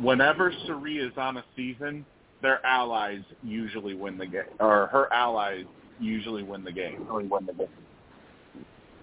Whenever 0.00 0.52
Cirie 0.66 0.98
is 0.98 1.12
on 1.16 1.36
a 1.36 1.44
season, 1.56 2.04
their 2.42 2.64
allies 2.66 3.22
usually 3.42 3.94
win 3.94 4.18
the 4.18 4.26
game, 4.26 4.42
or 4.60 4.88
her 4.88 5.12
allies 5.12 5.64
usually 6.00 6.42
win 6.42 6.64
the 6.64 6.72
game. 6.72 7.06
Or 7.08 7.20
win 7.22 7.46
the 7.46 7.52
game. 7.52 7.68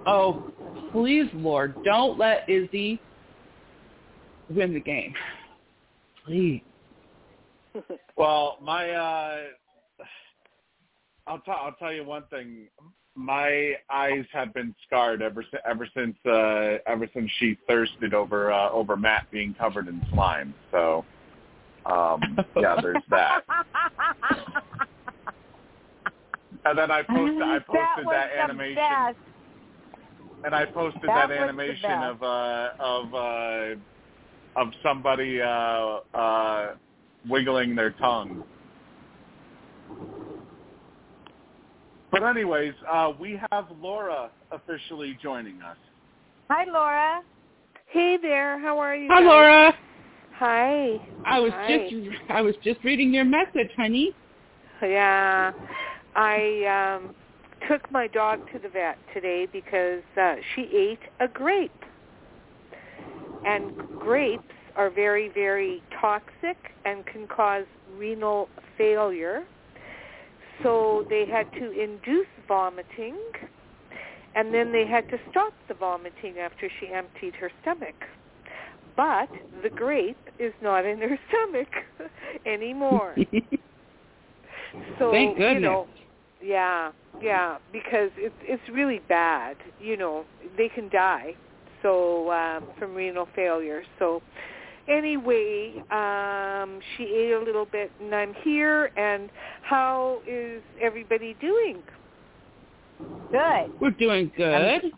Oh, 0.05 0.43
please, 0.91 1.29
Lord, 1.33 1.75
don't 1.83 2.17
let 2.17 2.47
Izzy 2.49 2.99
win 4.49 4.73
the 4.73 4.79
game. 4.79 5.13
Please. 6.25 6.61
Well, 8.17 8.57
my 8.61 8.91
uh 8.91 9.37
I'll 11.25 11.39
tell 11.39 11.55
I'll 11.55 11.75
tell 11.79 11.93
you 11.93 12.03
one 12.03 12.23
thing. 12.29 12.67
My 13.15 13.73
eyes 13.89 14.25
have 14.31 14.53
been 14.53 14.75
scarred 14.85 15.21
ever 15.21 15.43
si- 15.43 15.57
ever 15.65 15.87
since 15.95 16.15
uh 16.25 16.77
ever 16.85 17.09
since 17.13 17.31
she 17.39 17.57
thirsted 17.67 18.13
over 18.13 18.51
uh 18.51 18.69
over 18.69 18.97
Matt 18.97 19.23
being 19.31 19.55
covered 19.57 19.87
in 19.87 20.05
slime. 20.11 20.53
So 20.71 21.03
um 21.85 22.21
yeah, 22.59 22.75
there's 22.81 23.03
that. 23.09 23.43
And 26.65 26.77
then 26.77 26.91
I 26.91 27.01
posted 27.01 27.41
I 27.41 27.59
posted 27.59 28.05
that, 28.05 28.05
that, 28.05 28.05
was 28.05 28.29
the 28.35 28.39
animation 28.43 28.75
best. 28.75 29.17
And 30.43 30.55
I 30.55 30.65
posted 30.65 31.01
That 31.07 31.29
that, 31.29 31.31
animation 31.31 31.91
of 31.91 32.23
uh 32.23 32.69
of 32.79 33.13
uh 33.13 33.75
of 34.55 34.67
somebody 34.83 35.41
uh 35.41 35.99
uh 36.13 36.75
wiggling 37.29 37.75
their 37.75 37.91
tongue. 37.91 38.43
But 42.11 42.23
anyways, 42.23 42.73
uh 42.91 43.13
we 43.19 43.39
have 43.51 43.67
Laura 43.79 44.31
officially 44.51 45.17
joining 45.21 45.61
us. 45.61 45.77
Hi, 46.49 46.65
Laura. 46.71 47.21
Hey 47.87 48.17
there, 48.21 48.59
how 48.59 48.79
are 48.79 48.95
you? 48.95 49.09
Hi, 49.11 49.19
guys? 49.19 49.27
Laura. 49.27 49.73
Hi. 50.33 51.01
I 51.25 51.39
was 51.39 51.51
Hi. 51.53 51.87
just 51.89 52.15
I 52.29 52.41
was 52.41 52.55
just 52.63 52.83
reading 52.83 53.13
your 53.13 53.25
message, 53.25 53.69
honey. 53.77 54.11
Yeah, 54.81 55.51
I 56.15 56.97
um 56.97 57.15
took 57.67 57.91
my 57.91 58.07
dog 58.07 58.39
to 58.53 58.59
the 58.59 58.69
vet 58.69 58.97
today 59.13 59.47
because 59.51 60.01
uh, 60.19 60.35
she 60.55 60.61
ate 60.73 60.99
a 61.19 61.27
grape, 61.27 61.71
and 63.45 63.71
grapes 63.99 64.43
are 64.75 64.89
very, 64.89 65.29
very 65.33 65.81
toxic 65.99 66.57
and 66.85 67.05
can 67.05 67.27
cause 67.27 67.65
renal 67.97 68.49
failure. 68.77 69.43
So 70.63 71.05
they 71.09 71.25
had 71.25 71.47
to 71.59 71.71
induce 71.71 72.27
vomiting, 72.47 73.17
and 74.35 74.53
then 74.53 74.71
they 74.71 74.85
had 74.85 75.09
to 75.09 75.17
stop 75.31 75.53
the 75.67 75.73
vomiting 75.73 76.37
after 76.39 76.69
she 76.79 76.87
emptied 76.93 77.35
her 77.35 77.51
stomach. 77.61 77.95
But 78.95 79.29
the 79.63 79.69
grape 79.69 80.29
is 80.39 80.53
not 80.61 80.85
in 80.85 80.99
her 80.99 81.17
stomach 81.29 81.69
anymore. 82.45 83.15
So 84.99 85.11
Thank 85.11 85.37
you 85.37 85.39
goodness. 85.39 85.61
know, 85.63 85.87
yeah, 86.43 86.91
yeah, 87.21 87.57
because 87.71 88.09
it's 88.17 88.35
it's 88.41 88.63
really 88.71 89.01
bad. 89.07 89.57
You 89.79 89.97
know, 89.97 90.25
they 90.57 90.69
can 90.69 90.89
die. 90.89 91.35
So 91.81 92.31
um, 92.31 92.65
from 92.77 92.93
renal 92.93 93.27
failure. 93.35 93.83
So 93.99 94.21
anyway, 94.87 95.83
um, 95.91 96.79
she 96.95 97.03
ate 97.03 97.33
a 97.33 97.43
little 97.43 97.65
bit, 97.65 97.91
and 97.99 98.13
I'm 98.13 98.33
here. 98.43 98.91
And 98.97 99.29
how 99.63 100.21
is 100.27 100.61
everybody 100.79 101.35
doing? 101.41 101.81
Good. 103.31 103.71
We're 103.79 103.91
doing 103.91 104.31
good. 104.35 104.91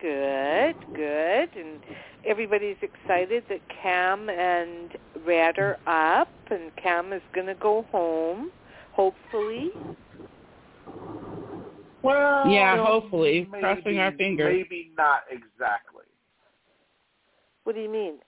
Good, 0.00 0.76
good, 0.94 1.50
and 1.56 1.78
everybody's 2.26 2.78
excited 2.80 3.44
that 3.50 3.60
Cam 3.82 4.30
and 4.30 4.96
Red 5.26 5.58
are 5.58 5.76
up, 5.86 6.30
and 6.50 6.74
Cam 6.76 7.12
is 7.12 7.20
going 7.34 7.48
to 7.48 7.54
go 7.54 7.84
home, 7.92 8.50
hopefully. 8.92 9.70
Well, 12.02 12.48
Yeah, 12.48 12.84
hopefully. 12.84 13.46
maybe, 13.50 13.62
Crossing 13.62 13.98
our 13.98 14.12
fingers. 14.12 14.54
Maybe 14.54 14.92
not 14.96 15.22
exactly. 15.30 16.04
What 17.64 17.74
do 17.74 17.82
you 17.82 17.90
mean? 17.90 18.18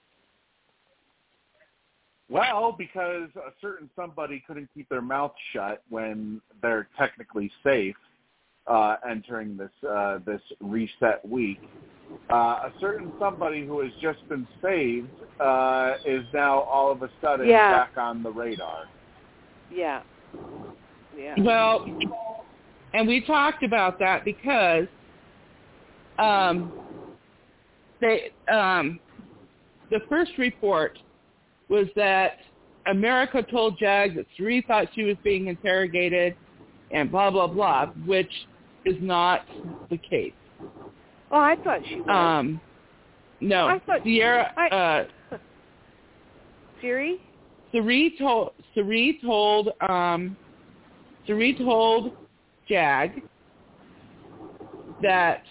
Well, 2.29 2.73
because 2.77 3.29
a 3.35 3.51
certain 3.61 3.89
somebody 3.95 4.43
couldn't 4.47 4.69
keep 4.73 4.87
their 4.89 5.01
mouth 5.01 5.33
shut 5.51 5.83
when 5.89 6.41
they're 6.61 6.87
technically 6.97 7.51
safe 7.63 7.95
uh, 8.67 8.95
entering 9.07 9.57
this 9.57 9.71
uh, 9.89 10.19
this 10.25 10.41
reset 10.61 11.27
week. 11.27 11.59
Uh, 12.31 12.35
a 12.65 12.73
certain 12.79 13.11
somebody 13.19 13.65
who 13.65 13.81
has 13.81 13.91
just 14.01 14.27
been 14.29 14.47
saved 14.61 15.09
uh, 15.39 15.93
is 16.05 16.23
now 16.33 16.61
all 16.61 16.91
of 16.91 17.01
a 17.03 17.09
sudden 17.21 17.47
Yeah. 17.47 17.71
back 17.71 17.97
on 17.97 18.23
the 18.23 18.31
radar. 18.31 18.85
Yeah. 19.71 20.01
Yeah. 21.17 21.35
Well, 21.39 21.85
and 22.93 23.07
we 23.07 23.21
talked 23.21 23.63
about 23.63 23.99
that 23.99 24.23
because 24.23 24.87
um, 26.19 26.71
they 27.99 28.31
um, 28.51 28.99
the 29.89 29.99
first 30.09 30.31
report 30.37 30.97
was 31.69 31.87
that 31.95 32.39
America 32.85 33.41
told 33.43 33.77
Jag 33.79 34.15
that 34.15 34.25
Cirie 34.37 34.63
thought 34.67 34.87
she 34.93 35.03
was 35.03 35.15
being 35.23 35.47
interrogated 35.47 36.35
and 36.91 37.09
blah 37.11 37.31
blah 37.31 37.47
blah, 37.47 37.87
which 38.05 38.31
is 38.85 38.95
not 39.01 39.45
the 39.89 39.97
case. 39.97 40.33
Oh, 41.31 41.39
I 41.39 41.55
thought 41.63 41.79
she 41.87 41.95
was. 41.95 42.09
Um, 42.09 42.61
no, 43.39 43.67
I 43.67 43.79
thought- 43.79 44.03
Sierra. 44.03 44.53
I- 44.55 44.67
uh, 44.69 45.37
Cirie? 46.81 47.21
Cirie 47.71 48.13
told 48.19 48.51
Cirie 48.75 49.19
told 49.23 49.69
um 49.89 50.35
Cirie 51.25 51.55
told 51.57 52.11
Jag 52.67 53.21
that 55.01 55.43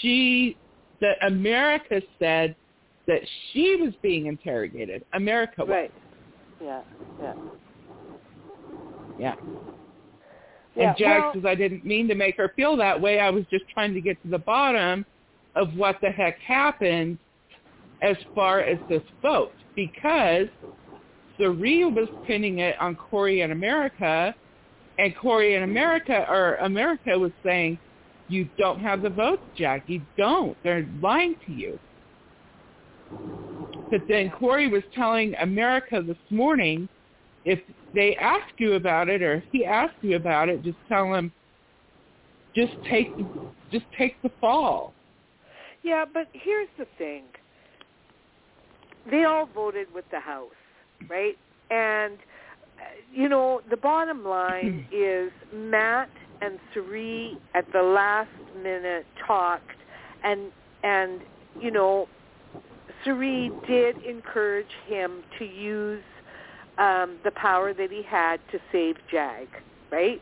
she 0.00 0.56
that 1.00 1.16
America 1.26 2.00
said 2.18 2.56
that 3.06 3.20
she 3.52 3.76
was 3.76 3.92
being 4.02 4.26
interrogated. 4.26 5.04
America 5.12 5.60
was. 5.60 5.68
Right. 5.70 5.92
Yeah. 6.62 6.80
Yeah. 7.20 7.34
Yeah. 9.18 9.34
Yeah, 10.74 10.88
And 10.88 10.98
Jag 10.98 11.20
well- 11.22 11.32
says 11.34 11.44
I 11.46 11.54
didn't 11.54 11.84
mean 11.84 12.08
to 12.08 12.14
make 12.14 12.36
her 12.36 12.52
feel 12.56 12.76
that 12.76 13.00
way. 13.00 13.18
I 13.20 13.30
was 13.30 13.44
just 13.50 13.64
trying 13.68 13.94
to 13.94 14.00
get 14.00 14.20
to 14.22 14.28
the 14.28 14.38
bottom 14.38 15.04
of 15.54 15.74
what 15.74 15.98
the 16.02 16.10
heck 16.10 16.38
happened 16.40 17.18
as 18.02 18.16
far 18.34 18.60
as 18.60 18.78
this 18.88 19.02
vote 19.22 19.52
because 19.74 20.48
Cirie 21.38 21.84
was 21.84 22.08
pinning 22.26 22.58
it 22.58 22.76
on 22.78 22.94
Cory 22.94 23.40
and 23.40 23.52
America 23.52 24.34
and 24.98 25.16
Cory 25.16 25.54
in 25.54 25.62
America 25.62 26.26
or 26.28 26.56
America 26.56 27.18
was 27.18 27.32
saying, 27.44 27.78
You 28.28 28.48
don't 28.58 28.80
have 28.80 29.02
the 29.02 29.10
votes, 29.10 29.42
Jag. 29.56 29.82
You 29.86 30.02
don't. 30.16 30.56
They're 30.62 30.88
lying 31.00 31.36
to 31.46 31.52
you. 31.52 31.78
But 33.90 34.00
then 34.08 34.30
Cory 34.30 34.68
was 34.68 34.82
telling 34.94 35.34
America 35.36 36.02
this 36.04 36.16
morning 36.30 36.88
if 37.44 37.60
they 37.94 38.16
ask 38.16 38.46
you 38.58 38.74
about 38.74 39.08
it 39.08 39.22
or 39.22 39.34
if 39.34 39.44
he 39.52 39.64
asks 39.64 39.94
you 40.02 40.16
about 40.16 40.48
it, 40.48 40.62
just 40.62 40.78
tell 40.88 41.14
him 41.14 41.32
just 42.54 42.72
take 42.90 43.08
just 43.70 43.84
take 43.96 44.20
the 44.22 44.30
fall. 44.40 44.92
Yeah, 45.82 46.04
but 46.12 46.26
here's 46.32 46.68
the 46.78 46.86
thing. 46.98 47.24
They 49.10 49.24
all 49.24 49.48
voted 49.54 49.86
with 49.94 50.04
the 50.10 50.18
House, 50.18 50.50
right? 51.08 51.36
And 51.70 52.18
you 53.12 53.28
know, 53.28 53.60
the 53.70 53.76
bottom 53.76 54.24
line 54.24 54.86
is 54.92 55.30
Matt 55.54 56.10
and 56.40 56.58
Cirie 56.74 57.38
at 57.54 57.64
the 57.72 57.82
last 57.82 58.28
minute 58.62 59.06
talked 59.26 59.64
and 60.22 60.52
and 60.82 61.20
you 61.60 61.70
know 61.70 62.08
Cirie 63.04 63.50
did 63.66 63.96
encourage 64.04 64.66
him 64.86 65.22
to 65.38 65.44
use 65.44 66.02
um, 66.78 67.18
the 67.24 67.30
power 67.36 67.72
that 67.72 67.90
he 67.90 68.02
had 68.02 68.38
to 68.52 68.58
save 68.72 68.96
Jag, 69.10 69.46
right? 69.90 70.20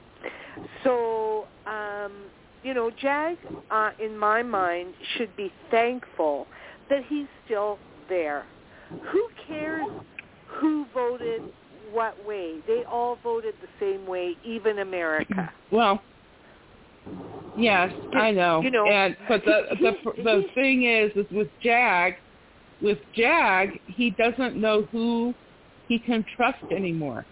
So, 0.85 1.47
um, 1.67 2.13
you 2.63 2.75
know, 2.75 2.91
Jag, 3.01 3.37
uh, 3.71 3.91
in 4.03 4.17
my 4.17 4.43
mind, 4.43 4.95
should 5.17 5.35
be 5.37 5.53
thankful 5.71 6.47
that 6.91 7.03
he's 7.09 7.27
still 7.45 7.79
there. 8.09 8.45
Who 9.13 9.29
cares 9.49 9.87
who 10.61 10.87
voted 10.95 11.43
what 11.93 12.25
way? 12.27 12.57
They 12.67 12.85
all 12.91 13.19
voted 13.23 13.55
the 13.61 13.69
same 13.81 14.07
way, 14.07 14.37
even 14.45 14.79
America. 14.81 15.53
Well, 15.71 16.03
yes, 17.57 17.93
I 18.15 18.31
know. 18.31 18.61
You 18.63 18.71
know, 18.71 18.87
and 18.87 19.17
but 19.29 19.45
the 19.45 19.63
he- 19.77 19.85
the 19.85 19.93
he- 20.15 20.23
the 20.23 20.41
he- 20.49 20.55
thing 20.55 20.85
is, 20.85 21.13
is 21.17 21.31
with 21.31 21.49
Jag, 21.63 22.15
with 22.83 22.99
Jag, 23.15 23.79
he 23.87 24.11
doesn't 24.11 24.57
know 24.57 24.83
who 24.93 25.35
he 25.89 25.99
can 25.99 26.25
trust 26.37 26.63
anymore, 26.71 27.25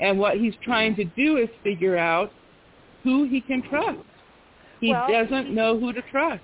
and 0.00 0.18
what 0.18 0.36
he's 0.36 0.54
trying 0.62 0.94
to 0.96 1.04
do 1.04 1.36
is 1.38 1.48
figure 1.62 1.96
out 1.96 2.30
who 3.02 3.24
he 3.24 3.40
can 3.40 3.62
trust. 3.62 3.98
He 4.80 4.90
Well, 4.90 5.08
doesn't 5.10 5.54
know 5.54 5.78
who 5.78 5.92
to 5.92 6.02
trust, 6.10 6.42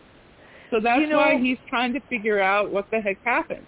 so 0.70 0.80
that's 0.80 1.00
You 1.00 1.08
know- 1.08 1.18
why 1.18 1.36
he's 1.36 1.58
trying 1.68 1.92
to 1.92 2.00
figure 2.08 2.40
out 2.40 2.70
what 2.70 2.90
the 2.90 3.00
heck 3.00 3.22
happened. 3.24 3.66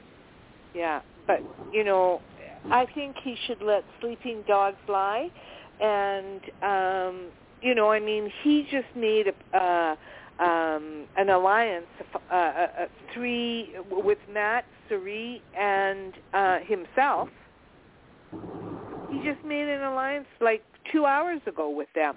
Yeah, 0.74 1.00
but 1.26 1.42
you 1.72 1.84
know, 1.84 2.22
I 2.70 2.86
think 2.94 3.16
he 3.22 3.36
should 3.46 3.62
let 3.62 3.84
sleeping 4.00 4.42
dogs 4.46 4.76
lie, 4.88 5.28
and 5.80 6.40
um, 6.62 7.26
you 7.62 7.74
know, 7.74 7.90
I 7.90 8.00
mean, 8.00 8.30
he 8.42 8.66
just 8.70 8.86
made 8.96 9.26
a, 9.28 9.56
uh, 9.56 9.96
um, 10.42 11.06
an 11.16 11.30
alliance, 11.30 11.86
uh, 12.14 12.34
uh, 12.34 12.36
uh, 12.36 12.66
three 13.14 13.74
with 13.90 14.18
Matt, 14.32 14.64
Cirie, 14.88 15.40
and 15.58 16.12
uh, 16.34 16.58
himself. 16.66 17.28
He 19.10 19.18
just 19.18 19.44
made 19.46 19.68
an 19.68 19.82
alliance 19.82 20.26
like 20.40 20.62
two 20.90 21.06
hours 21.06 21.40
ago 21.46 21.70
with 21.70 21.88
them. 21.94 22.14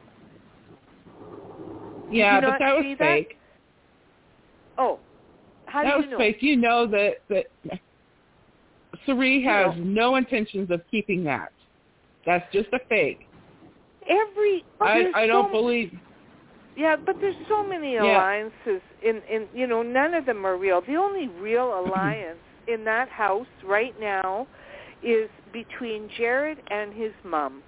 Yeah, 2.11 2.39
but 2.41 2.59
that 2.59 2.73
was 2.73 2.83
see 2.83 2.95
that? 2.95 3.17
fake. 3.17 3.37
Oh, 4.77 4.99
how 5.65 5.83
that 5.83 5.91
do 5.91 5.97
was 5.97 6.05
you 6.05 6.11
know? 6.11 6.17
fake. 6.17 6.37
You 6.41 6.55
know 6.57 6.87
that 6.87 7.15
that 7.29 7.79
Cirie 9.05 9.43
has 9.43 9.75
know. 9.77 9.83
no 9.83 10.15
intentions 10.15 10.71
of 10.71 10.81
keeping 10.89 11.23
that. 11.25 11.51
That's 12.25 12.45
just 12.51 12.69
a 12.73 12.79
fake. 12.89 13.19
Every 14.09 14.63
I 14.81 15.11
I 15.15 15.27
don't 15.27 15.51
so 15.51 15.51
believe. 15.51 15.91
Yeah, 16.77 16.95
but 17.05 17.15
there's 17.21 17.35
so 17.47 17.67
many 17.67 17.93
Yeah. 17.95 18.03
alliances 18.03 18.81
in 19.03 19.21
in 19.29 19.47
you 19.53 19.67
know 19.67 19.81
none 19.81 20.13
of 20.13 20.25
them 20.25 20.45
are 20.45 20.57
real. 20.57 20.81
The 20.81 20.95
only 20.95 21.27
real 21.41 21.79
alliance 21.79 22.39
in 22.67 22.83
that 22.85 23.09
house 23.09 23.47
right 23.63 23.93
now 23.99 24.47
is 25.03 25.29
between 25.53 26.09
Jared 26.17 26.59
and 26.69 26.93
his 26.93 27.13
mom. 27.23 27.61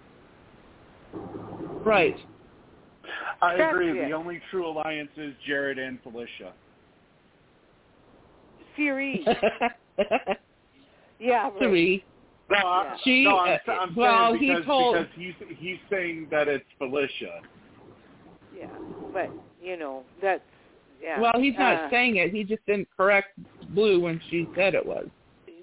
Right. 1.86 2.18
I 3.42 3.56
That's 3.56 3.74
agree. 3.74 3.92
it. 3.92 4.08
The 4.10 4.14
only 4.14 4.42
true 4.50 4.68
alliance 4.68 5.12
is 5.16 5.34
Jared 5.46 5.78
and 5.78 6.00
Felicia. 6.02 6.54
Cirie. 8.76 9.26
yeah, 11.20 11.44
right. 11.50 11.60
Cirie. 11.60 12.06
No, 12.50 12.58
I, 12.58 12.98
She, 13.04 13.24
no, 13.26 13.40
I'm, 13.40 13.60
uh, 13.68 13.72
I'm 13.72 13.96
well, 13.96 14.34
saying 14.34 14.44
he 14.44 14.66
told- 14.66 14.96
because 14.96 15.08
he's 15.16 15.58
he's 15.58 15.78
saying 15.90 16.28
that 16.32 16.48
it's 16.48 16.66
Felicia. 16.78 17.42
Yeah, 18.58 18.68
but 19.14 19.32
you 19.62 19.78
know 19.78 20.04
that's 20.22 20.42
yeah. 21.02 21.20
Well, 21.20 21.34
he's 21.38 21.58
not 21.58 21.76
uh, 21.76 21.90
saying 21.90 22.16
it. 22.18 22.32
He 22.32 22.44
just 22.44 22.66
didn't 22.66 22.88
correct 22.96 23.38
Blue 23.70 24.00
when 24.00 24.22
she 24.30 24.48
said 24.56 24.74
it 24.76 24.86
was. 24.86 25.08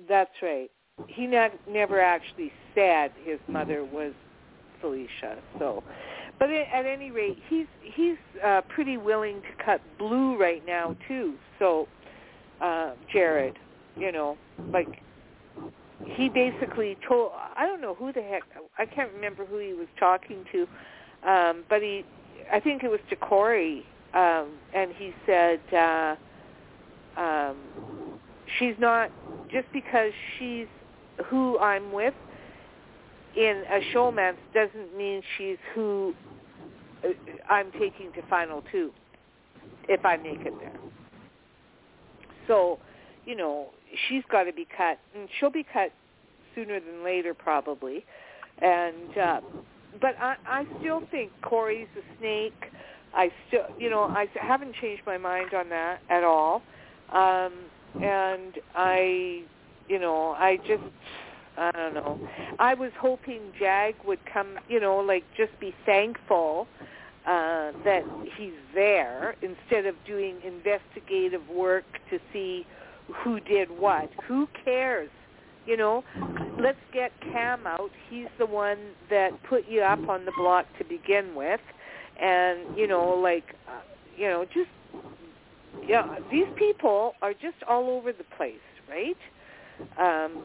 That's 0.08 0.30
right. 0.42 0.70
He 1.08 1.26
not, 1.26 1.52
never 1.68 2.00
actually 2.00 2.52
said 2.74 3.10
his 3.24 3.38
mother 3.48 3.84
was 3.84 4.12
Felicia. 4.80 5.38
So, 5.58 5.82
but 6.38 6.50
a- 6.50 6.68
at 6.72 6.84
any 6.86 7.10
rate, 7.10 7.38
he's 7.48 7.66
he's 7.80 8.16
uh, 8.44 8.60
pretty 8.68 8.96
willing 8.96 9.40
to 9.40 9.64
cut 9.64 9.80
blue 9.98 10.38
right 10.38 10.64
now 10.66 10.94
too. 11.08 11.34
So, 11.58 11.88
uh, 12.60 12.92
Jared, 13.12 13.58
you 13.96 14.12
know, 14.12 14.36
like 14.72 15.00
he 16.02 16.28
basically 16.28 16.96
told 17.06 17.32
I 17.56 17.66
don't 17.66 17.80
know 17.80 17.94
who 17.94 18.12
the 18.12 18.22
heck 18.22 18.42
I 18.78 18.86
can't 18.86 19.12
remember 19.12 19.44
who 19.44 19.58
he 19.58 19.72
was 19.74 19.88
talking 19.98 20.44
to, 20.52 20.66
um, 21.28 21.64
but 21.68 21.82
he 21.82 22.04
I 22.52 22.60
think 22.60 22.82
it 22.84 22.90
was 22.90 23.00
to 23.10 23.16
Cory, 23.16 23.84
um, 24.14 24.52
and 24.74 24.92
he 24.96 25.12
said. 25.26 25.60
Uh, 25.72 26.16
um, 27.16 27.56
she's 28.58 28.74
not 28.78 29.10
just 29.50 29.66
because 29.72 30.12
she's 30.38 30.66
who 31.26 31.58
I'm 31.58 31.92
with 31.92 32.14
in 33.36 33.62
a 33.70 33.80
showmance 33.94 34.36
doesn't 34.52 34.96
mean 34.96 35.22
she's 35.36 35.56
who 35.74 36.14
uh, 37.04 37.08
I'm 37.48 37.70
taking 37.72 38.12
to 38.12 38.22
final 38.28 38.62
two 38.70 38.90
if 39.88 40.04
I 40.04 40.16
make 40.16 40.40
it 40.40 40.54
there. 40.60 40.72
So, 42.46 42.78
you 43.26 43.36
know, 43.36 43.68
she's 44.08 44.22
got 44.30 44.44
to 44.44 44.52
be 44.52 44.66
cut, 44.76 44.98
and 45.14 45.28
she'll 45.38 45.50
be 45.50 45.64
cut 45.64 45.92
sooner 46.54 46.80
than 46.80 47.04
later 47.04 47.34
probably. 47.34 48.04
And 48.60 49.18
uh, 49.18 49.40
but 50.00 50.16
I, 50.20 50.36
I 50.46 50.66
still 50.80 51.02
think 51.10 51.30
Cory's 51.42 51.88
a 51.96 52.18
snake. 52.18 52.70
I 53.14 53.30
still, 53.48 53.66
you 53.78 53.90
know, 53.90 54.04
I 54.04 54.26
haven't 54.34 54.74
changed 54.80 55.02
my 55.06 55.18
mind 55.18 55.54
on 55.54 55.68
that 55.68 56.00
at 56.10 56.24
all. 56.24 56.62
Um, 57.12 57.52
and 58.02 58.54
I, 58.74 59.42
you 59.88 60.00
know, 60.00 60.34
I 60.36 60.56
just, 60.66 60.82
I 61.56 61.70
don't 61.70 61.94
know. 61.94 62.28
I 62.58 62.74
was 62.74 62.90
hoping 62.98 63.40
Jag 63.58 63.94
would 64.04 64.18
come, 64.32 64.58
you 64.68 64.80
know, 64.80 64.96
like 64.96 65.22
just 65.36 65.58
be 65.60 65.72
thankful 65.86 66.66
uh, 67.26 67.70
that 67.84 68.02
he's 68.36 68.52
there 68.74 69.36
instead 69.42 69.86
of 69.86 69.94
doing 70.06 70.36
investigative 70.44 71.48
work 71.48 71.84
to 72.10 72.18
see 72.32 72.66
who 73.12 73.40
did 73.40 73.68
what. 73.70 74.10
Who 74.28 74.48
cares? 74.64 75.10
You 75.66 75.76
know, 75.76 76.04
let's 76.60 76.78
get 76.92 77.10
Cam 77.32 77.66
out. 77.66 77.90
He's 78.10 78.26
the 78.38 78.46
one 78.46 78.78
that 79.10 79.30
put 79.48 79.64
you 79.68 79.80
up 79.80 80.08
on 80.08 80.24
the 80.24 80.32
block 80.36 80.66
to 80.78 80.84
begin 80.84 81.34
with, 81.34 81.60
and 82.20 82.76
you 82.76 82.86
know, 82.86 83.14
like, 83.14 83.44
uh, 83.66 83.80
you 84.16 84.28
know, 84.28 84.44
just 84.44 84.68
yeah, 85.88 86.18
these 86.30 86.46
people 86.56 87.12
are 87.22 87.32
just 87.32 87.62
all 87.68 87.88
over 87.90 88.12
the 88.12 88.24
place, 88.36 88.60
right? 88.88 89.16
Um, 89.98 90.42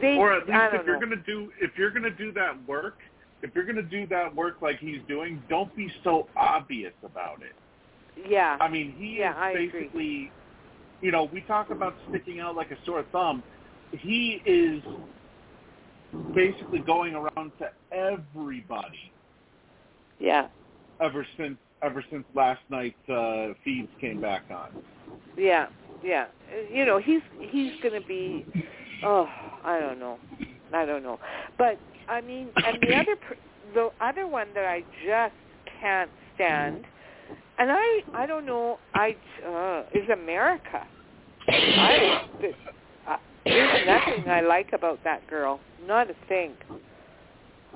they, 0.00 0.16
Or 0.18 0.32
at 0.32 0.46
least 0.46 0.60
if 0.72 0.86
you're 0.86 0.96
know. 0.96 1.00
gonna 1.00 1.16
do 1.26 1.50
if 1.60 1.70
you're 1.78 1.90
gonna 1.90 2.10
do 2.10 2.32
that 2.32 2.62
work, 2.66 2.98
if 3.42 3.54
you're 3.54 3.64
gonna 3.64 3.82
do 3.82 4.06
that 4.08 4.34
work 4.34 4.56
like 4.60 4.78
he's 4.78 5.02
doing, 5.08 5.42
don't 5.48 5.74
be 5.74 5.90
so 6.04 6.28
obvious 6.36 6.94
about 7.02 7.42
it. 7.42 7.56
yeah, 8.28 8.56
I 8.60 8.68
mean, 8.68 8.94
he 8.96 9.16
Yeah, 9.18 9.30
is 9.30 9.36
I 9.36 9.50
agree. 9.50 10.30
You 11.00 11.12
know, 11.12 11.28
we 11.32 11.40
talk 11.42 11.70
about 11.70 11.94
sticking 12.08 12.40
out 12.40 12.56
like 12.56 12.70
a 12.70 12.76
sore 12.84 13.04
thumb. 13.12 13.42
He 13.92 14.42
is 14.44 14.82
basically 16.34 16.80
going 16.80 17.14
around 17.14 17.52
to 17.58 17.70
everybody 17.92 19.12
yeah, 20.18 20.48
ever 21.00 21.26
since 21.36 21.56
ever 21.82 22.04
since 22.10 22.24
last 22.34 22.60
night's 22.70 23.08
uh, 23.08 23.48
feeds 23.64 23.88
came 24.00 24.20
back 24.20 24.44
on. 24.50 24.82
yeah, 25.36 25.66
yeah. 26.02 26.26
You 26.72 26.86
know, 26.86 26.98
he's 26.98 27.22
he's 27.38 27.72
going 27.82 28.00
to 28.00 28.06
be. 28.06 28.46
Oh, 29.04 29.28
I 29.62 29.78
don't 29.78 30.00
know, 30.00 30.18
I 30.72 30.86
don't 30.86 31.02
know. 31.02 31.18
But 31.58 31.78
I 32.08 32.20
mean, 32.22 32.48
and 32.56 32.78
the 32.80 32.94
other 32.96 33.16
the 33.74 33.90
other 34.00 34.26
one 34.26 34.48
that 34.54 34.64
I 34.64 34.82
just 35.04 35.34
can't 35.80 36.10
stand, 36.34 36.84
and 37.58 37.70
I 37.72 38.02
I 38.14 38.26
don't 38.26 38.46
know, 38.46 38.78
I 38.94 39.16
uh, 39.46 39.82
is 39.94 40.08
America. 40.10 40.86
I 41.48 42.22
uh, 43.08 43.16
there's 43.44 43.86
nothing 43.86 44.28
I 44.28 44.40
like 44.40 44.72
about 44.72 45.02
that 45.04 45.26
girl, 45.28 45.60
not 45.86 46.10
a 46.10 46.14
thing. 46.28 46.54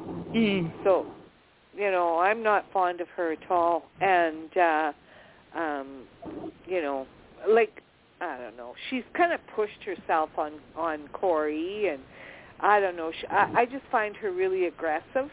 Mm. 0.01 0.73
So, 0.85 1.07
you 1.74 1.90
know, 1.90 2.19
I'm 2.19 2.43
not 2.43 2.65
fond 2.73 3.01
of 3.01 3.09
her 3.16 3.32
at 3.32 3.51
all. 3.51 3.85
And, 4.01 4.57
uh, 4.57 4.93
um, 5.57 6.02
you 6.66 6.82
know, 6.82 7.07
like, 7.48 7.82
I 8.20 8.39
don't 8.39 8.57
know. 8.57 8.74
She's 8.89 9.05
kind 9.16 9.32
of 9.32 9.40
pushed 9.55 9.82
herself 9.85 10.31
on, 10.36 10.55
on 10.77 11.09
Cory 11.12 11.89
and 11.89 12.02
I 12.61 12.81
don't 12.81 12.97
know. 12.97 13.12
She, 13.19 13.27
I, 13.28 13.61
I 13.61 13.65
just 13.65 13.85
find 13.90 14.15
her 14.16 14.32
really 14.32 14.66
aggressive. 14.66 15.31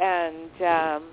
And, 0.00 0.62
um, 0.62 1.04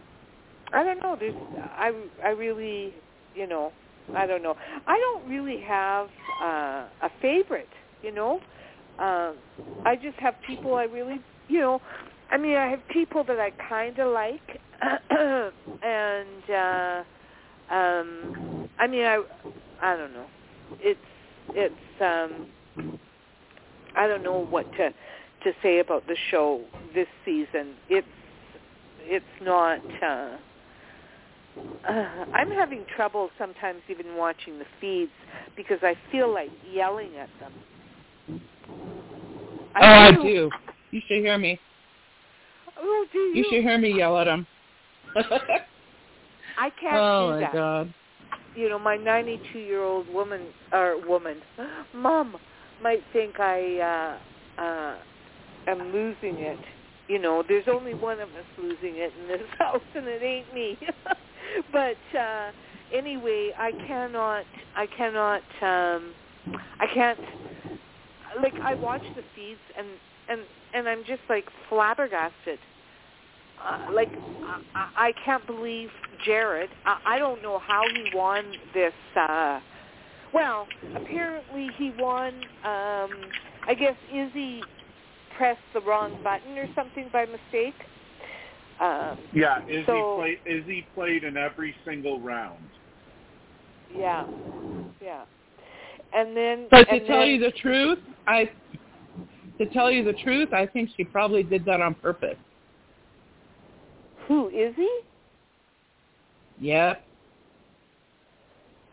I 0.74 0.84
don't 0.84 1.00
know. 1.00 1.16
There's 1.20 1.36
I 1.78 1.92
I 2.24 2.30
really 2.30 2.94
you 3.36 3.48
know 3.48 3.72
I 4.16 4.26
don't 4.26 4.44
know. 4.44 4.56
I 4.88 4.98
don't 4.98 5.30
really 5.30 5.62
have 5.62 6.08
uh, 6.42 6.88
a 7.02 7.10
favorite. 7.22 7.70
You 8.02 8.14
know, 8.14 8.40
um, 8.98 9.36
I 9.86 9.96
just 9.96 10.18
have 10.20 10.36
people 10.46 10.76
I 10.76 10.84
really 10.84 11.20
you 11.48 11.60
know. 11.60 11.82
I 12.32 12.38
mean, 12.38 12.56
I 12.56 12.68
have 12.68 12.88
people 12.90 13.24
that 13.24 13.40
I 13.40 13.50
kind 13.68 13.98
of 13.98 14.14
like, 14.14 14.62
and 14.82 16.50
uh, 16.50 17.04
um, 17.74 18.70
I 18.78 18.88
mean, 18.88 19.04
I 19.04 19.24
I 19.82 19.96
don't 19.96 20.14
know. 20.14 20.28
It's 20.80 21.00
it's 21.50 21.76
um, 22.02 23.00
I 23.96 24.08
don't 24.08 24.24
know 24.24 24.46
what 24.46 24.72
to 24.74 24.90
to 25.44 25.52
say 25.64 25.80
about 25.80 26.06
the 26.08 26.16
show 26.30 26.64
this 26.94 27.08
season. 27.26 27.76
It's 27.90 28.08
it's 29.02 29.26
not. 29.42 29.80
Uh, 30.04 30.38
uh, 31.88 32.26
I'm 32.34 32.50
having 32.52 32.86
trouble 32.96 33.30
sometimes 33.38 33.82
even 33.90 34.16
watching 34.16 34.60
the 34.60 34.66
feeds 34.80 35.12
because 35.56 35.80
I 35.82 35.96
feel 36.12 36.32
like 36.34 36.50
yelling 36.72 37.12
at 37.18 37.30
them. 37.40 38.42
I 39.76 39.80
oh, 39.82 40.20
I 40.20 40.24
do. 40.24 40.50
You 40.92 41.02
should 41.08 41.18
hear 41.20 41.38
me. 41.38 41.60
Oh, 42.78 43.06
do 43.12 43.18
you? 43.18 43.36
You 43.36 43.46
should 43.50 43.64
hear 43.64 43.78
me 43.78 43.94
yell 43.96 44.18
at 44.18 44.26
them. 44.26 44.46
I 45.16 46.70
can't 46.82 46.96
oh, 46.96 47.34
do 47.34 47.40
that. 47.40 47.50
Oh 47.50 47.54
my 47.54 47.54
god. 47.54 47.94
You 48.56 48.70
know, 48.70 48.80
my 48.80 48.98
92-year-old 48.98 50.10
woman 50.10 50.48
or 50.72 51.06
woman, 51.08 51.38
mom, 51.94 52.36
might 52.82 53.04
think 53.14 53.40
I 53.40 54.18
uh 54.58 54.62
uh 54.62 54.98
am 55.68 55.92
losing 55.92 56.40
it. 56.40 56.60
You 57.08 57.20
know, 57.20 57.44
there's 57.48 57.68
only 57.68 57.94
one 57.94 58.20
of 58.20 58.30
us 58.30 58.46
losing 58.58 58.98
it 58.98 59.12
in 59.22 59.28
this 59.28 59.48
house, 59.60 59.82
and 59.96 60.08
it 60.08 60.22
ain't 60.22 60.54
me. 60.54 60.78
but 61.72 62.18
uh 62.18 62.52
anyway, 62.94 63.52
I 63.58 63.72
cannot. 63.88 64.46
I 64.76 64.86
cannot. 64.98 65.42
um 65.62 66.14
I 66.80 66.86
can't. 66.94 67.20
Like 68.42 68.54
I 68.64 68.76
watch 68.76 69.02
the 69.16 69.24
feeds, 69.36 69.60
and 69.78 69.88
and 70.28 70.42
and 70.74 70.88
I'm 70.88 71.04
just 71.06 71.22
like 71.30 71.46
flabbergasted. 71.70 72.60
Uh, 73.60 73.94
like 73.94 74.10
I, 74.76 75.10
I 75.10 75.14
can't 75.26 75.46
believe 75.46 75.90
Jared. 76.26 76.70
I, 76.86 77.16
I 77.16 77.20
don't 77.20 77.42
know 77.42 77.60
how 77.60 77.84
he 77.94 78.04
won 78.16 78.44
this. 78.74 78.94
uh 79.16 79.60
Well, 80.34 80.68
apparently 80.96 81.70
he 81.78 81.92
won. 81.98 82.34
um 82.64 83.12
I 83.68 83.76
guess 83.76 83.96
Izzy 84.12 84.62
pressed 85.38 85.60
the 85.74 85.82
wrong 85.82 86.12
button 86.24 86.58
or 86.58 86.68
something 86.76 87.10
by 87.14 87.26
mistake. 87.26 87.76
Um, 88.80 89.18
yeah, 89.34 89.62
Izzy 89.68 89.84
so, 89.86 90.16
played. 90.18 90.40
Izzy 90.46 90.88
played 90.96 91.24
in 91.24 91.36
every 91.36 91.76
single 91.86 92.20
round. 92.22 92.64
Yeah, 93.96 94.26
yeah. 95.02 95.24
And 96.14 96.36
then, 96.36 96.68
but 96.72 96.86
to 96.86 97.06
tell 97.06 97.20
then, 97.20 97.28
you 97.28 97.40
the 97.40 97.52
truth, 97.52 98.00
I 98.26 98.50
to 99.58 99.66
tell 99.68 99.92
you 99.92 100.04
the 100.04 100.14
truth, 100.14 100.54
I 100.54 100.66
think 100.66 100.90
she 100.96 101.04
probably 101.04 101.44
did 101.44 101.66
that 101.66 101.82
on 101.82 101.94
purpose. 101.96 102.38
Who 104.28 104.50
Izzy? 104.50 104.88
Yep. 106.62 107.04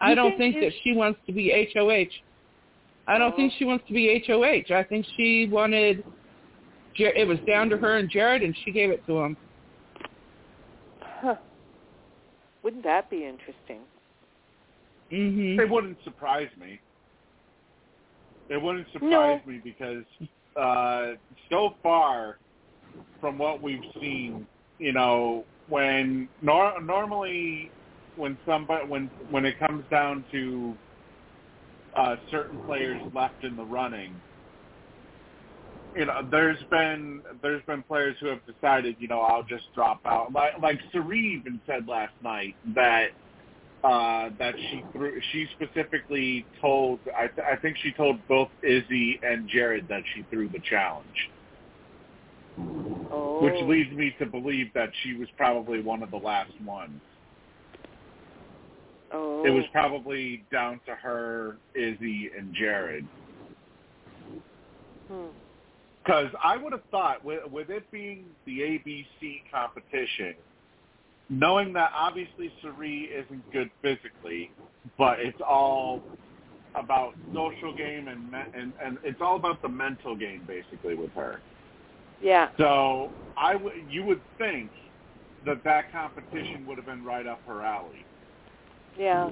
I 0.01 0.15
don't 0.15 0.37
think, 0.37 0.57
think 0.57 0.65
that 0.65 0.73
she 0.83 0.95
wants 0.95 1.21
to 1.27 1.33
be 1.33 1.71
HOH. 1.75 2.11
I 3.07 3.19
don't 3.19 3.33
oh. 3.33 3.37
think 3.37 3.53
she 3.59 3.65
wants 3.65 3.85
to 3.87 3.95
be 3.95 4.23
HOH. 4.27 4.75
I 4.75 4.83
think 4.83 5.07
she 5.17 5.49
wanted 5.51 6.05
it 6.99 7.29
was 7.29 7.39
down 7.47 7.69
to 7.69 7.77
her 7.77 7.99
and 7.99 8.11
Jared, 8.11 8.43
and 8.43 8.57
she 8.65 8.73
gave 8.73 8.91
it 8.91 9.05
to 9.07 9.19
him. 9.19 9.37
Huh. 11.21 11.37
Wouldn't 12.63 12.85
that 12.85 13.09
be 13.11 13.25
interesting? 13.25 13.83
Mhm. 15.11 15.59
It 15.61 15.71
wouldn't 15.71 16.03
surprise 16.03 16.51
me. 16.57 16.81
It 18.49 18.61
wouldn't 18.61 18.91
surprise 18.93 19.41
no. 19.45 19.53
me 19.53 19.61
because 19.63 20.05
uh, 20.57 21.15
so 21.51 21.77
far 21.83 22.39
from 23.21 23.39
what 23.39 23.63
we've 23.63 23.85
seen, 24.01 24.47
you 24.79 24.93
know, 24.93 25.47
when 25.69 26.29
nor- 26.41 26.81
normally 26.81 27.73
when 28.15 28.39
somebody 28.47 28.87
when 28.87 29.11
when 29.31 29.45
it 29.45 29.59
comes 29.59 29.85
down 29.91 30.25
to 30.31 30.79
uh, 31.97 32.17
certain 32.31 32.59
players 32.67 33.01
left 33.13 33.43
in 33.43 33.57
the 33.57 33.65
running, 33.65 34.21
you 35.97 36.05
know, 36.05 36.27
there's 36.31 36.63
been 36.71 37.23
there's 37.43 37.63
been 37.67 37.83
players 37.83 38.17
who 38.21 38.27
have 38.27 38.41
decided, 38.47 38.97
you 38.99 39.09
know, 39.09 39.21
I'll 39.21 39.43
just 39.43 39.65
drop 39.75 40.01
out. 40.05 40.33
Like 40.33 40.59
like 40.61 40.79
Cirie 40.93 41.39
even 41.41 41.61
said 41.67 41.89
last 41.89 42.13
night 42.23 42.55
that 42.75 43.09
uh, 43.83 44.31
that 44.39 44.55
she 44.59 44.85
threw. 44.93 45.19
She 45.33 45.47
specifically 45.55 46.45
told. 46.61 46.99
I, 47.17 47.29
th- 47.29 47.47
I 47.51 47.57
think 47.57 47.77
she 47.83 47.93
told 47.93 48.17
both 48.29 48.49
Izzy 48.63 49.21
and 49.23 49.49
Jared 49.49 49.87
that 49.89 50.03
she 50.15 50.25
threw 50.31 50.49
the 50.49 50.61
challenge. 50.69 51.31
Oh. 52.59 53.41
Which 53.43 53.55
leads 53.65 53.93
me 53.93 54.15
to 54.19 54.27
believe 54.27 54.73
that 54.75 54.91
she 55.03 55.15
was 55.15 55.29
probably 55.37 55.81
one 55.81 56.03
of 56.03 56.11
the 56.11 56.17
last 56.17 56.53
ones. 56.65 57.01
Oh. 59.13 59.45
It 59.47 59.51
was 59.51 59.65
probably 59.73 60.45
down 60.51 60.81
to 60.87 60.95
her, 60.95 61.59
Izzy, 61.75 62.31
and 62.37 62.53
Jared. 62.55 63.07
Hmm. 65.09 65.27
Because 66.07 66.31
I 66.43 66.57
would 66.57 66.73
have 66.73 66.85
thought, 66.91 67.25
with, 67.25 67.41
with 67.51 67.69
it 67.69 67.91
being 67.91 68.27
the 68.45 68.61
ABC 68.61 69.43
competition, 69.53 70.35
knowing 71.29 71.73
that 71.73 71.91
obviously 71.97 72.53
Cirie 72.63 73.11
isn't 73.13 73.43
good 73.53 73.71
physically, 73.83 74.53
but 74.97 75.19
it's 75.19 75.41
all 75.47 76.01
about 76.77 77.15
social 77.35 77.75
game 77.75 78.07
and 78.09 78.23
and 78.55 78.73
and 78.85 78.99
it's 79.03 79.21
all 79.21 79.37
about 79.37 79.61
the 79.63 79.69
mental 79.69 80.15
game 80.15 80.43
basically 80.47 80.95
with 80.95 81.11
her. 81.15 81.41
Yeah. 82.23 82.51
So 82.59 83.11
I 83.37 83.55
w- 83.55 83.83
you 83.91 84.05
would 84.05 84.21
think 84.39 84.71
that 85.47 85.65
that 85.65 85.91
competition 85.91 86.67
would 86.67 86.77
have 86.77 86.87
been 86.87 87.05
right 87.05 87.27
up 87.27 87.41
her 87.47 87.63
alley. 87.63 88.05
Yeah. 88.99 89.31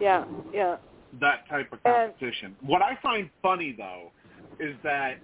Yeah. 0.00 0.24
Yeah. 0.54 0.76
That 1.20 1.48
type 1.48 1.72
of 1.72 1.82
competition. 1.82 2.56
And, 2.60 2.68
what 2.68 2.82
I 2.82 2.96
find 3.02 3.28
funny 3.42 3.74
though 3.76 4.12
is 4.60 4.76
that 4.82 5.14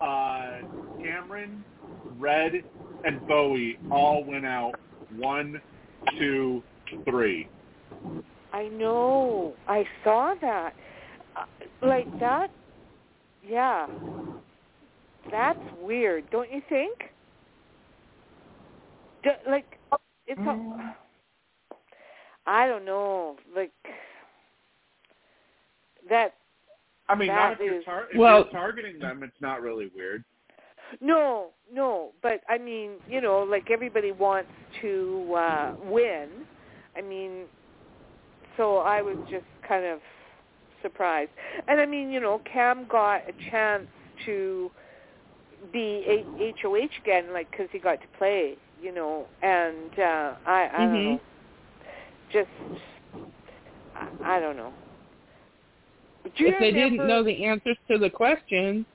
uh, 0.00 0.60
Cameron, 1.02 1.64
Red, 2.18 2.52
and 3.04 3.26
Bowie 3.26 3.78
all 3.90 4.24
went 4.24 4.46
out 4.46 4.74
one, 5.16 5.60
two, 6.18 6.62
three. 7.04 7.48
I 8.52 8.68
know. 8.68 9.54
I 9.66 9.84
saw 10.04 10.34
that. 10.40 10.74
Uh, 11.36 11.44
like 11.86 12.20
that. 12.20 12.50
Yeah. 13.46 13.86
That's 15.30 15.58
weird, 15.80 16.30
don't 16.30 16.52
you 16.52 16.62
think? 16.68 16.98
Do, 19.22 19.30
like 19.48 19.78
it's 20.26 20.40
a. 20.40 20.94
I 22.46 22.66
don't 22.66 22.84
know. 22.84 23.36
Like 23.54 23.72
that 26.10 26.34
I 27.08 27.14
mean, 27.14 27.28
that 27.28 27.34
not 27.34 27.52
if, 27.52 27.60
is, 27.60 27.64
you're, 27.66 27.82
tar- 27.82 28.06
if 28.12 28.18
well, 28.18 28.38
you're 28.38 28.50
targeting 28.50 28.98
them, 28.98 29.22
it's 29.22 29.40
not 29.40 29.62
really 29.62 29.90
weird. 29.94 30.24
No, 31.00 31.48
no, 31.72 32.10
but 32.22 32.40
I 32.48 32.58
mean, 32.58 32.92
you 33.08 33.20
know, 33.20 33.42
like 33.42 33.70
everybody 33.70 34.12
wants 34.12 34.50
to 34.82 35.34
uh 35.36 35.74
win. 35.84 36.28
I 36.96 37.00
mean, 37.00 37.44
so 38.56 38.78
I 38.78 39.00
was 39.00 39.16
just 39.30 39.44
kind 39.66 39.84
of 39.84 40.00
surprised. 40.82 41.30
And 41.68 41.80
I 41.80 41.86
mean, 41.86 42.10
you 42.10 42.20
know, 42.20 42.40
Cam 42.50 42.86
got 42.88 43.22
a 43.28 43.50
chance 43.50 43.86
to 44.26 44.70
be 45.72 46.04
a- 46.06 46.54
HOH 46.62 46.88
again, 47.02 47.32
like 47.32 47.50
because 47.50 47.68
he 47.72 47.78
got 47.78 48.00
to 48.00 48.06
play, 48.18 48.56
you 48.82 48.92
know, 48.92 49.26
and 49.42 49.98
uh 49.98 50.34
I 50.46 50.70
I 50.72 50.80
mm-hmm. 50.80 50.94
don't 50.94 51.04
know, 51.04 51.20
just 52.32 52.48
I, 53.96 54.36
I 54.36 54.40
don't 54.40 54.56
know. 54.56 54.72
If 56.24 56.58
they 56.60 56.70
didn't 56.70 57.06
know 57.06 57.22
the 57.22 57.44
answers 57.44 57.76
to 57.90 57.98
the 57.98 58.10
questions, 58.10 58.86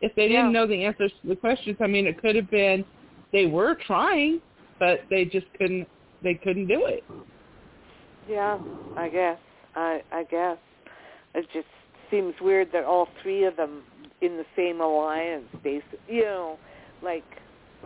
if 0.00 0.14
they 0.16 0.28
didn't 0.28 0.52
yeah. 0.52 0.60
know 0.60 0.66
the 0.66 0.84
answers 0.84 1.12
to 1.22 1.28
the 1.28 1.36
questions, 1.36 1.76
I 1.80 1.86
mean, 1.86 2.06
it 2.06 2.20
could 2.20 2.36
have 2.36 2.50
been 2.50 2.84
they 3.32 3.46
were 3.46 3.76
trying, 3.86 4.40
but 4.78 5.00
they 5.10 5.24
just 5.24 5.46
couldn't. 5.58 5.88
They 6.22 6.34
couldn't 6.34 6.68
do 6.68 6.86
it. 6.86 7.02
Yeah, 8.28 8.58
I 8.96 9.08
guess. 9.08 9.38
I 9.74 10.02
I 10.12 10.24
guess 10.24 10.58
it 11.34 11.46
just 11.52 11.66
seems 12.10 12.34
weird 12.40 12.68
that 12.72 12.84
all 12.84 13.08
three 13.22 13.44
of 13.44 13.56
them 13.56 13.82
in 14.20 14.36
the 14.36 14.44
same 14.54 14.80
alliance, 14.80 15.48
basically. 15.64 15.98
You 16.08 16.22
know, 16.22 16.58
like 17.02 17.24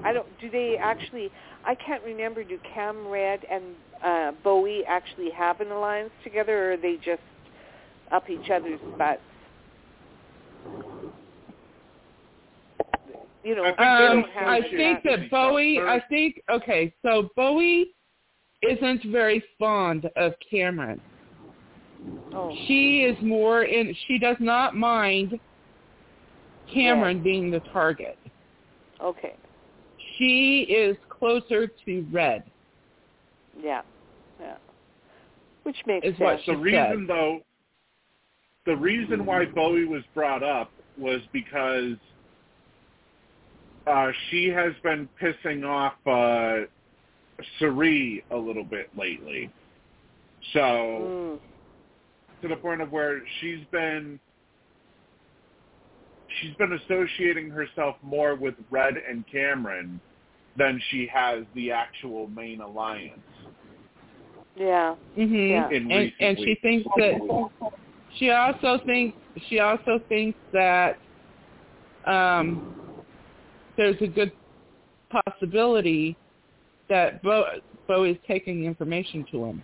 I 0.04 0.12
don't. 0.12 0.26
Do 0.40 0.50
they 0.50 0.76
actually? 0.78 1.30
I 1.64 1.74
can't 1.74 2.02
remember. 2.02 2.42
Do 2.42 2.58
Cam 2.74 3.06
Red 3.06 3.40
and 3.50 3.64
uh, 4.04 4.32
Bowie 4.42 4.84
actually 4.86 5.30
have 5.30 5.60
an 5.60 5.70
alliance 5.70 6.10
together, 6.24 6.70
or 6.70 6.72
are 6.72 6.76
they 6.76 6.96
just 6.96 7.22
up 8.12 8.28
each 8.30 8.50
other's 8.50 8.80
butts? 8.98 9.20
you 13.44 13.54
know, 13.54 13.64
I 13.64 13.68
think 13.68 13.80
Um, 13.80 14.24
I 14.44 14.60
that 14.60 14.70
think 14.70 15.02
that 15.04 15.30
Bowie. 15.30 15.78
I 15.80 16.00
think 16.08 16.42
okay. 16.50 16.92
So 17.02 17.30
Bowie 17.36 17.94
isn't 18.62 19.04
very 19.04 19.42
fond 19.58 20.10
of 20.16 20.34
Cameron. 20.50 21.00
Oh, 22.34 22.54
She 22.66 23.02
is 23.04 23.16
more 23.22 23.62
in. 23.62 23.94
She 24.06 24.18
does 24.18 24.36
not 24.40 24.74
mind 24.74 25.38
Cameron 26.72 27.22
being 27.22 27.50
the 27.50 27.60
target. 27.72 28.18
okay. 29.00 29.34
She 30.18 30.62
is 30.62 30.96
closer 31.10 31.66
to 31.84 32.06
Red. 32.10 32.42
Yeah. 33.62 33.82
Yeah. 34.40 34.56
Which 35.62 35.76
makes 35.86 36.06
Is 36.06 36.14
what 36.18 36.36
sense. 36.36 36.42
she 36.46 36.50
the 36.52 36.56
reason 36.58 37.06
though 37.06 37.40
the 38.66 38.76
reason 38.76 39.24
why 39.24 39.46
Bowie 39.46 39.86
was 39.86 40.02
brought 40.14 40.42
up 40.42 40.70
was 40.98 41.20
because 41.32 41.94
uh 43.86 44.10
she 44.30 44.48
has 44.48 44.72
been 44.82 45.08
pissing 45.22 45.64
off 45.64 45.94
uh 46.06 46.66
Cirie 47.58 48.24
a 48.30 48.36
little 48.36 48.64
bit 48.64 48.90
lately. 48.96 49.50
So 50.52 50.60
Mm. 50.60 51.40
to 52.42 52.48
the 52.48 52.56
point 52.56 52.80
of 52.80 52.92
where 52.92 53.22
she's 53.40 53.64
been 53.70 54.18
she's 56.40 56.54
been 56.56 56.72
associating 56.72 57.50
herself 57.50 57.96
more 58.02 58.34
with 58.34 58.54
Red 58.70 58.94
and 59.08 59.24
Cameron 59.30 60.00
than 60.56 60.80
she 60.90 61.06
has 61.06 61.44
the 61.54 61.70
actual 61.70 62.28
main 62.28 62.60
alliance. 62.60 63.20
Yeah. 64.56 64.94
hmm 65.14 65.34
Yeah. 65.34 65.68
And 65.68 65.92
and 65.92 66.38
she 66.38 66.56
thinks 66.62 66.88
that 66.96 67.20
she 68.18 68.30
also 68.30 68.78
thinks 68.84 69.16
she 69.48 69.58
also 69.60 70.00
thinks 70.08 70.38
that 70.52 70.98
um 72.06 72.74
there's 73.76 74.00
a 74.00 74.06
good 74.06 74.32
possibility 75.10 76.16
that 76.88 77.22
Bo 77.22 77.44
Bo 77.88 78.04
is 78.04 78.16
taking 78.26 78.64
information 78.64 79.24
to 79.30 79.44
him. 79.44 79.62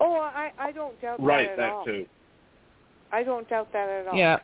Oh, 0.00 0.14
I 0.14 0.50
I 0.58 0.72
don't 0.72 1.00
doubt 1.00 1.20
Right, 1.20 1.46
that 1.46 1.52
at 1.52 1.58
that 1.58 1.72
all. 1.72 1.84
too. 1.84 2.06
I 3.12 3.22
don't 3.22 3.48
doubt 3.48 3.72
that 3.72 3.88
at 3.88 4.06
all. 4.08 4.16
Yeah. 4.16 4.38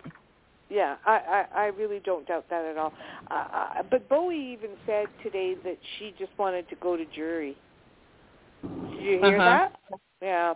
Yeah, 0.68 0.96
I, 1.06 1.44
I, 1.54 1.60
I 1.62 1.66
really 1.66 2.00
don't 2.04 2.26
doubt 2.26 2.46
that 2.50 2.64
at 2.64 2.76
all. 2.76 2.92
Uh, 3.30 3.34
uh, 3.34 3.82
but 3.88 4.08
Bowie 4.08 4.36
even 4.58 4.70
said 4.84 5.06
today 5.22 5.54
that 5.62 5.78
she 5.98 6.12
just 6.18 6.32
wanted 6.38 6.68
to 6.70 6.74
go 6.76 6.96
to 6.96 7.04
jury. 7.14 7.56
Did 8.62 9.00
you 9.00 9.18
hear 9.18 9.38
Uh-huh. 9.38 9.68
that? 9.90 9.96
Yeah. 10.22 10.54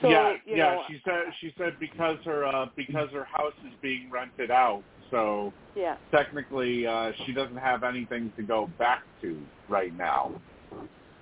So 0.00 0.10
yeah, 0.10 0.32
yeah. 0.46 0.56
know, 0.56 0.82
she 0.88 1.00
said 1.04 1.24
she 1.40 1.52
said 1.58 1.74
because 1.80 2.18
her 2.24 2.44
uh, 2.44 2.66
because 2.76 3.10
her 3.12 3.24
house 3.24 3.54
is 3.66 3.74
being 3.82 4.10
rented 4.10 4.50
out, 4.50 4.84
so 5.10 5.52
yeah, 5.74 5.96
technically 6.12 6.86
uh, 6.86 7.12
she 7.26 7.32
doesn't 7.32 7.56
have 7.56 7.82
anything 7.82 8.32
to 8.36 8.42
go 8.42 8.70
back 8.78 9.02
to 9.22 9.40
right 9.68 9.96
now. 9.96 10.40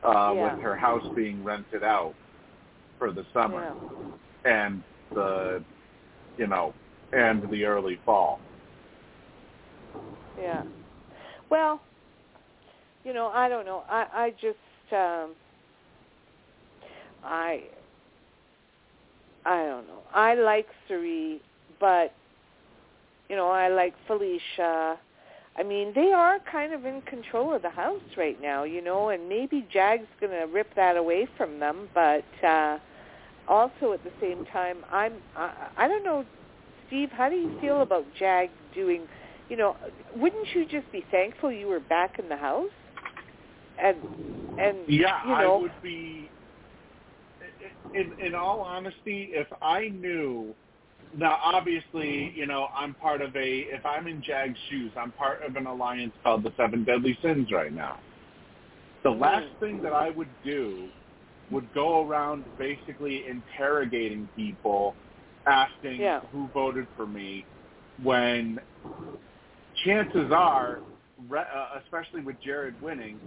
Uh, 0.05 0.33
Yeah. 0.37 0.55
With 0.55 0.63
her 0.63 0.77
house 0.77 1.03
being 1.17 1.43
rented 1.43 1.83
out 1.83 2.15
for 2.99 3.11
the 3.11 3.25
summer 3.33 3.73
yeah, 4.45 4.53
and 4.67 4.83
the, 5.15 5.65
you 6.37 6.47
know, 6.47 6.75
and 7.13 7.49
the 7.51 7.65
early 7.65 7.99
fall. 8.05 8.41
yeah. 10.39 10.63
Well, 11.51 11.81
you 13.05 13.13
know, 13.13 13.29
I 13.29 13.49
don't 13.49 13.65
know. 13.65 13.85
I, 13.89 14.07
I 14.13 14.31
just, 14.31 14.93
um, 14.93 15.35
I, 17.25 17.63
I 19.45 19.65
don't 19.65 19.87
know. 19.87 20.03
I 20.15 20.35
like 20.35 20.67
Cirie, 20.89 21.41
but 21.81 22.13
you 23.29 23.37
know, 23.37 23.51
I 23.51 23.69
like 23.69 23.95
Felicia. 24.07 24.99
I 25.59 25.63
mean, 25.63 25.93
they 25.95 26.13
are 26.13 26.39
kind 26.51 26.73
of 26.73 26.85
in 26.85 27.01
control 27.03 27.55
of 27.55 27.63
the 27.63 27.71
house 27.71 28.03
right 28.17 28.41
now, 28.43 28.65
you 28.65 28.83
know, 28.83 29.09
and 29.09 29.29
maybe 29.29 29.67
Jag's 29.73 30.07
going 30.21 30.33
to 30.33 30.47
rip 30.53 30.75
that 30.77 30.97
away 30.97 31.27
from 31.37 31.59
them, 31.59 31.89
but 31.95 32.25
uh 32.47 32.79
also 33.49 33.93
at 33.93 34.03
the 34.03 34.11
same 34.21 34.45
time, 34.53 34.79
I'm 34.93 35.15
I, 35.37 35.69
I 35.77 35.89
don't 35.89 36.05
know, 36.05 36.25
Steve, 36.87 37.11
how 37.13 37.29
do 37.29 37.37
you 37.37 37.51
feel 37.61 37.83
about 37.83 38.05
Jag 38.19 38.51
doing, 38.75 39.03
you 39.49 39.57
know, 39.57 39.77
wouldn't 40.17 40.47
you 40.55 40.65
just 40.65 40.91
be 40.93 41.05
thankful 41.11 41.51
you 41.53 41.69
were 41.69 41.81
back 41.81 42.19
in 42.19 42.29
the 42.29 42.37
house? 42.37 42.71
And 43.83 43.97
and 44.59 44.77
Yeah, 44.89 45.23
you 45.25 45.31
know, 45.31 45.57
I 45.57 45.61
would 45.63 45.73
be. 45.83 46.29
In, 47.95 48.13
in 48.25 48.35
all 48.35 48.61
honesty, 48.61 49.31
if 49.33 49.49
I 49.63 49.89
knew, 49.89 50.55
now 51.17 51.39
obviously, 51.43 52.33
you 52.37 52.47
know, 52.47 52.69
I'm 52.77 52.95
part 52.95 53.23
of 53.23 53.35
a. 53.37 53.61
If 53.71 53.85
I'm 53.87 54.07
in 54.07 54.23
Jag's 54.23 54.59
shoes, 54.69 54.93
I'm 54.97 55.13
part 55.13 55.43
of 55.47 55.57
an 55.57 55.67
alliance 55.67 56.15
called 56.23 56.43
the 56.43 56.53
Seven 56.57 56.85
Deadly 56.85 57.19
Sins 57.23 57.51
right 57.53 57.73
now. 57.73 58.01
The 59.03 59.11
Mm. 59.11 59.21
last 59.21 59.47
thing 59.61 59.81
that 59.83 59.93
I 59.93 60.11
would 60.11 60.35
do 60.43 60.91
would 61.51 61.71
go 61.73 62.07
around 62.07 62.47
basically 62.59 63.27
interrogating 63.27 64.29
people, 64.37 64.97
asking 65.47 66.01
Yeah. 66.01 66.21
who 66.33 66.49
voted 66.49 66.89
for 66.97 67.07
me, 67.07 67.47
when 68.03 68.61
chances 69.85 70.33
are, 70.33 70.83
uh, 71.35 71.81
especially 71.83 72.23
with 72.23 72.39
Jared 72.41 72.81
winning, 72.81 73.21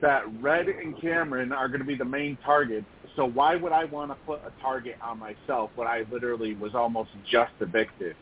that 0.00 0.22
Red 0.40 0.68
and 0.68 0.98
Cameron 1.00 1.52
are 1.52 1.68
going 1.68 1.80
to 1.80 1.86
be 1.86 1.96
the 1.96 2.04
main 2.04 2.38
targets. 2.44 2.86
So 3.16 3.26
why 3.26 3.56
would 3.56 3.72
I 3.72 3.84
want 3.86 4.10
to 4.10 4.16
put 4.26 4.40
a 4.46 4.52
target 4.62 4.96
on 5.02 5.18
myself 5.18 5.70
when 5.74 5.86
I 5.86 6.04
literally 6.10 6.54
was 6.54 6.74
almost 6.74 7.10
just 7.30 7.52
evicted? 7.60 8.16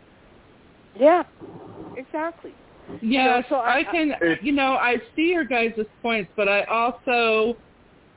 yeah, 0.99 1.23
exactly. 1.97 2.55
Yes, 3.03 3.45
so 3.49 3.57
I- 3.57 3.79
I 3.79 3.85
can. 3.85 4.13
It's- 4.13 4.43
You 4.43 4.53
know, 4.53 4.73
I 4.75 5.01
see 5.15 5.31
your 5.31 5.45
guys' 5.45 5.79
points, 6.03 6.33
but 6.37 6.49
I 6.49 6.63
also, 6.65 7.57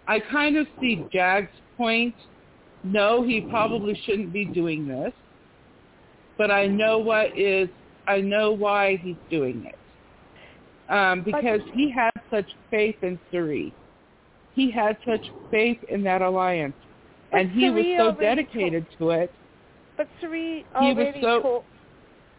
I 0.08 0.20
kind 0.20 0.58
of 0.58 0.68
see 0.80 1.06
Jag's 1.12 1.52
point. 1.78 2.16
No, 2.84 3.22
he 3.22 3.42
probably 3.42 3.94
shouldn't 4.06 4.34
be 4.34 4.46
doing 4.46 4.88
this, 4.88 5.14
but 6.38 6.50
I 6.50 6.68
know 6.68 6.98
what 7.00 7.38
is. 7.38 7.70
I 8.08 8.22
know 8.22 8.52
why 8.52 8.96
he's 8.96 9.18
doing 9.30 9.66
it. 9.66 9.78
Um, 10.92 11.22
because 11.22 11.62
he 11.74 11.90
had 11.92 12.11
such 12.32 12.50
faith 12.70 12.96
in 13.02 13.20
Cirie. 13.30 13.74
He 14.54 14.72
had 14.72 14.98
such 15.06 15.32
faith 15.52 15.78
in 15.90 16.04
that 16.04 16.22
alliance, 16.22 16.76
But 17.32 17.42
and 17.42 17.52
he 17.52 17.70
was 17.70 17.86
so 17.98 18.12
dedicated 18.20 18.86
to 18.98 19.12
it. 19.12 19.32
But 19.98 20.08
Cirie 20.20 20.66
already 20.76 20.90
He 20.90 20.94
was 20.96 21.16
so- 21.22 21.42
told 21.42 21.64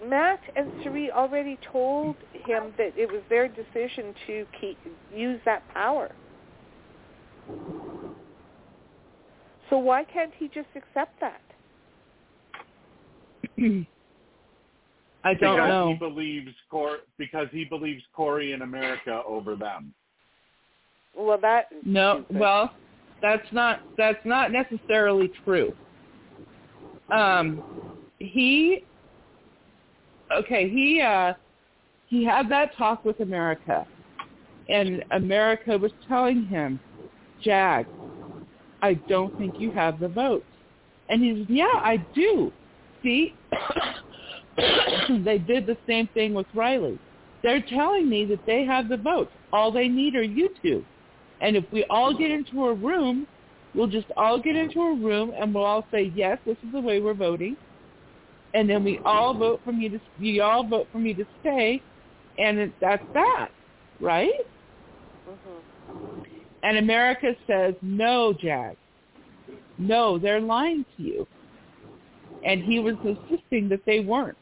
Matt 0.05 0.41
and 0.57 0.69
Suri 0.85 1.11
already 1.11 1.59
told 1.73 2.17
him 2.33 2.73
that 2.77 2.93
it 2.97 3.11
was 3.11 3.23
their 3.29 3.47
decision 3.47 4.13
to 4.27 4.47
keep 4.61 4.77
use 5.15 5.41
that 5.45 5.63
power. 5.73 6.11
So 9.71 9.79
why 9.79 10.05
can't 10.05 10.33
he 10.39 10.49
just 10.49 10.69
accept 10.75 11.21
that? 11.21 11.41
I 15.25 15.35
don't 15.35 15.57
because 15.57 15.69
know. 15.69 15.89
he 15.89 15.95
believes 15.95 16.55
Cor- 16.71 16.99
because 17.19 17.47
he 17.53 17.65
believes 17.65 18.03
Cory 18.15 18.53
in 18.53 18.63
America 18.63 19.23
over 19.27 19.55
them. 19.55 19.95
Well, 21.17 21.39
that 21.43 21.67
No, 21.85 22.25
well, 22.31 22.73
that's 23.21 23.47
not 23.53 23.81
that's 23.97 24.25
not 24.25 24.51
necessarily 24.51 25.31
true. 25.45 25.73
Um, 27.11 27.63
he, 28.19 28.85
okay, 30.35 30.69
he 30.69 31.01
uh, 31.01 31.35
he 32.07 32.25
had 32.25 32.49
that 32.51 32.77
talk 32.77 33.05
with 33.05 33.21
America, 33.21 33.87
and 34.69 35.05
America 35.13 35.77
was 35.79 35.93
telling 36.09 36.47
him, 36.47 36.81
Jag, 37.43 37.87
I 38.81 38.95
don't 38.95 39.37
think 39.39 39.61
you 39.61 39.71
have 39.71 40.01
the 40.01 40.09
votes, 40.09 40.47
and 41.09 41.23
he 41.23 41.39
says, 41.39 41.47
Yeah, 41.49 41.65
I 41.75 42.05
do. 42.15 42.53
See, 43.03 43.35
they 45.25 45.39
did 45.39 45.67
the 45.67 45.77
same 45.87 46.09
thing 46.15 46.35
with 46.35 46.47
Reilly. 46.55 46.99
They're 47.43 47.63
telling 47.63 48.09
me 48.09 48.25
that 48.27 48.45
they 48.47 48.65
have 48.65 48.89
the 48.89 48.97
votes. 48.97 49.33
All 49.53 49.73
they 49.73 49.89
need 49.89 50.15
are 50.15 50.23
you 50.23 50.49
two. 50.63 50.85
And 51.41 51.57
if 51.57 51.65
we 51.73 51.85
all 51.91 52.17
get 52.17 52.31
into 52.31 52.67
a 52.67 52.75
room, 52.75 53.27
we'll 53.75 53.89
just 53.89 54.07
all 54.17 54.41
get 54.41 54.55
into 54.55 54.81
a 54.81 54.95
room 54.95 55.33
and 55.39 55.53
we'll 55.53 55.65
all 55.65 55.85
say, 55.91 56.13
yes, 56.15 56.39
this 56.47 56.57
is 56.65 56.73
the 56.73 56.81
way 56.81 57.01
we're 57.01 57.15
voting. 57.15 57.57
And 58.55 58.69
then 58.69 58.85
we 58.85 59.01
all 59.05 59.35
vote 59.35 59.61
for 59.65 59.73
me 59.73 59.89
to, 59.89 59.99
you 60.19 60.43
all 60.43 60.67
vote 60.67 60.87
for 60.93 60.99
me 60.99 61.15
to 61.15 61.25
stay. 61.41 61.83
And 62.39 62.59
it, 62.59 62.73
that's 62.81 63.05
that, 63.15 63.49
right? 64.01 64.31
Mhm. 65.29 66.27
And 66.63 66.79
America 66.79 67.35
says, 67.47 67.75
no, 67.83 68.33
Jag. 68.33 68.77
No, 69.79 70.19
they're 70.19 70.41
lying 70.41 70.85
to 70.97 71.03
you. 71.03 71.27
And 72.45 72.63
he 72.63 72.81
was 72.81 72.95
insisting 73.05 73.69
that 73.69 73.85
they 73.87 74.01
weren't. 74.01 74.37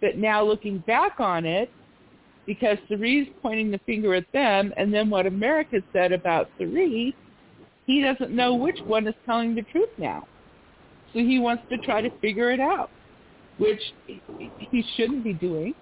But 0.00 0.16
now 0.16 0.44
looking 0.44 0.78
back 0.86 1.18
on 1.18 1.44
it, 1.44 1.70
because 2.46 2.78
Cirie's 2.88 3.28
pointing 3.42 3.70
the 3.70 3.80
finger 3.84 4.14
at 4.14 4.24
them, 4.32 4.72
and 4.76 4.94
then 4.94 5.10
what 5.10 5.26
America 5.26 5.82
said 5.92 6.12
about 6.12 6.48
Cirie, 6.58 7.14
he 7.86 8.00
doesn't 8.00 8.30
know 8.30 8.54
which 8.54 8.78
one 8.86 9.06
is 9.06 9.14
telling 9.26 9.54
the 9.54 9.62
truth 9.62 9.90
now. 9.98 10.26
So 11.12 11.18
he 11.18 11.38
wants 11.38 11.64
to 11.70 11.78
try 11.78 12.00
to 12.00 12.10
figure 12.20 12.50
it 12.50 12.60
out. 12.60 12.90
which 13.58 13.80
he 14.06 14.84
shouldn't 14.96 15.22
be 15.24 15.34
doing. 15.34 15.74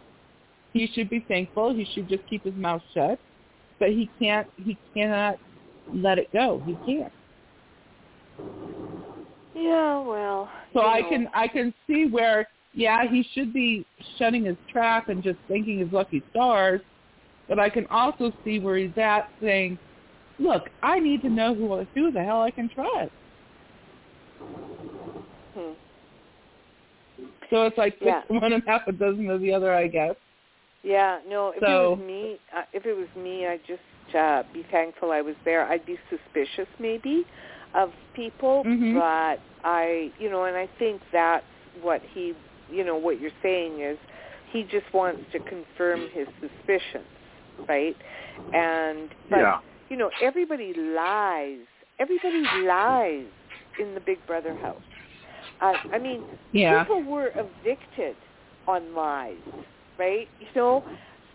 He 0.73 0.89
should 0.95 1.09
be 1.09 1.25
thankful. 1.29 1.75
He 1.75 1.87
should 1.95 2.09
just 2.09 2.27
keep 2.29 2.43
his 2.45 2.55
mouth 2.55 2.83
shut. 2.93 3.19
But 3.79 3.91
he 3.91 4.11
can't. 4.19 4.49
He 4.57 4.77
cannot 4.95 5.39
let 5.95 6.19
it 6.19 6.33
go. 6.33 6.63
He 6.67 6.75
can't. 6.87 7.13
Yeah, 9.57 10.01
well. 10.01 10.51
So 10.75 10.81
I 10.83 11.01
know. 11.01 11.09
can 11.09 11.29
I 11.35 11.49
can 11.49 11.73
see 11.87 12.07
where 12.07 12.47
yeah 12.75 13.09
he 13.09 13.25
should 13.33 13.53
be 13.55 13.87
shutting 14.19 14.45
his 14.45 14.57
trap 14.71 15.09
and 15.09 15.23
just 15.23 15.39
thanking 15.49 15.79
his 15.79 15.91
lucky 15.93 16.23
stars, 16.31 16.83
but 17.49 17.59
I 17.59 17.71
can 17.71 17.87
also 17.91 18.33
see 18.45 18.59
where 18.59 18.77
he's 18.77 18.97
at 18.99 19.31
saying, 19.41 19.79
look, 20.39 20.65
I 20.83 20.99
need 20.99 21.23
to 21.23 21.31
know 21.31 21.55
who 21.55 21.85
who 21.95 22.13
the 22.13 22.23
hell 22.23 22.43
I 22.43 22.51
can 22.51 22.69
trust. 22.69 23.11
Hmm. 25.55 25.73
So 27.49 27.65
it's 27.65 27.79
like 27.79 27.97
Yeah. 28.01 28.23
one 28.29 28.53
and 28.53 28.63
half 28.67 28.87
a 28.89 28.93
dozen 28.93 29.31
of 29.31 29.41
the 29.41 29.53
other, 29.55 29.73
I 29.73 29.87
guess. 29.87 30.17
Yeah, 30.83 31.19
no. 31.27 31.51
If 31.57 31.61
So- 31.61 31.95
it 31.95 31.99
was 31.99 32.07
me, 32.07 32.39
uh, 32.55 32.63
if 32.75 32.85
it 32.85 32.95
was 32.95 33.09
me, 33.17 33.47
I'd 33.47 33.65
just 33.67 33.81
uh, 34.15 34.43
be 34.53 34.65
thankful 34.71 35.11
I 35.13 35.23
was 35.23 35.35
there. 35.45 35.67
I'd 35.67 35.85
be 35.87 35.99
suspicious 36.11 36.69
maybe 36.79 37.25
of 37.75 37.93
people, 38.15 38.65
Mhm. 38.65 38.95
but 38.95 39.41
I, 39.65 40.13
you 40.19 40.31
know, 40.31 40.45
and 40.45 40.57
I 40.57 40.67
think 40.79 41.03
that's 41.13 41.45
what 41.83 42.01
he, 42.15 42.35
you 42.71 42.85
know, 42.85 42.97
what 42.97 43.21
you're 43.21 43.31
saying 43.43 43.81
is 43.81 43.99
he 44.53 44.63
just 44.65 44.93
wants 44.93 45.21
to 45.33 45.39
confirm 45.41 46.09
his 46.13 46.27
suspicions, 46.41 47.07
right? 47.69 47.97
And 48.53 49.11
but 49.31 49.39
yeah. 49.39 49.59
you 49.89 49.97
know, 49.97 50.11
everybody 50.21 50.73
lies. 50.75 51.59
Everybody 51.99 52.43
lies 52.67 53.27
in 53.81 53.95
the 53.95 54.01
Big 54.01 54.25
Brother 54.27 54.55
house. 54.63 54.83
Uh, 55.61 55.75
I 55.93 55.99
mean, 55.99 56.23
Yeah. 56.53 56.85
people 56.85 57.03
were 57.03 57.33
evicted 57.35 58.17
on 58.67 58.95
lies, 58.95 59.37
right? 59.99 60.29
You 60.41 60.47
know, 60.55 60.85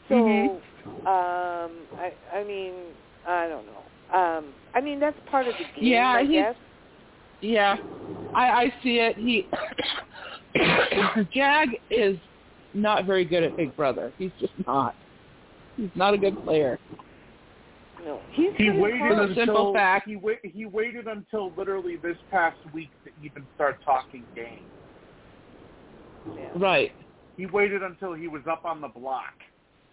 so 0.10 0.16
Mhm. 0.16 0.62
um, 1.08 1.72
I, 1.98 2.14
I 2.34 2.44
mean, 2.44 2.74
I 3.28 3.48
don't 3.48 3.66
know. 3.66 3.84
Um, 4.13 4.53
I 4.73 4.81
mean, 4.81 4.99
that's 4.99 5.17
part 5.29 5.47
of 5.47 5.53
the 5.53 5.63
game, 5.79 5.91
Yeah, 5.91 6.09
I 6.09 6.23
he's- 6.23 6.43
guess. 6.43 6.55
Yeah, 7.43 7.75
I, 8.35 8.49
I 8.49 8.73
see 8.83 8.99
it. 8.99 9.15
He 9.17 9.47
Jag 11.33 11.69
is 11.89 12.17
not 12.75 13.05
very 13.05 13.25
good 13.25 13.41
at 13.43 13.57
Big 13.57 13.75
Brother. 13.75 14.13
He's 14.17 14.29
just 14.39 14.53
not. 14.67 14.95
He's 15.75 15.89
not 15.95 16.13
a 16.13 16.17
good 16.17 16.43
player. 16.43 16.77
No, 18.05 18.19
he's 18.31 18.51
He 18.57 18.67
gonna 18.67 18.79
waited 18.79 18.99
call- 18.99 19.09
For 19.09 19.15
the 19.15 19.21
until 19.23 19.45
simple 19.45 19.73
fact- 19.73 20.07
he 20.07 20.15
wait, 20.17 20.39
he 20.43 20.65
waited 20.65 21.07
until 21.07 21.51
literally 21.57 21.95
this 21.97 22.17
past 22.29 22.57
week 22.73 22.89
to 23.05 23.11
even 23.25 23.45
start 23.55 23.79
talking 23.83 24.23
game. 24.35 24.65
Yeah. 26.35 26.49
Right. 26.55 26.91
He 27.38 27.47
waited 27.47 27.81
until 27.81 28.13
he 28.13 28.27
was 28.27 28.41
up 28.47 28.65
on 28.65 28.81
the 28.81 28.88
block 28.88 29.33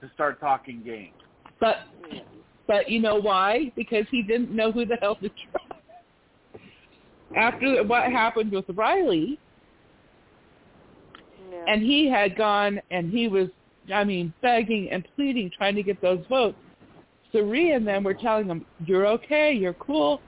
to 0.03 0.11
start 0.15 0.39
talking 0.41 0.83
game. 0.83 1.13
But 1.61 1.79
Yeah. 2.11 2.21
But 2.69 2.89
you 2.89 3.01
know 3.01 3.17
why? 3.17 3.73
Because 3.75 4.05
he 4.11 4.23
didn't 4.23 4.55
know 4.55 4.71
who 4.71 4.85
the 4.85 4.97
hell 5.01 5.17
to 5.17 5.29
trust. 5.29 5.83
After 7.35 7.83
what 7.83 8.05
happened 8.13 8.53
with 8.53 8.67
Reilly, 8.69 9.39
and 11.67 11.83
he 11.83 12.09
had 12.09 12.37
gone 12.37 12.81
and 12.91 13.11
he 13.11 13.27
was, 13.27 13.49
I 13.93 14.05
mean, 14.05 14.33
begging 14.43 14.91
and 14.91 15.07
pleading, 15.17 15.51
trying 15.57 15.75
to 15.75 15.83
get 15.83 16.01
those 16.01 16.25
votes. 16.29 16.59
Cirie 17.33 17.73
and 17.73 17.87
them 17.87 18.05
were 18.05 18.15
telling 18.15 18.47
him, 18.47 18.65
"You're 18.87 19.07
okay. 19.07 19.53
You're 19.53 19.75
cool. 19.75 20.21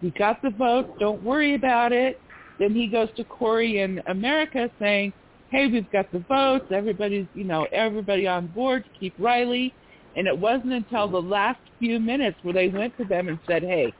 We 0.00 0.10
got 0.10 0.40
the 0.42 0.50
votes. 0.50 0.90
Don't 0.98 1.22
worry 1.22 1.54
about 1.54 1.92
it." 1.92 2.20
Then 2.58 2.74
he 2.74 2.86
goes 2.86 3.08
to 3.16 3.24
Cory 3.24 3.80
in 3.80 4.02
America 4.06 4.70
saying, 4.78 5.12
"Hey, 5.50 5.68
we've 5.68 5.90
got 5.90 6.10
the 6.10 6.20
votes. 6.20 6.70
Everybody's, 6.72 7.26
you 7.34 7.44
know, 7.44 7.66
everybody 7.72 8.26
on 8.26 8.48
board 8.48 8.84
keep 8.98 9.14
Reilly." 9.18 9.74
And 10.18 10.26
it 10.26 10.38
wasn't 10.38 10.74
until 10.74 11.08
the 11.08 11.22
last 11.22 11.60
few 11.78 11.98
minutes 12.00 12.36
where 12.42 12.52
they 12.52 12.68
went 12.68 12.94
to 12.98 13.06
them 13.06 13.28
and 13.28 13.38
said, 13.46 13.62
"Hey, 13.62 13.92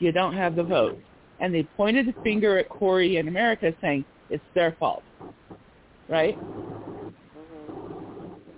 you 0.00 0.12
don't 0.12 0.34
have 0.34 0.56
the 0.56 0.64
vote. 0.64 0.98
and 1.38 1.54
they 1.54 1.62
pointed 1.76 2.06
the 2.06 2.14
finger 2.22 2.58
at 2.58 2.68
Cory 2.68 3.18
and 3.18 3.28
America, 3.28 3.74
saying, 3.80 4.04
"It's 4.30 4.44
their 4.54 4.72
fault." 4.80 5.04
Right? 6.08 6.38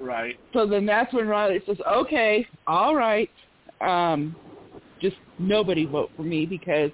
Right. 0.01 0.37
So 0.53 0.67
then 0.67 0.87
that's 0.87 1.13
when 1.13 1.29
Reilly 1.29 1.61
says, 1.67 1.79
okay, 1.87 2.47
all 2.67 2.95
right, 2.95 3.31
um, 3.81 4.37
just 5.01 5.17
nobody 5.39 5.87
vote 5.87 6.11
for 6.17 6.23
me 6.23 6.47
because 6.47 6.91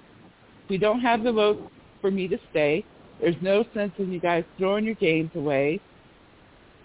we 0.69 0.77
don't 0.77 1.01
have 1.01 1.23
the 1.23 1.31
vote 1.31 1.61
for 2.01 2.11
me 2.11 2.27
to 2.27 2.37
stay. 2.49 2.85
There's 3.19 3.35
no 3.41 3.63
sense 3.73 3.93
in 3.97 4.11
you 4.11 4.19
guys 4.19 4.43
throwing 4.57 4.85
your 4.85 4.95
games 4.95 5.31
away. 5.35 5.79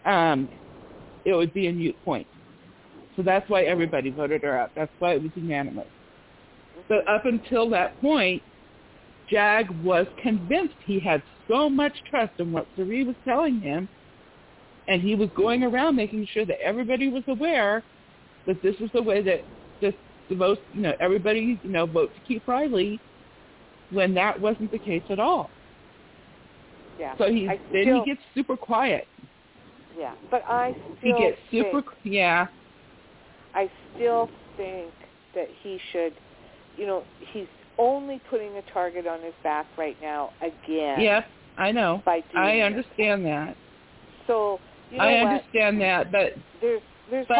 Um, 0.05 0.49
it 1.25 1.35
would 1.35 1.53
be 1.53 1.69
a 1.69 1.73
mute 1.73 1.97
point. 2.05 2.27
So 3.21 3.25
that's 3.25 3.51
why 3.51 3.65
everybody 3.65 4.09
voted 4.09 4.43
her 4.45 4.59
out. 4.59 4.71
That's 4.75 4.91
why 4.99 5.13
it 5.13 5.23
was 5.23 5.31
unanimous. 5.35 5.87
But 6.89 7.07
up 7.07 7.27
until 7.27 7.69
that 7.69 8.01
point, 8.01 8.43
Jag 9.29 9.69
was 9.85 10.07
convinced 10.23 10.75
he 10.87 10.99
had 10.99 11.23
so 11.47 11.69
much 11.69 11.93
trust 12.09 12.33
in 12.39 12.51
what 12.51 12.67
Cirie 12.77 13.05
was 13.05 13.17
telling 13.27 13.61
him 13.61 13.91
and 14.89 15.03
he 15.03 15.15
was 15.15 15.29
going 15.37 15.63
around 15.63 15.97
making 15.97 16.27
sure 16.33 16.47
that 16.47 16.59
everybody 16.63 17.09
was 17.09 17.23
aware 17.29 17.83
that 18.47 18.63
this 18.63 18.75
was 18.81 18.89
the 18.95 19.03
way 19.03 19.23
that 19.23 19.45
this 19.83 19.93
the 20.31 20.35
most 20.35 20.61
you 20.73 20.81
know 20.81 20.95
everybody 20.99 21.61
you 21.63 21.71
know 21.71 21.85
vote 21.85 22.11
to 22.15 22.21
keep 22.27 22.49
Reilly 22.49 22.99
when 23.91 24.15
that 24.15 24.41
wasn't 24.41 24.73
the 24.73 24.79
case 24.79 25.03
at 25.11 25.19
all. 25.19 25.51
Yeah. 26.99 27.19
So 27.19 27.31
he 27.31 27.47
I 27.47 27.61
then 27.71 27.83
still, 27.83 28.03
he 28.03 28.11
gets 28.13 28.23
super 28.35 28.57
quiet. 28.57 29.07
Yeah, 29.99 30.15
but 30.31 30.43
I 30.49 30.75
still 30.99 31.17
He 31.17 31.23
gets 31.23 31.39
super 31.51 31.83
think, 31.83 32.15
yeah 32.15 32.47
I 33.55 33.71
still 33.95 34.29
think 34.57 34.91
that 35.35 35.49
he 35.63 35.79
should, 35.93 36.13
you 36.77 36.87
know, 36.87 37.03
he's 37.33 37.47
only 37.79 38.21
putting 38.31 38.57
a 38.57 38.63
target 38.73 39.07
on 39.07 39.23
his 39.23 39.35
back 39.43 39.67
right 39.79 39.97
now 40.03 40.31
again. 40.41 41.01
yes 41.01 41.25
I 41.57 41.73
know 41.73 42.03
By 42.05 42.21
doing 42.33 42.37
I 42.45 42.57
this. 42.57 42.65
understand 42.65 43.25
that 43.27 43.57
So 44.27 44.59
you 44.91 44.99
know 44.99 45.05
I 45.05 45.23
what? 45.23 45.33
understand 45.33 45.81
that 45.81 46.13
but 46.13 46.33
There's 46.61 46.83
there's 47.11 47.27
but 47.29 47.37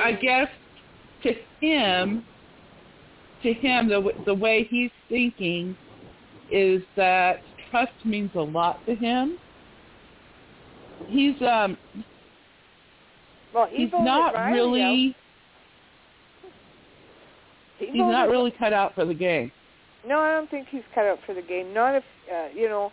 I 0.00 0.12
guess 0.20 0.48
to 1.24 1.32
him, 1.60 2.24
to 3.42 3.52
him, 3.52 3.88
the 3.88 4.12
the 4.26 4.34
way 4.34 4.66
he's 4.70 4.90
thinking 5.08 5.76
is 6.52 6.82
that 6.96 7.40
trust 7.70 7.92
means 8.04 8.30
a 8.36 8.40
lot 8.40 8.84
to 8.86 8.94
him. 8.94 9.38
He's 11.08 11.34
um 11.42 11.76
well, 13.54 13.66
he 13.70 13.84
he's 13.84 13.92
not 13.92 14.52
really 14.52 14.82
out. 15.10 15.14
He 17.78 17.86
he's 17.86 17.96
not 17.96 18.28
really 18.28 18.52
cut 18.58 18.72
out 18.72 18.94
for 18.94 19.04
the 19.04 19.14
game. 19.14 19.50
No, 20.06 20.18
I 20.20 20.32
don't 20.32 20.50
think 20.50 20.68
he's 20.70 20.82
cut 20.94 21.04
out 21.04 21.18
for 21.26 21.34
the 21.34 21.42
game. 21.42 21.72
Not 21.74 21.94
if 21.94 22.04
uh, 22.32 22.48
you 22.54 22.68
know. 22.68 22.90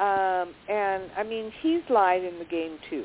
Um, 0.00 0.52
and 0.68 1.04
I 1.16 1.22
mean, 1.22 1.52
he's 1.62 1.82
lied 1.88 2.24
in 2.24 2.38
the 2.38 2.44
game 2.44 2.78
too. 2.90 3.04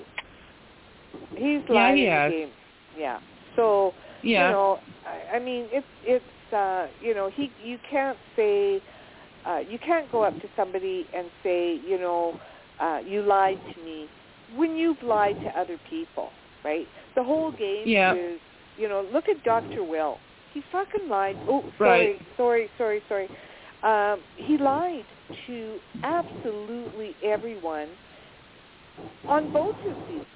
He's 1.35 1.61
Yeah, 1.69 1.73
lied 1.75 1.97
he 1.97 2.05
in 2.05 2.11
has. 2.11 2.31
the 2.31 2.37
game. 2.37 2.49
Yeah. 2.97 3.19
So 3.55 3.93
Yeah. 4.23 4.47
you 4.47 4.51
know, 4.53 4.79
I, 5.05 5.37
I 5.37 5.39
mean, 5.39 5.67
it's 5.71 5.85
it's 6.03 6.53
uh, 6.53 6.87
you 7.01 7.13
know, 7.13 7.29
he 7.33 7.51
you 7.63 7.77
can't 7.89 8.17
say 8.35 8.81
uh, 9.47 9.59
you 9.69 9.77
can't 9.85 10.11
go 10.11 10.23
up 10.23 10.33
to 10.41 10.47
somebody 10.55 11.05
and 11.15 11.27
say, 11.43 11.79
you 11.87 11.99
know, 11.99 12.39
uh, 12.81 12.99
you 13.05 13.21
lied 13.21 13.57
to 13.75 13.83
me 13.83 14.07
when 14.55 14.75
you've 14.75 15.01
lied 15.03 15.35
to 15.43 15.59
other 15.59 15.77
people, 15.89 16.29
right? 16.63 16.87
The 17.15 17.23
whole 17.23 17.51
game 17.51 17.87
Yeah. 17.87 18.13
is, 18.13 18.39
you 18.77 18.87
know, 18.87 19.05
look 19.13 19.25
at 19.29 19.43
Dr. 19.43 19.83
Will. 19.83 20.17
He 20.53 20.61
fucking 20.71 21.09
lied. 21.09 21.35
Oh, 21.49 21.61
sorry, 21.77 22.13
Right. 22.13 22.21
sorry, 22.37 22.69
sorry, 22.77 23.01
sorry. 23.09 23.29
Um, 23.83 24.19
he 24.35 24.57
lied 24.57 25.05
to 25.47 25.79
absolutely 26.03 27.15
everyone 27.23 27.89
on 29.27 29.51
both 29.51 29.75
his 29.83 29.95
seasons. 30.07 30.27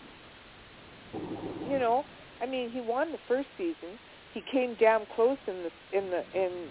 You 1.69 1.80
know, 1.80 2.06
I 2.41 2.45
mean, 2.45 2.72
he 2.72 2.81
won 2.81 3.11
the 3.11 3.19
first 3.27 3.48
season. 3.57 3.99
He 4.34 4.41
came 4.52 4.76
down 4.76 5.06
close 5.15 5.38
in 5.48 5.64
the 5.64 5.72
in 5.98 6.10
the 6.10 6.23
in 6.34 6.68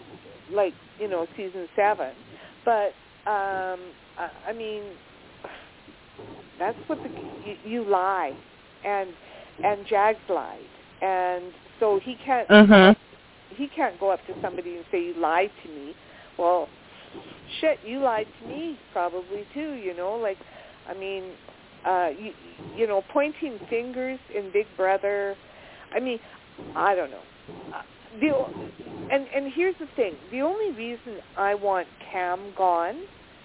like 0.52 0.74
you 0.98 1.08
know 1.08 1.26
season 1.36 1.68
seven, 1.76 2.12
but 2.64 2.94
um, 3.26 3.80
I, 4.18 4.28
I 4.48 4.52
mean, 4.52 4.82
that's 6.58 6.78
what 6.86 6.98
the 7.02 7.10
you, 7.44 7.56
you 7.64 7.84
lie, 7.84 8.32
and 8.84 9.10
and 9.64 9.86
Jags 9.86 10.20
lied, 10.28 10.60
and 11.02 11.52
so 11.80 12.00
he 12.02 12.16
can't 12.24 12.50
Uh-huh. 12.50 12.94
He 13.56 13.68
can't 13.68 13.98
go 13.98 14.10
up 14.10 14.20
to 14.26 14.34
somebody 14.42 14.76
and 14.76 14.84
say 14.90 15.02
you 15.02 15.14
lied 15.20 15.50
to 15.64 15.68
me. 15.68 15.94
Well, 16.38 16.68
shit, 17.60 17.78
you 17.84 18.00
lied 18.00 18.26
to 18.40 18.48
me 18.48 18.78
probably 18.92 19.46
too. 19.54 19.72
You 19.72 19.96
know, 19.96 20.14
like 20.14 20.38
I 20.88 20.94
mean, 20.94 21.32
uh, 21.86 22.08
you 22.18 22.32
you 22.76 22.86
know, 22.86 23.02
pointing 23.12 23.58
fingers 23.68 24.18
in 24.34 24.50
Big 24.52 24.66
Brother. 24.76 25.34
I 25.94 26.00
mean, 26.00 26.18
I 26.74 26.94
don't 26.94 27.10
know. 27.10 27.22
Uh, 27.74 27.82
the 28.20 29.12
and 29.12 29.26
and 29.34 29.52
here's 29.52 29.76
the 29.78 29.88
thing: 29.96 30.14
the 30.30 30.40
only 30.40 30.72
reason 30.72 31.18
I 31.36 31.54
want 31.54 31.86
Cam 32.10 32.52
gone, 32.56 33.02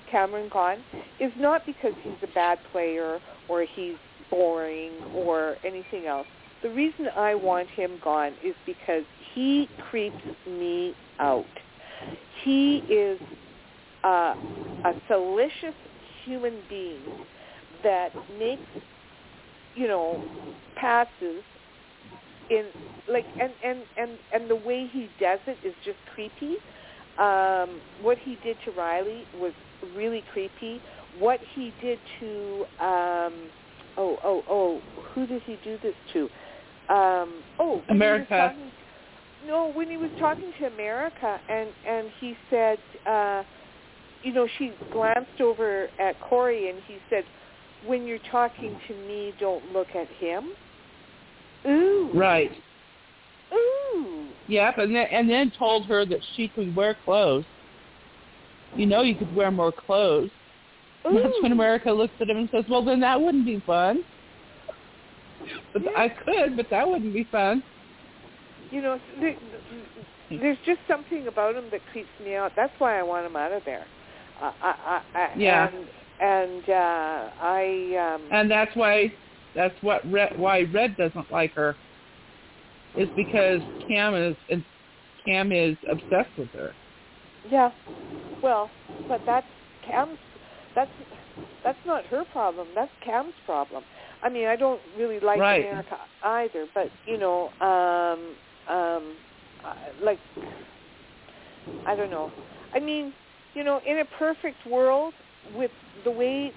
Cameron 0.09 0.49
gone 0.51 0.79
is 1.19 1.31
not 1.38 1.65
because 1.65 1.93
he's 2.03 2.13
a 2.23 2.33
bad 2.33 2.59
player 2.71 3.19
or 3.47 3.65
he's 3.75 3.95
boring 4.29 4.91
or 5.13 5.57
anything 5.65 6.05
else. 6.05 6.27
The 6.63 6.69
reason 6.69 7.07
I 7.15 7.35
want 7.35 7.69
him 7.69 7.99
gone 8.03 8.33
is 8.43 8.55
because 8.65 9.03
he 9.33 9.69
creeps 9.89 10.23
me 10.47 10.93
out. 11.19 11.45
He 12.43 12.77
is 12.89 13.19
uh, 14.03 14.35
a 14.85 14.93
salacious 15.07 15.75
human 16.25 16.59
being 16.69 17.01
that 17.83 18.11
makes, 18.37 18.61
you 19.75 19.87
know, 19.87 20.23
passes 20.75 21.43
in 22.49 22.65
like 23.09 23.25
and 23.39 23.51
and 23.63 23.79
and 23.97 24.11
and 24.33 24.49
the 24.49 24.55
way 24.55 24.87
he 24.91 25.09
does 25.19 25.39
it 25.47 25.57
is 25.63 25.73
just 25.85 25.97
creepy. 26.13 26.57
Um, 27.19 27.79
what 28.01 28.17
he 28.17 28.37
did 28.43 28.57
to 28.65 28.71
Reilly 28.71 29.25
was 29.39 29.53
really 29.95 30.23
creepy. 30.33 30.81
What 31.19 31.39
he 31.53 31.73
did 31.81 31.99
to 32.19 32.65
um, 32.79 33.33
oh 33.97 34.17
oh 34.23 34.43
oh 34.49 34.81
who 35.13 35.27
did 35.27 35.41
he 35.43 35.57
do 35.63 35.77
this 35.83 35.95
to? 36.13 36.23
Um, 36.93 37.43
oh 37.59 37.81
America. 37.89 38.55
No, 39.47 39.72
when 39.73 39.89
he 39.89 39.97
was 39.97 40.09
talking 40.19 40.51
to 40.59 40.68
America 40.68 41.39
and 41.49 41.69
and 41.88 42.09
he 42.19 42.35
said, 42.49 42.77
uh, 43.07 43.43
you 44.23 44.34
know, 44.34 44.47
she 44.57 44.72
glanced 44.91 45.41
over 45.41 45.88
at 45.99 46.19
Cory 46.22 46.69
and 46.69 46.80
he 46.88 46.97
said, 47.09 47.23
when 47.88 48.05
you're 48.05 48.19
talking 48.31 48.77
to 48.88 48.93
me, 49.07 49.34
don't 49.39 49.73
look 49.73 49.88
at 49.95 50.07
him. 50.19 50.49
Ooh. 51.68 52.11
Right. 52.13 52.51
Ooh. 53.53 54.27
Yep, 54.47 54.77
and 54.77 54.95
then 54.95 55.07
and 55.11 55.30
then 55.30 55.51
told 55.57 55.85
her 55.88 56.05
that 56.05 56.19
she 56.35 56.47
could 56.49 56.76
wear 56.76 56.95
clothes. 57.05 57.45
You 58.76 58.85
know, 58.85 59.01
you 59.01 59.15
could 59.15 59.34
wear 59.35 59.51
more 59.51 59.72
clothes. 59.72 60.30
Ooh. 61.07 61.19
That's 61.23 61.41
when 61.41 61.51
America 61.51 61.91
looks 61.91 62.13
at 62.19 62.30
him 62.30 62.38
and 62.38 62.49
says, 62.51 62.65
"Well, 62.69 62.84
then 62.84 62.99
that 63.01 63.19
wouldn't 63.19 63.45
be 63.45 63.59
fun." 63.65 64.03
But 65.73 65.84
Yeah. 65.84 65.89
I 65.97 66.09
could, 66.09 66.55
but 66.55 66.69
that 66.69 66.88
wouldn't 66.88 67.13
be 67.13 67.23
fun. 67.26 67.63
You 68.72 68.81
know, 68.81 68.99
there, 69.19 69.35
there's 70.30 70.57
just 70.65 70.80
something 70.88 71.27
about 71.27 71.56
him 71.56 71.65
that 71.72 71.81
creeps 71.91 72.10
me 72.23 72.35
out. 72.35 72.53
That's 72.56 72.73
why 72.80 72.99
I 72.99 73.03
want 73.03 73.26
him 73.26 73.35
out 73.35 73.52
of 73.52 73.64
there. 73.65 73.85
Uh, 74.41 74.52
I, 74.61 75.02
I, 75.14 75.19
I, 75.19 75.30
Yeah. 75.38 75.68
And, 75.68 75.88
and 76.19 76.69
uh, 76.69 77.30
I. 77.41 78.15
Um, 78.15 78.22
And 78.31 78.49
that's 78.52 78.76
why 78.76 79.14
that's 79.56 79.76
what 79.81 80.10
Red, 80.10 80.31
why 80.38 80.64
Red 80.73 80.95
doesn't 80.98 81.31
like 81.31 81.53
her. 81.56 81.77
Is 82.95 83.10
because 83.15 83.61
Cam 83.88 84.15
is 84.15 84.35
and 84.49 84.64
Cam 85.26 85.52
is 85.52 85.77
obsessed 85.89 86.38
with 86.38 86.52
her. 86.53 86.76
Yeah. 87.49 87.72
Well, 88.41 88.69
but 89.07 89.22
that's 89.26 89.48
Cam's. 89.85 90.18
That's 90.76 90.91
that's 91.64 91.80
not 91.85 92.06
her 92.06 92.23
problem. 92.31 92.68
That's 92.76 92.91
Cam's 93.03 93.34
problem. 93.45 93.84
I 94.23 94.30
mean, 94.30 94.48
I 94.48 94.56
don't 94.56 94.81
really 94.98 95.19
like 95.19 95.39
Right. 95.39 95.61
America 95.61 95.98
either, 96.23 96.68
but 96.73 96.91
you 97.06 97.18
know, 97.18 97.49
um, 97.61 98.35
um, 98.72 99.15
like 100.03 100.19
I 101.85 101.95
don't 101.95 102.10
know. 102.11 102.31
I 102.73 102.80
mean, 102.80 103.14
you 103.53 103.64
know, 103.64 103.81
in 103.85 103.99
a 103.99 104.06
perfect 104.18 104.65
world, 104.68 105.14
with 105.56 105.72
the 106.03 106.11
way 106.11 106.52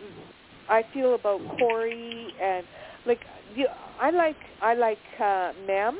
I 0.68 0.82
feel 0.92 1.14
about 1.14 1.40
Cory 1.58 2.28
and 2.42 2.66
like, 3.06 3.20
you, 3.54 3.66
I 4.00 4.10
like 4.10 4.36
I 4.62 4.74
like 4.74 4.98
uh, 5.20 5.52
Mem, 5.66 5.98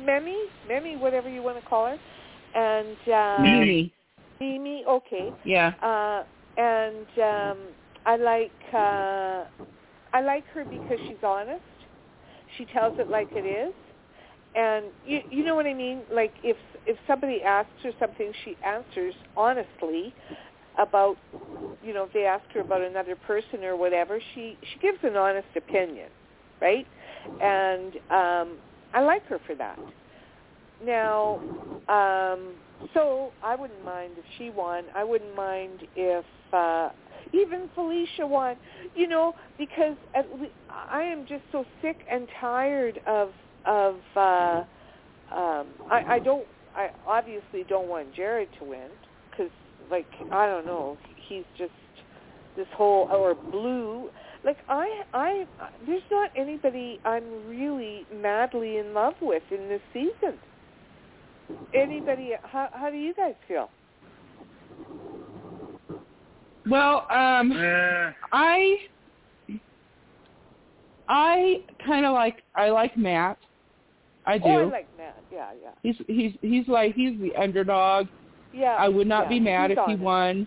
Memi, 0.00 0.36
Memi, 0.70 0.98
whatever 0.98 1.28
you 1.28 1.42
want 1.42 1.62
to 1.62 1.68
call 1.68 1.86
her, 1.86 1.96
and 2.54 2.96
uh, 3.12 3.42
Mimi. 3.42 3.92
Mimi, 4.40 4.84
okay. 4.88 5.30
Yeah. 5.44 5.72
Uh, 5.82 6.22
and 6.56 7.06
um, 7.18 7.58
I 8.06 8.16
like 8.16 8.52
uh, 8.72 9.44
I 10.12 10.20
like 10.22 10.44
her 10.54 10.64
because 10.64 10.98
she's 11.06 11.22
honest. 11.22 11.60
She 12.58 12.64
tells 12.66 12.94
it 12.98 13.08
like 13.10 13.28
it 13.34 13.46
is, 13.46 13.74
and 14.56 14.86
you 15.04 15.20
you 15.30 15.44
know 15.44 15.54
what 15.54 15.66
I 15.66 15.74
mean. 15.74 16.02
Like 16.12 16.34
if 16.42 16.56
if 16.86 16.96
somebody 17.06 17.42
asks 17.42 17.70
her 17.82 17.92
something, 18.00 18.32
she 18.44 18.56
answers 18.66 19.14
honestly 19.36 20.14
about 20.78 21.16
you 21.82 21.92
know 21.92 22.04
if 22.04 22.12
they 22.12 22.24
ask 22.24 22.44
her 22.54 22.60
about 22.60 22.80
another 22.80 23.14
person 23.16 23.62
or 23.62 23.76
whatever. 23.76 24.18
She 24.34 24.56
she 24.72 24.78
gives 24.80 24.98
an 25.02 25.16
honest 25.16 25.48
opinion, 25.56 26.08
right? 26.60 26.86
And 27.40 27.94
um, 28.10 28.58
I 28.94 29.02
like 29.02 29.26
her 29.28 29.38
for 29.46 29.54
that. 29.56 29.78
Now, 30.84 31.38
um, 31.88 32.54
so 32.94 33.32
I 33.42 33.56
wouldn't 33.56 33.84
mind 33.84 34.14
if 34.16 34.24
she 34.38 34.50
won. 34.50 34.84
I 34.94 35.04
wouldn't 35.04 35.34
mind 35.36 35.82
if 35.94 36.24
uh, 36.52 36.90
even 37.32 37.68
Felicia 37.74 38.26
won. 38.26 38.56
You 38.94 39.08
know, 39.08 39.34
because 39.58 39.96
at 40.14 40.30
le- 40.30 40.48
I 40.90 41.02
am 41.02 41.26
just 41.26 41.42
so 41.52 41.64
sick 41.82 41.98
and 42.10 42.26
tired 42.40 43.00
of 43.06 43.30
of. 43.66 43.96
Uh, 44.14 44.64
um, 45.34 45.66
I, 45.90 46.04
I 46.08 46.18
don't. 46.18 46.46
I 46.74 46.90
obviously 47.06 47.64
don't 47.68 47.88
want 47.88 48.14
Jared 48.14 48.48
to 48.58 48.64
win 48.66 48.88
because, 49.30 49.50
like, 49.90 50.06
I 50.30 50.46
don't 50.46 50.66
know. 50.66 50.98
He's 51.28 51.44
just 51.58 51.72
this 52.56 52.66
whole 52.74 53.08
or 53.10 53.34
blue. 53.34 54.10
Like 54.44 54.58
I, 54.68 55.02
I, 55.12 55.44
there's 55.86 56.02
not 56.10 56.30
anybody 56.36 57.00
I'm 57.04 57.48
really 57.48 58.06
madly 58.14 58.76
in 58.76 58.94
love 58.94 59.14
with 59.20 59.42
in 59.50 59.68
this 59.68 59.80
season 59.92 60.38
anybody 61.74 62.32
how 62.42 62.68
how 62.72 62.90
do 62.90 62.96
you 62.96 63.14
guys 63.14 63.34
feel 63.46 63.70
Well, 66.68 67.06
um, 67.10 67.52
Eh, 67.52 68.12
I 68.32 68.76
I 71.08 71.62
kind 71.84 72.04
of 72.04 72.12
like 72.12 72.42
I 72.54 72.70
like 72.70 72.96
Matt. 72.96 73.38
I 74.26 74.38
do. 74.38 74.44
oh 74.48 74.58
i 74.58 74.64
like 74.64 74.88
matt 74.96 75.16
yeah 75.32 75.50
yeah 75.62 75.70
He's 75.82 75.96
he's 76.08 76.32
he's 76.42 76.66
like 76.68 76.94
he's 76.94 77.18
the 77.20 77.34
underdog. 77.36 78.06
yeah 78.52 78.76
I 78.78 78.88
would 78.88 79.06
not 79.06 79.24
yeah, 79.24 79.28
be 79.30 79.40
mad 79.40 79.70
if 79.70 79.76
he 79.86 79.92
honest. 79.92 80.02
won. 80.02 80.46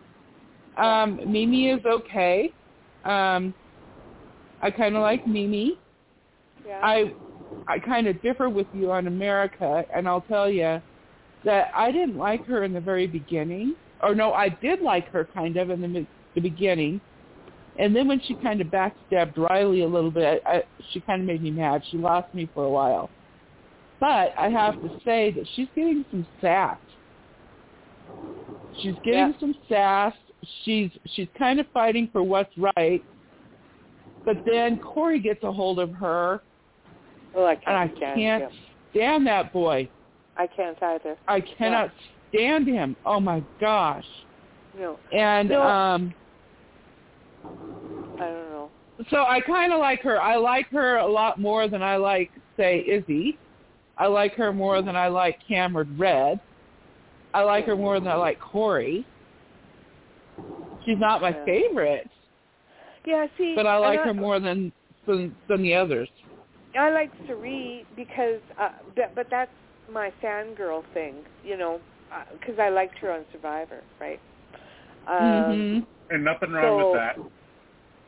Um, 0.78 1.20
Mimi 1.32 1.70
is 1.70 1.82
okay. 1.86 2.54
Um, 3.04 3.54
I 4.62 4.72
kind 4.72 4.96
of 4.96 5.02
like 5.02 5.26
Mimi. 5.28 5.78
yeah 6.66 6.80
I 6.84 7.14
I 7.68 7.80
kind 7.80 8.08
of 8.08 8.22
differ 8.22 8.50
with 8.50 8.68
you 8.74 8.92
on 8.92 9.08
America, 9.08 9.84
and 9.96 10.08
I'll 10.08 10.22
tell 10.22 10.50
you 10.50 10.82
that 11.46 11.72
I 11.76 11.92
didn't 11.92 12.18
like 12.18 12.46
her 12.46 12.64
in 12.64 12.74
the 12.74 12.82
very 12.82 13.08
beginning. 13.08 13.76
Or 14.02 14.16
no, 14.16 14.34
I 14.34 14.50
did 14.50 14.82
like 14.82 15.10
her 15.12 15.26
kind 15.34 15.58
of 15.58 15.70
in 15.70 15.82
the 15.82 16.06
the 16.36 16.42
beginning, 16.42 17.00
and 17.78 17.96
then 17.96 18.08
when 18.08 18.22
she 18.28 18.36
kind 18.36 18.60
of 18.62 18.68
backstabbed 18.68 19.38
Reilly 19.38 19.82
a 19.84 19.88
little 19.88 20.12
bit, 20.12 20.42
I, 20.46 20.64
she 20.92 21.00
kind 21.02 21.22
of 21.22 21.28
made 21.28 21.42
me 21.42 21.52
mad. 21.52 21.82
She 21.90 21.98
lost 21.98 22.34
me 22.34 22.50
for 22.54 22.66
a 22.66 22.70
while. 22.70 23.10
But 24.00 24.34
I 24.38 24.50
have 24.50 24.80
to 24.82 24.90
say 25.04 25.32
that 25.32 25.46
she's 25.54 25.68
getting 25.76 26.06
some 26.10 26.26
sass. 26.40 26.80
She's 28.78 28.98
getting 29.04 29.34
Yeah. 29.34 29.40
some 29.40 29.54
sass. 29.68 30.14
She's 30.64 30.92
she's 31.08 31.28
kind 31.38 31.60
of 31.60 31.68
fighting 31.74 32.08
for 32.12 32.24
what's 32.24 32.56
right. 32.58 33.04
But 34.26 34.38
then 34.46 34.78
Cory 34.80 35.20
gets 35.20 35.44
a 35.44 35.52
hold 35.52 35.80
of 35.80 35.92
her, 35.94 36.44
oh 37.34 37.46
i 37.46 37.58
and 37.68 37.76
I 37.76 37.88
can't 37.88 38.54
stand 38.92 39.28
that 39.28 39.52
boy. 39.52 39.90
i 40.38 40.48
can't 40.48 40.82
either 40.82 41.18
I 41.28 41.42
cannot 41.42 41.92
stand 42.30 42.68
him. 42.68 42.96
Oh 43.06 43.20
my 43.20 43.44
gosh. 43.60 44.06
no 44.74 45.00
And 45.12 45.50
No. 45.50 45.62
um 45.62 46.14
i 48.18 48.26
don't 48.26 48.50
know 48.50 48.72
so 49.10 49.24
I 49.24 49.40
kind 49.40 49.72
of 49.72 49.80
like 49.80 50.02
her. 50.02 50.22
I 50.22 50.36
like 50.36 50.68
her 50.72 50.98
a 50.98 51.08
lot 51.08 51.40
more 51.40 51.68
than 51.70 51.82
I 51.82 51.96
like 51.96 52.32
say 52.58 52.80
Izzy. 52.80 53.40
I 54.00 54.08
like 54.08 54.34
her 54.36 54.52
more 54.54 54.82
than 54.82 54.96
I 54.96 55.08
like 55.10 55.38
Cameron 55.48 55.96
Red. 56.00 56.40
I 57.34 57.44
like 57.44 57.66
her 57.66 57.76
more 57.76 58.00
than 58.00 58.08
I 58.08 58.16
like 58.16 58.40
Cory. 58.40 59.06
She's 60.86 60.98
not 60.98 61.22
my 61.22 61.34
favorite, 61.46 62.10
yeah 63.06 63.28
see 63.38 63.54
but 63.56 63.66
I 63.68 63.76
and 63.76 63.82
like 63.82 64.00
her 64.02 64.14
more 64.14 64.40
than 64.40 64.72
than, 65.08 65.36
than 65.48 65.62
the 65.62 65.74
others. 65.74 66.08
i 66.78 66.90
like 66.92 67.12
Cirie 67.28 67.86
because 67.96 68.40
uh 68.60 68.70
but, 68.96 69.14
but 69.16 69.28
that's 69.32 69.52
my 69.92 70.12
fangirl 70.24 70.84
thing 70.94 71.16
you 71.44 71.58
know 71.58 71.80
because 72.40 72.56
i 72.60 72.70
liked 72.70 72.98
her 73.00 73.12
on 73.12 73.24
survivor 73.32 73.82
right 74.00 74.20
um 75.08 75.16
Mhm. 75.16 75.86
and 76.12 76.24
nothing 76.24 76.52
wrong 76.52 76.80
So- 76.80 76.92
with 76.92 77.00
that. 77.00 77.18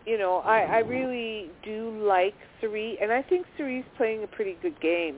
you 0.06 0.18
know, 0.18 0.38
I, 0.40 0.62
I 0.62 0.78
really 0.80 1.50
do 1.64 1.92
like 2.04 2.34
Cirie, 2.60 2.98
and 3.02 3.12
I 3.12 3.22
think 3.22 3.46
Cirie's 3.58 3.86
playing 3.98 4.24
a 4.24 4.28
pretty 4.28 4.58
good 4.62 4.80
game. 4.82 5.18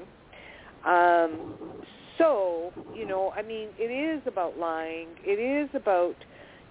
Um, 0.86 1.56
so, 2.18 2.72
you 2.96 3.08
know, 3.08 3.32
I 3.36 3.42
mean, 3.42 3.70
it 3.78 3.92
is 3.92 4.22
about 4.28 4.58
lying. 4.58 5.08
It 5.24 5.40
is 5.40 5.70
about, 5.74 6.16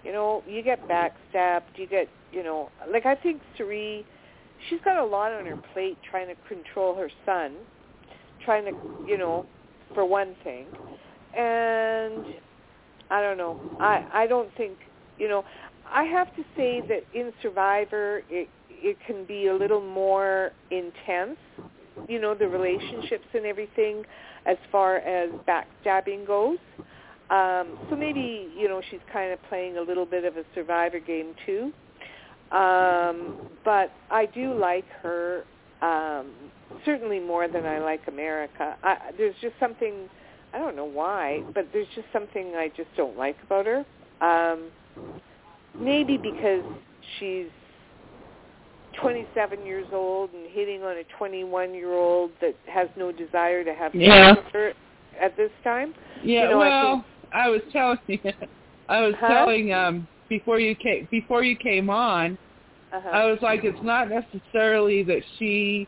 you 0.03 0.11
know, 0.11 0.43
you 0.47 0.61
get 0.61 0.87
backstabbed. 0.87 1.75
You 1.75 1.87
get, 1.87 2.07
you 2.31 2.43
know, 2.43 2.69
like 2.91 3.05
I 3.05 3.15
think 3.15 3.41
Cirie, 3.57 4.05
she's 4.69 4.79
got 4.85 4.97
a 4.97 5.05
lot 5.05 5.31
on 5.31 5.45
her 5.45 5.59
plate 5.73 5.97
trying 6.09 6.27
to 6.27 6.35
control 6.47 6.95
her 6.95 7.09
son, 7.25 7.55
trying 8.45 8.65
to, 8.65 9.05
you 9.07 9.17
know, 9.17 9.45
for 9.93 10.05
one 10.05 10.35
thing, 10.43 10.65
and 11.37 12.25
I 13.09 13.21
don't 13.21 13.37
know. 13.37 13.59
I 13.79 14.07
I 14.13 14.27
don't 14.27 14.49
think, 14.57 14.77
you 15.19 15.27
know, 15.27 15.43
I 15.87 16.03
have 16.03 16.35
to 16.35 16.43
say 16.55 16.81
that 16.87 17.03
in 17.13 17.31
Survivor, 17.41 18.23
it 18.29 18.49
it 18.69 18.97
can 19.05 19.25
be 19.25 19.47
a 19.47 19.53
little 19.55 19.81
more 19.81 20.51
intense. 20.71 21.37
You 22.07 22.19
know, 22.19 22.33
the 22.33 22.47
relationships 22.47 23.25
and 23.33 23.45
everything, 23.45 24.03
as 24.45 24.57
far 24.71 24.97
as 24.97 25.29
backstabbing 25.47 26.25
goes. 26.27 26.57
Um, 27.29 27.77
so 27.89 27.95
maybe 27.95 28.49
you 28.57 28.67
know 28.67 28.81
she's 28.91 28.99
kind 29.11 29.31
of 29.31 29.39
playing 29.49 29.77
a 29.77 29.81
little 29.81 30.05
bit 30.05 30.25
of 30.25 30.37
a 30.37 30.43
Survivor 30.53 30.99
game 30.99 31.33
too. 31.45 31.71
Um, 32.55 33.37
but 33.65 33.91
I 34.11 34.27
do 34.27 34.53
like 34.53 34.85
her 35.01 35.43
um, 35.81 36.31
certainly 36.85 37.19
more 37.19 37.47
than 37.47 37.65
I 37.65 37.79
like 37.79 38.01
America. 38.07 38.77
I, 38.83 39.11
there's 39.17 39.35
just 39.41 39.55
something 39.59 40.09
I 40.53 40.59
don't 40.59 40.75
know 40.75 40.85
why, 40.85 41.43
but 41.53 41.67
there's 41.73 41.87
just 41.95 42.07
something 42.13 42.53
I 42.55 42.71
just 42.75 42.89
don't 42.95 43.17
like 43.17 43.37
about 43.45 43.65
her. 43.65 43.85
Um, 44.21 44.69
maybe 45.77 46.17
because 46.17 46.63
she's 47.17 47.47
27 49.01 49.65
years 49.65 49.87
old 49.91 50.31
and 50.33 50.49
hitting 50.49 50.83
on 50.83 50.97
a 50.97 51.03
21 51.17 51.73
year 51.73 51.93
old 51.93 52.31
that 52.41 52.55
has 52.67 52.87
no 52.97 53.11
desire 53.11 53.63
to 53.63 53.73
have 53.73 53.93
yeah. 53.93 54.35
sex 54.35 54.45
with 54.45 54.53
her 54.53 54.73
at 55.19 55.35
this 55.37 55.51
time. 55.63 55.93
Yeah, 56.23 56.43
you 56.43 56.49
know, 56.49 56.57
well, 56.59 57.05
I, 57.33 57.45
I 57.45 57.49
was 57.49 57.61
telling 57.71 57.97
you, 58.07 58.19
I 58.89 59.01
was 59.01 59.15
Huh? 59.19 59.27
telling 59.27 59.73
um 59.73 60.07
before 60.29 60.59
you 60.59 60.75
came 60.75 61.07
before 61.11 61.43
you 61.43 61.55
came 61.55 61.89
on, 61.89 62.37
uh-huh. 62.91 63.09
I 63.09 63.25
was 63.25 63.39
like, 63.41 63.63
it's 63.63 63.83
not 63.83 64.09
necessarily 64.09 65.03
that 65.03 65.21
she 65.37 65.87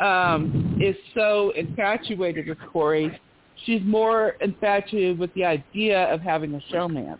um 0.00 0.78
is 0.80 0.96
so 1.14 1.50
infatuated 1.56 2.48
with 2.48 2.58
Cory. 2.72 3.18
She's 3.64 3.82
more 3.84 4.30
infatuated 4.40 5.18
with 5.18 5.32
the 5.34 5.44
idea 5.44 6.12
of 6.12 6.20
having 6.20 6.54
a 6.54 6.74
showmance. 6.74 7.18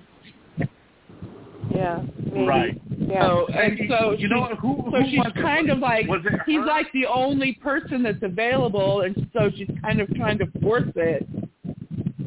yeah, 1.74 2.02
maybe. 2.32 2.46
Right. 2.46 2.80
Yeah. 2.98 3.22
So 3.28 3.46
and 3.48 3.78
And 3.78 3.90
so 3.90 4.10
you 4.12 4.16
she's, 4.18 4.30
know 4.30 4.44
who, 4.60 4.82
who 4.82 4.90
so 4.90 4.96
she's 5.08 5.18
was 5.18 5.32
it? 5.36 5.42
kind 5.42 5.70
of 5.70 5.78
like 5.78 6.06
he's 6.46 6.56
her? 6.60 6.66
like 6.66 6.86
the 6.92 7.06
only 7.06 7.54
person 7.54 8.02
that's 8.02 8.22
available, 8.22 9.02
and 9.02 9.28
so 9.32 9.50
she's 9.56 9.68
kind 9.82 10.00
of 10.00 10.08
trying 10.14 10.38
to 10.38 10.46
force 10.60 10.90
it. 10.96 11.26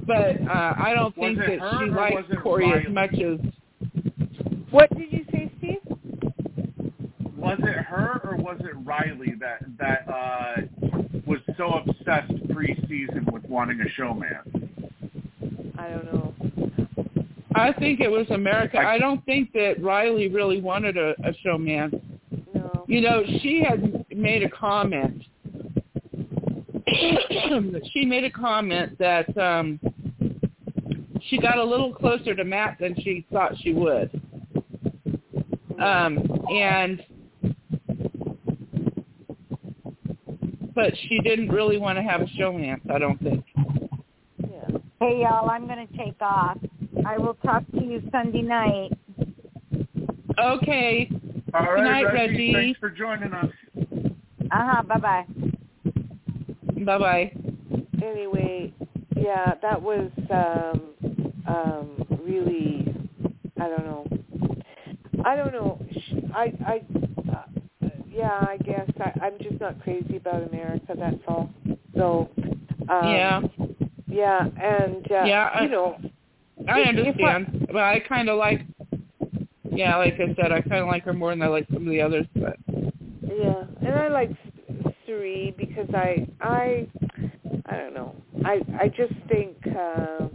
But 0.05 0.39
uh, 0.47 0.73
I 0.77 0.93
don't 0.95 1.15
Was 1.17 1.35
think 1.35 1.39
that 1.39 1.79
she 1.79 1.89
likes 1.89 2.41
Cory 2.43 2.69
Reilly? 2.71 2.85
as 2.87 2.93
much 2.93 3.13
as 3.15 3.39
What 4.71 4.95
did 4.95 5.11
you 5.11 5.25
say, 5.31 5.51
Steve? 5.57 5.77
was 7.37 7.57
it 7.63 7.77
her 7.85 8.21
or 8.23 8.37
was 8.37 8.57
it 8.61 8.75
Reilly 8.85 9.33
that 9.39 9.63
that 9.79 10.07
uh, 10.11 10.61
was 11.25 11.39
so 11.57 11.73
obsessed 11.73 12.31
preseason 12.49 13.31
with 13.31 13.43
wanting 13.45 13.79
a 13.81 14.01
showmance? 14.01 14.69
I 15.77 15.89
don't 15.89 16.05
know. 16.05 16.33
I 17.55 17.71
think 17.71 18.01
it 18.01 18.11
was 18.11 18.29
America. 18.31 18.77
I- 18.77 18.95
I 18.95 18.97
don't 18.99 19.23
think 19.25 19.53
that 19.53 19.81
Reilly 19.81 20.27
really 20.27 20.61
wanted 20.61 20.97
a, 20.97 21.11
a 21.23 21.33
showmance. 21.45 21.99
No. 22.53 22.85
You 22.87 23.01
know, 23.01 23.23
she 23.41 23.63
had 23.67 24.05
made 24.15 24.43
a 24.43 24.49
comment. 24.49 25.23
she 27.93 28.05
made 28.05 28.25
a 28.25 28.29
comment 28.29 28.97
that 28.99 29.35
um 29.37 29.79
she 31.29 31.39
got 31.39 31.57
a 31.57 31.63
little 31.63 31.93
closer 31.93 32.35
to 32.35 32.43
Matt 32.43 32.77
than 32.79 32.95
she 33.01 33.25
thought 33.31 33.53
she 33.61 33.73
would. 33.73 34.09
Um 35.79 36.27
and 36.49 37.03
but 40.75 40.93
she 41.07 41.19
didn't 41.19 41.49
really 41.49 41.77
want 41.77 41.97
to 41.97 42.03
have 42.03 42.21
a 42.21 42.25
showmance, 42.25 42.81
I 42.93 42.99
don't 42.99 43.21
think. 43.21 43.43
Yeah. 44.39 44.77
Hey 44.99 45.21
y'all, 45.21 45.49
I'm 45.49 45.67
going 45.67 45.87
to 45.87 45.97
take 45.97 46.21
off. 46.21 46.57
I 47.05 47.17
will 47.17 47.35
talk 47.35 47.63
to 47.71 47.83
you 47.83 48.01
Sunday 48.11 48.41
night. 48.41 48.91
Okay. 50.39 51.09
All 51.53 51.61
right, 51.61 51.75
Good 51.77 51.83
night, 51.83 52.03
Reggie, 52.03 52.31
Reggie. 52.33 52.53
Thanks 52.53 52.79
for 52.79 52.89
joining 52.89 53.31
us. 53.33 53.49
Uh 54.51 54.51
huh. 54.51 54.83
Bye 54.83 54.97
bye. 54.97 55.25
Bye 56.83 56.97
bye. 56.97 57.31
Anyway, 58.03 58.73
yeah, 59.15 59.53
that 59.61 59.81
was 59.81 60.11
um 60.31 60.81
um 61.47 62.05
really 62.23 62.93
I 63.59 63.67
don't 63.69 63.85
know. 63.85 64.07
I 65.23 65.35
don't 65.35 65.53
know. 65.53 65.79
Sh- 65.91 66.13
I 66.35 66.53
I 66.65 66.81
uh, 67.31 67.43
yeah, 68.09 68.31
I 68.41 68.57
guess 68.63 68.89
I 68.99 69.13
I'm 69.21 69.37
just 69.41 69.61
not 69.61 69.81
crazy 69.83 70.17
about 70.17 70.43
America, 70.51 70.93
that's 70.97 71.15
all. 71.27 71.49
So 71.95 72.29
um 72.89 73.07
yeah. 73.09 73.41
Yeah, 74.07 74.39
and 74.61 75.11
uh 75.11 75.23
Yeah, 75.25 75.49
I- 75.53 75.63
you 75.63 75.69
know, 75.69 75.97
I 76.67 76.81
If- 76.81 76.87
if 76.87 76.95
I- 77.21 77.33
understand, 77.33 77.67
but 77.71 77.83
I 77.83 77.99
kind 77.99 78.29
of 78.29 78.37
like, 78.37 78.61
yeah, 79.69 79.95
like 79.97 80.15
I 80.19 80.33
said, 80.35 80.51
I 80.51 80.61
kind 80.61 80.81
of 80.81 80.87
like 80.87 81.03
her 81.03 81.13
more 81.13 81.31
than 81.31 81.41
I 81.41 81.47
like 81.47 81.67
some 81.67 81.83
of 81.83 81.89
the 81.89 82.01
others. 82.01 82.25
But 82.35 82.57
Yeah, 82.67 83.63
and 83.81 83.95
I 83.95 84.07
like 84.07 84.31
Cirie 85.05 85.53
because 85.57 85.89
I 85.93 86.27
I 86.41 86.87
I 87.67 87.77
don't 87.77 87.93
know. 87.93 88.15
I 88.43 88.61
I 88.79 88.87
just 88.89 89.13
think 89.27 89.55
uh, 89.67 90.27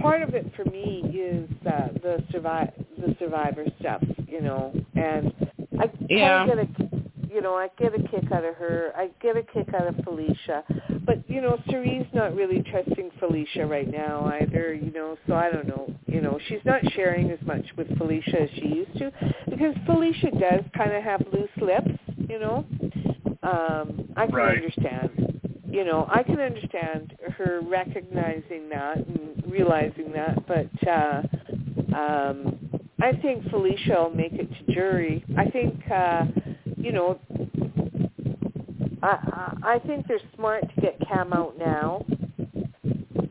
part 0.00 0.22
of 0.22 0.34
it 0.34 0.46
for 0.54 0.64
me 0.66 1.02
is 1.14 1.48
uh, 1.66 1.88
the 2.02 2.22
survive 2.30 2.72
the 2.98 3.14
survivor 3.18 3.64
stuff, 3.80 4.02
you 4.28 4.40
know, 4.40 4.72
and 4.94 5.32
I 5.78 5.86
kind 5.86 6.06
Yeah. 6.08 6.42
of 6.42 6.48
get 6.48 6.58
a 6.58 7.34
you 7.34 7.40
know 7.40 7.54
I 7.54 7.68
get 7.78 7.94
a 7.94 8.02
kick 8.08 8.30
out 8.32 8.44
of 8.44 8.54
her. 8.56 8.92
I 8.96 9.10
get 9.20 9.36
a 9.36 9.42
kick 9.42 9.72
out 9.74 9.86
of 9.86 9.96
Felicia, 10.04 10.64
but 11.08 11.28
you 11.28 11.40
know 11.40 11.58
Cirie's 11.70 12.06
not 12.12 12.36
really 12.36 12.62
trusting 12.70 13.10
Felicia 13.18 13.64
right 13.66 13.90
now 13.90 14.30
either. 14.40 14.74
You 14.74 14.92
know, 14.92 15.16
so 15.26 15.34
I 15.34 15.50
don't 15.50 15.66
know. 15.66 15.90
You 16.06 16.20
know, 16.20 16.38
she's 16.48 16.60
not 16.66 16.82
sharing 16.92 17.30
as 17.30 17.38
much 17.46 17.64
with 17.78 17.88
Felicia 17.96 18.42
as 18.42 18.50
she 18.56 18.68
used 18.68 18.98
to 18.98 19.10
because 19.48 19.74
Felicia 19.86 20.30
does 20.32 20.60
kind 20.76 20.92
of 20.92 21.02
have 21.02 21.22
loose 21.32 21.48
lips. 21.62 21.90
You 22.28 22.38
know, 22.38 22.66
um, 23.42 24.12
I 24.16 24.26
can 24.26 24.34
Right. 24.34 24.56
understand. 24.58 25.40
You 25.70 25.84
know, 25.84 26.06
I 26.10 26.22
can 26.22 26.40
understand 26.40 27.14
her 27.38 27.60
recognizing 27.62 28.68
that 28.70 28.98
and 28.98 29.42
realizing 29.46 30.12
that, 30.12 30.46
but 30.46 30.88
uh, 30.88 31.22
um, 31.94 32.58
I 33.00 33.12
think 33.22 33.48
Felicia 33.48 33.94
will 34.02 34.14
make 34.14 34.32
it 34.32 34.48
to 34.50 34.74
jury. 34.74 35.24
I 35.36 35.48
think, 35.50 35.74
uh, 35.90 36.26
you 36.76 36.92
know, 36.92 37.18
I, 39.02 39.56
I 39.62 39.78
think 39.86 40.06
they're 40.06 40.18
smart 40.34 40.64
to 40.74 40.80
get 40.80 40.98
Cam 41.08 41.32
out 41.32 41.56
now, 41.58 42.04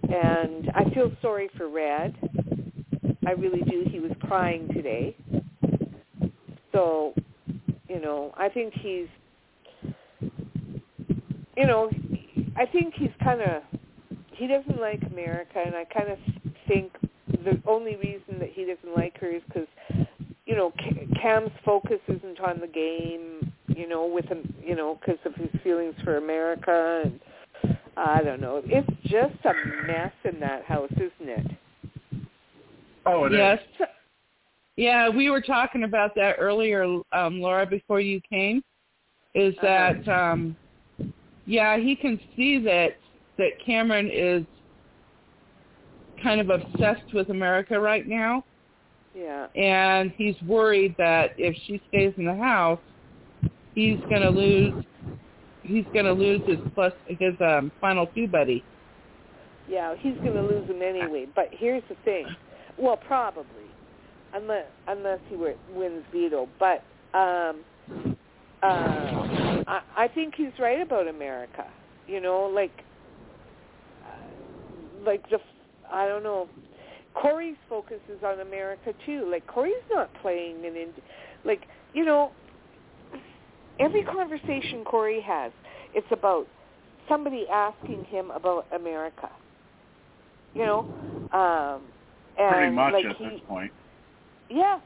and 0.09 0.69
I 0.73 0.89
feel 0.93 1.11
sorry 1.21 1.49
for 1.57 1.69
Red. 1.69 2.15
I 3.25 3.31
really 3.31 3.61
do. 3.61 3.83
He 3.89 3.99
was 3.99 4.11
crying 4.21 4.69
today, 4.73 5.15
so 6.71 7.13
you 7.89 8.01
know, 8.01 8.33
I 8.37 8.49
think 8.49 8.73
he's, 8.73 9.07
you 11.55 11.65
know, 11.65 11.89
I 12.55 12.65
think 12.65 12.93
he's 12.95 13.09
kind 13.23 13.41
of, 13.41 13.63
he 14.33 14.47
doesn't 14.47 14.79
like 14.79 15.01
America, 15.11 15.63
and 15.65 15.75
I 15.75 15.85
kind 15.85 16.11
of 16.11 16.17
think 16.67 16.91
the 17.27 17.61
only 17.65 17.95
reason 17.95 18.39
that 18.39 18.49
he 18.53 18.65
doesn't 18.65 18.95
like 18.95 19.17
her 19.19 19.31
is 19.31 19.41
because, 19.47 19.67
you 20.45 20.55
know, 20.55 20.71
Cam's 21.21 21.51
focus 21.65 21.99
isn't 22.07 22.39
on 22.39 22.59
the 22.59 22.67
game, 22.67 23.51
you 23.77 23.87
know, 23.87 24.07
with 24.07 24.25
him, 24.25 24.51
you 24.63 24.75
know, 24.75 24.99
because 24.99 25.19
of 25.25 25.35
his 25.35 25.49
feelings 25.63 25.93
for 26.03 26.17
America, 26.17 27.03
and 27.05 27.19
I 27.95 28.23
don't 28.23 28.41
know. 28.41 28.61
It's 28.65 28.89
just 29.03 29.35
a 29.45 29.53
mess 29.85 30.11
in 30.25 30.39
that 30.39 30.63
house, 30.65 30.91
isn't 30.93 31.11
it? 31.29 31.51
Oh, 33.05 33.25
it 33.25 33.33
is. 33.33 33.37
yes, 33.37 33.59
yeah, 34.75 35.09
we 35.09 35.29
were 35.29 35.41
talking 35.41 35.83
about 35.83 36.15
that 36.15 36.35
earlier, 36.39 36.83
um, 37.13 37.39
Laura, 37.39 37.65
before 37.65 38.01
you 38.01 38.19
came. 38.27 38.63
Is 39.35 39.53
Uh-huh. 39.59 39.93
that 40.03 40.07
um, 40.11 40.57
yeah, 41.45 41.77
he 41.77 41.95
can 41.95 42.19
see 42.35 42.57
that 42.59 42.97
that 43.37 43.51
Cameron 43.63 44.09
is 44.11 44.43
kind 46.23 46.41
of 46.41 46.49
obsessed 46.49 47.13
with 47.13 47.29
America 47.29 47.79
right 47.79 48.07
now, 48.07 48.43
Yeah. 49.15 49.47
and 49.55 50.11
he's 50.17 50.35
worried 50.47 50.95
that 50.97 51.33
if 51.37 51.55
she 51.65 51.79
stays 51.87 52.13
in 52.17 52.25
the 52.25 52.35
house, 52.35 52.79
he's 53.77 53.99
to 54.23 54.29
lose. 54.29 54.73
He's 55.61 55.85
to 56.05 56.11
lose 56.11 56.41
his 56.47 56.57
plus 56.73 56.93
his 57.07 57.33
um, 57.39 57.71
final 57.79 58.07
two 58.07 58.27
buddy. 58.27 58.63
Yeah, 59.69 59.95
he's 59.99 60.15
to 60.35 60.41
lose 60.41 60.67
him 60.67 60.81
anyway. 60.81 61.27
But 61.35 61.49
here's 61.51 61.83
the 61.87 61.95
thing. 62.03 62.25
Well, 62.79 62.97
probably, 62.97 63.45
unless 64.33 64.65
unless 64.87 65.19
he 65.29 65.35
wins 65.35 66.03
veto. 66.11 66.49
But 66.59 66.83
um, 67.13 67.63
uh, 68.63 69.63
I, 69.67 69.81
I 69.95 70.07
think 70.13 70.33
he's 70.35 70.57
right 70.59 70.81
about 70.81 71.07
America. 71.07 71.65
You 72.07 72.19
know, 72.19 72.51
like 72.53 72.83
uh, 74.05 75.05
like 75.05 75.29
the 75.29 75.37
I 75.91 76.07
don't 76.07 76.23
know. 76.23 76.49
Cory's 77.13 77.57
focus 77.69 77.99
is 78.09 78.23
on 78.23 78.39
America 78.39 78.93
too. 79.05 79.27
Like 79.29 79.45
Cory's 79.47 79.73
not 79.91 80.09
playing 80.21 80.65
an 80.65 80.75
ind- 80.75 81.01
like 81.45 81.61
you 81.93 82.05
know. 82.05 82.31
Every 83.79 84.03
conversation 84.03 84.83
Cory 84.83 85.21
has, 85.21 85.51
it's 85.93 86.07
about 86.11 86.47
somebody 87.07 87.47
asking 87.51 88.05
him 88.05 88.31
about 88.31 88.65
America. 88.73 89.29
You 90.53 90.65
know, 90.65 90.79
um, 91.33 91.81
and 92.39 92.55
Pretty 92.55 92.71
much 92.71 92.93
like 92.93 93.05
at 93.05 93.15
he, 93.17 93.23
this 93.25 93.39
point. 93.47 93.71
Yeah, 94.49 94.79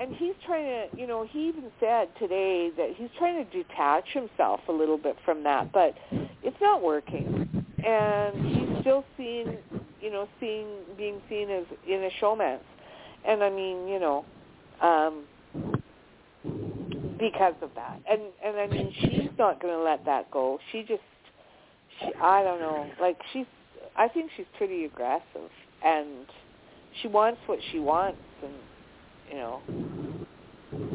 and 0.00 0.14
he's 0.16 0.34
trying 0.44 0.64
to, 0.64 0.96
you 0.96 1.06
know, 1.06 1.26
he 1.28 1.48
even 1.48 1.70
said 1.78 2.08
today 2.18 2.70
that 2.76 2.94
he's 2.96 3.08
trying 3.18 3.44
to 3.44 3.50
detach 3.50 4.04
himself 4.12 4.60
a 4.68 4.72
little 4.72 4.98
bit 4.98 5.16
from 5.24 5.44
that, 5.44 5.72
but 5.72 5.94
it's 6.42 6.56
not 6.60 6.82
working. 6.82 7.48
And 7.86 8.46
he's 8.46 8.80
still 8.80 9.04
seen, 9.16 9.58
you 10.00 10.10
know, 10.10 10.28
seeing 10.40 10.66
being 10.96 11.20
seen 11.28 11.50
as 11.50 11.64
in 11.86 12.02
a 12.02 12.10
showmance. 12.20 12.58
And 13.26 13.42
I 13.42 13.50
mean, 13.50 13.86
you 13.88 14.00
know, 14.00 14.24
um 14.80 15.24
because 17.30 17.54
of 17.62 17.70
that. 17.74 18.00
And 18.10 18.22
and 18.44 18.56
I 18.58 18.66
mean, 18.66 18.92
she's 19.00 19.30
not 19.38 19.60
going 19.60 19.74
to 19.74 19.82
let 19.82 20.04
that 20.04 20.30
go. 20.30 20.58
She 20.70 20.80
just 20.80 21.00
she 22.00 22.06
I 22.20 22.42
don't 22.42 22.60
know. 22.60 22.86
Like 23.00 23.16
she's 23.32 23.46
I 23.96 24.08
think 24.08 24.30
she's 24.36 24.46
pretty 24.58 24.84
aggressive 24.84 25.50
and 25.84 26.26
she 27.00 27.08
wants 27.08 27.40
what 27.46 27.58
she 27.72 27.78
wants 27.78 28.18
and 28.42 28.52
you 29.30 29.36
know 29.36 29.62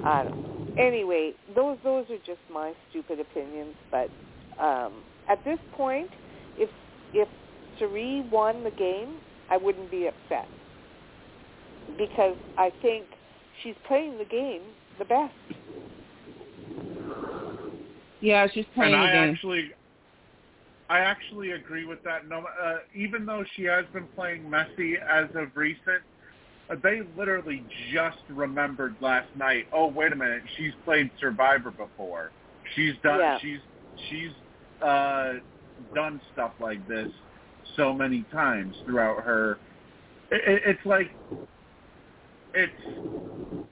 I 0.05 0.23
don't 0.23 0.43
know. 0.43 0.73
Anyway, 0.77 1.33
those 1.55 1.77
those 1.83 2.05
are 2.09 2.17
just 2.25 2.41
my 2.53 2.73
stupid 2.89 3.19
opinions, 3.19 3.75
but 3.89 4.09
um 4.61 4.93
at 5.27 5.43
this 5.45 5.59
point 5.75 6.09
if 6.57 6.69
if 7.13 7.27
Cirie 7.79 8.27
won 8.31 8.63
the 8.63 8.71
game, 8.71 9.15
I 9.49 9.57
wouldn't 9.57 9.89
be 9.89 10.07
upset. 10.07 10.47
Because 11.97 12.35
I 12.57 12.71
think 12.83 13.05
she's 13.63 13.75
playing 13.87 14.19
the 14.19 14.25
game 14.25 14.61
the 14.99 15.05
best. 15.05 15.58
Yeah, 18.21 18.47
she's 18.53 18.65
playing 18.75 18.93
and 18.93 19.03
I 19.03 19.11
game. 19.11 19.33
actually, 19.33 19.71
I 20.89 20.99
actually 20.99 21.51
agree 21.51 21.85
with 21.85 22.03
that. 22.03 22.27
No, 22.27 22.45
uh, 22.61 22.77
even 22.95 23.25
though 23.25 23.43
she 23.55 23.63
has 23.63 23.85
been 23.93 24.07
playing 24.15 24.49
messy 24.49 24.95
as 24.97 25.25
of 25.35 25.55
recent, 25.55 26.01
uh, 26.69 26.75
they 26.81 27.01
literally 27.17 27.63
just 27.93 28.17
remembered 28.29 28.95
last 28.99 29.27
night. 29.35 29.67
Oh, 29.71 29.87
wait 29.87 30.11
a 30.11 30.15
minute, 30.15 30.43
she's 30.57 30.73
played 30.85 31.09
Survivor 31.19 31.71
before. 31.71 32.31
She's 32.75 32.93
done. 33.03 33.19
Yeah. 33.19 33.39
She's 33.41 33.59
she's 34.09 34.31
uh, 34.85 35.33
done 35.95 36.21
stuff 36.33 36.51
like 36.59 36.85
this 36.87 37.09
so 37.75 37.93
many 37.93 38.25
times 38.31 38.75
throughout 38.85 39.23
her. 39.23 39.57
It, 40.31 40.41
it, 40.47 40.61
it's 40.65 40.85
like 40.85 41.11
it's 42.53 42.73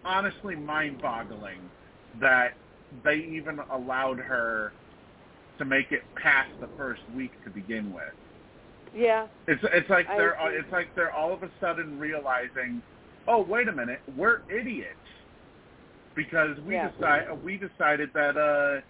honestly 0.06 0.56
mind-boggling 0.56 1.60
that 2.22 2.54
they 3.04 3.16
even 3.16 3.60
allowed 3.72 4.20
her 4.20 4.72
to 5.58 5.66
make 5.66 5.92
it 5.92 6.04
past 6.16 6.50
the 6.60 6.68
first 6.78 7.02
week 7.16 7.32
to 7.44 7.50
begin 7.50 7.92
with. 7.94 8.04
Yeah. 8.96 9.28
It's 9.48 9.62
it's 9.74 9.90
like 9.90 10.08
I 10.10 10.18
they're 10.18 10.34
agree. 10.34 10.60
it's 10.60 10.72
like 10.72 10.88
they're 10.96 11.12
all 11.12 11.34
of 11.34 11.44
a 11.44 11.50
sudden 11.60 12.00
realizing, 12.00 12.82
oh 13.28 13.42
wait 13.42 13.68
a 13.68 13.72
minute, 13.72 14.00
we're 14.16 14.40
idiots 14.50 14.94
because 16.16 16.58
we 16.66 16.76
Yeah. 16.76 16.90
decide 16.92 17.26
we 17.44 17.58
decided 17.58 18.10
that 18.14 18.38
uh 18.38 18.82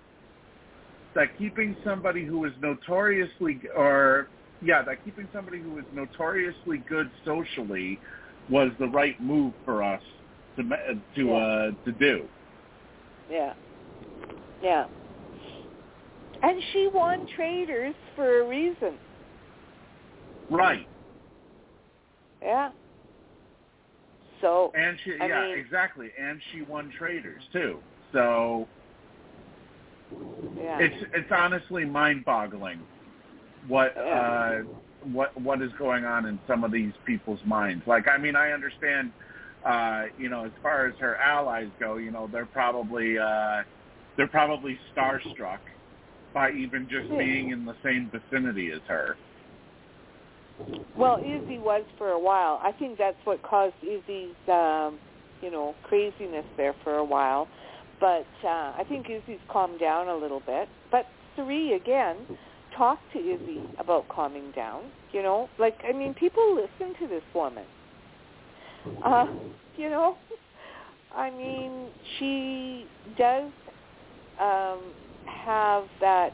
that 1.15 1.35
keeping 1.37 1.75
somebody 1.83 2.23
who 2.25 2.45
is 2.45 2.53
notoriously 2.61 3.59
or 3.75 4.27
yeah 4.61 4.81
that 4.83 5.03
keeping 5.03 5.27
somebody 5.33 5.59
who 5.59 5.77
is 5.79 5.85
notoriously 5.93 6.77
good 6.89 7.09
socially 7.25 7.99
was 8.49 8.71
the 8.79 8.87
right 8.87 9.19
move 9.19 9.53
for 9.65 9.81
us 9.83 10.01
to 10.57 10.63
to 10.63 11.21
Yeah. 11.25 11.33
uh 11.33 11.71
to 11.85 11.91
do. 11.93 12.27
Yeah. 13.29 13.53
Yeah. 14.61 14.85
And 16.43 16.61
she 16.71 16.89
won 16.93 17.25
Traitors 17.35 17.95
for 18.15 18.41
a 18.41 18.47
reason. 18.47 18.93
Right. 20.49 20.88
Yeah. 22.41 22.71
So 24.41 24.71
And 24.75 24.97
she, 25.03 25.13
I 25.19 25.27
yeah, 25.27 25.45
mean- 25.47 25.57
exactly. 25.57 26.11
And 26.19 26.39
she 26.51 26.61
won 26.61 26.91
Traitors 26.97 27.41
too. 27.51 27.79
So 28.13 28.67
yeah. 30.57 30.79
it's 30.79 31.03
it's 31.13 31.31
honestly 31.31 31.85
mind-boggling 31.85 32.79
what 33.67 33.93
Yeah. 33.97 34.03
uh, 34.03 34.63
what 35.11 35.39
what 35.41 35.61
is 35.61 35.71
going 35.79 36.05
on 36.05 36.25
in 36.25 36.39
some 36.47 36.63
of 36.63 36.71
these 36.71 36.93
people's 37.05 37.43
minds. 37.45 37.85
Like, 37.88 38.07
I 38.07 38.17
mean, 38.17 38.35
I 38.35 38.51
understand, 38.51 39.11
uh, 39.65 40.03
you 40.17 40.29
know, 40.29 40.45
as 40.45 40.51
far 40.61 40.85
as 40.85 40.93
her 40.99 41.15
allies 41.17 41.69
go, 41.79 41.97
you 41.97 42.11
know, 42.11 42.27
they're 42.31 42.45
probably 42.45 43.17
uh, 43.17 43.63
they're 44.18 44.27
probably 44.27 44.77
starstruck 44.95 45.60
by 46.34 46.52
even 46.52 46.88
just 46.89 47.10
being 47.10 47.52
in 47.52 47.65
the 47.65 47.76
same 47.84 48.11
vicinity 48.11 48.72
as 48.72 48.81
her. 48.88 49.15
Well, 50.98 51.18
Izzy 51.19 51.60
was 51.60 51.84
for 51.98 52.10
a 52.10 52.19
while. 52.19 52.60
I 52.64 52.72
think 52.72 52.98
that's 52.98 53.18
what 53.23 53.41
caused 53.44 53.76
Izzy's, 53.84 54.35
um, 54.48 54.98
you 55.41 55.52
know, 55.52 55.76
craziness 55.84 56.45
there 56.57 56.76
for 56.84 56.95
a 56.95 57.06
while. 57.06 57.48
But 57.99 58.26
uh, 58.44 58.73
I 58.77 58.84
think 58.89 59.07
Izzy's 59.10 59.39
calmed 59.49 59.80
down 59.80 60.07
a 60.07 60.15
little 60.15 60.41
bit. 60.41 60.68
But 60.91 61.06
Cirie 61.35 61.73
again 61.73 62.18
talked 62.76 63.03
to 63.14 63.19
Izzy 63.19 63.61
about 63.80 64.07
calming 64.10 64.52
down. 64.52 64.84
You 65.11 65.23
know, 65.23 65.49
like 65.60 65.77
I 65.88 65.94
mean, 65.94 66.14
people 66.15 66.56
listen 66.56 66.95
to 66.99 67.07
this 67.07 67.23
woman. 67.34 67.65
Uh, 69.03 69.27
you 69.77 69.89
know, 69.89 70.18
I 71.15 71.30
mean, 71.30 71.88
she 72.18 72.85
does 73.18 73.52
um, 74.39 74.80
have 75.26 75.85
that 76.01 76.34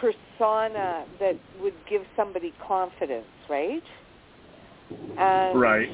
persona 0.00 1.04
that 1.20 1.36
would 1.60 1.74
give 1.88 2.02
somebody 2.16 2.52
confidence, 2.66 3.26
right? 3.48 3.82
And 5.18 5.58
Right. 5.58 5.88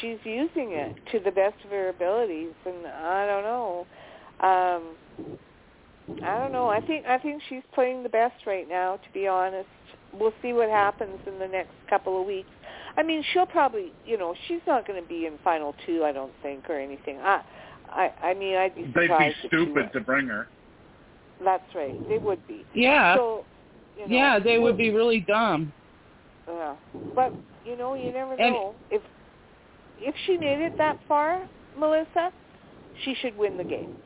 she's 0.00 0.18
using 0.24 0.72
it 0.72 0.94
to 1.12 1.20
the 1.20 1.30
best 1.30 1.56
of 1.64 1.70
her 1.70 1.88
abilities, 1.88 2.54
and 2.64 2.86
I 2.86 3.26
don't 3.26 3.44
know. 3.44 3.86
Um, 4.40 4.96
I 6.24 6.38
don't 6.38 6.52
know. 6.52 6.68
I 6.68 6.80
think 6.80 7.06
I 7.06 7.18
think 7.18 7.42
she's 7.48 7.62
playing 7.74 8.02
the 8.02 8.08
best 8.08 8.46
right 8.46 8.68
now. 8.68 8.96
To 8.96 9.12
be 9.12 9.26
honest, 9.26 9.68
we'll 10.12 10.34
see 10.42 10.52
what 10.52 10.68
happens 10.68 11.18
in 11.26 11.38
the 11.38 11.48
next 11.48 11.72
couple 11.90 12.20
of 12.20 12.26
weeks. 12.26 12.50
I 12.96 13.02
mean, 13.02 13.22
she'll 13.32 13.46
probably, 13.46 13.92
you 14.04 14.16
know, 14.16 14.34
she's 14.46 14.60
not 14.66 14.86
going 14.86 15.02
to 15.02 15.08
be 15.08 15.26
in 15.26 15.38
final 15.42 15.74
two. 15.84 16.04
I 16.04 16.12
don't 16.12 16.32
think, 16.42 16.68
or 16.70 16.78
anything. 16.78 17.18
I, 17.18 17.42
I, 17.88 18.10
I 18.22 18.34
mean, 18.34 18.56
I'd 18.56 18.74
be 18.74 18.82
They'd 18.82 18.94
be 18.94 19.00
surprised 19.02 19.36
if 19.44 19.50
she 19.50 19.56
stupid 19.56 19.92
to 19.92 20.00
bring 20.00 20.26
her. 20.28 20.48
That's 21.44 21.74
right. 21.74 21.94
They 22.08 22.18
would 22.18 22.46
be. 22.48 22.64
Yeah. 22.74 23.16
So, 23.16 23.44
you 23.98 24.08
know, 24.08 24.16
yeah, 24.16 24.38
they 24.38 24.58
would 24.58 24.76
be 24.76 24.90
really 24.90 25.20
dumb. 25.20 25.72
Yeah, 26.48 26.74
but 27.14 27.32
you 27.64 27.76
know, 27.76 27.94
you 27.94 28.12
never 28.12 28.34
And- 28.34 28.54
know 28.54 28.74
if 28.90 29.02
if 30.00 30.14
she 30.26 30.36
made 30.36 30.60
it 30.60 30.76
that 30.78 30.98
far, 31.08 31.46
Melissa, 31.78 32.30
she 33.02 33.14
should 33.14 33.36
win 33.36 33.56
the 33.56 33.64
game. 33.64 33.96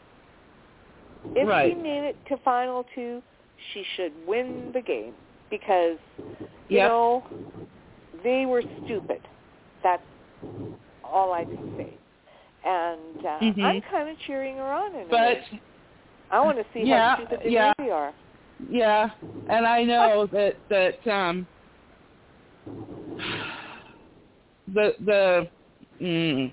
If 1.34 1.48
Right. 1.48 1.72
she 1.72 1.74
made 1.74 2.04
it 2.04 2.16
to 2.26 2.36
final 2.38 2.84
two, 2.94 3.22
she 3.72 3.84
should 3.96 4.12
win 4.26 4.70
the 4.72 4.80
game 4.80 5.14
because 5.50 5.98
you 6.68 6.78
Yep. 6.78 6.88
know 6.88 7.24
they 8.22 8.46
were 8.46 8.62
stupid. 8.84 9.20
That's 9.82 10.02
all 11.04 11.32
I 11.32 11.44
can 11.44 11.76
say. 11.76 11.92
And 12.64 13.26
uh, 13.26 13.38
Mhm. 13.40 13.64
I'm 13.64 13.80
kind 13.82 14.08
of 14.08 14.18
cheering 14.20 14.56
her 14.56 14.72
on 14.72 14.94
in 14.94 15.02
a 15.02 15.10
But 15.10 15.20
way. 15.50 15.60
I 16.30 16.40
want 16.40 16.58
to 16.58 16.64
see 16.72 16.86
Yeah, 16.86 17.16
how 17.16 17.24
stupid 17.24 17.40
they 17.44 17.50
yeah. 17.50 17.72
really 17.78 17.90
are. 17.90 18.14
yeah, 18.68 19.10
and 19.48 19.66
I 19.66 19.82
know 19.84 20.26
that 20.32 20.56
that 20.68 21.10
um 21.10 21.46
the 24.72 24.94
the 25.04 25.48
mm, 26.00 26.52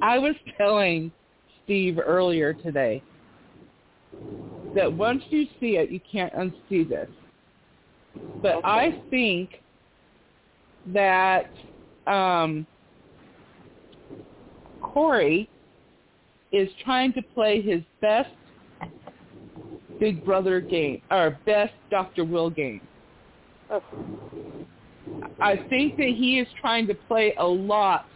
I 0.00 0.18
was 0.18 0.34
telling 0.56 1.12
Steve 1.64 1.98
earlier 2.04 2.52
today 2.52 3.02
that 4.74 4.92
once 4.92 5.22
you 5.30 5.46
see 5.60 5.76
it, 5.76 5.90
you 5.90 6.00
can't 6.10 6.32
unsee 6.34 6.88
this. 6.88 7.08
But 8.40 8.56
Okay. 8.56 8.64
I 8.64 9.00
think 9.10 9.50
that 10.86 11.50
um, 12.06 12.66
Cory 14.80 15.48
is 16.52 16.68
trying 16.84 17.12
to 17.14 17.22
play 17.34 17.60
his 17.60 17.82
best 18.00 18.30
Big 19.98 20.24
Brother 20.24 20.60
game 20.60 21.00
or 21.10 21.38
best 21.46 21.72
Dr. 21.90 22.24
Will 22.24 22.50
game. 22.50 22.80
I 25.40 25.56
think 25.70 25.96
that 25.96 26.08
he 26.08 26.38
is 26.38 26.48
trying 26.60 26.86
to 26.88 26.94
play 26.94 27.34
a 27.38 27.46
lot 27.46 28.06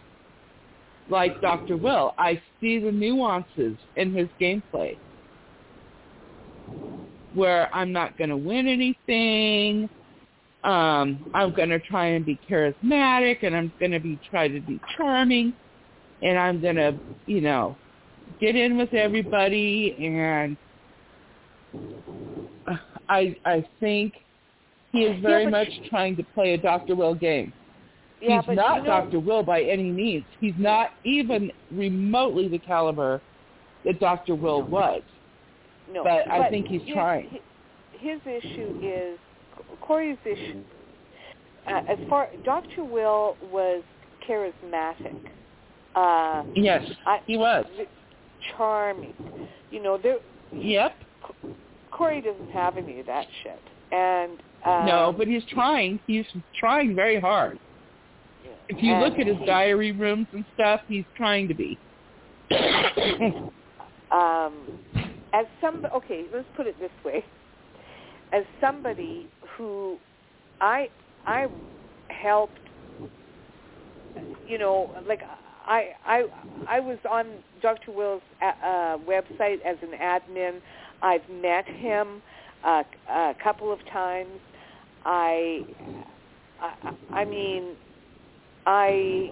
like 1.09 1.41
Dr. 1.41 1.77
Will. 1.77 2.13
I 2.17 2.41
see 2.59 2.79
the 2.79 2.91
nuances 2.91 3.77
in 3.95 4.13
his 4.13 4.27
gameplay 4.39 4.97
where 7.33 7.73
I'm 7.73 7.91
not 7.91 8.17
going 8.17 8.29
to 8.29 8.37
win 8.37 8.67
anything. 8.67 9.89
Um, 10.63 11.31
I'm 11.33 11.53
going 11.53 11.69
to 11.69 11.79
try 11.79 12.07
and 12.07 12.25
be 12.25 12.39
charismatic 12.49 13.43
and 13.43 13.55
I'm 13.55 13.71
going 13.79 13.91
to 13.91 13.99
be 13.99 14.19
try 14.29 14.47
to 14.47 14.59
be 14.59 14.79
charming 14.97 15.53
and 16.21 16.37
I'm 16.37 16.61
going 16.61 16.75
to, 16.75 16.97
you 17.27 17.41
know, 17.41 17.77
get 18.39 18.55
in 18.55 18.77
with 18.77 18.93
everybody 18.93 19.95
and 19.99 20.57
I 23.09 23.35
I 23.45 23.65
think 23.79 24.13
he 24.91 24.99
is 24.99 25.21
very 25.21 25.45
but 25.45 25.51
much 25.51 25.69
trying 25.89 26.15
to 26.17 26.23
play 26.23 26.53
a 26.53 26.57
Dr. 26.57 26.95
Will 26.95 27.15
game. 27.15 27.53
Yeah, 28.21 28.41
he's 28.41 28.55
not 28.55 28.77
you 28.77 28.83
know, 28.83 29.01
Dr. 29.01 29.19
Will 29.19 29.43
by 29.43 29.61
any 29.61 29.91
means. 29.91 30.25
He's 30.39 30.55
not 30.57 30.91
even 31.03 31.51
remotely 31.71 32.47
the 32.47 32.57
caliber 32.57 33.21
that 33.85 33.99
Dr. 33.99 34.33
Will 34.33 34.63
was. 34.63 35.01
No, 35.91 36.03
but 36.03 36.29
I 36.29 36.49
think 36.49 36.67
he's 36.67 36.81
his, 36.81 36.93
trying. 36.93 37.39
His 37.93 38.19
issue 38.25 38.79
is 38.83 39.19
Cory's 39.81 40.17
issue. 40.25 40.63
Uh, 41.67 41.81
as 41.87 41.99
far 42.09 42.29
Dr. 42.43 42.83
Will 42.83 43.37
was 43.51 43.83
charismatic. 44.27 45.19
Uh, 45.95 46.43
Yes, 46.55 46.83
I, 47.05 47.21
he 47.25 47.37
was. 47.37 47.65
Charming. 48.55 49.13
You 49.71 49.81
know, 49.81 49.97
there. 50.01 50.17
Yep. 50.53 50.95
Cory 51.91 52.21
doesn't 52.21 52.51
have 52.51 52.77
any 52.77 52.99
of 52.99 53.05
that 53.07 53.25
shit, 53.43 53.59
and 53.91 54.39
um, 54.65 54.85
no, 54.85 55.15
but 55.17 55.27
he's 55.27 55.43
trying. 55.49 55.99
He's 56.07 56.25
trying 56.59 56.95
very 56.95 57.19
hard. 57.19 57.59
If 58.69 58.83
you 58.83 58.95
look 58.97 59.17
at 59.17 59.27
his 59.27 59.37
he- 59.37 59.45
diary 59.45 59.93
rooms 59.93 60.27
and 60.33 60.43
stuff, 60.53 60.81
he's 60.87 61.05
trying 61.15 61.47
to 61.47 61.53
be. 61.53 61.77
um, 64.11 64.53
as 65.33 65.45
some 65.61 65.85
okay, 65.95 66.25
let's 66.33 66.47
put 66.55 66.67
it 66.67 66.77
this 66.79 66.91
way. 67.03 67.23
As 68.33 68.43
somebody 68.59 69.27
who 69.57 69.97
I 70.59 70.89
I 71.25 71.47
helped 72.09 72.59
you 74.47 74.57
know, 74.57 74.91
like 75.07 75.21
I 75.67 75.89
I 76.05 76.23
I 76.67 76.79
was 76.79 76.97
on 77.09 77.27
Dr. 77.61 77.91
Will's 77.91 78.21
uh, 78.41 78.45
uh, 78.45 78.97
website 78.99 79.61
as 79.65 79.77
an 79.81 79.97
admin. 80.01 80.59
I've 81.01 81.27
met 81.29 81.65
him 81.67 82.21
uh, 82.63 82.83
a 83.09 83.33
couple 83.43 83.71
of 83.71 83.79
times. 83.91 84.39
I 85.05 85.61
I, 86.61 86.93
I 87.13 87.25
mean 87.25 87.75
I 88.65 89.31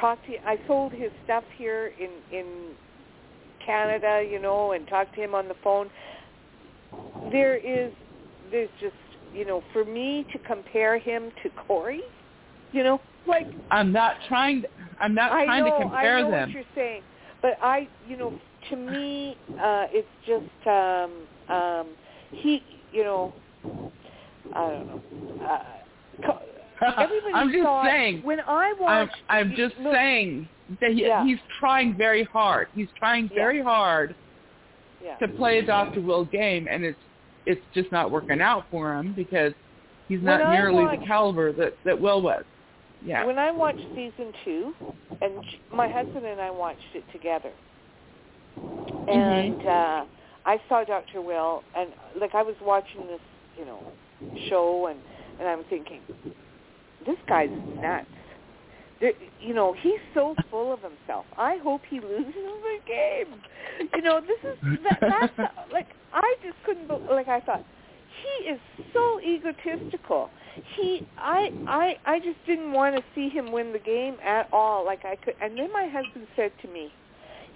talked 0.00 0.26
to 0.26 0.32
I 0.46 0.56
sold 0.66 0.92
his 0.92 1.10
stuff 1.24 1.44
here 1.56 1.92
in 1.98 2.36
in 2.36 2.70
Canada, 3.64 4.26
you 4.28 4.40
know, 4.40 4.72
and 4.72 4.86
talked 4.88 5.14
to 5.16 5.22
him 5.22 5.34
on 5.34 5.48
the 5.48 5.56
phone. 5.62 5.90
There 7.30 7.56
is 7.56 7.92
there's 8.50 8.70
just 8.80 8.94
you 9.36 9.44
know, 9.44 9.62
for 9.72 9.84
me 9.84 10.24
to 10.32 10.38
compare 10.38 10.98
him 10.98 11.30
to 11.42 11.50
Cory, 11.66 12.00
you 12.72 12.82
know, 12.82 13.00
like 13.28 13.46
I'm 13.70 13.92
not 13.92 14.16
trying. 14.28 14.62
To, 14.62 14.68
I'm 15.00 15.14
not 15.14 15.32
I 15.32 15.44
trying 15.44 15.64
know, 15.64 15.76
to 15.78 15.82
compare 15.84 16.18
them. 16.22 16.26
I 16.26 16.30
know 16.30 16.36
them. 16.36 16.48
what 16.48 16.54
you're 16.54 16.64
saying, 16.74 17.02
but 17.42 17.58
I, 17.62 17.88
you 18.08 18.16
know, 18.16 18.38
to 18.70 18.76
me, 18.76 19.36
uh, 19.54 19.86
it's 19.90 20.08
just 20.26 20.66
um, 20.66 21.54
um, 21.54 21.86
he, 22.32 22.62
you 22.92 23.04
know, 23.04 23.34
I 24.54 24.60
don't 24.70 24.86
know. 24.86 25.44
Uh, 25.44 26.38
everybody 26.98 27.32
I'm 27.34 27.50
just 27.52 27.62
thought 27.64 27.86
saying. 27.86 28.22
when 28.22 28.40
I 28.40 28.74
I'm. 28.86 29.10
I'm 29.28 29.50
just 29.56 29.76
look, 29.78 29.94
saying 29.94 30.48
that 30.80 30.90
he, 30.92 31.02
Yeah. 31.06 31.24
he's 31.24 31.38
trying 31.60 31.96
very 31.96 32.24
hard. 32.24 32.68
He's 32.74 32.88
trying 32.98 33.28
Yeah. 33.32 33.34
very 33.36 33.62
hard 33.62 34.14
Yeah. 35.04 35.16
to 35.16 35.28
play 35.28 35.58
a 35.58 35.62
Dr. 35.66 36.00
Will 36.00 36.24
game, 36.24 36.66
and 36.70 36.84
it's 36.84 36.98
it's 37.46 37.60
just 37.74 37.92
not 37.92 38.10
working 38.10 38.40
out 38.40 38.64
for 38.72 38.92
him 38.94 39.12
because 39.14 39.52
he's 40.08 40.20
not 40.22 40.40
When 40.40 40.50
nearly 40.52 40.84
watched- 40.84 41.00
the 41.02 41.06
caliber 41.06 41.52
that 41.52 41.74
that 41.84 42.00
Will 42.00 42.20
was. 42.22 42.44
Yeah. 43.04 43.24
When 43.24 43.38
I 43.38 43.50
watched 43.50 43.82
season 43.94 44.32
two, 44.44 44.72
and 45.20 45.34
my 45.72 45.88
husband 45.88 46.24
and 46.26 46.40
I 46.40 46.50
watched 46.50 46.80
it 46.94 47.04
together, 47.12 47.52
Mm-hmm. 48.58 49.10
and 49.10 49.66
uh, 49.66 50.04
I 50.46 50.60
saw 50.68 50.82
Dr. 50.84 51.20
Will, 51.20 51.62
and 51.76 51.90
like 52.20 52.34
I 52.34 52.42
was 52.42 52.54
watching 52.62 53.06
this, 53.06 53.20
you 53.58 53.64
know, 53.64 53.80
show, 54.48 54.86
and 54.86 54.98
and 55.38 55.48
I'm 55.48 55.64
thinking, 55.68 56.00
this 57.06 57.16
guy's 57.28 57.50
nuts. 57.80 58.06
There, 59.00 59.12
you 59.40 59.52
know, 59.52 59.74
he's 59.82 60.00
so 60.14 60.34
full 60.50 60.72
of 60.72 60.80
himself. 60.80 61.26
I 61.36 61.58
hope 61.62 61.82
he 61.88 62.00
loses 62.00 62.32
the 62.34 62.78
game. 62.86 63.38
You 63.94 64.00
know, 64.02 64.20
this 64.20 64.52
is 64.52 64.78
that, 64.84 64.98
that's 65.36 65.52
like 65.72 65.88
I 66.14 66.34
just 66.42 66.56
couldn't. 66.64 66.88
be- 66.88 67.12
Like 67.12 67.28
I 67.28 67.40
thought, 67.40 67.64
he 68.22 68.48
is 68.48 68.60
so 68.92 69.20
egotistical. 69.20 70.30
He, 70.76 71.06
I, 71.18 71.50
I, 71.66 71.96
I 72.06 72.18
just 72.18 72.38
didn't 72.46 72.72
want 72.72 72.96
to 72.96 73.02
see 73.14 73.28
him 73.28 73.52
win 73.52 73.72
the 73.72 73.78
game 73.78 74.16
at 74.24 74.48
all. 74.52 74.84
Like 74.84 75.04
I 75.04 75.16
could, 75.16 75.34
and 75.42 75.56
then 75.58 75.72
my 75.72 75.86
husband 75.86 76.26
said 76.34 76.52
to 76.62 76.68
me, 76.68 76.92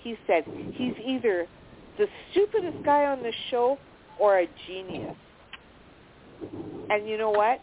he 0.02 0.16
said 0.26 0.44
he's 0.74 0.94
either 1.04 1.46
the 1.98 2.06
stupidest 2.30 2.84
guy 2.84 3.04
on 3.04 3.22
the 3.22 3.32
show 3.50 3.78
or 4.18 4.40
a 4.40 4.46
genius. 4.66 5.16
And 6.90 7.08
you 7.08 7.18
know 7.18 7.30
what? 7.30 7.60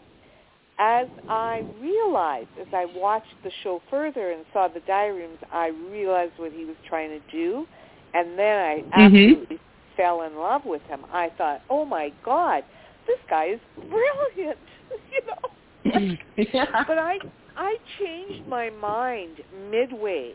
As 0.80 1.08
I 1.28 1.66
realized, 1.80 2.48
as 2.60 2.68
I 2.72 2.86
watched 2.94 3.34
the 3.42 3.50
show 3.64 3.82
further 3.90 4.30
and 4.30 4.44
saw 4.52 4.68
the 4.68 4.80
diary 4.86 5.22
rooms, 5.22 5.38
I 5.52 5.68
realized 5.90 6.34
what 6.36 6.52
he 6.52 6.64
was 6.64 6.76
trying 6.88 7.10
to 7.10 7.20
do, 7.32 7.66
and 8.14 8.38
then 8.38 8.56
I 8.56 8.76
mm-hmm. 8.76 9.00
absolutely 9.00 9.58
fell 9.96 10.22
in 10.22 10.36
love 10.36 10.62
with 10.64 10.82
him. 10.82 11.00
I 11.12 11.30
thought, 11.36 11.62
oh 11.68 11.84
my 11.84 12.12
God, 12.24 12.62
this 13.08 13.18
guy 13.28 13.46
is 13.46 13.60
brilliant, 13.76 14.58
you 15.12 15.22
know. 15.26 16.16
yeah. 16.36 16.84
But 16.86 16.98
I 16.98 17.18
I 17.56 17.76
changed 17.98 18.46
my 18.48 18.70
mind 18.70 19.38
midway 19.70 20.34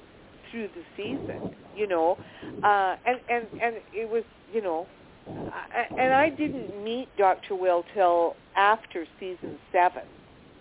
through 0.51 0.67
the 0.75 0.83
season, 0.97 1.55
you 1.75 1.87
know, 1.87 2.17
uh, 2.63 2.95
and 3.05 3.19
and 3.29 3.45
and 3.61 3.75
it 3.93 4.09
was, 4.09 4.23
you 4.53 4.61
know, 4.61 4.87
I, 5.27 5.85
and 5.97 6.13
I 6.13 6.29
didn't 6.29 6.83
meet 6.83 7.07
Dr. 7.17 7.55
Will 7.55 7.85
till 7.93 8.35
after 8.57 9.05
season 9.19 9.57
seven, 9.71 10.03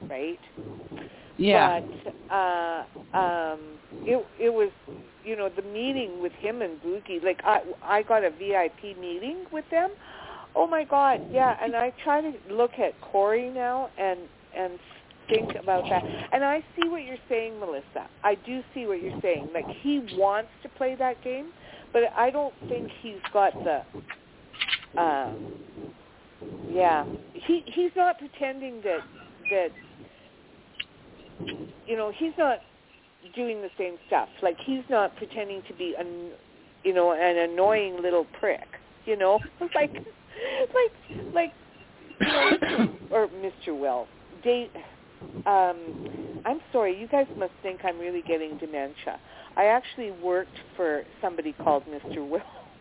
right? 0.08 0.38
Yeah. 1.36 1.80
But 1.80 2.34
uh, 2.34 2.84
um, 3.16 3.60
it 4.04 4.24
it 4.38 4.50
was, 4.52 4.70
you 5.24 5.36
know, 5.36 5.48
the 5.48 5.62
meeting 5.62 6.22
with 6.22 6.32
him 6.32 6.62
and 6.62 6.80
Boogie. 6.82 7.22
Like 7.24 7.40
I 7.44 7.60
I 7.82 8.02
got 8.02 8.24
a 8.24 8.30
VIP 8.30 8.96
meeting 8.98 9.44
with 9.52 9.64
them. 9.70 9.90
Oh 10.54 10.66
my 10.66 10.84
God, 10.84 11.20
yeah. 11.30 11.56
And 11.62 11.74
I 11.74 11.92
try 12.04 12.20
to 12.20 12.32
look 12.50 12.72
at 12.78 13.00
Cory 13.00 13.50
now 13.50 13.88
and 13.98 14.20
and 14.56 14.78
think 15.28 15.54
about 15.60 15.84
that. 15.88 16.02
And 16.32 16.44
I 16.44 16.62
see 16.76 16.88
what 16.88 17.04
you're 17.04 17.16
saying, 17.28 17.58
Melissa. 17.58 18.08
I 18.22 18.34
do 18.34 18.60
see 18.74 18.86
what 18.86 19.02
you're 19.02 19.20
saying. 19.22 19.48
Like 19.54 19.66
he 19.82 20.06
wants 20.12 20.50
to 20.62 20.68
play 20.70 20.94
that 20.96 21.22
game, 21.24 21.52
but 21.92 22.02
I 22.16 22.30
don't 22.30 22.54
think 22.68 22.90
he's 23.00 23.20
got 23.32 23.52
the. 23.64 23.82
Um, 25.00 25.54
yeah, 26.68 27.04
he 27.32 27.62
he's 27.66 27.92
not 27.96 28.18
pretending 28.18 28.82
that 28.82 29.00
that 29.50 29.68
you 31.86 31.96
know 31.96 32.12
he's 32.14 32.32
not 32.36 32.58
doing 33.34 33.62
the 33.62 33.70
same 33.78 33.96
stuff. 34.06 34.28
Like 34.42 34.56
he's 34.64 34.84
not 34.90 35.16
pretending 35.16 35.62
to 35.68 35.74
be 35.74 35.94
an 35.98 36.32
you 36.84 36.92
know 36.92 37.12
an 37.12 37.50
annoying 37.50 38.02
little 38.02 38.26
prick. 38.38 38.66
You 39.06 39.16
know, 39.16 39.40
like 39.74 39.94
like 40.74 41.34
like 41.34 41.52
you 42.20 42.26
know, 42.26 42.88
or 43.10 43.28
Mr. 43.28 43.78
Will. 43.78 44.06
date. 44.42 44.70
um, 45.46 46.42
I'm 46.44 46.60
sorry, 46.72 46.98
you 46.98 47.06
guys 47.08 47.26
must 47.36 47.52
think 47.62 47.80
I'm 47.84 47.98
really 47.98 48.22
getting 48.22 48.58
dementia. 48.58 49.20
I 49.56 49.66
actually 49.66 50.10
worked 50.10 50.56
for 50.76 51.04
somebody 51.20 51.52
called 51.52 51.84
Mr. 51.86 52.28
Will 52.28 52.40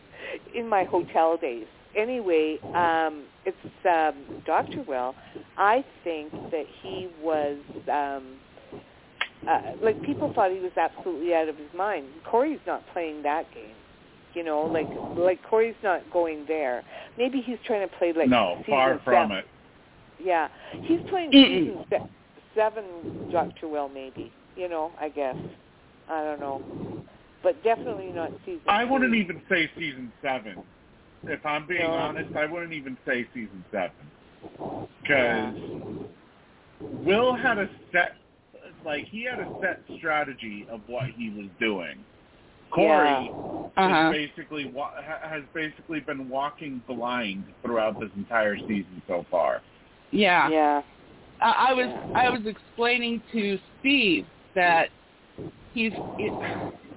in 0.56 0.68
my 0.68 0.84
hotel 0.84 1.38
days. 1.38 1.68
Anyway, 1.96 2.58
um, 2.74 3.26
it's 3.46 3.58
um, 3.86 4.42
Dr. 4.46 4.84
Will. 4.88 5.14
I 5.58 5.84
think 6.04 6.32
that 6.32 6.66
he 6.82 7.10
was 7.22 7.58
um, 7.92 8.38
uh, 9.48 9.74
like 9.82 10.02
people 10.04 10.32
thought 10.34 10.52
he 10.52 10.60
was 10.60 10.72
absolutely 10.78 11.34
out 11.34 11.50
of 11.50 11.58
his 11.58 11.68
mind. 11.76 12.06
Cory's 12.26 12.60
not 12.66 12.84
playing 12.94 13.24
that 13.24 13.52
game. 13.54 13.76
You 14.34 14.44
know, 14.44 14.62
like 14.62 14.88
like 15.18 15.40
Cory's 15.50 15.76
not 15.84 16.02
going 16.12 16.46
there. 16.48 16.84
Maybe 17.18 17.42
he's 17.42 17.58
trying 17.66 17.88
to 17.88 17.96
play 17.98 18.14
like 18.14 18.30
no, 18.30 18.62
far 18.68 19.00
from 19.04 19.30
seven. 19.30 19.38
it. 19.38 19.46
Yeah, 20.24 20.48
he's 20.84 21.00
playing 21.10 21.32
season 21.32 21.86
se- 21.90 22.10
seven, 22.56 23.30
Doctor 23.32 23.68
Will. 23.68 23.90
Maybe 23.90 24.32
you 24.56 24.70
know. 24.70 24.92
I 25.00 25.10
guess 25.10 25.36
I 26.10 26.24
don't 26.24 26.40
know, 26.40 26.62
but 27.44 27.62
definitely 27.64 28.12
not 28.14 28.32
season. 28.46 28.62
I 28.68 28.84
wouldn't 28.86 29.16
even 29.16 29.42
say 29.50 29.70
season 29.78 30.12
seven. 30.22 30.58
If 31.24 31.46
I'm 31.46 31.68
being 31.68 31.82
No. 31.82 31.92
honest, 31.92 32.36
I 32.36 32.46
wouldn't 32.46 32.74
even 32.74 32.98
say 33.06 33.28
season 33.34 33.64
seven 33.72 33.92
because 35.02 35.54
Will 36.80 37.36
had 37.36 37.58
a 37.58 37.70
set, 37.92 38.16
like 38.86 39.06
he 39.06 39.26
had 39.26 39.40
a 39.40 39.48
set 39.62 39.82
strategy 39.98 40.66
of 40.72 40.82
what 40.88 41.06
he 41.18 41.30
was 41.30 41.48
doing. 41.60 42.04
Cory 42.72 43.32
Uh-huh. 43.78 43.90
has 43.94 44.12
basically 44.12 44.66
wa- 44.66 44.92
has 45.02 45.44
basically 45.54 46.00
been 46.02 46.28
walking 46.30 46.82
blind 46.88 47.44
throughout 47.62 48.00
this 48.00 48.10
entire 48.16 48.58
season 48.68 49.02
so 49.08 49.26
far. 49.32 49.62
Yeah. 50.12 50.50
Yeah. 50.50 50.82
I, 51.42 51.70
I 51.70 51.74
was 51.74 51.90
I 52.16 52.30
was 52.30 52.42
explaining 52.46 53.22
to 53.32 53.58
Steve 53.80 54.26
that 54.56 54.90
he's. 55.74 55.94
It, 56.20 56.34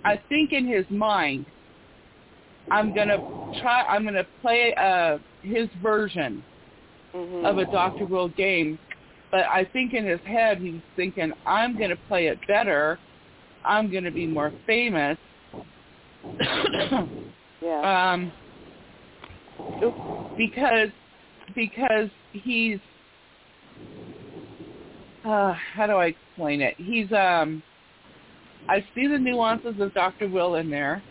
I 0.04 0.20
think 0.28 0.52
in 0.52 0.66
his 0.66 0.84
mind, 0.90 1.46
I'm 2.70 2.94
gonna 2.94 3.18
try. 3.60 3.82
I'm 3.84 4.04
gonna 4.04 4.26
play 4.42 4.74
uh, 4.74 5.18
his 5.42 5.68
version 5.82 6.42
hmm 7.14 7.46
of 7.46 7.58
a 7.58 7.64
Doctor 7.66 8.06
Will 8.06 8.28
game, 8.28 8.78
but 9.30 9.42
I 9.42 9.64
think 9.72 9.92
in 9.94 10.06
his 10.06 10.20
head 10.24 10.58
he's 10.58 10.80
thinking, 10.96 11.32
I'm 11.46 11.76
going 11.76 11.90
to 11.90 11.98
play 12.08 12.26
it 12.26 12.38
better. 12.48 12.98
I'm 13.64 13.90
going 13.90 14.04
to 14.04 14.10
be 14.10 14.26
more 14.26 14.52
famous. 14.66 15.18
Yeah. 17.62 18.10
um, 18.10 18.30
because 20.36 20.90
because 21.54 22.10
he's 22.32 22.78
uh, 25.24 25.54
how 25.74 25.86
do 25.86 25.94
I 25.94 26.06
explain 26.06 26.60
it? 26.60 26.74
He's 26.76 27.10
um, 27.12 27.62
I 28.68 28.84
see 28.94 29.06
the 29.06 29.18
nuances 29.18 29.80
of 29.80 29.94
Dr. 29.94 30.28
Will 30.28 30.56
in 30.56 30.68
there, 30.68 31.02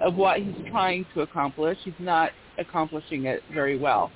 of 0.00 0.14
what 0.14 0.38
he's 0.38 0.54
trying 0.70 1.04
to 1.14 1.22
accomplish. 1.22 1.78
He's 1.82 1.94
not 1.98 2.30
accomplishing 2.58 3.26
it 3.26 3.42
very 3.52 3.76
well, 3.76 4.12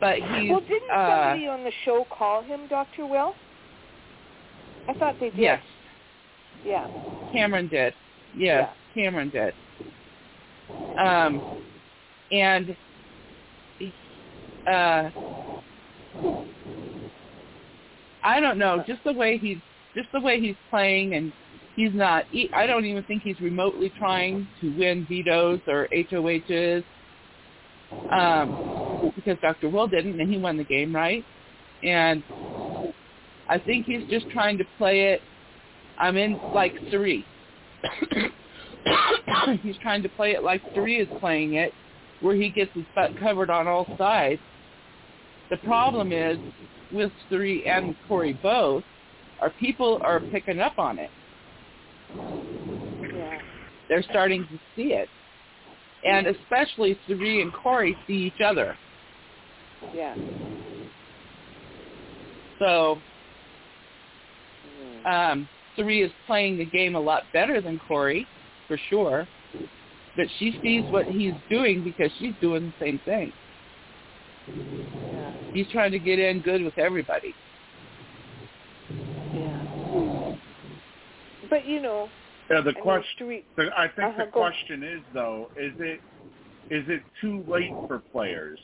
but 0.00 0.16
he's 0.16 0.50
well, 0.50 0.60
didn't 0.60 0.90
uh, 0.90 1.08
somebody 1.08 1.46
on 1.46 1.62
the 1.62 1.72
show 1.84 2.06
call 2.10 2.42
him 2.42 2.60
Dr. 2.68 3.06
Will? 3.06 3.34
I 4.88 4.94
thought 4.94 5.16
they 5.20 5.30
did. 5.30 5.38
yes, 5.38 5.62
Yeah. 6.64 6.88
Cameron 7.32 7.68
did. 7.68 7.92
Yes, 8.36 8.70
Cameron 8.94 9.30
did. 9.30 9.54
Um, 10.98 11.62
and 12.30 12.76
uh, 14.66 15.10
I 18.22 18.40
don't 18.40 18.58
know, 18.58 18.84
just 18.86 19.02
the 19.04 19.12
way 19.12 19.38
he's 19.38 19.58
just 19.94 20.08
the 20.12 20.20
way 20.20 20.40
he's 20.40 20.56
playing, 20.70 21.14
and 21.14 21.32
he's 21.74 21.92
not. 21.92 22.24
He, 22.30 22.50
I 22.54 22.66
don't 22.66 22.84
even 22.84 23.02
think 23.04 23.22
he's 23.22 23.40
remotely 23.40 23.92
trying 23.98 24.46
to 24.60 24.76
win 24.78 25.06
vetoes 25.08 25.60
or 25.66 25.88
HOHs, 25.92 26.84
um, 28.10 29.12
because 29.16 29.36
Dr. 29.40 29.68
Will 29.68 29.88
didn't, 29.88 30.20
and 30.20 30.30
he 30.30 30.38
won 30.38 30.56
the 30.56 30.64
game, 30.64 30.94
right? 30.94 31.24
And 31.82 32.22
I 33.48 33.58
think 33.58 33.86
he's 33.86 34.08
just 34.08 34.28
trying 34.30 34.58
to 34.58 34.64
play 34.78 35.12
it. 35.12 35.20
I'm 35.98 36.16
in 36.16 36.38
like 36.54 36.74
Cirie. 36.90 37.24
he's 39.62 39.76
trying 39.78 40.02
to 40.02 40.08
play 40.10 40.32
it 40.32 40.42
like 40.42 40.62
Cirie 40.74 40.98
is 40.98 41.08
playing 41.20 41.54
it, 41.54 41.72
where 42.20 42.34
he 42.34 42.50
gets 42.50 42.72
his 42.74 42.84
butt 42.94 43.16
covered 43.18 43.50
on 43.50 43.66
all 43.66 43.86
sides. 43.96 44.40
The 45.50 45.56
problem 45.58 46.12
is 46.12 46.38
with 46.92 47.12
Cirie 47.28 47.66
and 47.66 47.94
Cory 48.06 48.38
both, 48.42 48.84
our 49.40 49.50
people 49.50 49.98
are 50.02 50.20
picking 50.20 50.60
up 50.60 50.78
on 50.78 50.98
it. 50.98 51.10
Yeah. 53.16 53.38
They're 53.88 54.04
starting 54.04 54.46
to 54.46 54.58
see 54.76 54.92
it. 54.92 55.08
And 56.04 56.26
especially 56.26 56.98
Cirie 57.06 57.42
and 57.42 57.52
Cory 57.52 57.96
see 58.06 58.14
each 58.14 58.40
other. 58.44 58.76
Yeah. 59.94 60.14
So 62.58 62.98
Mhm. 64.80 65.06
um, 65.32 65.48
Cirie 65.80 66.02
is 66.02 66.12
playing 66.26 66.58
the 66.58 66.66
game 66.66 66.94
a 66.94 67.00
lot 67.00 67.22
better 67.32 67.60
than 67.60 67.80
Cory, 67.88 68.26
for 68.68 68.78
sure. 68.88 69.26
But 70.16 70.26
she 70.38 70.58
sees 70.62 70.84
what 70.90 71.06
he's 71.06 71.32
doing 71.48 71.82
because 71.82 72.10
she's 72.18 72.34
doing 72.40 72.66
the 72.78 72.84
same 72.84 73.00
thing. 73.04 73.32
Yeah. 74.46 75.32
He's 75.54 75.68
trying 75.68 75.92
to 75.92 75.98
get 75.98 76.18
in 76.18 76.40
good 76.40 76.62
with 76.62 76.76
everybody. 76.78 77.34
Yeah. 79.34 80.34
But 81.48 81.66
you 81.66 81.80
know, 81.80 82.08
Yeah, 82.50 82.60
the 82.60 82.70
I 82.70 82.74
mean, 82.74 82.82
question. 82.82 83.42
The, 83.56 83.70
I 83.76 83.88
think 83.88 84.08
Uh-huh, 84.08 84.24
the 84.26 84.30
question 84.30 84.82
is 84.82 85.00
though, 85.14 85.50
is 85.56 85.72
it 85.78 86.00
is 86.70 86.84
it 86.88 87.02
too 87.20 87.44
late 87.48 87.72
for 87.88 88.00
players 88.12 88.58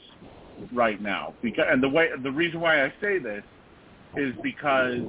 right 0.72 1.00
now? 1.00 1.34
Because 1.42 1.64
and 1.70 1.82
the 1.82 1.88
way 1.88 2.08
the 2.22 2.30
reason 2.30 2.60
why 2.60 2.84
I 2.84 2.92
say 3.00 3.18
this 3.18 3.42
is 4.16 4.34
because 4.42 5.02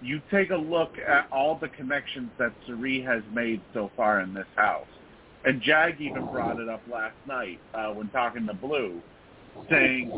you 0.00 0.20
take 0.30 0.50
a 0.50 0.56
look 0.56 0.92
at 1.06 1.26
all 1.32 1.58
the 1.58 1.68
connections 1.68 2.30
that 2.38 2.52
Cirie 2.66 3.02
has 3.02 3.22
made 3.32 3.60
so 3.74 3.90
far 3.96 4.20
in 4.20 4.32
this 4.34 4.46
house, 4.56 4.86
and 5.44 5.60
Jag 5.62 6.00
even 6.00 6.26
brought 6.26 6.60
it 6.60 6.68
up 6.68 6.82
last 6.90 7.16
night 7.26 7.60
uh, 7.74 7.88
when 7.88 8.08
talking 8.10 8.46
to 8.46 8.54
Blue, 8.54 9.00
saying, 9.70 10.10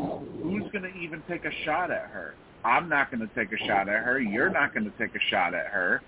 "Who's 0.43 0.69
going 0.71 0.83
to 0.83 0.99
even 0.99 1.23
take 1.27 1.45
a 1.45 1.51
shot 1.65 1.91
at 1.91 2.07
her? 2.09 2.35
I'm 2.63 2.87
not 2.89 3.11
going 3.11 3.27
to 3.27 3.33
take 3.33 3.51
a 3.51 3.65
shot 3.65 3.89
at 3.89 4.03
her. 4.03 4.19
You're 4.19 4.49
not 4.49 4.73
going 4.73 4.85
to 4.85 4.97
take 4.97 5.15
a 5.15 5.23
shot 5.29 5.53
at 5.53 5.67
her." 5.67 6.01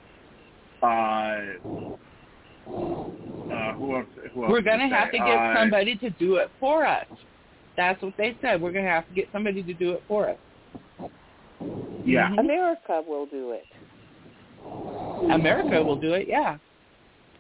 Uh, 0.81 0.85
uh, 2.65 3.73
who 3.73 3.95
else? 3.95 4.05
Who 4.33 4.43
else 4.43 4.51
We're 4.51 4.61
going 4.61 4.79
to 4.79 4.95
have 4.95 5.11
to 5.11 5.17
get 5.17 5.27
Uh, 5.27 5.55
somebody 5.55 5.95
to 5.97 6.09
do 6.11 6.35
it 6.35 6.49
for 6.59 6.85
us. 6.85 7.07
That's 7.75 8.01
what 8.01 8.13
they 8.17 8.37
said. 8.41 8.61
We're 8.61 8.71
going 8.71 8.85
to 8.85 8.91
have 8.91 9.07
to 9.07 9.13
get 9.13 9.29
somebody 9.31 9.63
to 9.63 9.73
do 9.73 9.91
it 9.93 10.03
for 10.07 10.29
us. 10.29 10.37
Yeah, 12.05 12.29
Mhm. 12.29 12.39
America 12.39 13.03
will 13.07 13.25
do 13.25 13.51
it. 13.51 13.65
America 15.31 15.81
will 15.83 15.95
do 15.95 16.13
it, 16.13 16.27
yeah. 16.27 16.57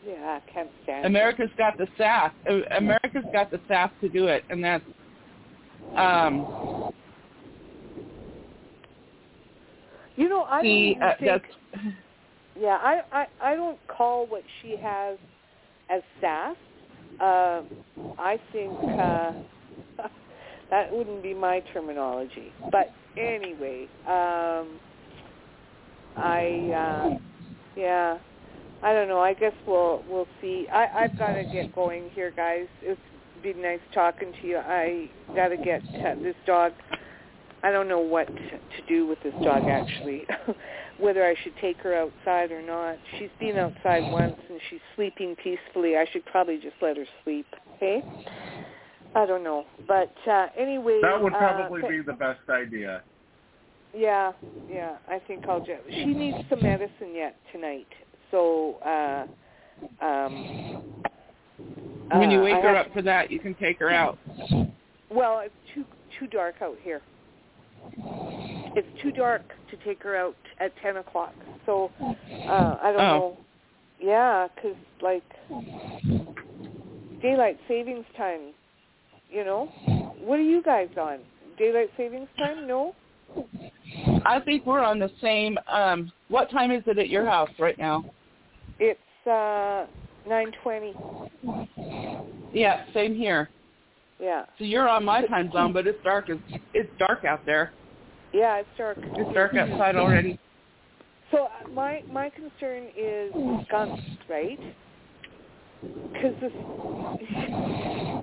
Yeah, 0.05 0.39
I 0.45 0.51
can't 0.51 0.69
stand 0.83 1.05
it. 1.05 1.07
America's 1.07 1.51
got 1.57 1.77
the 1.77 1.87
staff. 1.95 2.33
America's 2.71 3.25
got 3.31 3.51
the 3.51 3.59
staff 3.65 3.91
to 4.01 4.09
do 4.09 4.27
it, 4.27 4.43
and 4.49 4.63
that's 4.63 4.83
um, 5.95 6.93
You 10.15 10.29
know, 10.29 10.43
I 10.43 10.61
don't 10.61 11.03
uh, 11.03 11.13
think. 11.19 11.43
Yeah, 12.59 12.77
I, 12.81 13.01
I 13.11 13.25
I 13.41 13.55
don't 13.55 13.79
call 13.87 14.27
what 14.27 14.43
she 14.61 14.77
has 14.77 15.17
as 15.89 16.01
sass. 16.21 16.55
Uh, 17.19 17.63
I 18.19 18.39
think 18.51 18.77
uh, 18.99 19.33
that 20.73 20.91
wouldn't 20.91 21.21
be 21.21 21.35
my 21.35 21.59
terminology. 21.71 22.51
But 22.71 22.91
anyway, 23.15 23.83
um, 24.07 24.79
I 26.17 26.71
uh, 26.73 27.09
yeah, 27.77 28.17
I 28.81 28.91
don't 28.91 29.07
know. 29.07 29.19
I 29.19 29.35
guess 29.35 29.53
we'll 29.67 30.03
we'll 30.09 30.27
see. 30.41 30.65
I 30.73 31.03
I've 31.03 31.17
got 31.19 31.33
to 31.33 31.43
get 31.43 31.75
going 31.75 32.09
here, 32.15 32.31
guys. 32.35 32.65
It's 32.81 32.99
been 33.43 33.61
nice 33.61 33.81
talking 33.93 34.33
to 34.41 34.47
you. 34.47 34.57
I 34.57 35.11
got 35.35 35.49
to 35.49 35.57
get 35.57 35.83
this 36.23 36.35
dog. 36.47 36.71
I 37.61 37.71
don't 37.71 37.87
know 37.87 37.99
what 37.99 38.25
to 38.27 38.87
do 38.89 39.05
with 39.05 39.19
this 39.23 39.33
dog 39.43 39.65
actually. 39.65 40.25
Whether 40.99 41.23
I 41.23 41.35
should 41.43 41.53
take 41.61 41.77
her 41.77 41.93
outside 41.95 42.51
or 42.51 42.63
not. 42.63 42.97
She's 43.19 43.29
been 43.39 43.57
outside 43.57 44.11
once 44.11 44.35
and 44.49 44.59
she's 44.69 44.79
sleeping 44.95 45.35
peacefully. 45.35 45.97
I 45.97 46.05
should 46.11 46.25
probably 46.25 46.57
just 46.57 46.75
let 46.81 46.97
her 46.97 47.05
sleep. 47.23 47.45
Okay? 47.75 48.03
I 49.15 49.25
don't 49.25 49.43
know. 49.43 49.65
But 49.87 50.13
uh 50.27 50.47
anyway, 50.57 50.99
that 51.01 51.21
would 51.21 51.33
uh, 51.33 51.37
probably 51.37 51.81
th- 51.81 51.91
be 51.91 52.01
the 52.01 52.13
best 52.17 52.41
idea. 52.49 53.01
yeah, 53.95 54.31
yeah. 54.69 54.97
I 55.07 55.19
think 55.27 55.45
I'll 55.47 55.59
just. 55.59 55.81
She 55.89 56.05
needs 56.05 56.37
some 56.49 56.61
medicine 56.63 57.13
yet 57.13 57.35
tonight, 57.51 57.87
so 58.31 58.75
uh, 58.85 59.25
um. 60.03 60.83
when 62.11 62.31
you 62.31 62.39
uh, 62.39 62.43
wake 62.43 62.55
I 62.55 62.61
her 62.61 62.75
have- 62.75 62.87
up 62.87 62.93
for 62.93 63.01
that, 63.03 63.29
you 63.31 63.39
can 63.39 63.53
take 63.55 63.77
her 63.79 63.89
out. 63.91 64.17
Well, 65.09 65.39
it's 65.39 65.53
too 65.75 65.85
too 66.19 66.27
dark 66.27 66.55
out 66.61 66.77
here. 66.81 67.01
It's 68.75 69.01
too 69.01 69.11
dark 69.11 69.43
to 69.69 69.77
take 69.85 70.01
her 70.03 70.15
out 70.15 70.35
at 70.59 70.71
ten 70.81 70.97
o'clock. 70.97 71.35
So 71.67 71.91
uh, 72.01 72.77
I 72.81 72.91
don't 72.91 73.01
Oh. 73.01 73.19
know. 73.19 73.37
Yeah, 73.99 74.47
'cause 74.59 74.75
like 75.01 75.23
daylight 77.21 77.59
savings 77.67 78.05
time. 78.17 78.53
You 79.33 79.43
know, 79.43 79.65
what 80.23 80.39
are 80.39 80.43
you 80.43 80.61
guys 80.61 80.89
on? 80.95 81.19
Daylight 81.57 81.89
savings 81.97 82.27
time? 82.37 82.67
No. 82.67 82.93
I 84.25 84.39
think 84.45 84.65
we're 84.65 84.83
on 84.83 84.99
the 84.99 85.09
same. 85.21 85.57
Um, 85.67 86.11
what 86.27 86.51
time 86.51 86.71
is 86.71 86.83
it 86.85 86.99
at 86.99 87.09
your 87.09 87.25
house 87.25 87.49
right 87.57 87.77
now? 87.79 88.05
It's 88.79 88.99
uh 89.27 89.87
nine 90.29 90.51
twenty. 90.61 90.93
Yeah, 92.53 92.83
same 92.93 93.15
here. 93.15 93.49
Yeah. 94.19 94.45
So 94.59 94.65
you're 94.65 94.87
on 94.87 95.03
my 95.03 95.25
time 95.25 95.51
zone, 95.51 95.73
but 95.73 95.87
it's 95.87 96.01
dark. 96.03 96.29
It's, 96.29 96.63
it's 96.75 96.89
dark 96.99 97.25
out 97.25 97.43
there. 97.43 97.73
Yeah, 98.33 98.57
it's 98.57 98.69
dark. 98.77 98.97
It's 99.01 99.33
dark 99.33 99.55
outside 99.55 99.95
already. 99.95 100.39
So 101.31 101.45
uh, 101.45 101.69
my 101.73 102.03
my 102.11 102.29
concern 102.29 102.89
is 102.95 103.33
skunks, 103.67 104.03
right? 104.29 104.59
Because 106.11 106.35
this, 106.41 106.51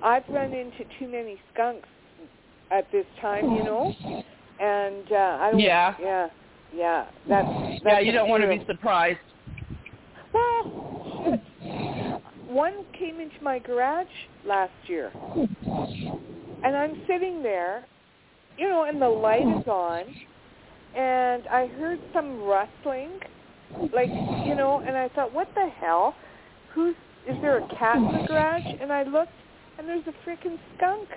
I've 0.03 0.23
run 0.29 0.53
into 0.53 0.85
too 0.99 1.07
many 1.07 1.39
skunks 1.53 1.87
at 2.71 2.91
this 2.91 3.05
time, 3.21 3.55
you 3.55 3.63
know, 3.63 3.93
and 4.59 5.11
uh, 5.11 5.37
I 5.41 5.51
don't. 5.51 5.59
Yeah. 5.59 5.95
Yeah. 5.99 6.27
Yeah. 6.73 7.05
That's. 7.27 7.47
that's 7.47 7.83
Yeah, 7.85 7.99
you 7.99 8.11
don't 8.11 8.29
want 8.29 8.43
to 8.43 8.49
be 8.49 8.63
surprised. 8.65 9.19
Well. 10.33 11.41
One 12.47 12.83
came 12.99 13.21
into 13.21 13.41
my 13.41 13.59
garage 13.59 14.07
last 14.45 14.73
year, 14.87 15.09
and 15.35 16.75
I'm 16.75 17.01
sitting 17.07 17.41
there, 17.41 17.85
you 18.57 18.67
know, 18.67 18.83
and 18.83 19.01
the 19.01 19.07
light 19.07 19.47
is 19.47 19.65
on, 19.67 20.03
and 20.93 21.47
I 21.47 21.67
heard 21.79 21.97
some 22.13 22.43
rustling, 22.43 23.11
like, 23.93 24.09
you 24.09 24.55
know, 24.55 24.83
and 24.85 24.97
I 24.97 25.07
thought, 25.15 25.33
what 25.33 25.47
the 25.55 25.69
hell? 25.79 26.13
Who's 26.73 26.95
is 27.27 27.35
there 27.41 27.57
a 27.57 27.67
cat 27.77 27.97
in 27.97 28.03
the 28.03 28.25
garage? 28.27 28.63
And 28.81 28.91
I 28.91 29.03
looked, 29.03 29.31
and 29.77 29.87
there's 29.87 30.05
a 30.07 30.29
freaking 30.29 30.57
skunk. 30.77 31.07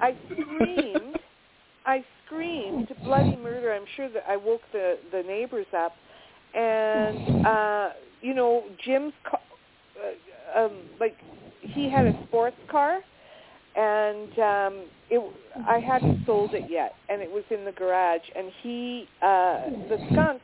I 0.00 0.16
screamed. 0.26 1.18
I 1.86 2.04
screamed 2.24 2.88
bloody 3.04 3.36
murder. 3.36 3.72
I'm 3.72 3.86
sure 3.96 4.10
that 4.10 4.24
I 4.28 4.36
woke 4.36 4.60
the 4.72 4.98
the 5.12 5.22
neighbors 5.22 5.66
up, 5.76 5.92
and 6.54 7.46
uh, 7.46 7.88
you 8.20 8.34
know 8.34 8.64
Jim's 8.84 9.12
car, 9.28 9.40
uh, 10.54 10.60
um, 10.64 10.72
like 11.00 11.16
he 11.60 11.88
had 11.88 12.06
a 12.06 12.26
sports 12.26 12.56
car, 12.70 12.98
and 13.76 14.38
um, 14.38 14.84
it 15.10 15.34
I 15.66 15.78
hadn't 15.78 16.26
sold 16.26 16.54
it 16.54 16.70
yet, 16.70 16.94
and 17.08 17.22
it 17.22 17.30
was 17.30 17.44
in 17.50 17.64
the 17.64 17.72
garage, 17.72 18.22
and 18.34 18.50
he 18.62 19.08
uh, 19.22 19.70
the 19.88 19.98
skunk. 20.12 20.42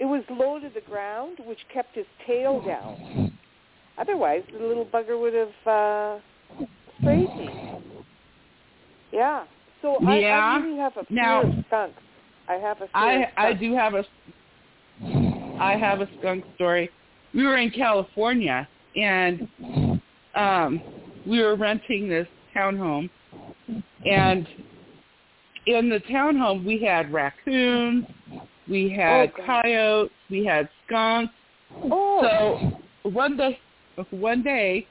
It 0.00 0.06
was 0.06 0.24
low 0.30 0.58
to 0.58 0.70
the 0.74 0.80
ground, 0.80 1.38
which 1.44 1.58
kept 1.72 1.94
his 1.94 2.06
tail 2.26 2.62
down. 2.62 3.36
Otherwise, 3.98 4.42
the 4.50 4.58
little 4.66 4.86
bugger 4.86 5.20
would 5.20 5.34
have 5.34 5.66
uh, 5.66 6.18
sprayed 6.98 7.28
me. 7.36 7.72
Yeah. 9.12 9.44
So 9.82 9.96
I, 10.06 10.18
Yeah. 10.18 10.38
I 10.38 10.64
really 10.64 10.78
have 10.78 10.96
a 10.96 11.04
fear 11.04 11.16
Now- 11.16 11.42
of 11.42 11.64
skunks. 11.66 12.02
I 12.48 12.54
have 12.54 12.78
a 12.78 12.88
fear 12.88 12.90
I 12.94 13.32
I 13.36 13.52
do 13.52 13.74
have 13.74 13.94
a 13.94 14.04
I 15.60 15.76
have 15.76 16.00
a 16.00 16.08
skunk 16.18 16.44
story. 16.56 16.90
We 17.32 17.44
were 17.46 17.58
in 17.58 17.70
California 17.70 18.66
and 18.96 19.46
um 20.34 20.80
we 21.26 21.40
were 21.42 21.54
renting 21.54 22.08
this 22.08 22.26
townhome 22.56 23.08
and 24.04 24.48
in 25.66 25.88
the 25.90 26.00
townhome 26.10 26.64
we 26.64 26.82
had 26.82 27.12
raccoons, 27.12 28.06
we 28.70 28.88
had 28.88 29.32
Oh, 29.38 29.42
coyotes, 29.46 30.12
we 30.30 30.44
had 30.44 30.68
skunks. 30.86 31.34
Oh, 31.84 32.58
So 33.02 33.10
one 33.10 33.36
day 33.36 33.58
one 34.10 34.42
day 34.42 34.86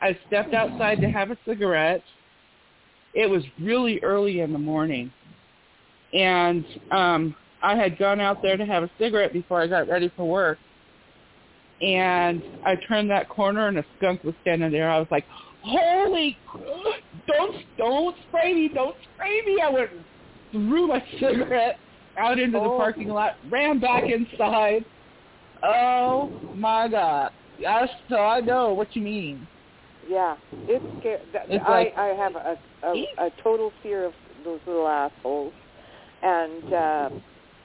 I 0.00 0.18
stepped 0.26 0.54
outside 0.54 1.00
to 1.00 1.08
have 1.08 1.30
a 1.30 1.36
cigarette. 1.46 2.02
It 3.14 3.28
was 3.28 3.44
really 3.60 4.00
early 4.02 4.40
in 4.40 4.52
the 4.52 4.58
morning 4.58 5.12
and 6.12 6.64
um 6.90 7.34
I 7.62 7.76
had 7.76 7.96
gone 7.96 8.20
out 8.20 8.42
there 8.42 8.56
to 8.56 8.66
have 8.66 8.82
a 8.82 8.90
cigarette 8.98 9.32
before 9.32 9.62
I 9.62 9.68
got 9.68 9.88
ready 9.88 10.10
for 10.16 10.28
work. 10.28 10.58
And 11.80 12.42
I 12.64 12.74
turned 12.88 13.08
that 13.10 13.28
corner 13.28 13.68
and 13.68 13.78
a 13.78 13.84
skunk 13.96 14.24
was 14.24 14.34
standing 14.42 14.72
there. 14.72 14.90
I 14.90 14.98
was 14.98 15.06
like, 15.10 15.24
"Holy! 15.62 16.36
Don't 17.26 17.56
don't 17.78 18.16
spray 18.28 18.52
me! 18.52 18.70
Don't 18.74 18.96
spray 19.14 19.42
me!" 19.46 19.60
I 19.62 19.70
went 19.70 19.90
threw 20.50 20.88
my 20.88 21.02
cigarette 21.20 21.78
out 22.18 22.38
into 22.38 22.58
the 22.58 22.64
Oh. 22.64 22.76
parking 22.78 23.08
lot, 23.08 23.36
ran 23.50 23.78
back 23.78 24.04
inside. 24.04 24.84
Oh 25.62 26.30
my 26.54 26.88
God! 26.88 27.30
Yes, 27.58 27.88
so 28.08 28.16
I 28.16 28.40
know 28.40 28.72
what 28.72 28.94
you 28.96 29.02
mean. 29.02 29.46
yeah. 30.08 30.36
It's 30.66 30.84
scary. 31.00 31.20
It's 31.48 31.64
I 31.66 31.70
like- 31.70 31.96
I 31.96 32.06
have 32.08 32.34
a, 32.36 32.58
a 32.84 33.26
a 33.26 33.30
total 33.42 33.72
fear 33.82 34.04
of 34.04 34.12
those 34.44 34.60
little 34.66 34.88
assholes, 34.88 35.52
and 36.22 36.74
uh, 36.74 37.10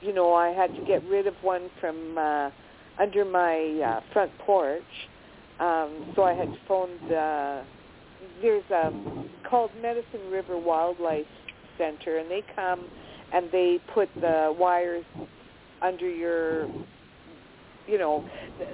you 0.00 0.12
know 0.14 0.32
I 0.34 0.50
had 0.50 0.74
to 0.76 0.82
get 0.84 1.02
rid 1.08 1.26
of 1.26 1.34
one 1.42 1.68
from 1.80 2.16
uh, 2.16 2.50
under 3.00 3.24
my 3.24 3.80
uh, 3.84 4.00
front 4.12 4.30
porch. 4.38 4.82
Um, 5.58 6.12
so 6.14 6.22
I 6.22 6.34
had 6.34 6.46
to 6.52 6.58
phone 6.68 6.90
the 7.08 7.64
there's 8.40 8.70
a 8.70 8.92
called 9.48 9.70
Medicine 9.82 10.30
River 10.30 10.56
Wildlife 10.56 11.26
Center, 11.76 12.18
and 12.18 12.30
they 12.30 12.44
come 12.54 12.84
and 13.32 13.50
they 13.52 13.78
put 13.94 14.08
the 14.20 14.54
wires 14.58 15.04
under 15.82 16.08
your 16.08 16.68
you 17.88 17.98
know, 17.98 18.22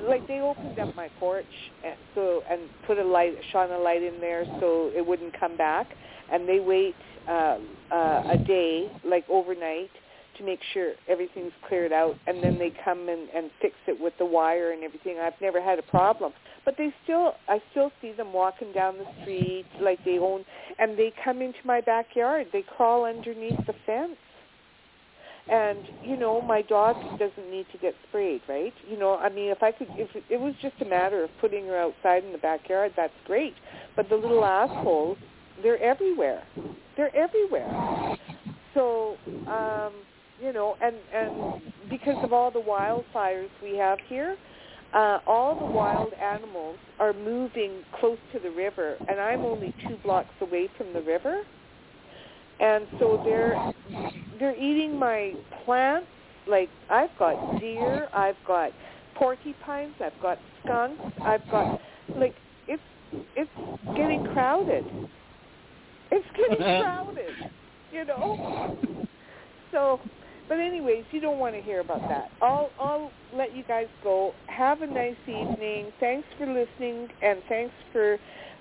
like 0.09 0.27
they 0.27 0.41
opened 0.41 0.79
up 0.81 0.95
my 0.97 1.09
porch 1.21 1.45
and 1.85 1.95
so 2.15 2.43
and 2.51 2.63
put 2.87 2.99
a 2.99 3.05
light, 3.05 3.33
shone 3.53 3.71
a 3.71 3.79
light 3.79 4.03
in 4.03 4.21
there 4.21 4.45
so 4.61 4.91
it 4.95 5.07
wouldn't 5.07 5.39
come 5.39 5.57
back, 5.57 5.87
and 6.33 6.49
they 6.49 6.59
wait 6.59 6.97
uh, 7.29 7.59
uh, 7.93 8.23
a 8.33 8.39
day, 8.45 8.91
like 9.05 9.25
overnight, 9.31 9.91
to 10.37 10.45
make 10.45 10.59
sure 10.73 10.95
everything's 11.09 11.53
cleared 11.69 11.93
out, 11.93 12.17
and 12.27 12.43
then 12.43 12.59
they 12.59 12.73
come 12.85 13.09
and, 13.09 13.29
and 13.31 13.51
fix 13.63 13.75
it 13.87 13.99
with 14.01 14.13
the 14.19 14.25
wire 14.25 14.73
and 14.73 14.83
everything. 14.83 15.19
I've 15.21 15.41
never 15.41 15.63
had 15.63 15.79
a 15.79 15.83
problem, 15.83 16.33
but 16.65 16.75
they 16.77 16.93
still, 17.05 17.35
I 17.49 17.63
still 17.71 17.93
see 18.03 18.13
them 18.13 18.33
walking 18.33 18.73
down 18.73 18.97
the 18.99 19.07
street 19.23 19.67
like 19.81 20.05
they 20.05 20.19
own, 20.19 20.45
and 20.81 20.99
they 20.99 21.13
come 21.25 21.41
into 21.41 21.61
my 21.65 21.81
backyard. 21.81 22.49
They 22.53 22.65
crawl 22.77 23.05
underneath 23.05 23.65
the 23.67 23.75
fence. 23.87 24.17
And 25.51 25.79
you 26.03 26.17
know, 26.17 26.41
my 26.41 26.63
dog 26.63 26.97
doesn't 27.19 27.51
need 27.51 27.67
to 27.73 27.79
get 27.79 27.95
sprayed, 28.09 28.41
right? 28.49 28.73
You 28.89 28.99
know, 28.99 29.17
I 29.17 29.29
mean, 29.29 29.51
if 29.51 29.63
I 29.63 29.73
could, 29.73 29.89
if 29.91 30.09
it 30.31 30.41
was 30.41 30.55
just 30.63 30.75
a 30.81 30.87
matter 30.87 31.23
of 31.23 31.31
putting 31.41 31.67
her 31.67 31.79
outside 31.79 32.25
in 32.25 32.33
the 32.33 32.39
backyard, 32.39 32.93
that's 32.97 33.13
great. 33.27 33.55
But 33.95 34.09
the 34.09 34.17
little 34.17 34.45
assholes, 34.45 35.19
they're 35.63 35.83
everywhere. 35.83 36.43
They're 36.97 37.15
everywhere. 37.15 38.17
So, 38.73 39.17
um, 39.47 39.93
you 40.41 40.53
know, 40.53 40.77
and 40.81 40.97
and 41.13 41.63
because 41.91 42.23
of 42.25 42.33
all 42.33 42.51
the 42.51 42.61
wildfires 42.61 43.51
we 43.63 43.77
have 43.77 43.99
here, 44.09 44.37
uh, 44.95 45.19
all 45.27 45.59
the 45.59 45.67
wild 45.67 46.13
animals 46.15 46.79
are 46.99 47.13
moving 47.13 47.83
close 48.01 48.19
to 48.33 48.39
the 48.39 48.51
river, 48.51 48.97
and 49.09 49.21
I'm 49.21 49.41
only 49.41 49.75
two 49.87 49.97
blocks 50.03 50.35
away 50.41 50.71
from 50.79 50.93
the 50.95 51.03
river 51.03 51.43
and 52.61 52.87
so 52.99 53.21
they're 53.25 53.73
they're 54.39 54.57
eating 54.57 54.99
my 54.99 55.35
plants. 55.65 56.07
Like 56.47 56.69
I've 56.91 57.17
got 57.19 57.61
deer, 57.61 58.09
I've 58.15 58.37
got 58.47 58.71
porcupines, 59.15 59.95
I've 60.05 60.21
got 60.21 60.39
skunks, 60.63 61.03
I've 61.23 61.49
got 61.51 61.81
like 62.17 62.35
it's 62.69 62.83
it's 63.37 63.51
getting 63.97 64.25
crowded. 64.33 64.85
It's 66.11 66.27
getting 66.37 66.59
crowded, 66.83 67.53
you 67.93 68.05
know. 68.05 68.77
So, 69.73 70.01
but 70.49 70.59
anyways, 70.61 71.05
you 71.11 71.21
don't 71.21 71.39
want 71.39 71.55
to 71.55 71.63
hear 71.63 71.81
about 71.81 72.07
that. 72.09 72.31
I'll 72.41 72.71
I'll 72.79 73.11
let 73.35 73.57
you 73.57 73.65
guys 73.65 73.87
go. 74.03 74.35
Have 74.47 74.83
a 74.83 74.87
nice 74.87 75.17
evening. 75.27 75.91
Thanks 75.99 76.27
for 76.39 76.47
listening, 76.47 77.09
and 77.23 77.41
thanks 77.49 77.75
for 77.93 78.19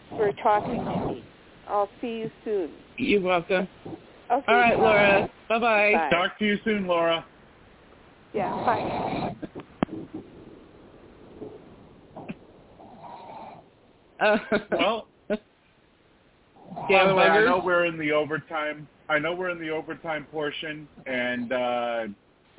for 0.10 0.32
talking 0.42 0.84
to 0.84 1.08
me. 1.08 1.24
I'll 1.68 1.90
see 2.02 2.18
you 2.20 2.32
soon. 2.44 2.72
You're 2.98 3.22
welcome. 3.22 3.68
Okay. 3.86 4.02
All 4.30 4.42
right, 4.56 4.78
bye. 4.78 4.84
Laura. 4.84 5.30
Bye-bye. 5.50 5.94
Bye. 5.94 6.10
Talk 6.10 6.40
to 6.40 6.46
you 6.46 6.58
soon, 6.64 6.88
Laura. 6.88 7.26
Yeah. 8.34 8.52
Bye. 8.66 9.36
Uh, 14.20 14.38
Well, 14.72 15.08
yeah, 16.90 17.04
Um, 17.04 17.18
I 17.20 17.44
know 17.44 17.62
we're 17.64 17.86
in 17.86 17.98
the 17.98 18.12
overtime. 18.12 18.88
I 19.10 19.20
know 19.20 19.34
we're 19.36 19.50
in 19.50 19.60
the 19.60 19.70
overtime 19.70 20.26
portion, 20.32 20.88
and 21.06 21.52
uh, 21.52 22.08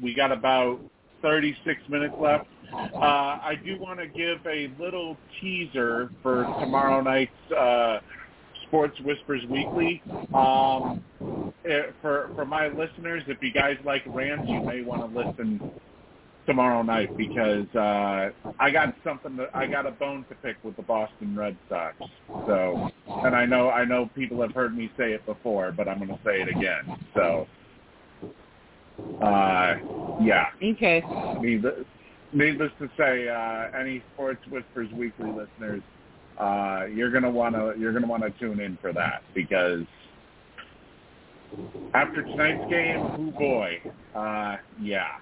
we 0.01 0.15
got 0.15 0.31
about 0.31 0.81
36 1.23 1.81
minutes 1.89 2.15
left. 2.21 2.47
Uh, 2.75 2.99
I 3.01 3.55
do 3.65 3.79
want 3.81 3.99
to 3.99 4.07
give 4.07 4.45
a 4.47 4.69
little 4.79 5.17
teaser 5.41 6.11
for 6.23 6.45
tomorrow 6.61 7.01
night's 7.01 7.33
uh, 7.57 7.99
Sports 8.75 9.01
Whispers 9.03 9.43
Weekly. 9.49 10.03
Um, 10.35 11.05
eh, 11.65 11.83
for 12.03 12.31
for 12.35 12.45
my 12.45 12.67
listeners, 12.67 13.23
if 13.29 13.41
you 13.41 13.53
guys 13.53 13.77
like 13.85 14.03
rants, 14.05 14.51
you 14.51 14.61
may 14.63 14.83
want 14.83 15.01
to 15.01 15.17
listen 15.17 15.61
tomorrow 16.45 16.83
night 16.83 17.17
because 17.17 17.73
uh, 17.77 18.31
I 18.59 18.71
got 18.73 18.97
something. 19.05 19.37
To, 19.37 19.49
I 19.55 19.69
got 19.69 19.87
a 19.87 19.93
bone 19.93 20.25
to 20.29 20.35
pick 20.35 20.57
with 20.65 20.75
the 20.75 20.83
Boston 20.83 21.37
Red 21.37 21.57
Sox. 21.69 21.95
So, 22.49 22.91
and 23.07 23.37
I 23.37 23.47
know 23.47 23.71
I 23.71 23.85
know 23.85 24.11
people 24.13 24.43
have 24.43 24.53
heard 24.53 24.77
me 24.77 24.91
say 24.97 25.13
it 25.13 25.25
before, 25.25 25.71
but 25.71 25.87
I'm 25.87 25.99
going 25.99 26.09
to 26.09 26.25
say 26.25 26.43
it 26.43 26.49
again. 26.49 26.99
So, 27.15 27.47
uh, 29.23 29.77
yeah. 30.21 30.47
Okay. 30.61 31.01
Needless, 31.41 31.85
needless 32.33 32.73
to 32.81 32.91
say, 32.97 33.29
uh, 33.29 33.79
any 33.79 34.03
Sports 34.15 34.45
Whispers 34.51 34.91
Weekly 34.91 35.31
listeners, 35.31 35.83
uh, 36.39 36.87
you're 36.93 37.11
gonna 37.11 37.31
wanna 37.31 37.73
you're 37.79 37.93
gonna 37.93 38.07
wanna 38.07 38.31
tune 38.39 38.61
in 38.61 38.77
for 38.81 38.93
that 38.93 39.23
because 39.35 39.85
after 41.95 42.23
tonight's 42.23 42.69
game, 42.71 42.99
oh 43.01 43.31
boy, 43.39 43.81
uh, 44.15 44.57
yeah, 44.81 45.19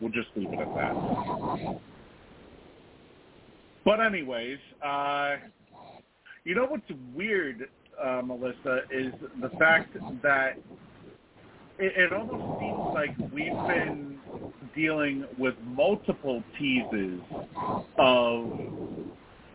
we'll 0.00 0.12
just 0.12 0.28
leave 0.36 0.52
it 0.52 0.58
at 0.58 0.74
that. 0.74 1.80
But 3.84 4.00
anyways, 4.00 4.58
uh, 4.84 5.36
you 6.44 6.54
know 6.54 6.66
what's 6.66 6.88
weird, 7.14 7.68
uh, 8.02 8.22
Melissa, 8.24 8.82
is 8.90 9.12
the 9.40 9.50
fact 9.58 9.96
that 10.22 10.58
it, 11.78 11.92
it 11.96 12.12
almost 12.12 12.60
seems 12.60 12.94
like 12.94 13.32
we've 13.32 13.66
been 13.66 14.18
dealing 14.74 15.24
with 15.38 15.54
multiple 15.64 16.42
teases 16.58 17.20
of 17.98 18.60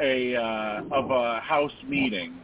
a 0.03 0.35
uh, 0.35 0.82
of 0.91 1.09
a 1.09 1.40
house 1.40 1.72
meeting, 1.88 2.35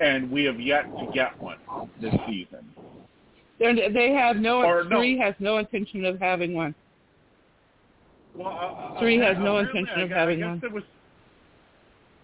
and 0.00 0.30
we 0.30 0.44
have 0.44 0.60
yet 0.60 0.84
to 0.98 1.06
get 1.12 1.40
one 1.40 1.58
this 2.00 2.14
season. 2.26 2.64
They're, 3.58 3.90
they 3.90 4.12
have 4.12 4.36
no. 4.36 4.62
Or 4.62 4.84
no. 4.84 4.98
Three 4.98 5.18
has 5.18 5.34
no 5.38 5.58
intention 5.58 6.04
of 6.04 6.20
having 6.20 6.54
one. 6.54 6.74
Well, 8.34 8.94
uh, 8.94 9.00
Three 9.00 9.20
uh, 9.20 9.26
has 9.26 9.36
no 9.38 9.56
uh, 9.56 9.60
intention 9.60 9.94
really, 9.96 10.02
of 10.04 10.12
I, 10.12 10.18
having 10.18 10.42
I 10.42 10.46
guess 10.46 10.48
one. 10.48 10.60
There 10.60 10.70
was, 10.70 10.84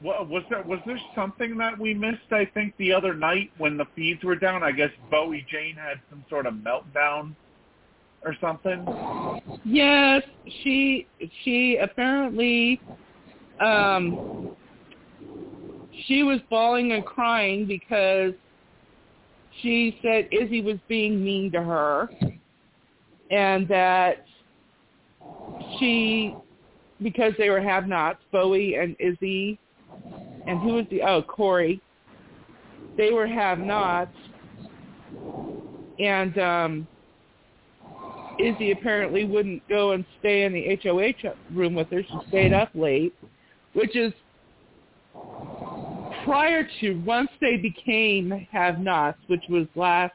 What, 0.00 0.28
was 0.28 0.42
there 0.50 0.62
was 0.62 0.80
there 0.86 0.98
something 1.14 1.56
that 1.58 1.78
we 1.78 1.94
missed? 1.94 2.32
I 2.32 2.44
think 2.44 2.74
the 2.78 2.92
other 2.92 3.14
night 3.14 3.50
when 3.58 3.76
the 3.76 3.86
feeds 3.96 4.22
were 4.24 4.36
down, 4.36 4.62
I 4.62 4.72
guess 4.72 4.90
Bowie 5.10 5.46
Jane 5.50 5.76
had 5.76 6.00
some 6.10 6.24
sort 6.28 6.46
of 6.46 6.54
meltdown 6.54 7.34
or 8.24 8.34
something. 8.40 8.86
Yes, 9.64 10.22
she 10.62 11.06
she 11.44 11.76
apparently 11.76 12.80
um 13.60 14.50
she 16.06 16.22
was 16.22 16.38
bawling 16.48 16.92
and 16.92 17.04
crying 17.04 17.66
because 17.66 18.32
she 19.62 19.98
said 20.02 20.28
Izzy 20.30 20.62
was 20.62 20.78
being 20.88 21.24
mean 21.24 21.50
to 21.52 21.62
her 21.62 22.08
and 23.30 23.66
that 23.68 24.24
she 25.78 26.34
because 27.02 27.32
they 27.38 27.50
were 27.50 27.60
have-nots, 27.60 28.18
Bowie 28.32 28.74
and 28.74 28.96
Izzy, 28.98 29.58
and 30.46 30.60
who 30.60 30.74
was 30.74 30.86
the 30.90 31.02
oh 31.02 31.22
Cory, 31.22 31.80
they 32.96 33.12
were 33.12 33.26
have-nots, 33.26 34.14
and 35.98 36.36
um, 36.38 36.88
Izzy 38.38 38.72
apparently 38.72 39.24
wouldn't 39.24 39.66
go 39.68 39.92
and 39.92 40.04
stay 40.18 40.42
in 40.44 40.52
the 40.52 40.78
HOH 40.82 41.34
room 41.54 41.74
with 41.74 41.88
her. 41.90 42.02
She 42.02 42.20
stayed 42.28 42.52
up 42.52 42.70
late, 42.74 43.14
which 43.74 43.96
is 43.96 44.12
prior 46.24 46.66
to 46.80 46.94
once 47.04 47.30
they 47.40 47.56
became 47.56 48.46
have-nots, 48.50 49.18
which 49.28 49.42
was 49.48 49.66
last 49.74 50.12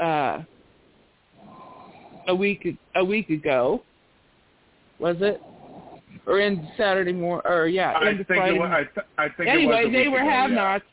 uh, 0.00 0.42
a 2.28 2.34
week 2.34 2.78
a 2.94 3.04
week 3.04 3.30
ago 3.30 3.82
was 4.98 5.16
it? 5.20 5.40
Or 6.26 6.40
in 6.40 6.68
Saturday 6.76 7.12
morning, 7.12 7.50
or 7.50 7.68
yeah, 7.68 7.94
I 7.96 8.14
think 8.14 8.26
Friday. 8.26 8.56
it 8.56 8.58
was, 8.58 8.70
I, 8.70 8.82
th- 8.82 9.06
I 9.16 9.28
think 9.36 9.48
anyway, 9.48 9.82
it 9.82 9.84
was 9.86 9.92
they 9.94 10.08
were 10.08 10.18
ago, 10.18 10.30
have-nots. 10.30 10.84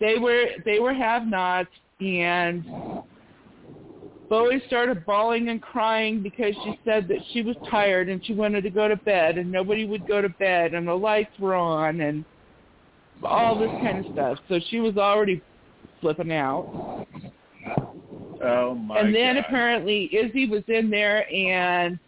They 0.00 0.18
were 0.18 0.44
they 0.66 0.80
were 0.80 0.92
have-nots, 0.92 1.70
and 2.00 2.64
Bowie 4.28 4.62
started 4.66 5.06
bawling 5.06 5.48
and 5.48 5.62
crying 5.62 6.22
because 6.22 6.54
she 6.64 6.78
said 6.84 7.08
that 7.08 7.18
she 7.32 7.42
was 7.42 7.56
tired 7.70 8.08
and 8.08 8.24
she 8.24 8.34
wanted 8.34 8.62
to 8.62 8.70
go 8.70 8.88
to 8.88 8.96
bed, 8.96 9.38
and 9.38 9.50
nobody 9.50 9.86
would 9.86 10.06
go 10.06 10.20
to 10.20 10.28
bed, 10.28 10.74
and 10.74 10.86
the 10.86 10.94
lights 10.94 11.32
were 11.38 11.54
on, 11.54 12.00
and 12.00 12.24
all 13.24 13.58
this 13.58 13.70
kind 13.82 14.04
of 14.04 14.12
stuff. 14.12 14.38
So 14.48 14.60
she 14.68 14.80
was 14.80 14.96
already 14.96 15.42
flipping 16.00 16.32
out. 16.32 17.06
Oh 18.42 18.74
my! 18.74 19.00
and 19.00 19.14
then 19.14 19.34
God. 19.34 19.44
apparently 19.46 20.04
Izzy 20.14 20.48
was 20.48 20.62
in 20.68 20.90
there 20.90 21.30
and 21.32 21.98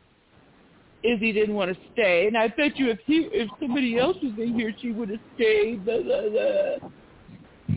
Izzy 1.03 1.33
didn't 1.33 1.55
want 1.55 1.73
to 1.73 1.79
stay. 1.93 2.27
And 2.27 2.37
I 2.37 2.49
bet 2.49 2.77
you 2.77 2.91
if 2.91 2.99
he 3.07 3.29
if 3.33 3.49
somebody 3.61 3.99
else 3.99 4.17
was 4.23 4.33
in 4.39 4.55
here 4.55 4.73
she 4.81 4.93
would 4.93 5.11
have 5.11 5.21
stayed. 5.35 5.85
Blah, 5.85 6.03
blah, 6.03 6.29
blah. 6.29 6.91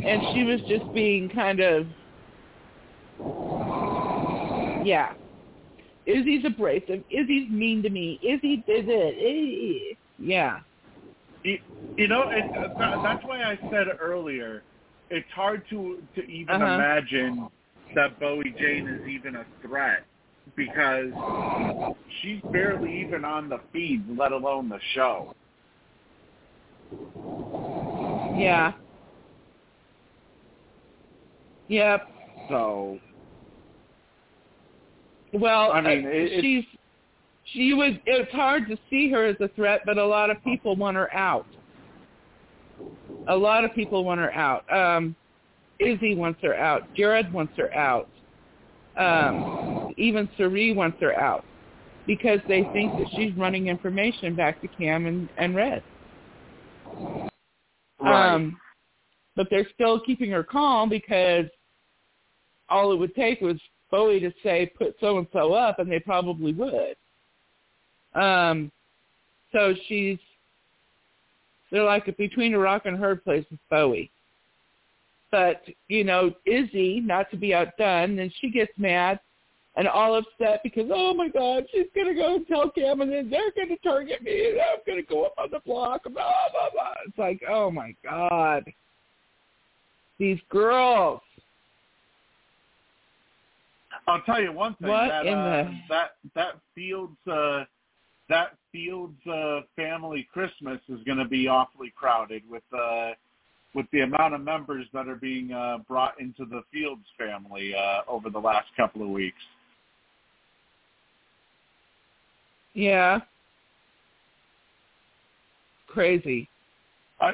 And 0.06 0.22
she 0.34 0.44
was 0.44 0.60
just 0.68 0.94
being 0.94 1.30
kind 1.30 1.60
of 1.60 1.88
yeah. 4.84 5.14
Izzy's 6.06 6.44
abrasive. 6.46 7.04
Izzy's 7.10 7.50
mean 7.50 7.82
to 7.84 7.90
me. 7.90 8.20
Izzy 8.22 8.58
did 8.68 8.86
it. 8.90 9.92
Eh. 9.92 9.96
Yeah. 10.20 10.60
You, 11.44 11.58
you 11.98 12.08
know, 12.08 12.26
it, 12.30 12.44
that's 12.78 13.24
why 13.26 13.44
I 13.44 13.58
said 13.72 13.88
earlier, 14.00 14.64
it's 15.10 15.30
hard 15.34 15.64
to 15.70 16.02
to 16.16 16.22
even 16.30 16.56
Uh-huh. 16.56 16.74
imagine 16.74 17.48
that 17.96 18.20
Bowie 18.20 18.54
Jane 18.60 18.88
is 18.88 19.08
even 19.08 19.36
a 19.36 19.46
threat 19.62 20.06
because 20.56 21.12
she's 22.22 22.42
barely 22.52 23.02
even 23.02 23.24
on 23.24 23.48
the 23.50 23.60
feed, 23.72 24.04
let 24.18 24.32
alone 24.32 24.68
the 24.70 24.80
show. 24.94 25.34
Yeah. 28.36 28.74
Yep. 31.68 32.08
So 32.50 33.00
Well, 35.34 35.72
I 35.72 35.82
mean, 35.82 36.06
uh, 36.06 36.10
it- 36.10 36.42
she's 36.42 36.64
she 37.46 37.74
was. 37.74 37.94
It's 38.06 38.32
hard 38.32 38.68
to 38.70 38.78
see 38.90 39.10
her 39.12 39.26
as 39.26 39.36
a 39.42 39.50
threat, 39.50 39.82
but 39.86 39.98
a 39.98 40.06
lot 40.06 40.30
of 40.30 40.42
people 40.44 40.76
want 40.76 40.96
her 40.96 41.14
out. 41.14 41.46
A 43.28 43.36
lot 43.36 43.66
of 43.66 43.74
people 43.74 44.04
want 44.06 44.20
her 44.22 44.32
out. 44.34 44.64
Um, 44.72 45.16
Izzy 45.80 46.16
wants 46.16 46.40
her 46.42 46.56
out. 46.56 46.84
Jared 46.96 47.32
wants 47.34 47.54
her 47.58 47.74
out. 47.74 48.08
Um, 48.98 49.94
even 49.98 50.30
Cirie 50.38 50.74
wants 50.74 50.98
her 51.02 51.20
out 51.20 51.44
because 52.06 52.40
they 52.48 52.64
think 52.74 52.92
that 52.98 53.08
she's 53.16 53.36
running 53.36 53.68
information 53.68 54.36
back 54.36 54.62
to 54.62 54.68
Cam 54.68 55.06
and, 55.06 55.30
and 55.38 55.56
Red. 55.56 55.82
right. 58.00 58.34
Um, 58.36 58.58
but 59.36 59.48
they're 59.50 59.68
still 59.74 60.00
keeping 60.00 60.30
her 60.32 60.44
calm 60.44 60.90
because 60.90 61.46
all 62.70 62.92
it 62.92 62.98
would 62.98 63.16
take 63.16 63.42
was 63.42 63.60
Bowie 63.94 64.20
to 64.20 64.34
say, 64.42 64.72
put 64.76 64.96
so-and-so 65.00 65.54
up, 65.54 65.78
and 65.78 65.90
they 65.90 66.00
probably 66.00 66.52
would. 66.52 66.96
Um, 68.20 68.72
so 69.52 69.76
she's, 69.88 70.18
they're 71.72 71.84
like 71.84 72.18
between 72.18 72.56
a 72.56 72.58
rock 72.58 72.84
and 72.86 72.96
a 72.96 72.98
hard 72.98 73.24
place 73.24 73.46
with 73.52 73.60
Bowie. 73.70 74.10
But, 75.30 75.62
you 75.90 76.04
know, 76.04 76.34
Izzy, 76.48 77.02
not 77.02 77.30
to 77.30 77.38
be 77.38 77.54
outdone, 77.54 78.16
then 78.16 78.32
she 78.42 78.50
gets 78.50 78.72
mad 78.78 79.20
and 79.76 79.88
all 79.88 80.18
upset 80.18 80.62
because, 80.64 80.90
oh 80.92 81.14
my 81.14 81.28
God, 81.28 81.66
she's 81.72 81.86
to 82.08 82.16
go 82.16 82.38
and 82.38 82.48
tell 82.48 82.72
Cam 82.72 83.02
and 83.02 83.12
then 83.12 83.30
they're 83.30 83.52
to 83.70 83.78
target 83.84 84.24
me 84.24 84.50
and 84.50 84.60
I'm 84.60 84.80
to 85.04 85.08
go 85.08 85.26
up 85.26 85.36
on 85.38 85.50
the 85.52 85.60
block. 85.68 86.04
Blah, 86.04 86.14
blah, 86.14 86.70
blah. 86.74 86.94
It's 87.08 87.18
like, 87.20 87.42
oh 87.48 87.70
my 87.70 87.94
God. 88.04 88.64
These 90.18 90.40
girls. 90.50 91.22
I'll 94.08 94.22
tell 94.22 94.42
you 94.42 94.52
one 94.52 94.76
thing. 94.76 94.90
What 94.90 95.08
that, 95.08 95.28
uh, 95.28 95.64
the- 95.64 95.80
that 95.90 96.12
that 96.36 96.54
Fields 96.76 97.18
uh, 97.28 97.64
that 98.30 98.56
Fields 98.72 99.28
uh, 99.28 99.62
family 99.76 100.28
Christmas 100.32 100.80
is 100.90 101.02
going 101.04 101.18
to 101.18 101.26
be 101.28 101.48
awfully 101.48 101.94
crowded 101.96 102.44
with 102.50 102.64
uh, 102.78 103.12
with 103.74 103.86
the 103.92 104.02
amount 104.02 104.34
of 104.34 104.42
members 104.42 104.86
that 104.94 105.08
are 105.08 105.16
being 105.16 105.52
uh, 105.52 105.80
brought 105.88 106.20
into 106.20 106.46
the 106.46 106.62
Fields 106.72 107.06
family 107.18 107.74
uh, 107.76 108.02
over 108.08 108.30
the 108.30 108.40
last 108.40 108.68
couple 108.78 109.02
of 109.02 109.10
weeks. 109.10 109.42
Yeah. 112.74 113.20
Crazy. 115.88 116.50
I 117.22 117.34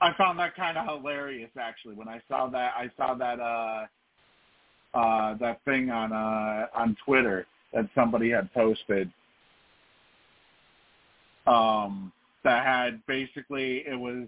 I 0.00 0.12
found 0.18 0.38
that 0.38 0.54
kind 0.54 0.76
of 0.76 0.86
hilarious 0.86 1.50
actually 1.58 1.94
when 1.94 2.08
I 2.08 2.20
saw 2.28 2.48
that 2.48 2.72
I 2.76 2.90
saw 2.96 3.14
that 3.14 3.40
uh 3.40 3.86
uh 4.96 5.34
that 5.34 5.62
thing 5.64 5.90
on 5.90 6.12
uh 6.12 6.66
on 6.74 6.96
Twitter 7.04 7.46
that 7.72 7.88
somebody 7.94 8.30
had 8.30 8.52
posted. 8.54 9.10
Um 11.46 12.12
that 12.44 12.64
had 12.64 13.04
basically 13.06 13.84
it 13.86 13.98
was 13.98 14.26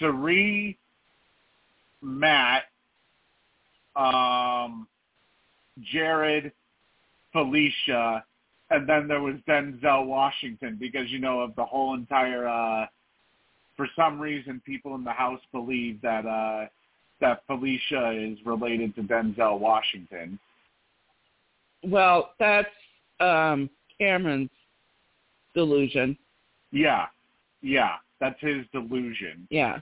Cirie 0.00 0.76
Matt 2.02 2.64
um 3.94 4.88
Jared 5.92 6.50
Felicia 7.32 8.24
and 8.70 8.88
then 8.88 9.06
there 9.06 9.20
was 9.20 9.36
Denzel 9.48 10.06
Washington 10.06 10.76
because 10.80 11.10
you 11.10 11.20
know 11.20 11.40
of 11.40 11.54
the 11.54 11.64
whole 11.64 11.94
entire 11.94 12.48
uh 12.48 12.86
for 13.76 13.86
some 13.94 14.20
reason 14.20 14.60
people 14.66 14.96
in 14.96 15.04
the 15.04 15.12
house 15.12 15.40
believe 15.52 16.00
that 16.02 16.26
uh 16.26 16.66
that 17.20 17.42
Felicia 17.46 18.10
is 18.10 18.38
related 18.44 18.94
to 18.96 19.02
Denzel 19.02 19.58
Washington. 19.58 20.38
Well, 21.84 22.30
that's 22.38 22.68
um 23.20 23.70
Cameron's 23.98 24.50
delusion. 25.54 26.16
Yeah. 26.72 27.06
Yeah, 27.62 27.94
that's 28.20 28.40
his 28.40 28.66
delusion. 28.72 29.46
Yeah. 29.50 29.78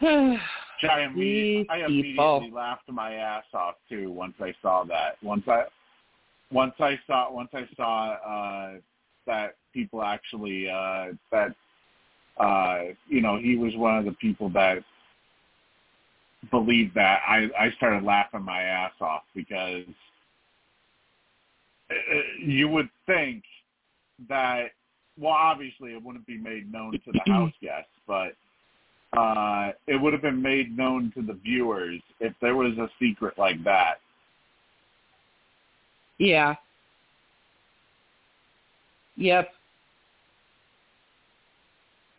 Which 0.00 0.90
I, 0.90 1.00
imme- 1.00 1.14
These 1.14 1.66
I 1.70 1.78
immediately 1.78 2.50
laughed 2.52 2.90
my 2.90 3.14
ass 3.14 3.44
off 3.54 3.76
too 3.88 4.10
once 4.10 4.34
I 4.40 4.52
saw 4.60 4.84
that. 4.84 5.16
Once 5.22 5.44
I 5.46 5.64
once 6.50 6.74
I 6.80 6.98
saw 7.06 7.32
once 7.32 7.50
I 7.54 7.66
saw 7.76 8.12
uh 8.14 8.72
that 9.26 9.56
people 9.72 10.02
actually 10.02 10.68
uh 10.68 11.12
that 11.32 11.54
uh 12.38 12.80
you 13.08 13.20
know 13.20 13.38
he 13.38 13.56
was 13.56 13.74
one 13.76 13.96
of 13.96 14.04
the 14.04 14.12
people 14.12 14.48
that 14.50 14.78
believed 16.50 16.94
that 16.94 17.20
I 17.26 17.48
I 17.58 17.70
started 17.76 18.04
laughing 18.04 18.42
my 18.42 18.62
ass 18.62 18.92
off 19.00 19.22
because 19.34 19.86
uh, 21.90 21.94
you 22.40 22.68
would 22.68 22.88
think 23.06 23.42
that 24.28 24.68
well 25.18 25.32
obviously 25.32 25.92
it 25.92 26.02
wouldn't 26.02 26.26
be 26.26 26.38
made 26.38 26.70
known 26.72 26.92
to 26.92 27.12
the 27.12 27.20
house 27.32 27.52
guests 27.62 27.90
but 28.06 28.34
uh 29.16 29.70
it 29.86 30.00
would 30.00 30.12
have 30.12 30.22
been 30.22 30.42
made 30.42 30.76
known 30.76 31.12
to 31.14 31.22
the 31.22 31.34
viewers 31.34 32.00
if 32.20 32.32
there 32.40 32.56
was 32.56 32.76
a 32.78 32.88
secret 32.98 33.38
like 33.38 33.62
that 33.64 33.98
Yeah. 36.18 36.54
Yep. 39.16 39.50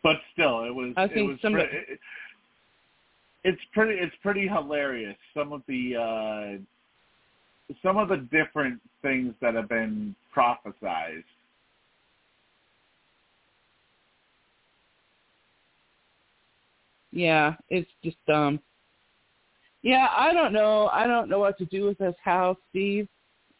But 0.06 0.18
still, 0.34 0.66
it 0.66 0.70
was. 0.70 0.94
I 0.98 1.06
it 1.06 1.14
think 1.16 1.30
was 1.30 1.40
some. 1.42 1.54
pre- 1.54 1.64
it, 1.64 2.00
it's 3.44 3.62
pretty. 3.74 4.00
It's 4.00 4.16
pretty 4.22 4.48
hilarious. 4.48 5.18
Some 5.34 5.52
of 5.52 5.64
the. 5.68 5.96
uh 5.96 6.62
some 7.82 7.98
of 7.98 8.10
the 8.10 8.18
different 8.18 8.80
things 9.02 9.34
that 9.42 9.56
have 9.56 9.68
been 9.68 10.16
prophesized. 10.36 11.24
Yeah, 17.12 17.56
it's 17.70 17.90
just 18.04 18.18
um. 18.32 18.60
Yeah, 19.82 20.10
I 20.16 20.34
don't 20.34 20.54
know. 20.54 20.88
I 20.94 21.08
don't 21.08 21.30
know 21.30 21.40
what 21.40 21.58
to 21.58 21.66
do 21.66 21.86
with 21.86 21.98
this 21.98 22.16
house, 22.24 22.58
Steve. 22.70 23.08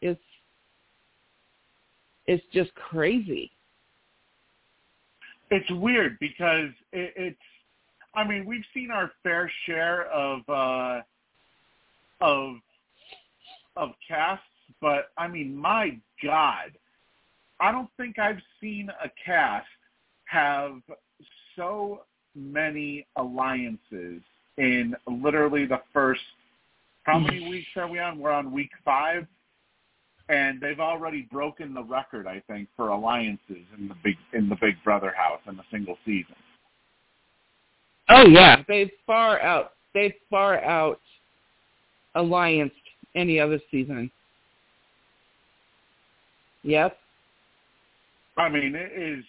It's 0.04 0.22
it's 2.28 2.46
just 2.54 2.72
crazy. 2.76 3.50
It's 5.52 5.70
weird 5.72 6.18
because 6.20 6.70
it, 6.92 7.14
it's. 7.16 7.38
I 8.16 8.26
mean, 8.26 8.46
we've 8.46 8.64
seen 8.74 8.92
our 8.92 9.12
fair 9.24 9.52
share 9.66 10.04
of 10.12 10.42
uh, 10.50 11.02
of 12.22 12.56
of 13.76 13.90
casts, 14.08 14.46
but 14.82 15.12
I 15.18 15.28
mean, 15.28 15.56
my 15.56 15.98
God, 16.24 16.72
I 17.60 17.72
don't 17.72 17.90
think 17.98 18.20
I've 18.20 18.42
seen 18.62 18.90
a 19.04 19.10
cast 19.24 19.68
have 20.26 20.82
so 21.56 22.02
many 22.36 23.06
alliances 23.16 24.22
in 24.58 24.96
literally 25.08 25.66
the 25.66 25.82
first. 25.94 26.22
How 27.04 27.20
many 27.20 27.48
weeks 27.50 27.68
are 27.76 27.88
we 27.88 28.00
on? 28.00 28.18
We're 28.18 28.32
on 28.32 28.52
week 28.52 28.72
five, 28.84 29.28
and 30.30 30.60
they've 30.60 30.80
already 30.80 31.28
broken 31.32 31.74
the 31.74 31.84
record, 31.84 32.28
I 32.28 32.42
think, 32.48 32.68
for 32.76 32.90
alliances 32.90 33.64
in 33.78 33.88
the 33.88 33.96
big 34.04 34.16
in 34.34 34.50
the 34.50 34.58
Big 34.60 34.76
Brother 34.84 35.14
house 35.16 35.42
in 35.48 35.58
a 35.60 35.66
single 35.72 35.98
season. 36.06 36.36
Oh 38.10 38.26
yeah, 38.28 38.64
they 38.68 38.92
far 39.06 39.40
out. 39.42 39.74
They 39.94 40.16
far 40.30 40.64
out 40.64 41.00
alliance 42.16 42.74
any 43.16 43.40
other 43.40 43.60
season. 43.72 44.12
Yep. 46.64 46.98
I 48.38 48.50
mean, 48.50 48.76
it 48.76 48.92
is. 48.96 49.24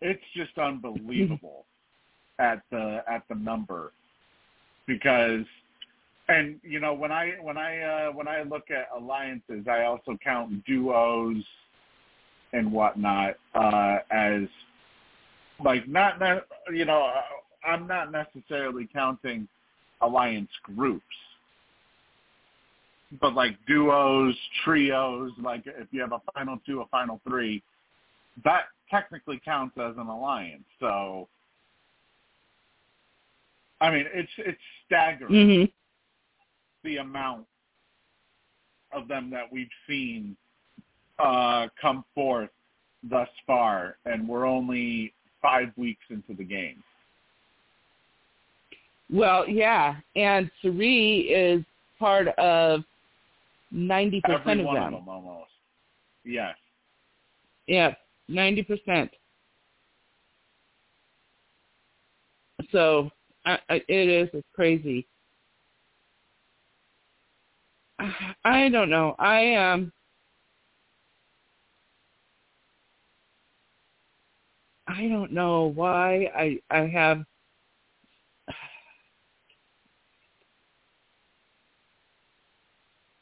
It's 0.00 0.22
just 0.34 0.56
unbelievable 0.58 1.64
at 2.38 2.62
the 2.70 3.02
at 3.08 3.24
the 3.28 3.34
number 3.34 3.92
because, 4.86 5.44
and 6.28 6.56
you 6.62 6.80
know 6.80 6.92
when 6.94 7.12
I 7.12 7.34
when 7.40 7.56
I 7.56 7.80
uh, 7.80 8.12
when 8.12 8.28
I 8.28 8.42
look 8.42 8.70
at 8.70 8.88
alliances, 8.96 9.66
I 9.70 9.84
also 9.84 10.16
count 10.22 10.64
duos 10.64 11.44
and 12.52 12.72
whatnot 12.72 13.34
uh, 13.54 13.98
as 14.10 14.42
like 15.64 15.88
not 15.88 16.18
not 16.18 16.46
you 16.72 16.84
know 16.84 17.12
I'm 17.64 17.86
not 17.86 18.10
necessarily 18.10 18.88
counting 18.92 19.46
alliance 20.00 20.50
groups. 20.62 21.04
But 23.20 23.34
like 23.34 23.56
duos, 23.68 24.34
trios, 24.64 25.30
like 25.40 25.62
if 25.66 25.86
you 25.92 26.00
have 26.00 26.12
a 26.12 26.20
final 26.34 26.58
two, 26.66 26.80
a 26.80 26.86
final 26.86 27.20
three, 27.26 27.62
that 28.44 28.64
technically 28.90 29.40
counts 29.44 29.76
as 29.78 29.94
an 29.96 30.08
alliance. 30.08 30.64
So, 30.80 31.28
I 33.80 33.92
mean, 33.92 34.06
it's 34.12 34.30
it's 34.38 34.58
staggering. 34.86 35.48
Hmm 35.48 35.64
the 36.84 36.98
amount 36.98 37.46
of 38.92 39.08
them 39.08 39.30
that 39.30 39.44
we've 39.50 39.68
seen 39.86 40.36
uh, 41.18 41.68
come 41.80 42.04
forth 42.14 42.50
thus 43.08 43.28
far, 43.46 43.96
and 44.04 44.28
we're 44.28 44.46
only 44.46 45.12
five 45.42 45.68
weeks 45.76 46.02
into 46.10 46.34
the 46.34 46.44
game. 46.44 46.82
Well, 49.10 49.48
yeah, 49.48 49.96
and 50.16 50.50
Cirie 50.62 51.20
is 51.30 51.64
part 51.98 52.28
of 52.38 52.82
ninety 53.70 54.20
percent 54.20 54.60
of 54.60 54.74
them. 54.74 54.84
of 54.84 54.92
them, 54.92 55.08
almost. 55.08 55.50
Yes. 56.24 56.56
Yeah, 57.66 57.94
ninety 58.28 58.62
percent. 58.62 59.10
So 62.72 63.10
I, 63.44 63.58
I, 63.68 63.74
it 63.88 64.08
is 64.08 64.28
it's 64.32 64.46
crazy. 64.54 65.06
I 68.44 68.68
don't 68.68 68.90
know. 68.90 69.14
I 69.18 69.54
um. 69.54 69.92
I 74.88 75.08
don't 75.08 75.32
know 75.32 75.72
why 75.74 76.30
I 76.36 76.60
I 76.70 76.86
have 76.86 77.24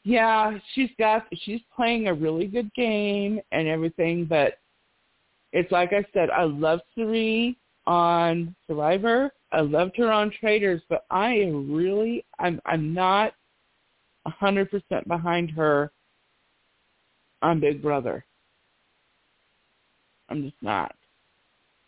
yeah, 0.04 0.58
she's 0.74 0.90
got 0.98 1.26
she's 1.32 1.62
playing 1.74 2.08
a 2.08 2.14
really 2.14 2.46
good 2.46 2.72
game 2.74 3.40
and 3.52 3.66
everything, 3.66 4.26
but 4.26 4.58
it's 5.52 5.72
like 5.72 5.92
I 5.92 6.04
said, 6.12 6.30
I 6.30 6.42
love 6.42 6.80
Cirie 6.94 7.56
on 7.86 8.54
Survivor. 8.66 9.30
I 9.52 9.60
loved 9.60 9.96
her 9.96 10.10
on 10.12 10.32
Traitors, 10.38 10.82
but 10.88 11.04
I 11.10 11.30
am 11.34 11.72
really 11.72 12.24
I'm 12.38 12.60
I'm 12.66 12.92
not 12.92 13.32
a 14.26 14.30
hundred 14.30 14.70
percent 14.70 15.06
behind 15.08 15.50
her 15.50 15.90
on 17.42 17.60
Big 17.60 17.82
Brother. 17.82 18.24
I'm 20.28 20.42
just 20.42 20.56
not. 20.62 20.94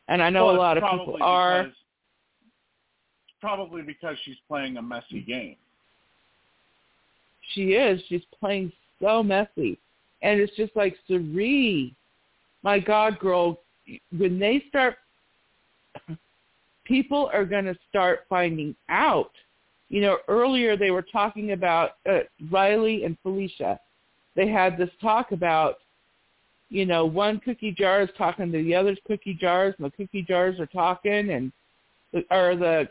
And 0.08 0.23
I 0.23 0.31
know 0.31 0.47
Well, 0.47 0.56
a 0.56 0.58
lot 0.58 0.76
of 0.76 0.82
people 0.84 1.18
are 1.23 1.65
because- 1.65 1.76
probably 3.40 3.82
because 3.82 4.16
she's 4.24 4.36
playing 4.48 4.76
a 4.76 4.82
messy 4.82 5.20
game. 5.20 5.56
She 7.55 7.74
is. 7.74 8.02
She's 8.08 8.24
playing 8.39 8.73
so 9.00 9.23
messy. 9.23 9.78
And 10.23 10.40
it's 10.40 10.55
just 10.56 10.74
like 10.74 10.97
Cirie. 11.06 11.94
My 12.62 12.78
God, 12.78 13.18
girl, 13.18 13.60
when 14.16 14.39
they 14.39 14.65
start, 14.68 14.98
people 16.84 17.31
are 17.32 17.44
going 17.44 17.66
to 17.66 17.76
start 17.89 18.24
finding 18.28 18.74
out. 18.89 19.31
You 19.89 20.00
know, 20.00 20.18
earlier 20.28 20.76
they 20.76 20.90
were 20.90 21.02
talking 21.02 21.52
about 21.52 21.92
uh, 22.08 22.20
Reilly 22.50 23.05
and 23.05 23.16
Felicia. 23.23 23.78
They 24.34 24.48
had 24.48 24.76
this 24.76 24.90
talk 25.00 25.32
about, 25.32 25.76
you 26.68 26.84
know, 26.84 27.06
one 27.06 27.40
cookie 27.40 27.73
jar 27.73 28.02
is 28.02 28.10
talking 28.18 28.50
to 28.52 28.62
the 28.62 28.74
other's 28.74 28.98
cookie 29.06 29.34
jars, 29.40 29.74
and 29.78 29.86
the 29.86 29.97
cookie 29.97 30.23
jars 30.23 30.58
are 30.58 30.66
talking, 30.66 31.31
and 31.31 31.52
or 32.31 32.56
the 32.56 32.89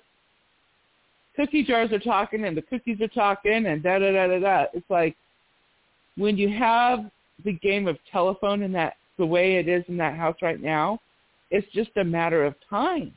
cookie 1.36 1.64
jars 1.64 1.92
are 1.92 2.00
talking 2.00 2.46
and 2.46 2.56
the 2.56 2.62
cookies 2.62 3.02
are 3.02 3.08
talking 3.10 3.66
and 3.68 3.84
da 3.84 4.00
da 4.00 4.12
da 4.12 4.28
da 4.28 4.40
da. 4.40 4.66
It's 4.74 4.90
like 4.90 5.16
when 6.18 6.38
you 6.38 6.50
have 6.50 7.12
the 7.44 7.54
game 7.54 7.88
of 7.88 7.98
telephone 8.12 8.62
in 8.62 8.72
that 8.74 8.96
the 9.18 9.26
way 9.26 9.56
it 9.56 9.68
is 9.68 9.84
in 9.88 9.98
that 9.98 10.16
house 10.16 10.36
right 10.42 10.62
now, 10.62 11.00
it's 11.52 11.68
just 11.74 11.92
a 11.98 12.04
matter 12.04 12.44
of 12.44 12.56
time. 12.70 13.16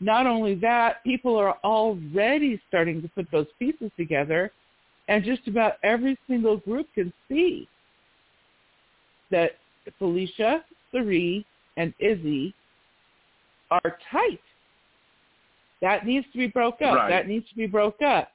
Not 0.00 0.26
only 0.26 0.54
that, 0.56 1.02
people 1.04 1.36
are 1.36 1.58
already 1.64 2.60
starting 2.68 3.02
to 3.02 3.08
put 3.08 3.30
those 3.32 3.46
pieces 3.58 3.90
together 3.96 4.52
and 5.08 5.24
just 5.24 5.48
about 5.48 5.74
every 5.82 6.16
single 6.28 6.58
group 6.58 6.86
can 6.94 7.12
see 7.28 7.66
that 9.30 9.52
Felicia, 9.98 10.64
Cirie, 10.92 11.44
and 11.76 11.92
Izzy 11.98 12.54
are 13.70 13.98
tight. 14.10 14.40
That 15.80 16.06
needs 16.06 16.26
to 16.32 16.38
be 16.38 16.46
broke 16.46 16.82
up. 16.82 16.94
Right. 16.94 17.08
That 17.08 17.26
needs 17.26 17.48
to 17.48 17.54
be 17.54 17.66
broke 17.66 18.02
up. 18.02 18.32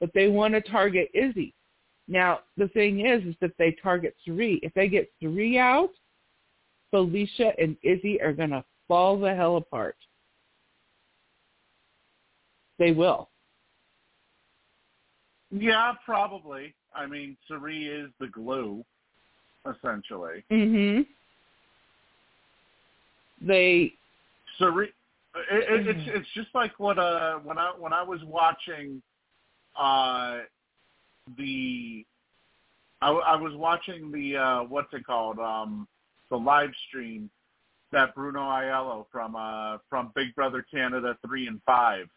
But 0.00 0.10
they 0.14 0.28
want 0.28 0.54
to 0.54 0.60
target 0.60 1.08
Izzy. 1.14 1.52
Now, 2.08 2.40
the 2.56 2.68
thing 2.68 3.06
is, 3.06 3.24
is 3.24 3.34
that 3.40 3.52
they 3.58 3.76
target 3.82 4.14
Cirie. 4.24 4.60
If 4.62 4.74
they 4.74 4.88
get 4.88 5.10
Cirie 5.20 5.58
out, 5.58 5.90
Felicia 6.90 7.52
and 7.58 7.76
Izzy 7.82 8.20
are 8.20 8.32
going 8.32 8.50
to 8.50 8.64
fall 8.86 9.18
the 9.18 9.34
hell 9.34 9.56
apart. 9.56 9.96
They 12.84 12.92
will. 12.92 13.30
Yeah, 15.50 15.94
probably. 16.04 16.74
I 16.94 17.06
mean, 17.06 17.34
Cirie 17.48 17.86
is 17.86 18.10
the 18.20 18.26
glue, 18.26 18.84
essentially. 19.64 20.44
Mhm. 20.50 21.06
They 23.40 23.94
Cirie, 24.58 24.92
it, 25.50 25.86
it, 25.86 25.96
it's 25.96 26.08
it's 26.08 26.28
just 26.34 26.54
like 26.54 26.78
what 26.78 26.98
uh 26.98 27.38
when 27.38 27.56
I 27.56 27.72
when 27.78 27.94
I 27.94 28.02
was 28.02 28.22
watching 28.24 29.00
uh 29.76 30.40
the 31.38 32.04
I, 33.00 33.08
I 33.12 33.36
was 33.36 33.54
watching 33.54 34.12
the 34.12 34.36
uh 34.36 34.62
what's 34.64 34.92
it 34.92 35.06
called 35.06 35.38
um 35.38 35.88
the 36.28 36.36
live 36.36 36.72
stream 36.88 37.30
that 37.92 38.14
Bruno 38.14 38.40
Ielo 38.40 39.06
from 39.10 39.36
uh 39.36 39.78
from 39.88 40.12
Big 40.14 40.34
Brother 40.34 40.62
Canada 40.70 41.16
three 41.26 41.46
and 41.46 41.62
five 41.64 42.08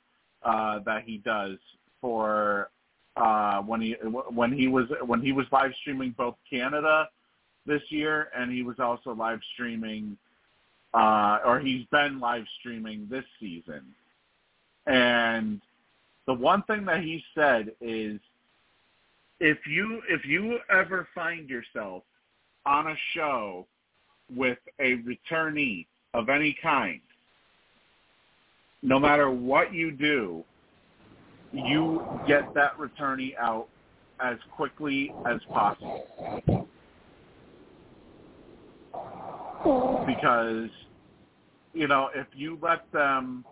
uh 0.43 0.79
that 0.85 1.03
he 1.03 1.17
does 1.17 1.57
for 2.01 2.69
uh 3.15 3.61
when 3.61 3.81
he 3.81 3.95
when 4.33 4.51
he 4.51 4.67
was 4.67 4.87
when 5.05 5.21
he 5.21 5.31
was 5.31 5.45
live 5.51 5.71
streaming 5.81 6.11
both 6.17 6.35
Canada 6.49 7.09
this 7.67 7.81
year, 7.89 8.29
and 8.35 8.51
he 8.51 8.63
was 8.63 8.79
also 8.79 9.13
live 9.13 9.39
streaming, 9.53 10.17
uh, 10.93 11.39
or 11.45 11.59
he's 11.59 11.85
been 11.91 12.19
live 12.19 12.45
streaming 12.59 13.07
this 13.11 13.25
season. 13.39 13.81
And 14.87 15.61
the 16.25 16.33
one 16.33 16.63
thing 16.63 16.85
that 16.85 17.01
he 17.01 17.23
said 17.35 17.73
is, 17.81 18.19
if 19.39 19.57
you 19.67 20.01
if 20.09 20.25
you 20.25 20.59
ever 20.71 21.07
find 21.13 21.49
yourself 21.49 22.03
on 22.65 22.87
a 22.87 22.95
show 23.13 23.67
with 24.33 24.57
a 24.79 24.97
returnee 25.03 25.85
of 26.13 26.29
any 26.29 26.57
kind, 26.61 27.01
no 28.81 28.99
matter 28.99 29.29
what 29.29 29.73
you 29.73 29.91
do, 29.91 30.43
you 31.51 32.03
get 32.27 32.53
that 32.53 32.77
returnee 32.77 33.35
out 33.37 33.67
as 34.19 34.37
quickly 34.55 35.13
as 35.25 35.39
possible. 35.51 36.67
Because, 40.05 40.69
you 41.73 41.87
know, 41.87 42.09
if 42.15 42.27
you 42.35 42.57
let 42.61 42.91
them 42.91 43.43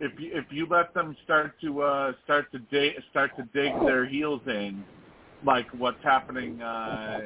if 0.00 0.18
you 0.18 0.30
if 0.32 0.46
you 0.50 0.66
let 0.68 0.92
them 0.94 1.16
start 1.24 1.54
to 1.60 1.82
uh 1.82 2.12
start 2.24 2.50
to 2.52 2.58
dig 2.70 2.94
start 3.10 3.30
to 3.36 3.42
dig 3.54 3.72
their 3.84 4.06
heels 4.06 4.40
in 4.46 4.82
like 5.44 5.66
what's 5.78 6.02
happening 6.02 6.60
uh 6.62 7.20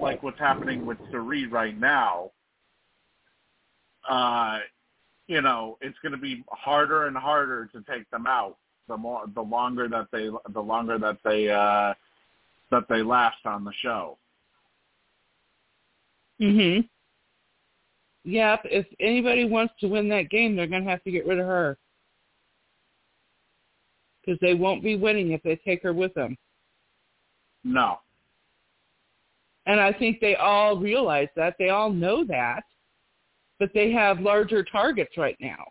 like 0.00 0.22
what's 0.22 0.38
happening 0.38 0.86
with 0.86 0.98
Cirie 1.10 1.46
right 1.46 1.78
now 1.78 2.30
uh 4.08 4.58
you 5.30 5.40
know 5.40 5.78
it's 5.80 5.96
going 6.02 6.10
to 6.12 6.18
be 6.18 6.44
harder 6.50 7.06
and 7.06 7.16
harder 7.16 7.66
to 7.66 7.82
take 7.88 8.10
them 8.10 8.26
out 8.26 8.56
the 8.88 8.96
more 8.96 9.22
the 9.36 9.40
longer 9.40 9.88
that 9.88 10.08
they 10.12 10.28
the 10.52 10.60
longer 10.60 10.98
that 10.98 11.18
they 11.24 11.48
uh 11.48 11.94
that 12.72 12.84
they 12.88 13.02
last 13.02 13.38
on 13.44 13.64
the 13.64 13.72
show. 13.80 14.18
Mhm. 16.40 16.88
Yep, 18.24 18.60
if 18.64 18.86
anybody 18.98 19.44
wants 19.44 19.74
to 19.80 19.88
win 19.88 20.08
that 20.08 20.30
game, 20.30 20.54
they're 20.54 20.66
going 20.66 20.84
to 20.84 20.90
have 20.90 21.02
to 21.04 21.10
get 21.10 21.26
rid 21.26 21.38
of 21.38 21.46
her. 21.46 21.78
Because 24.20 24.38
they 24.40 24.54
won't 24.54 24.82
be 24.84 24.96
winning 24.96 25.32
if 25.32 25.42
they 25.42 25.56
take 25.56 25.82
her 25.82 25.92
with 25.92 26.12
them. 26.14 26.36
No. 27.64 27.98
And 29.66 29.80
I 29.80 29.92
think 29.92 30.20
they 30.20 30.36
all 30.36 30.76
realize 30.76 31.28
that. 31.34 31.56
They 31.58 31.70
all 31.70 31.90
know 31.90 32.24
that. 32.24 32.62
But 33.60 33.70
they 33.72 33.92
have 33.92 34.18
larger 34.18 34.64
targets 34.64 35.16
right 35.16 35.36
now. 35.38 35.64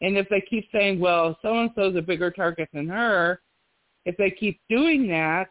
And 0.00 0.16
if 0.16 0.28
they 0.28 0.42
keep 0.48 0.68
saying, 0.70 1.00
well, 1.00 1.36
so-and-so's 1.42 1.96
a 1.96 2.02
bigger 2.02 2.30
target 2.30 2.68
than 2.72 2.86
her, 2.86 3.40
if 4.04 4.16
they 4.16 4.30
keep 4.30 4.60
doing 4.68 5.08
that, 5.08 5.48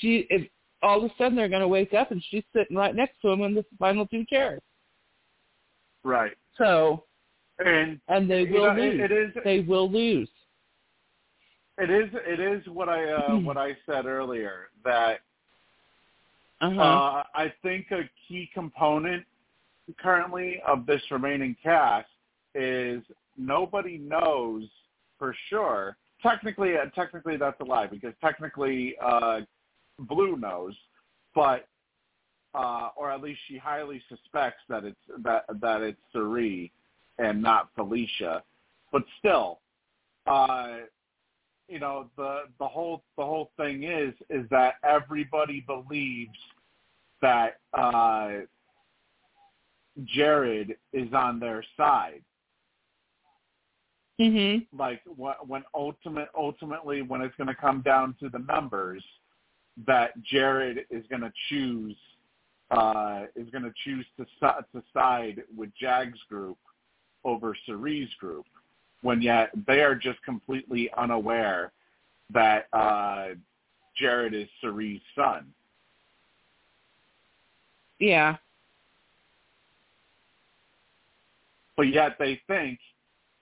she, 0.00 0.26
if 0.30 0.48
all 0.82 1.04
of 1.04 1.10
a 1.10 1.14
sudden 1.16 1.34
they're 1.34 1.48
going 1.48 1.62
to 1.62 1.68
wake 1.68 1.94
up 1.94 2.10
and 2.10 2.22
she's 2.30 2.44
sitting 2.54 2.76
right 2.76 2.94
next 2.94 3.20
to 3.22 3.28
him 3.28 3.42
in 3.42 3.54
the 3.54 3.64
final 3.78 4.06
two 4.06 4.24
chairs. 4.26 4.60
Right. 6.04 6.36
So, 6.56 7.04
and 7.58 8.00
and 8.08 8.30
they 8.30 8.44
will 8.44 8.74
know, 8.74 8.80
lose. 8.80 9.00
It, 9.00 9.10
it 9.10 9.12
is. 9.12 9.32
They 9.44 9.60
will 9.60 9.90
lose. 9.90 10.28
It 11.78 11.90
is. 11.90 12.08
It 12.26 12.40
is 12.40 12.66
what 12.68 12.88
I 12.88 13.10
uh, 13.10 13.36
what 13.38 13.56
I 13.56 13.76
said 13.86 14.06
earlier 14.06 14.68
that 14.84 15.20
uh-huh. 16.60 16.80
uh, 16.80 17.22
I 17.34 17.52
think 17.62 17.86
a 17.90 18.02
key 18.26 18.48
component 18.54 19.24
currently 20.00 20.60
of 20.66 20.86
this 20.86 21.02
remaining 21.10 21.56
cast 21.62 22.08
is 22.54 23.02
nobody 23.36 23.98
knows 23.98 24.64
for 25.18 25.34
sure. 25.48 25.96
Technically, 26.22 26.76
uh, 26.76 26.90
technically 26.94 27.36
that's 27.36 27.60
a 27.60 27.64
lie 27.64 27.86
because 27.86 28.12
technically 28.20 28.96
uh, 29.02 29.40
Blue 30.00 30.36
knows, 30.36 30.74
but 31.34 31.68
uh, 32.54 32.88
or 32.96 33.10
at 33.10 33.20
least 33.20 33.40
she 33.46 33.56
highly 33.56 34.02
suspects 34.08 34.60
that 34.68 34.84
it's 34.84 34.96
that 35.22 35.44
that 35.60 35.82
it's 35.82 36.00
Cirie 36.12 36.72
and 37.18 37.42
not 37.42 37.68
Felicia. 37.76 38.42
But 38.90 39.02
still, 39.18 39.60
uh, 40.26 40.78
you 41.68 41.78
know 41.78 42.10
the 42.16 42.44
the 42.58 42.66
whole 42.66 43.02
the 43.16 43.24
whole 43.24 43.50
thing 43.56 43.84
is 43.84 44.14
is 44.30 44.48
that 44.50 44.74
everybody 44.82 45.60
believes 45.60 46.38
that 47.20 47.58
uh, 47.74 48.30
Jared 50.04 50.76
is 50.92 51.12
on 51.12 51.40
their 51.40 51.64
side. 51.76 52.22
Mm-hmm. 54.20 54.76
Like 54.76 55.00
when 55.16 55.62
ultimate 55.74 56.28
ultimately 56.36 57.02
when 57.02 57.20
it's 57.20 57.36
going 57.36 57.48
to 57.48 57.54
come 57.54 57.82
down 57.82 58.16
to 58.20 58.28
the 58.28 58.40
numbers, 58.40 59.02
that 59.86 60.20
Jared 60.22 60.86
is 60.90 61.04
going 61.08 61.22
to 61.22 61.32
choose 61.48 61.96
uh, 62.70 63.22
is 63.36 63.48
going 63.50 63.64
to 63.64 63.72
choose 63.84 64.04
to 64.16 64.26
to 64.42 64.82
side 64.92 65.42
with 65.56 65.70
Jag's 65.80 66.18
group 66.28 66.58
over 67.24 67.56
Cirie's 67.66 68.12
group, 68.18 68.46
when 69.02 69.22
yet 69.22 69.50
they 69.66 69.80
are 69.80 69.94
just 69.94 70.20
completely 70.24 70.90
unaware 70.96 71.72
that 72.32 72.66
uh, 72.72 73.28
Jared 73.96 74.34
is 74.34 74.48
Cirie's 74.62 75.00
son. 75.14 75.46
Yeah. 77.98 78.36
But 81.78 81.92
yet 81.92 82.16
they 82.18 82.40
think 82.48 82.80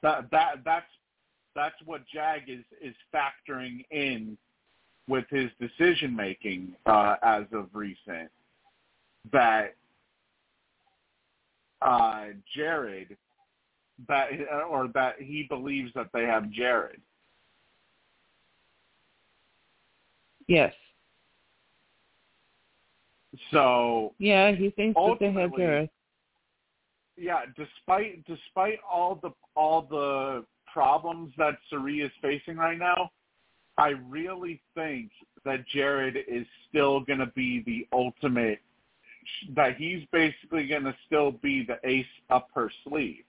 that 0.03 0.31
that 0.31 0.57
that's 0.63 0.85
that's 1.55 1.75
what 1.87 2.03
Jag 2.07 2.43
is 2.49 2.65
is 2.83 2.95
factoring 3.13 3.83
in 3.91 4.37
with 5.09 5.25
his 5.31 5.51
decision 5.59 6.15
making 6.15 6.75
uh, 6.85 7.17
as 7.23 7.45
of 7.53 7.69
recent. 7.73 8.31
That 9.33 9.75
uh, 11.81 12.27
Jared 12.55 13.17
that 14.07 14.29
or 14.69 14.89
that 14.93 15.15
he 15.19 15.47
believes 15.49 15.91
that 15.95 16.09
they 16.13 16.25
have 16.25 16.51
Jared. 16.51 17.01
Yes. 20.47 20.75
So 23.51 24.13
yeah, 24.19 24.53
he 24.53 24.69
thinks 24.69 24.95
that 24.95 25.17
they 25.21 25.33
have 25.33 25.57
Jared. 25.57 25.89
Yeah, 27.17 27.43
despite 27.57 28.25
despite 28.27 28.79
all 28.91 29.19
the 29.23 29.31
all 29.55 29.83
the 29.83 30.45
problems 30.71 31.33
that 31.39 31.57
Cirie 31.71 32.03
is 32.03 32.13
facing 32.21 32.57
right 32.57 32.79
now, 32.79 33.11
I 33.79 33.95
really 34.09 34.61
think 34.75 35.11
that 35.45 35.67
Jared 35.69 36.17
is 36.29 36.47
still 36.69 37.01
going 37.01 37.21
to 37.21 37.33
be 37.35 37.63
the 37.65 37.87
ultimate. 37.97 38.61
That 39.55 39.77
he's 39.77 40.03
basically 40.13 40.69
going 40.69 40.85
to 40.85 40.95
still 41.07 41.33
be 41.33 41.65
the 41.65 41.79
ace 41.89 42.07
up 42.31 42.49
her 42.55 42.71
sleeve, 42.87 43.25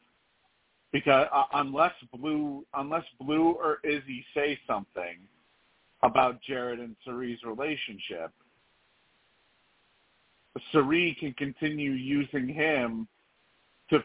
because 0.91 1.27
uh, 1.33 1.43
unless 1.53 1.93
Blue 2.13 2.65
unless 2.73 3.05
Blue 3.19 3.51
or 3.51 3.79
Izzy 3.83 4.25
say 4.33 4.59
something 4.67 5.17
about 6.03 6.41
Jared 6.43 6.79
and 6.79 6.95
Cirie's 7.03 7.39
relationship, 7.43 8.31
Cirie 10.71 11.15
can 11.19 11.33
continue 11.33 11.91
using 11.91 12.47
him 12.47 13.07
to, 13.89 13.99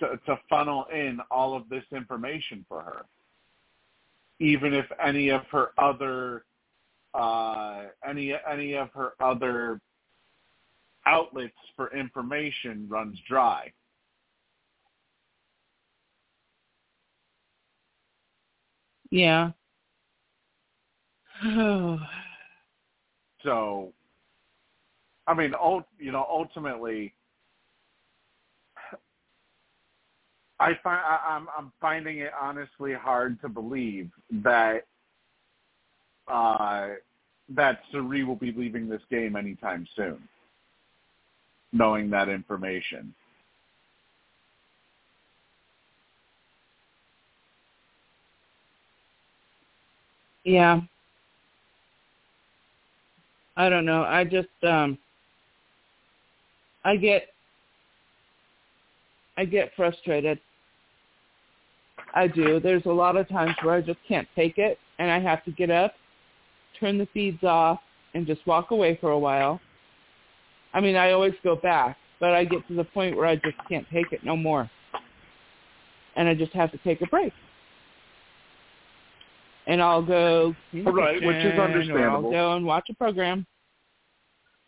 to 0.00 0.16
to 0.26 0.38
funnel 0.48 0.86
in 0.92 1.20
all 1.30 1.54
of 1.56 1.68
this 1.68 1.84
information 1.92 2.64
for 2.68 2.82
her, 2.82 3.04
even 4.40 4.74
if 4.74 4.86
any 5.04 5.28
of 5.30 5.42
her 5.50 5.70
other 5.78 6.44
uh, 7.14 7.84
any 8.08 8.34
any 8.50 8.74
of 8.74 8.90
her 8.94 9.12
other 9.20 9.80
outlets 11.06 11.54
for 11.76 11.94
information 11.96 12.86
runs 12.88 13.18
dry. 13.28 13.72
Yeah. 19.10 19.52
so, 23.42 23.92
I 25.26 25.34
mean, 25.34 25.54
you 25.98 26.12
know, 26.12 26.26
ultimately, 26.28 27.14
I 30.60 30.68
find 30.82 31.00
I, 31.04 31.20
I'm 31.28 31.46
I'm 31.56 31.72
finding 31.80 32.18
it 32.18 32.32
honestly 32.40 32.92
hard 32.92 33.40
to 33.42 33.48
believe 33.48 34.10
that 34.42 34.86
uh, 36.26 36.90
that 37.50 37.80
Cirie 37.92 38.24
will 38.24 38.36
be 38.36 38.52
leaving 38.52 38.88
this 38.88 39.02
game 39.10 39.36
anytime 39.36 39.86
soon, 39.96 40.18
knowing 41.72 42.10
that 42.10 42.28
information. 42.28 43.14
Yeah. 50.44 50.80
I 53.56 53.68
don't 53.68 53.84
know. 53.84 54.04
I 54.04 54.24
just 54.24 54.48
um 54.62 54.96
I 56.84 56.96
get 56.96 57.28
I 59.36 59.44
get 59.44 59.72
frustrated. 59.76 60.40
I 62.14 62.26
do. 62.26 62.60
There's 62.60 62.86
a 62.86 62.90
lot 62.90 63.16
of 63.16 63.28
times 63.28 63.54
where 63.62 63.74
I 63.74 63.80
just 63.80 63.98
can't 64.06 64.28
take 64.34 64.58
it 64.58 64.78
and 64.98 65.10
I 65.10 65.20
have 65.20 65.44
to 65.44 65.50
get 65.52 65.70
up, 65.70 65.94
turn 66.80 66.98
the 66.98 67.06
feeds 67.12 67.42
off 67.44 67.80
and 68.14 68.26
just 68.26 68.46
walk 68.46 68.70
away 68.70 68.98
for 69.00 69.10
a 69.10 69.18
while 69.18 69.60
I 70.74 70.80
mean, 70.80 70.96
I 70.96 71.12
always 71.12 71.34
go 71.42 71.56
back, 71.56 71.96
but 72.20 72.32
I 72.32 72.44
get 72.44 72.66
to 72.68 72.74
the 72.74 72.84
point 72.84 73.16
where 73.16 73.26
I 73.26 73.36
just 73.36 73.56
can't 73.68 73.86
take 73.92 74.12
it 74.12 74.24
no 74.24 74.36
more. 74.36 74.70
And 76.16 76.28
I 76.28 76.34
just 76.34 76.52
have 76.52 76.70
to 76.72 76.78
take 76.78 77.00
a 77.00 77.06
break. 77.06 77.32
And 79.66 79.82
I'll 79.82 80.02
go 80.02 80.54
right, 80.72 81.22
which 81.22 81.44
is 81.44 81.58
understandable. 81.58 81.98
Or 81.98 82.10
I'll 82.10 82.30
go 82.30 82.56
and 82.56 82.66
watch 82.66 82.86
a 82.90 82.94
program. 82.94 83.46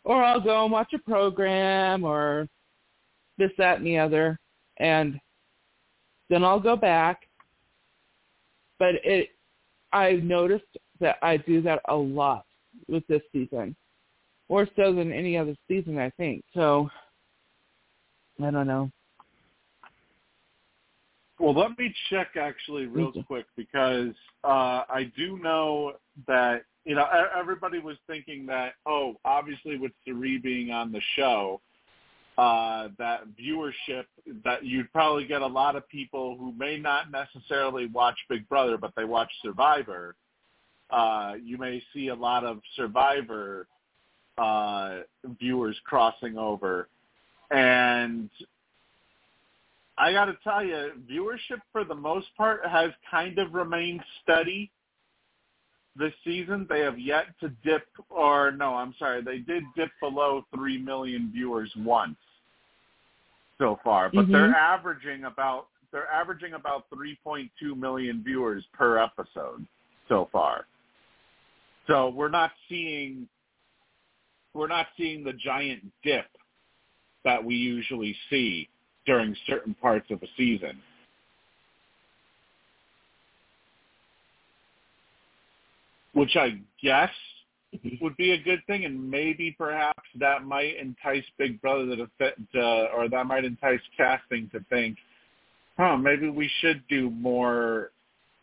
Or 0.03 0.23
I'll 0.23 0.41
go 0.41 0.63
and 0.63 0.71
watch 0.71 0.93
a 0.93 0.99
program 0.99 2.03
or 2.03 2.47
this, 3.37 3.51
that, 3.57 3.77
and 3.77 3.85
the 3.85 3.97
other. 3.97 4.39
And 4.77 5.19
then 6.29 6.43
I'll 6.43 6.59
go 6.59 6.75
back. 6.75 7.21
But 8.81 8.95
it 9.03 9.29
I've 9.93 10.23
noticed 10.23 10.65
that 10.99 11.17
I 11.21 11.37
do 11.37 11.61
that 11.61 11.81
a 11.87 11.95
lot 11.95 12.45
with 12.87 13.05
this 13.05 13.21
season. 13.31 13.75
More 14.49 14.67
so 14.75 14.91
than 14.91 15.13
any 15.13 15.37
other 15.37 15.55
season, 15.67 15.99
I 15.99 16.09
think. 16.09 16.43
So 16.55 16.89
I 18.43 18.49
don't 18.49 18.65
know. 18.65 18.89
Well, 21.39 21.53
let 21.53 21.77
me 21.77 21.93
check 22.09 22.29
actually 22.39 22.87
real 22.87 23.13
quick 23.27 23.45
because 23.55 24.15
uh, 24.43 24.81
I 24.89 25.11
do 25.15 25.37
know 25.37 25.93
that 26.27 26.63
you 26.83 26.95
know 26.95 27.05
everybody 27.37 27.77
was 27.77 27.97
thinking 28.07 28.47
that 28.47 28.73
oh, 28.87 29.13
obviously 29.25 29.77
with 29.77 29.91
Cirie 30.03 30.39
being 30.39 30.71
on 30.71 30.91
the 30.91 31.01
show, 31.15 31.61
uh, 32.37 32.87
that 32.97 33.21
viewership 33.39 34.05
that 34.43 34.63
you'd 34.63 34.91
probably 34.91 35.25
get 35.25 35.41
a 35.41 35.47
lot 35.47 35.75
of 35.75 35.87
people 35.89 36.37
who 36.37 36.53
may 36.53 36.77
not 36.77 37.11
necessarily 37.11 37.87
watch 37.87 38.17
Big 38.29 38.47
Brother, 38.47 38.77
but 38.77 38.93
they 38.95 39.03
watch 39.03 39.29
Survivor. 39.43 40.15
Uh, 40.89 41.33
you 41.43 41.57
may 41.57 41.81
see 41.93 42.07
a 42.07 42.15
lot 42.15 42.43
of 42.43 42.59
Survivor 42.75 43.67
uh, 44.37 44.99
viewers 45.39 45.77
crossing 45.85 46.37
over, 46.37 46.87
and 47.51 48.29
I 49.97 50.13
got 50.13 50.25
to 50.25 50.37
tell 50.43 50.63
you, 50.63 50.91
viewership 51.09 51.61
for 51.71 51.83
the 51.83 51.95
most 51.95 52.27
part 52.37 52.65
has 52.65 52.91
kind 53.09 53.37
of 53.39 53.53
remained 53.53 54.01
steady 54.23 54.71
this 55.95 56.13
season. 56.23 56.65
They 56.69 56.79
have 56.81 56.99
yet 56.99 57.27
to 57.41 57.49
dip, 57.63 57.83
or 58.09 58.51
no, 58.51 58.75
I'm 58.75 58.93
sorry, 58.97 59.21
they 59.21 59.39
did 59.39 59.63
dip 59.75 59.89
below 60.01 60.45
3 60.55 60.77
million 60.79 61.31
viewers 61.33 61.71
once 61.77 62.17
so 63.59 63.79
far, 63.83 64.09
but 64.13 64.23
mm-hmm. 64.23 64.31
they're 64.31 64.55
averaging 64.55 65.25
about 65.25 65.67
they're 65.91 66.11
averaging 66.11 66.53
about 66.53 66.85
3.2 66.89 67.49
million 67.77 68.23
viewers 68.23 68.63
per 68.73 68.97
episode 68.97 69.65
so 70.07 70.29
far. 70.31 70.65
So 71.87 72.09
we're 72.09 72.29
not 72.29 72.51
seeing 72.69 73.27
we're 74.53 74.67
not 74.67 74.87
seeing 74.97 75.23
the 75.23 75.33
giant 75.33 75.83
dip 76.03 76.25
that 77.23 77.43
we 77.43 77.55
usually 77.55 78.15
see 78.29 78.67
during 79.05 79.35
certain 79.47 79.73
parts 79.75 80.09
of 80.11 80.21
a 80.23 80.27
season. 80.37 80.81
Which 86.13 86.35
I 86.35 86.59
guess 86.81 87.11
would 88.01 88.17
be 88.17 88.31
a 88.31 88.37
good 88.37 88.61
thing, 88.67 88.85
and 88.85 89.09
maybe 89.09 89.55
perhaps 89.57 90.03
that 90.19 90.43
might 90.43 90.75
entice 90.77 91.23
Big 91.37 91.61
Brother 91.61 91.95
to, 91.95 92.31
to 92.53 92.87
or 92.93 93.07
that 93.09 93.25
might 93.25 93.45
entice 93.45 93.79
casting 93.95 94.49
to 94.49 94.59
think, 94.69 94.97
huh, 95.77 95.97
maybe 95.97 96.29
we 96.29 96.49
should 96.59 96.83
do 96.89 97.09
more 97.09 97.91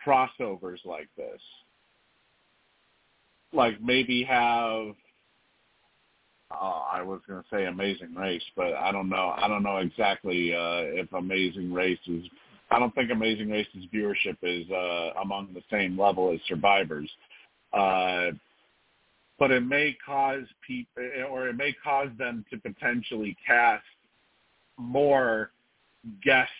crossovers 0.07 0.85
like 0.85 1.09
this. 1.17 1.41
Like 3.53 3.81
maybe 3.83 4.25
have 4.25 4.95
uh, 6.51 6.81
I 6.91 7.03
was 7.03 7.21
going 7.29 7.43
to 7.43 7.49
say 7.51 7.67
Amazing 7.67 8.15
Race, 8.15 8.43
but 8.57 8.75
I 8.75 8.91
don't 8.91 9.09
know. 9.09 9.35
I 9.37 9.49
don't 9.49 9.63
know 9.63 9.79
exactly 9.79 10.55
uh, 10.55 11.01
if 11.01 11.13
Amazing 11.13 11.73
Race 11.73 11.99
is. 12.07 12.25
I 12.71 12.79
don't 12.79 12.95
think 12.95 13.11
Amazing 13.11 13.51
Race's 13.51 13.85
viewership 13.95 14.37
is 14.43 14.71
uh, 14.71 15.21
among 15.23 15.55
the 15.55 15.63
same 15.71 15.99
level 15.99 16.33
as 16.33 16.41
Survivor's, 16.49 17.11
uh, 17.73 18.31
but 19.39 19.51
it 19.51 19.61
may 19.61 19.97
cause 20.05 20.45
people, 20.67 21.03
or 21.31 21.49
it 21.49 21.57
may 21.57 21.73
cause 21.73 22.09
them 22.19 22.45
to 22.51 22.59
potentially 22.59 23.37
cast 23.47 23.85
more 24.77 25.51
guest 26.25 26.51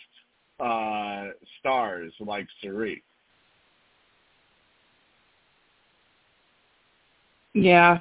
uh, 0.59 1.27
stars 1.59 2.13
like 2.19 2.47
Cirie. 2.61 3.03
Yeah, 7.53 7.99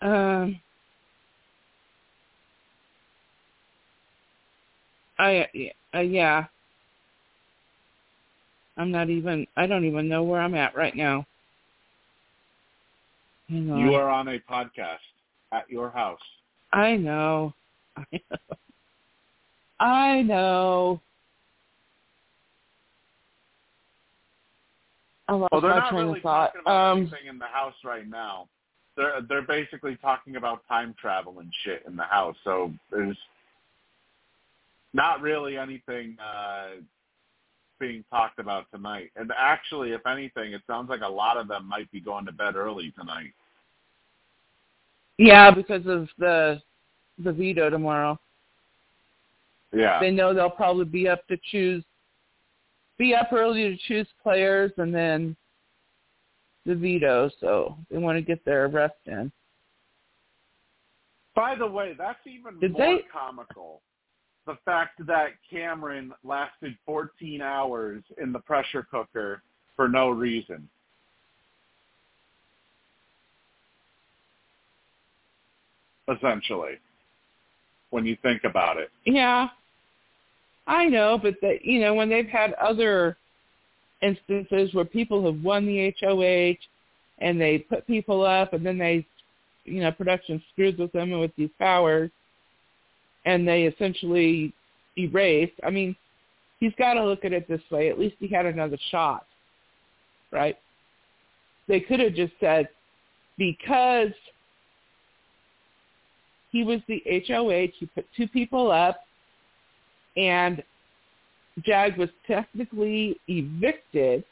um, 0.00 0.60
I 5.18 5.48
uh, 5.94 6.00
yeah. 6.00 6.46
I'm 8.76 8.90
not 8.90 9.10
even. 9.10 9.46
I 9.56 9.66
don't 9.66 9.84
even 9.84 10.08
know 10.08 10.22
where 10.22 10.40
I'm 10.40 10.54
at 10.54 10.74
right 10.76 10.96
now. 10.96 11.26
You 13.48 13.94
are 13.94 14.08
on 14.08 14.28
a 14.28 14.38
podcast 14.38 14.96
at 15.52 15.68
your 15.68 15.90
house. 15.90 16.20
I 16.72 16.96
know. 16.96 17.52
I 17.96 18.04
know. 18.12 18.38
I 19.78 20.22
know. 20.22 21.00
I 25.28 25.32
lost 25.34 25.52
well, 25.52 25.60
they're 25.60 25.70
not 25.70 25.92
really 25.92 26.20
talking 26.20 26.60
about 26.62 26.92
um, 26.92 26.98
anything 26.98 27.26
in 27.28 27.38
the 27.38 27.46
house 27.46 27.74
right 27.84 28.08
now 28.08 28.48
they're 28.96 29.20
they're 29.28 29.42
basically 29.42 29.96
talking 29.96 30.36
about 30.36 30.66
time 30.68 30.94
travel 31.00 31.38
and 31.38 31.52
shit 31.64 31.82
in 31.86 31.96
the 31.96 32.04
house. 32.04 32.36
So 32.44 32.72
there's 32.90 33.16
not 34.92 35.22
really 35.22 35.56
anything 35.56 36.16
uh 36.20 36.80
being 37.82 38.04
talked 38.10 38.38
about 38.38 38.66
tonight. 38.72 39.10
And 39.16 39.32
actually, 39.36 39.90
if 39.90 40.06
anything, 40.06 40.52
it 40.52 40.62
sounds 40.68 40.88
like 40.88 41.00
a 41.00 41.08
lot 41.08 41.36
of 41.36 41.48
them 41.48 41.68
might 41.68 41.90
be 41.90 42.00
going 42.00 42.24
to 42.26 42.32
bed 42.32 42.54
early 42.54 42.94
tonight. 42.96 43.32
Yeah, 45.18 45.50
because 45.50 45.84
of 45.86 46.08
the 46.16 46.62
the 47.22 47.32
veto 47.32 47.68
tomorrow. 47.70 48.18
Yeah. 49.72 49.98
They 50.00 50.10
know 50.12 50.32
they'll 50.32 50.48
probably 50.48 50.84
be 50.84 51.08
up 51.08 51.26
to 51.26 51.36
choose 51.50 51.84
be 52.98 53.14
up 53.14 53.32
early 53.32 53.64
to 53.64 53.76
choose 53.88 54.06
players 54.22 54.70
and 54.76 54.94
then 54.94 55.36
the 56.64 56.76
veto, 56.76 57.30
so 57.40 57.76
they 57.90 57.98
want 57.98 58.16
to 58.16 58.22
get 58.22 58.44
their 58.44 58.68
rest 58.68 58.94
in. 59.06 59.32
By 61.34 61.56
the 61.56 61.66
way, 61.66 61.94
that's 61.98 62.24
even 62.26 62.60
Did 62.60 62.72
more 62.72 62.80
they... 62.80 63.02
comical. 63.12 63.80
The 64.46 64.58
fact 64.64 65.06
that 65.06 65.30
Cameron 65.48 66.12
lasted 66.24 66.76
14 66.84 67.40
hours 67.40 68.02
in 68.20 68.32
the 68.32 68.40
pressure 68.40 68.86
cooker 68.90 69.42
for 69.76 69.88
no 69.88 70.10
reason. 70.10 70.68
Essentially, 76.08 76.72
when 77.90 78.04
you 78.04 78.16
think 78.22 78.42
about 78.42 78.76
it. 78.76 78.90
Yeah, 79.04 79.48
I 80.66 80.86
know, 80.86 81.18
but 81.22 81.34
that 81.42 81.64
you 81.64 81.80
know 81.80 81.94
when 81.94 82.08
they've 82.08 82.26
had 82.26 82.52
other 82.54 83.16
instances 84.02 84.74
where 84.74 84.84
people 84.84 85.24
have 85.24 85.42
won 85.42 85.64
the 85.64 85.94
HOH 86.00 86.58
and 87.18 87.40
they 87.40 87.58
put 87.58 87.86
people 87.86 88.26
up 88.26 88.52
and 88.52 88.66
then 88.66 88.78
they, 88.78 89.06
you 89.64 89.80
know, 89.80 89.92
production 89.92 90.42
screws 90.52 90.76
with 90.76 90.90
them 90.92 91.12
and 91.12 91.20
with 91.20 91.34
these 91.36 91.50
powers 91.58 92.10
and 93.24 93.46
they 93.46 93.64
essentially 93.64 94.52
erased. 94.96 95.52
I 95.64 95.70
mean, 95.70 95.96
he's 96.60 96.72
got 96.78 96.94
to 96.94 97.04
look 97.04 97.24
at 97.24 97.32
it 97.32 97.48
this 97.48 97.62
way. 97.70 97.88
At 97.88 97.98
least 97.98 98.16
he 98.18 98.28
had 98.28 98.46
another 98.46 98.78
shot, 98.90 99.26
right? 100.30 100.56
They 101.68 101.80
could 101.80 102.00
have 102.00 102.14
just 102.14 102.32
said, 102.40 102.68
because 103.38 104.12
he 106.50 106.64
was 106.64 106.80
the 106.88 107.02
HOH, 107.26 107.72
he 107.78 107.86
put 107.94 108.06
two 108.16 108.28
people 108.28 108.70
up, 108.70 109.00
and 110.16 110.62
Jag 111.64 111.96
was 111.96 112.10
technically 112.26 113.18
evicted, 113.28 114.24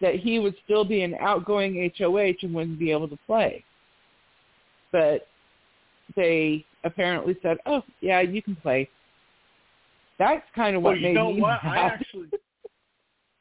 that 0.00 0.14
he 0.14 0.38
would 0.38 0.54
still 0.64 0.84
be 0.84 1.02
an 1.02 1.14
outgoing 1.20 1.90
HOH 1.98 2.34
and 2.42 2.54
wouldn't 2.54 2.78
be 2.78 2.90
able 2.90 3.08
to 3.08 3.18
play. 3.26 3.62
But 4.92 5.26
they 6.16 6.64
apparently 6.84 7.36
said, 7.42 7.58
"Oh, 7.66 7.82
yeah, 8.00 8.20
you 8.20 8.42
can 8.42 8.56
play." 8.56 8.88
That's 10.18 10.44
kind 10.54 10.76
of 10.76 10.82
what 10.82 10.92
well, 10.92 11.00
made 11.00 11.08
you 11.08 11.14
know 11.14 11.32
me 11.32 11.40
what? 11.40 11.60
mad. 11.64 11.76
I 11.76 11.78
actually, 11.78 12.28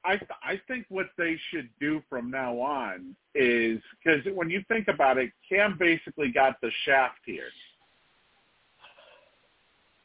I 0.06 0.20
I 0.44 0.62
think 0.68 0.86
what 0.90 1.08
they 1.18 1.38
should 1.52 1.70
do 1.80 2.02
from 2.10 2.32
now 2.32 2.60
on 2.60 3.16
is 3.36 3.82
because 4.04 4.24
when 4.34 4.50
you 4.50 4.64
think 4.68 4.88
about 4.88 5.18
it, 5.18 5.32
Cam 5.48 5.78
basically 5.78 6.32
got 6.32 6.60
the 6.62 6.72
shaft 6.86 7.20
here, 7.26 7.50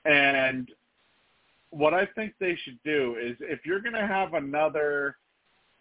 and 0.04 0.68
what 1.70 1.94
I 1.94 2.06
think 2.06 2.34
they 2.38 2.56
should 2.64 2.78
do 2.84 3.16
is 3.20 3.36
if 3.40 3.66
you're 3.66 3.80
going 3.80 3.94
to 3.94 4.06
have 4.06 4.34
another 4.34 5.16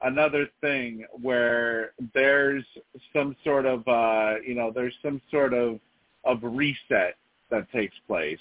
another 0.01 0.48
thing 0.59 1.06
where 1.22 1.91
there's 2.14 2.65
some 3.14 3.35
sort 3.43 3.65
of 3.65 3.88
uh 3.88 4.35
you 4.45 4.56
know 4.56 4.72
there's 4.73 4.93
some 5.01 5.22
sort 5.32 5.53
of 5.53 5.80
of 6.25 6.40
reset 6.41 7.15
that 7.53 7.72
takes 7.72 7.95
place 8.07 8.40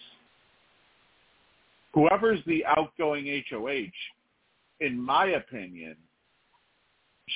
whoever's 1.93 2.41
the 2.47 2.65
outgoing 2.65 3.43
HOH 3.51 3.93
in 4.81 4.99
my 4.99 5.27
opinion 5.27 5.95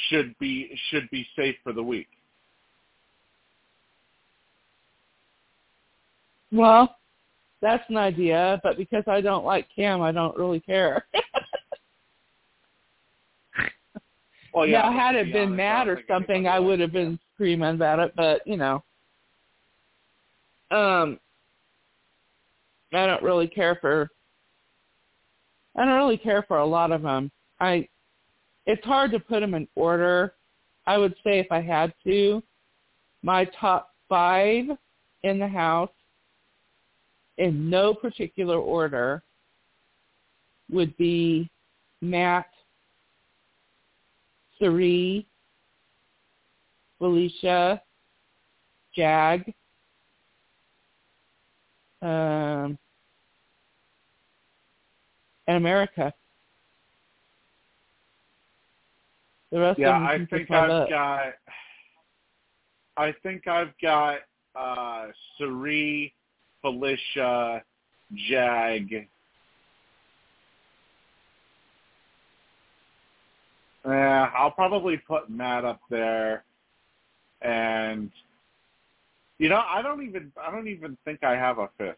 should 0.08 0.36
be 0.38 0.76
should 0.90 1.08
be 1.10 1.26
safe 1.36 1.54
for 1.62 1.72
the 1.72 1.82
week. 1.82 2.08
Well, 6.52 6.96
that's 7.60 7.84
an 7.88 7.96
idea, 7.96 8.60
but 8.62 8.76
because 8.76 9.04
I 9.06 9.20
don't 9.20 9.44
like 9.44 9.66
Cam, 9.74 10.00
I 10.02 10.12
don't 10.12 10.36
really 10.36 10.60
care. 10.60 11.06
well 14.54 14.66
yeah 14.66 14.82
now, 14.82 14.92
had 14.92 15.14
it 15.14 15.26
be 15.26 15.32
been 15.32 15.42
honest, 15.52 15.56
Matt 15.56 15.88
or 15.88 16.02
something, 16.08 16.48
I 16.48 16.58
would 16.58 16.80
have 16.80 16.92
been 16.92 17.18
screaming 17.34 17.74
about 17.74 17.98
it, 17.98 18.14
but 18.16 18.46
you 18.46 18.56
know, 18.56 18.82
um, 20.70 21.20
I 22.92 23.06
don't 23.06 23.22
really 23.22 23.48
care 23.48 23.76
for. 23.80 24.10
I 25.76 25.84
don't 25.84 25.94
really 25.94 26.18
care 26.18 26.44
for 26.46 26.58
a 26.58 26.66
lot 26.66 26.92
of 26.92 27.02
them. 27.02 27.30
I, 27.60 27.88
it's 28.66 28.84
hard 28.84 29.10
to 29.12 29.20
put 29.20 29.40
them 29.40 29.54
in 29.54 29.68
order. 29.74 30.34
I 30.86 30.98
would 30.98 31.14
say 31.24 31.38
if 31.38 31.50
I 31.50 31.60
had 31.60 31.92
to, 32.04 32.42
my 33.22 33.44
top 33.60 33.94
five 34.08 34.64
in 35.22 35.38
the 35.38 35.48
house, 35.48 35.90
in 37.38 37.68
no 37.68 37.92
particular 37.92 38.56
order, 38.56 39.22
would 40.70 40.96
be 40.96 41.50
Matt, 42.00 42.46
Cirie, 44.58 45.26
Felicia, 46.98 47.82
Jag, 48.94 49.52
um, 52.06 52.78
and 55.48 55.56
America. 55.56 56.12
The 59.50 59.60
rest 59.60 59.78
yeah 59.78 59.96
of 59.96 60.02
them 60.02 60.28
I 60.32 60.36
think 60.36 60.50
I've 60.50 60.68
butt. 60.68 60.90
got 60.90 61.32
I 62.96 63.14
think 63.22 63.46
I've 63.46 63.72
got 63.82 64.18
uh 64.54 65.06
Cirie, 65.38 66.14
Felicia, 66.62 67.62
Jag. 68.28 69.08
Yeah, 73.84 74.30
I'll 74.36 74.50
probably 74.50 74.96
put 74.96 75.30
Matt 75.30 75.64
up 75.64 75.80
there, 75.90 76.42
and 77.40 78.10
you 79.38 79.48
know 79.48 79.62
I 79.68 79.82
don't 79.82 80.02
even 80.02 80.32
I 80.42 80.50
don't 80.50 80.68
even 80.68 80.96
think 81.04 81.22
I 81.22 81.32
have 81.32 81.58
a 81.58 81.68
fifth 81.78 81.96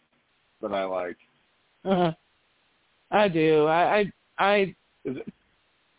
that 0.63 0.73
I 0.73 0.85
like. 0.85 1.17
Uh-huh. 1.85 2.13
I 3.11 3.29
do. 3.29 3.67
I 3.67 3.99
I, 3.99 4.13
I 4.39 4.75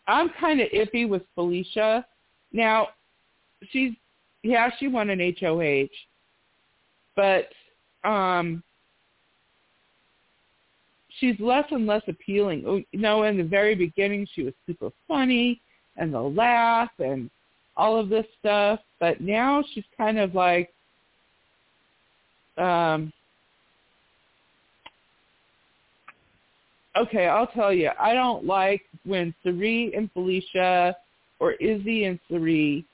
I'm 0.06 0.30
kind 0.40 0.60
of 0.60 0.68
iffy 0.70 1.08
with 1.08 1.22
Felicia. 1.34 2.04
Now, 2.52 2.88
she's 3.70 3.92
yeah, 4.42 4.70
she 4.78 4.88
won 4.88 5.10
an 5.10 5.34
HOH, 5.38 5.88
but 7.14 7.48
um, 8.08 8.62
she's 11.18 11.38
less 11.38 11.66
and 11.70 11.86
less 11.86 12.02
appealing. 12.08 12.64
Oh, 12.66 12.82
You 12.92 13.00
know, 13.00 13.24
in 13.24 13.36
the 13.36 13.44
very 13.44 13.74
beginning, 13.74 14.26
she 14.34 14.42
was 14.42 14.54
super 14.66 14.90
funny 15.06 15.60
and 15.96 16.12
the 16.14 16.20
laugh 16.20 16.90
and 16.98 17.30
all 17.76 17.98
of 17.98 18.08
this 18.08 18.26
stuff, 18.38 18.80
but 18.98 19.20
now 19.20 19.62
she's 19.72 19.84
kind 19.96 20.18
of 20.18 20.34
like 20.34 20.70
um 22.60 23.12
okay, 26.96 27.26
I'll 27.26 27.46
tell 27.48 27.72
you. 27.72 27.90
I 27.98 28.14
don't 28.14 28.44
like 28.44 28.82
when 29.04 29.34
Cirie 29.42 29.92
and 29.96 30.10
Felicia 30.12 30.96
or 31.38 31.52
Izzy 31.52 32.04
and 32.04 32.18
Cirie 32.28 32.84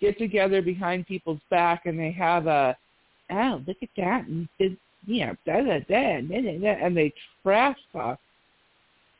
get 0.00 0.18
together 0.18 0.60
behind 0.60 1.06
people's 1.06 1.40
back 1.50 1.86
and 1.86 1.98
they 1.98 2.12
have 2.12 2.46
a, 2.46 2.76
oh, 3.30 3.62
look 3.66 3.78
at 3.82 3.88
that, 3.96 4.26
and 4.26 4.48
did, 4.58 4.76
you 5.06 5.26
know, 5.26 5.36
da 5.46 5.62
da 5.62 5.78
da, 5.88 6.20
da 6.20 6.42
da 6.42 6.58
da, 6.58 6.84
and 6.84 6.96
they 6.96 7.12
trash 7.42 7.78
talk 7.92 8.18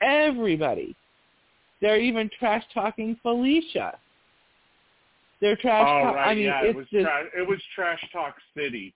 everybody. 0.02 0.94
They're 1.80 2.00
even 2.00 2.30
trash 2.38 2.64
talking 2.72 3.16
Felicia. 3.22 3.98
They're 5.40 5.56
trash 5.56 5.86
talk. 5.86 6.14
right, 6.14 6.28
I 6.30 6.34
mean, 6.34 6.44
yeah, 6.44 6.60
it's 6.62 6.70
it 6.70 6.76
was 6.76 6.86
just 6.90 7.04
tra- 7.04 7.40
it 7.42 7.48
was 7.48 7.58
Trash 7.74 8.00
Talk 8.12 8.36
City. 8.56 8.94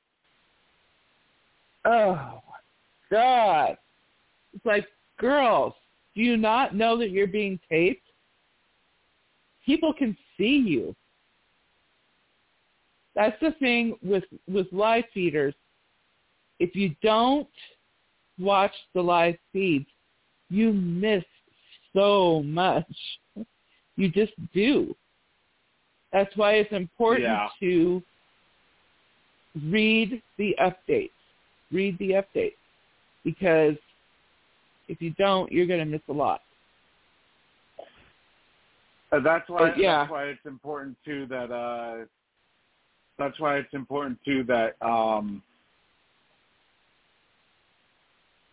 Oh 1.85 2.43
my 2.49 3.11
God. 3.11 3.77
It's 4.55 4.65
like, 4.67 4.87
girls, 5.19 5.75
do 6.15 6.23
you 6.23 6.37
not 6.37 6.75
know 6.75 6.99
that 6.99 7.11
you're 7.11 7.27
being 7.27 7.59
taped? 7.69 8.03
People 9.65 9.93
can 9.93 10.17
see 10.37 10.57
you. 10.67 10.95
That's 13.15 13.39
the 13.41 13.53
thing 13.59 13.97
with 14.03 14.25
with 14.49 14.67
live 14.73 15.05
feeders. 15.13 15.55
If 16.59 16.75
you 16.75 16.95
don't 17.03 17.49
watch 18.39 18.73
the 18.95 19.03
live 19.03 19.37
feeds, 19.53 19.87
you 20.49 20.73
miss 20.73 21.25
so 21.95 22.43
much. 22.43 22.87
You 23.97 24.09
just 24.09 24.33
do. 24.55 24.97
That's 26.13 26.35
why 26.37 26.55
it's 26.55 26.73
important 26.73 27.25
Yeah. 27.29 27.49
to 27.61 28.03
read 29.67 30.23
the 30.39 30.57
updates. 30.61 31.11
Read 31.73 31.99
the 31.99 32.11
updates 32.13 32.53
because 33.25 33.77
if 34.89 35.01
you 35.01 35.11
don't, 35.19 35.51
you're 35.53 35.67
going 35.67 35.81
to 35.81 35.85
miss 35.85 36.01
a 36.09 36.13
lot. 36.13 36.41
Uh, 39.13 39.21
that's 39.21 39.49
why 39.49 39.71
But, 39.71 39.79
yeah. 39.79 40.01
that's 40.01 40.11
why 40.11 40.25
it's 40.25 40.47
important 40.47 40.97
too 41.05 41.27
that 41.27 41.51
uh 41.51 42.05
that's 43.19 43.39
why 43.41 43.57
it's 43.57 43.75
important 43.75 44.19
too 44.25 44.45
that 44.45 44.77
um 44.81 45.43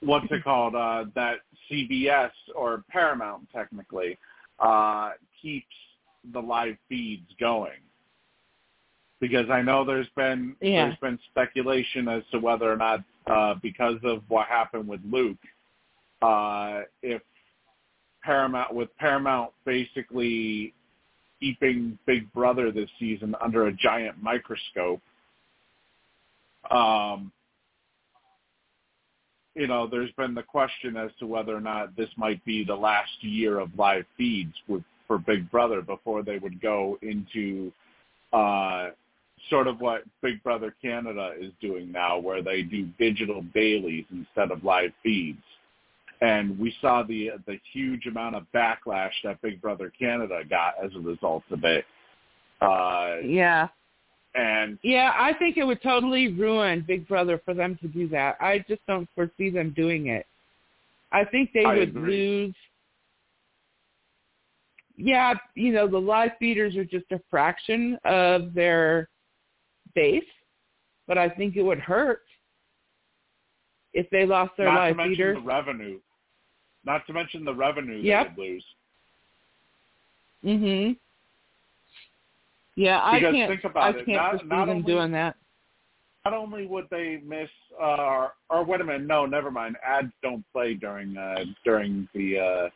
what's 0.01 0.25
it 0.31 0.43
called 0.43 0.75
uh 0.75 1.05
that 1.15 1.37
CBS 1.71 2.31
or 2.55 2.83
Paramount 2.89 3.47
technically 3.53 4.17
uh 4.59 5.11
keeps 5.41 5.67
the 6.33 6.39
live 6.39 6.75
feeds 6.89 7.27
going 7.39 7.79
because 9.19 9.49
I 9.49 9.61
know 9.61 9.83
there's 9.83 10.09
been 10.15 10.55
Yeah. 10.61 10.85
there's 10.85 10.99
been 10.99 11.19
speculation 11.31 12.07
as 12.07 12.23
to 12.31 12.39
whether 12.39 12.71
or 12.71 12.77
not 12.77 13.03
uh 13.27 13.55
because 13.61 13.99
of 14.03 14.23
what 14.29 14.47
happened 14.47 14.87
with 14.87 15.01
Luke 15.09 15.37
uh 16.21 16.81
if 17.01 17.21
Paramount 18.23 18.73
with 18.73 18.95
Paramount 18.97 19.51
basically 19.65 20.73
keeping 21.39 21.97
Big 22.05 22.31
Brother 22.33 22.71
this 22.71 22.89
season 22.99 23.35
under 23.41 23.67
a 23.67 23.73
giant 23.73 24.21
microscope. 24.21 25.01
Um, 26.71 27.31
you 29.55 29.67
know, 29.67 29.87
there's 29.87 30.11
been 30.11 30.33
the 30.33 30.43
question 30.43 30.97
as 30.97 31.11
to 31.19 31.27
whether 31.27 31.55
or 31.55 31.61
not 31.61 31.95
this 31.95 32.09
might 32.17 32.43
be 32.45 32.63
the 32.63 32.75
last 32.75 33.11
year 33.21 33.59
of 33.59 33.69
live 33.77 34.05
feeds 34.17 34.53
with, 34.67 34.83
for 35.07 35.17
Big 35.17 35.49
Brother 35.49 35.81
before 35.81 36.21
they 36.21 36.37
would 36.37 36.61
go 36.61 36.97
into 37.01 37.71
uh, 38.33 38.89
sort 39.49 39.67
of 39.67 39.79
what 39.79 40.03
Big 40.21 40.41
Brother 40.43 40.73
Canada 40.81 41.33
is 41.39 41.51
doing 41.61 41.91
now, 41.91 42.17
where 42.17 42.41
they 42.41 42.61
do 42.63 42.87
digital 42.99 43.43
dailies 43.53 44.05
instead 44.11 44.51
of 44.51 44.63
live 44.63 44.91
feeds 45.03 45.41
and 46.21 46.57
we 46.57 46.73
saw 46.81 47.03
the 47.03 47.31
the 47.45 47.59
huge 47.73 48.05
amount 48.07 48.35
of 48.35 48.45
backlash 48.53 49.11
that 49.23 49.41
Big 49.41 49.61
Brother 49.61 49.91
Canada 49.97 50.41
got 50.49 50.73
as 50.83 50.91
a 50.95 50.99
result 50.99 51.43
of 51.51 51.63
it. 51.63 51.85
Uh, 52.61 53.17
Yeah. 53.23 53.67
and 54.33 54.79
Yeah, 54.83 55.13
I 55.15 55.33
think 55.33 55.57
it 55.57 55.63
would 55.63 55.81
totally 55.81 56.29
ruin 56.29 56.81
Big 56.87 57.07
Brother 57.07 57.39
for 57.45 57.53
them 57.53 57.77
to 57.81 57.87
do 57.87 58.07
that. 58.09 58.37
I 58.39 58.59
just 58.67 58.85
don't 58.87 59.07
foresee 59.13 59.49
them 59.49 59.71
doing 59.75 60.07
it. 60.07 60.25
I 61.11 61.23
think 61.23 61.51
they 61.53 61.65
I 61.65 61.75
would 61.75 61.89
agree. 61.89 62.17
lose. 62.17 62.55
Yeah, 64.95 65.35
you 65.53 65.71
know, 65.71 65.87
the 65.87 65.99
live 66.01 66.31
feeders 66.39 66.75
are 66.75 66.83
just 66.83 67.11
a 67.11 67.21
fraction 67.29 67.99
of 68.03 68.55
their 68.55 69.07
but 71.07 71.17
I 71.17 71.29
think 71.29 71.55
it 71.55 71.63
would 71.63 71.79
hurt 71.79 72.21
if 73.93 74.09
they 74.09 74.25
lost 74.25 74.51
their 74.57 74.67
not 74.67 74.79
to 74.81 74.87
live 74.89 74.97
mention 74.97 75.11
feeders. 75.15 75.35
the 75.37 75.41
revenue. 75.41 75.99
Not 76.85 77.05
to 77.07 77.13
mention 77.13 77.43
the 77.45 77.53
revenue 77.53 77.97
Yep. 77.97 78.35
they 78.35 78.41
would 78.41 78.49
lose. 78.49 78.65
Mhm. 80.43 80.97
Yeah, 82.75 83.01
I 83.03 83.19
Because 83.19 83.33
can't. 83.35 83.49
think 83.51 83.63
about 83.63 83.95
I 83.95 83.99
it, 83.99 84.05
can't 84.05 84.07
not- 84.17 84.31
foresee 84.31 84.45
not 84.47 84.65
them 84.65 84.69
only- 84.77 84.83
doing 84.93 85.11
that. 85.13 85.35
Not 86.25 86.33
only 86.33 86.65
would 86.67 86.89
they 86.89 87.17
miss, 87.23 87.49
uh, 87.79 87.95
or, 87.97 88.33
or 88.49 88.63
wait 88.65 88.81
a 88.81 88.83
minute, 88.83 89.03
no, 89.03 89.25
never 89.25 89.49
mind. 89.49 89.77
Ads 89.81 90.11
don't 90.21 90.43
play 90.51 90.73
during 90.73 91.17
uh, 91.17 91.45
during 91.63 92.07
the 92.13 92.37
uh, 92.39 92.69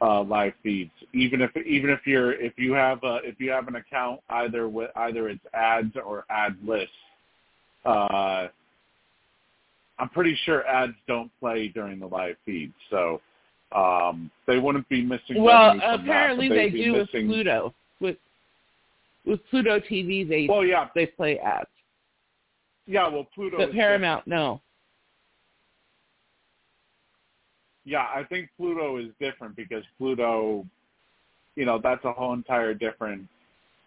uh, 0.00 0.22
live 0.22 0.52
feeds. 0.62 0.90
Even 1.12 1.40
if 1.40 1.56
even 1.56 1.90
if 1.90 2.00
you're 2.06 2.32
if 2.32 2.54
you 2.56 2.72
have 2.72 3.02
a, 3.04 3.18
if 3.22 3.38
you 3.38 3.50
have 3.50 3.68
an 3.68 3.76
account 3.76 4.20
either 4.30 4.68
with 4.68 4.90
either 4.96 5.28
it's 5.28 5.44
ads 5.54 5.94
or 6.04 6.24
ad 6.30 6.56
lists. 6.64 6.92
Uh, 7.84 8.48
I'm 9.98 10.08
pretty 10.08 10.36
sure 10.44 10.66
ads 10.66 10.94
don't 11.06 11.30
play 11.40 11.68
during 11.68 11.98
the 12.00 12.06
live 12.06 12.36
feed, 12.46 12.72
so 12.88 13.20
um, 13.72 14.30
they 14.46 14.58
wouldn't 14.58 14.88
be 14.88 15.02
missing. 15.02 15.42
Well, 15.42 15.78
apparently 15.82 16.48
that, 16.48 16.54
they 16.54 16.70
do 16.70 16.92
missing, 16.92 17.28
with 17.28 17.36
Pluto. 17.36 17.74
With 18.00 18.16
with 19.26 19.40
Pluto 19.50 19.78
TV, 19.78 20.26
they 20.26 20.46
Well, 20.48 20.64
yeah, 20.64 20.88
they 20.94 21.06
play 21.06 21.38
ads. 21.38 21.68
yeah. 22.86 23.08
Well, 23.08 23.26
Pluto. 23.34 23.58
But 23.58 23.72
Paramount, 23.72 24.26
no. 24.26 24.62
Yeah, 27.84 28.06
I 28.14 28.24
think 28.24 28.50
Pluto 28.56 28.98
is 28.98 29.08
different 29.18 29.56
because 29.56 29.84
Pluto, 29.98 30.66
you 31.56 31.64
know, 31.64 31.80
that's 31.82 32.04
a 32.04 32.12
whole 32.12 32.34
entire 32.34 32.74
different. 32.74 33.26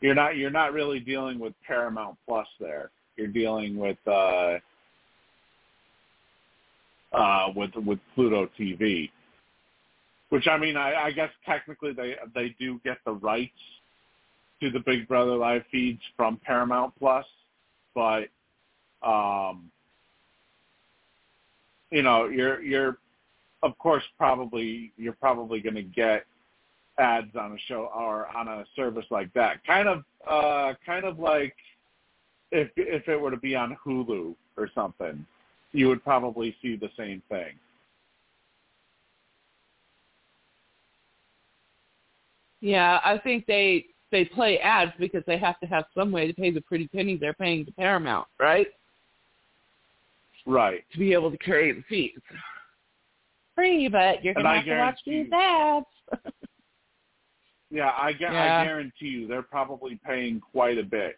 You're 0.01 0.15
not 0.15 0.35
you're 0.35 0.49
not 0.49 0.73
really 0.73 0.99
dealing 0.99 1.39
with 1.39 1.53
Paramount 1.65 2.17
Plus 2.27 2.47
there. 2.59 2.89
You're 3.15 3.27
dealing 3.27 3.77
with 3.77 3.97
uh, 4.07 4.57
uh, 7.13 7.47
with 7.55 7.71
with 7.75 7.99
Pluto 8.15 8.49
TV, 8.59 9.09
which 10.29 10.47
I 10.47 10.57
mean, 10.57 10.75
I, 10.75 11.05
I 11.05 11.11
guess 11.11 11.29
technically 11.45 11.93
they 11.93 12.15
they 12.33 12.55
do 12.59 12.81
get 12.83 12.97
the 13.05 13.13
rights 13.13 13.51
to 14.61 14.71
the 14.71 14.79
Big 14.79 15.07
Brother 15.07 15.35
live 15.35 15.63
feeds 15.71 16.01
from 16.17 16.39
Paramount 16.43 16.93
Plus, 16.97 17.25
but 17.93 18.27
um, 19.03 19.69
you 21.91 22.01
know, 22.01 22.25
you're 22.25 22.61
you're 22.61 22.97
of 23.63 23.77
course 23.79 24.03
probably 24.17 24.91
you're 24.97 25.13
probably 25.13 25.59
going 25.61 25.75
to 25.75 25.81
get 25.81 26.25
ads 26.99 27.35
on 27.35 27.53
a 27.53 27.57
show 27.67 27.89
or 27.95 28.27
on 28.35 28.47
a 28.47 28.65
service 28.75 29.05
like 29.09 29.33
that. 29.33 29.65
Kind 29.65 29.87
of 29.87 30.03
uh 30.29 30.73
kind 30.85 31.05
of 31.05 31.17
like 31.17 31.55
if 32.51 32.69
if 32.75 33.07
it 33.07 33.19
were 33.19 33.31
to 33.31 33.37
be 33.37 33.55
on 33.55 33.75
Hulu 33.83 34.35
or 34.57 34.69
something, 34.75 35.25
you 35.71 35.87
would 35.87 36.03
probably 36.03 36.55
see 36.61 36.75
the 36.75 36.89
same 36.95 37.21
thing. 37.29 37.53
Yeah, 42.61 42.99
I 43.03 43.17
think 43.17 43.45
they 43.47 43.87
they 44.11 44.25
play 44.25 44.59
ads 44.59 44.91
because 44.99 45.23
they 45.25 45.37
have 45.37 45.59
to 45.61 45.65
have 45.65 45.85
some 45.95 46.11
way 46.11 46.27
to 46.27 46.33
pay 46.33 46.51
the 46.51 46.61
pretty 46.61 46.87
pennies 46.87 47.19
they're 47.19 47.33
paying 47.33 47.65
to 47.65 47.71
Paramount, 47.71 48.27
right? 48.39 48.67
Right. 50.45 50.83
To 50.91 50.99
be 50.99 51.13
able 51.13 51.31
to 51.31 51.37
carry 51.37 51.71
the 51.71 51.83
fees. 51.89 52.19
Free, 53.55 53.87
but 53.87 54.23
you're 54.23 54.33
gonna 54.33 54.49
I 54.49 54.55
have 54.57 54.65
to 54.65 54.77
watch 54.79 54.99
guarantee 55.05 55.23
these 55.23 55.31
ads. 55.33 55.85
Yeah, 57.71 57.89
I, 57.97 58.13
gu- 58.13 58.25
Yeah. 58.25 58.61
I 58.61 58.65
guarantee 58.65 59.05
you 59.07 59.27
they're 59.27 59.41
probably 59.41 59.99
paying 60.05 60.39
quite 60.39 60.77
a 60.77 60.83
bit 60.83 61.17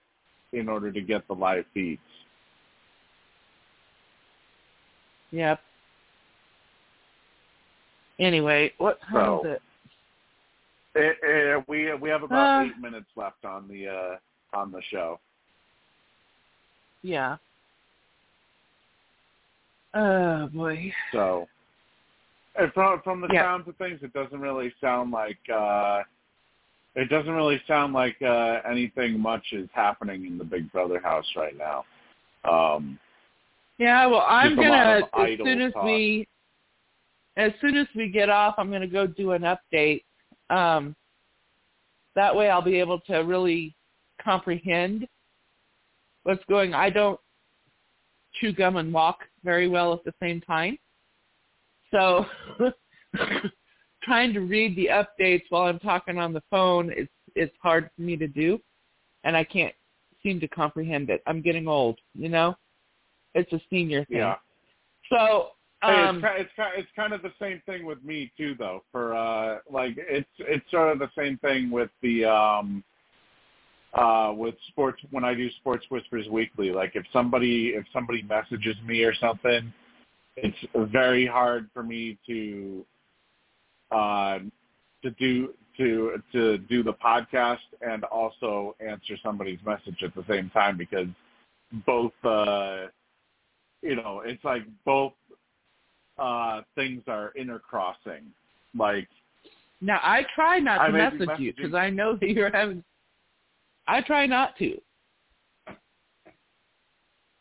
in 0.53 0.69
order 0.69 0.89
to 0.89 1.01
get 1.01 1.27
the 1.27 1.33
live 1.35 1.65
feeds. 1.73 1.99
yep. 5.31 5.59
Anyway, 8.19 8.71
what 8.77 9.01
time 9.01 9.13
So- 9.13 9.41
is 9.45 9.57
it? 9.57 9.61
Eh, 10.97 11.27
eh, 11.27 11.61
we 11.67 11.93
we 11.95 12.09
have 12.09 12.23
about 12.23 12.61
Uh. 12.61 12.65
eight 12.67 12.77
minutes 12.79 13.09
left 13.17 13.43
on 13.43 13.67
the 13.67 13.89
uh, 13.89 14.17
on 14.57 14.71
the 14.71 14.81
show. 14.83 15.19
Yeah. 17.01 17.35
Oh 19.93 20.47
boy. 20.53 20.93
So, 21.11 21.49
and 22.57 22.71
from 22.73 23.01
from 23.01 23.21
the 23.21 23.27
Yeah. 23.31 23.43
sounds 23.43 23.67
of 23.67 23.75
things, 23.77 23.99
it 24.01 24.13
doesn't 24.13 24.39
really 24.39 24.73
sound 24.81 25.11
like 25.11 25.39
uh, 25.49 26.03
it 26.95 27.09
doesn't 27.09 27.33
really 27.33 27.61
sound 27.67 27.93
like 27.93 28.21
uh, 28.21 28.61
anything 28.69 29.19
much 29.19 29.43
is 29.51 29.69
happening 29.73 30.25
in 30.25 30.37
the 30.37 30.43
Big 30.43 30.71
Brother 30.71 30.99
house 30.99 31.25
right 31.35 31.57
now. 31.57 31.85
Um, 32.45 32.97
Yeah, 33.77 34.05
well, 34.07 34.25
I'm 34.27 34.55
Just 34.55 34.59
a 34.59 34.69
lot 34.69 34.85
gonna 34.85 35.31
as 35.31 35.37
soon 35.37 35.61
as 35.61 35.73
talk. 35.73 35.85
we 35.85 36.27
as 37.37 37.51
soon 37.59 37.75
as 37.75 37.87
we 37.95 38.09
get 38.09 38.29
off, 38.29 38.55
I'm 38.57 38.71
gonna 38.71 38.87
go 38.87 39.05
do 39.05 39.31
an 39.31 39.41
update. 39.43 40.03
Um, 40.49 40.95
that 42.15 42.33
way, 42.33 42.49
I'll 42.49 42.61
be 42.61 42.79
able 42.79 43.01
to 43.01 43.17
really 43.17 43.75
comprehend 44.23 45.07
what's 46.23 46.43
going. 46.45 46.73
I 46.73 46.89
don't 46.89 47.19
chew 48.39 48.53
gum 48.53 48.77
and 48.77 48.93
walk 48.93 49.19
very 49.43 49.67
well 49.67 49.93
at 49.93 50.03
the 50.05 50.13
same 50.21 50.39
time, 50.41 50.77
so 51.91 52.25
trying 54.03 54.33
to 54.33 54.41
read 54.41 54.75
the 54.75 54.87
updates 54.87 55.43
while 55.49 55.63
I'm 55.63 55.79
talking 55.79 56.17
on 56.17 56.33
the 56.33 56.43
phone 56.49 56.91
is 56.91 57.07
it's 57.35 57.55
hard 57.61 57.89
for 57.95 58.01
me 58.01 58.15
to 58.17 58.27
do, 58.27 58.59
and 59.23 59.35
I 59.35 59.43
can't 59.43 59.73
seem 60.23 60.39
to 60.39 60.47
comprehend 60.47 61.09
it. 61.09 61.21
I'm 61.27 61.41
getting 61.41 61.67
old, 61.67 61.99
you 62.13 62.29
know. 62.29 62.55
It's 63.33 63.51
a 63.51 63.59
senior 63.69 64.05
thing. 64.05 64.17
yeah. 64.17 64.35
So, 65.11 65.49
Hey, 65.81 66.03
um, 66.03 66.15
it's, 66.15 66.25
ki- 66.25 66.41
it's 66.41 66.51
it's 66.77 66.89
kind 66.95 67.13
of 67.13 67.21
the 67.21 67.33
same 67.39 67.61
thing 67.65 67.85
with 67.85 68.03
me 68.03 68.31
too, 68.37 68.55
though. 68.57 68.83
For 68.91 69.13
uh, 69.13 69.59
like, 69.69 69.93
it's 69.97 70.27
it's 70.39 70.69
sort 70.71 70.91
of 70.91 70.99
the 70.99 71.09
same 71.17 71.37
thing 71.39 71.69
with 71.69 71.89
the 72.01 72.25
um, 72.25 72.83
uh, 73.93 74.33
with 74.35 74.55
sports 74.69 75.01
when 75.11 75.23
I 75.23 75.33
do 75.33 75.49
Sports 75.59 75.85
Whispers 75.91 76.27
weekly. 76.29 76.71
Like, 76.71 76.93
if 76.95 77.05
somebody 77.13 77.73
if 77.75 77.85
somebody 77.93 78.23
messages 78.23 78.75
me 78.85 79.03
or 79.03 79.13
something, 79.15 79.71
it's 80.37 80.57
very 80.91 81.25
hard 81.25 81.69
for 81.73 81.83
me 81.83 82.17
to 82.27 82.85
uh, 83.91 84.39
to 85.03 85.11
do 85.11 85.53
to 85.77 86.21
to 86.31 86.57
do 86.57 86.83
the 86.83 86.93
podcast 86.93 87.57
and 87.81 88.03
also 88.05 88.75
answer 88.79 89.15
somebody's 89.23 89.59
message 89.65 90.01
at 90.03 90.13
the 90.15 90.23
same 90.27 90.49
time 90.49 90.77
because 90.77 91.07
both 91.85 92.13
uh, 92.23 92.87
you 93.81 93.95
know 93.95 94.21
it's 94.25 94.43
like 94.43 94.63
both 94.85 95.13
uh 96.17 96.61
things 96.75 97.03
are 97.07 97.33
intercrossing. 97.39 98.23
Like 98.77 99.07
now 99.81 99.99
I 100.01 100.23
try 100.33 100.59
not 100.59 100.85
to 100.87 100.91
message 100.91 101.39
you 101.39 101.53
because 101.55 101.73
I 101.73 101.89
know 101.89 102.15
that 102.21 102.29
you're 102.29 102.51
having. 102.51 102.83
I 103.87 104.01
try 104.01 104.25
not 104.25 104.57
to. 104.57 104.79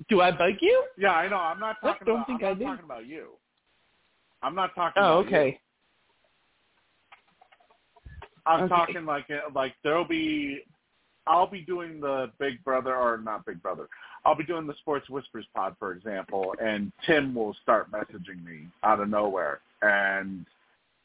Do 0.09 0.21
I 0.21 0.31
bug 0.31 0.55
you? 0.61 0.85
yeah, 0.99 1.13
I 1.13 1.29
know. 1.29 1.37
I'm 1.37 1.61
not 1.61 1.77
talking 1.81 2.07
Don't 2.07 2.17
about 2.17 2.27
think 2.27 2.43
I'm 2.43 2.47
I 2.47 2.51
not 2.51 2.59
talking 2.71 2.85
about 2.85 3.07
you. 3.07 3.29
I'm 4.43 4.55
not 4.55 4.75
talking 4.75 5.03
Oh, 5.03 5.19
about 5.21 5.31
you. 5.31 5.37
okay. 5.37 5.61
I'm 8.47 8.65
Okay. 8.65 8.69
talking 8.75 9.05
like 9.07 9.27
like 9.55 9.75
there'll 9.83 10.05
be 10.07 10.61
I'll 11.27 11.47
be 11.47 11.63
doing 11.63 12.01
the 12.01 12.31
Big 12.39 12.63
Brother 12.65 12.95
or 12.95 13.17
not 13.19 13.47
Big 13.47 13.63
Brother. 13.63 13.89
I'll 14.27 14.35
be 14.35 14.45
doing 14.45 14.67
the 14.67 14.75
Sports 14.81 15.09
Whispers 15.09 15.47
pod, 15.55 15.77
for 15.79 15.93
example, 15.93 16.55
and 16.63 16.93
Tim 17.07 17.35
will 17.35 17.55
start 17.63 17.91
messaging 17.91 18.45
me 18.45 18.69
out 18.83 19.01
of 19.01 19.09
nowhere, 19.09 19.61
and 19.83 20.45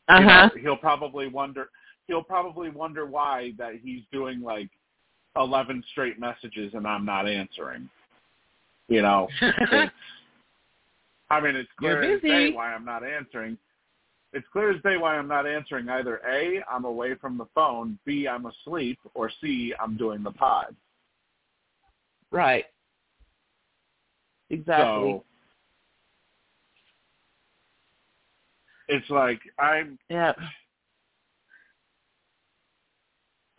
Uh 0.09 0.21
huh. 0.21 0.49
know, 0.53 0.61
he'll 0.61 0.77
probably 0.77 1.27
wonder 1.27 1.69
he'll 2.07 2.23
probably 2.23 2.69
wonder 2.69 3.05
why 3.05 3.53
that 3.57 3.75
he's 3.81 4.01
doing 4.11 4.41
like 4.41 4.69
eleven 5.37 5.81
straight 5.91 6.19
messages 6.19 6.73
and 6.73 6.85
I'm 6.85 7.05
not 7.05 7.27
answering. 7.27 7.89
You 8.89 9.03
know, 9.03 9.27
I 11.29 11.39
mean, 11.39 11.55
it's 11.55 11.69
clear 11.77 12.15
as 12.15 12.21
day 12.21 12.51
why 12.51 12.73
I'm 12.73 12.85
not 12.85 13.03
answering. 13.05 13.57
It's 14.33 14.47
clear 14.51 14.71
as 14.71 14.81
day 14.81 14.97
why 14.97 15.15
I'm 15.15 15.27
not 15.27 15.47
answering. 15.47 15.89
Either 15.89 16.21
A, 16.27 16.61
I'm 16.71 16.85
away 16.85 17.15
from 17.15 17.37
the 17.37 17.45
phone, 17.55 17.97
B, 18.05 18.27
I'm 18.27 18.47
asleep, 18.47 18.99
or 19.13 19.31
C, 19.41 19.73
I'm 19.79 19.95
doing 19.95 20.23
the 20.23 20.31
pod. 20.31 20.75
right. 22.31 22.65
Exactly. 24.51 24.83
So 24.83 25.23
it's 28.87 29.09
like 29.11 29.39
I'm, 29.59 29.99
yeah. 30.09 30.33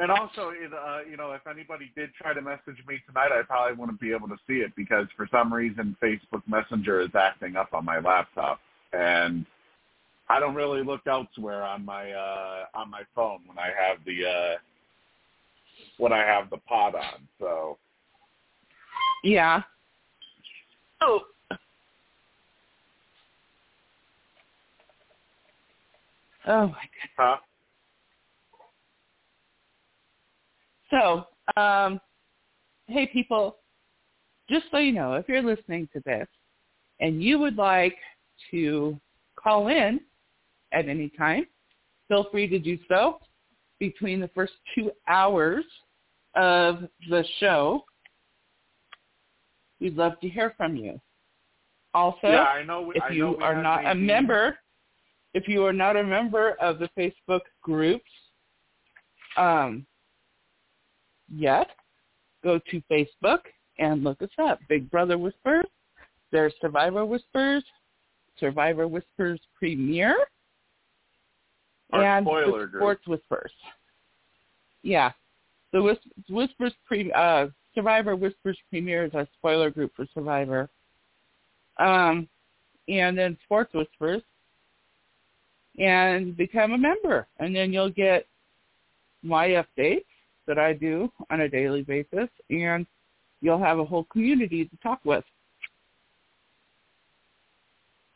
And 0.00 0.10
also, 0.10 0.48
it, 0.48 0.72
uh, 0.72 1.00
you 1.08 1.16
know, 1.16 1.32
if 1.32 1.46
anybody 1.46 1.92
did 1.94 2.10
try 2.14 2.32
to 2.32 2.40
message 2.40 2.82
me 2.88 2.98
tonight, 3.06 3.30
I 3.32 3.42
probably 3.46 3.76
wouldn't 3.76 4.00
be 4.00 4.12
able 4.12 4.28
to 4.28 4.36
see 4.48 4.54
it 4.54 4.74
because 4.74 5.06
for 5.16 5.28
some 5.30 5.52
reason 5.52 5.94
Facebook 6.02 6.42
Messenger 6.46 7.02
is 7.02 7.10
acting 7.14 7.56
up 7.56 7.74
on 7.74 7.84
my 7.84 7.98
laptop, 7.98 8.60
and 8.94 9.44
I 10.30 10.40
don't 10.40 10.54
really 10.54 10.82
look 10.82 11.02
elsewhere 11.06 11.62
on 11.62 11.84
my 11.84 12.10
uh, 12.12 12.64
on 12.74 12.90
my 12.90 13.02
phone 13.14 13.40
when 13.46 13.58
I 13.58 13.66
have 13.66 13.98
the 14.06 14.26
uh, 14.26 14.56
when 15.98 16.12
I 16.12 16.24
have 16.24 16.48
the 16.48 16.58
pod 16.58 16.94
on. 16.94 17.28
So 17.38 17.76
Yeah. 19.22 19.62
Oh. 21.02 21.20
Oh 26.46 26.68
my 26.68 26.82
huh? 27.18 27.36
So, 30.90 31.26
um, 31.56 32.00
hey 32.88 33.06
people, 33.06 33.56
just 34.48 34.66
so 34.70 34.78
you 34.78 34.92
know, 34.92 35.14
if 35.14 35.28
you're 35.28 35.42
listening 35.42 35.88
to 35.92 36.02
this 36.04 36.26
and 37.00 37.22
you 37.22 37.38
would 37.38 37.56
like 37.56 37.96
to 38.50 38.98
call 39.36 39.68
in 39.68 40.00
at 40.72 40.88
any 40.88 41.08
time 41.10 41.46
feel 42.10 42.26
free 42.32 42.48
to 42.48 42.58
do 42.58 42.76
so 42.88 43.20
between 43.78 44.20
the 44.20 44.28
first 44.34 44.52
two 44.74 44.90
hours 45.08 45.64
of 46.34 46.84
the 47.08 47.24
show. 47.38 47.84
We'd 49.80 49.96
love 49.96 50.20
to 50.20 50.28
hear 50.28 50.52
from 50.56 50.76
you. 50.76 51.00
Also, 51.94 52.18
yeah, 52.24 52.42
I 52.42 52.62
know. 52.62 52.82
We, 52.82 52.94
if 52.96 53.02
you 53.12 53.36
are 53.38 53.62
not 53.62 53.86
a 53.86 53.94
member, 53.94 54.58
if 55.34 55.48
you 55.48 55.64
are 55.64 55.72
not 55.72 55.96
a 55.96 56.02
member 56.02 56.52
of 56.60 56.78
the 56.78 56.90
Facebook 56.98 57.40
groups 57.62 58.10
um, 59.36 59.86
yet, 61.34 61.68
go 62.42 62.58
to 62.70 62.82
Facebook 62.90 63.40
and 63.78 64.04
look 64.04 64.20
us 64.22 64.30
up. 64.38 64.58
Big 64.68 64.90
Brother 64.90 65.18
Whispers. 65.18 65.66
There's 66.32 66.52
Survivor 66.60 67.04
Whispers, 67.04 67.64
Survivor 68.38 68.86
Whispers 68.86 69.40
Premiere, 69.58 70.16
Our 71.92 72.04
and 72.04 72.24
spoiler 72.24 72.60
the 72.60 72.66
group. 72.66 72.80
Sports 72.82 73.06
Whispers. 73.08 73.52
Yeah, 74.82 75.10
the 75.72 75.82
Whis- 75.82 75.98
Whispers 76.28 76.72
pre- 76.86 77.12
uh, 77.12 77.48
Survivor 77.74 78.16
Whispers 78.16 78.58
Premiere 78.70 79.04
is 79.04 79.14
our 79.14 79.26
spoiler 79.38 79.70
group 79.70 79.92
for 79.96 80.06
Survivor. 80.14 80.68
Um, 81.78 82.28
and 82.88 83.16
then 83.16 83.36
Sports 83.44 83.72
Whispers, 83.74 84.22
and 85.78 86.36
become 86.36 86.72
a 86.72 86.78
member, 86.78 87.26
and 87.38 87.54
then 87.54 87.72
you'll 87.72 87.90
get 87.90 88.26
my 89.22 89.48
updates 89.48 90.04
that 90.50 90.58
I 90.58 90.72
do 90.72 91.12
on 91.30 91.42
a 91.42 91.48
daily 91.48 91.82
basis, 91.82 92.28
and 92.50 92.84
you'll 93.40 93.62
have 93.62 93.78
a 93.78 93.84
whole 93.84 94.02
community 94.02 94.64
to 94.64 94.76
talk 94.82 94.98
with. 95.04 95.22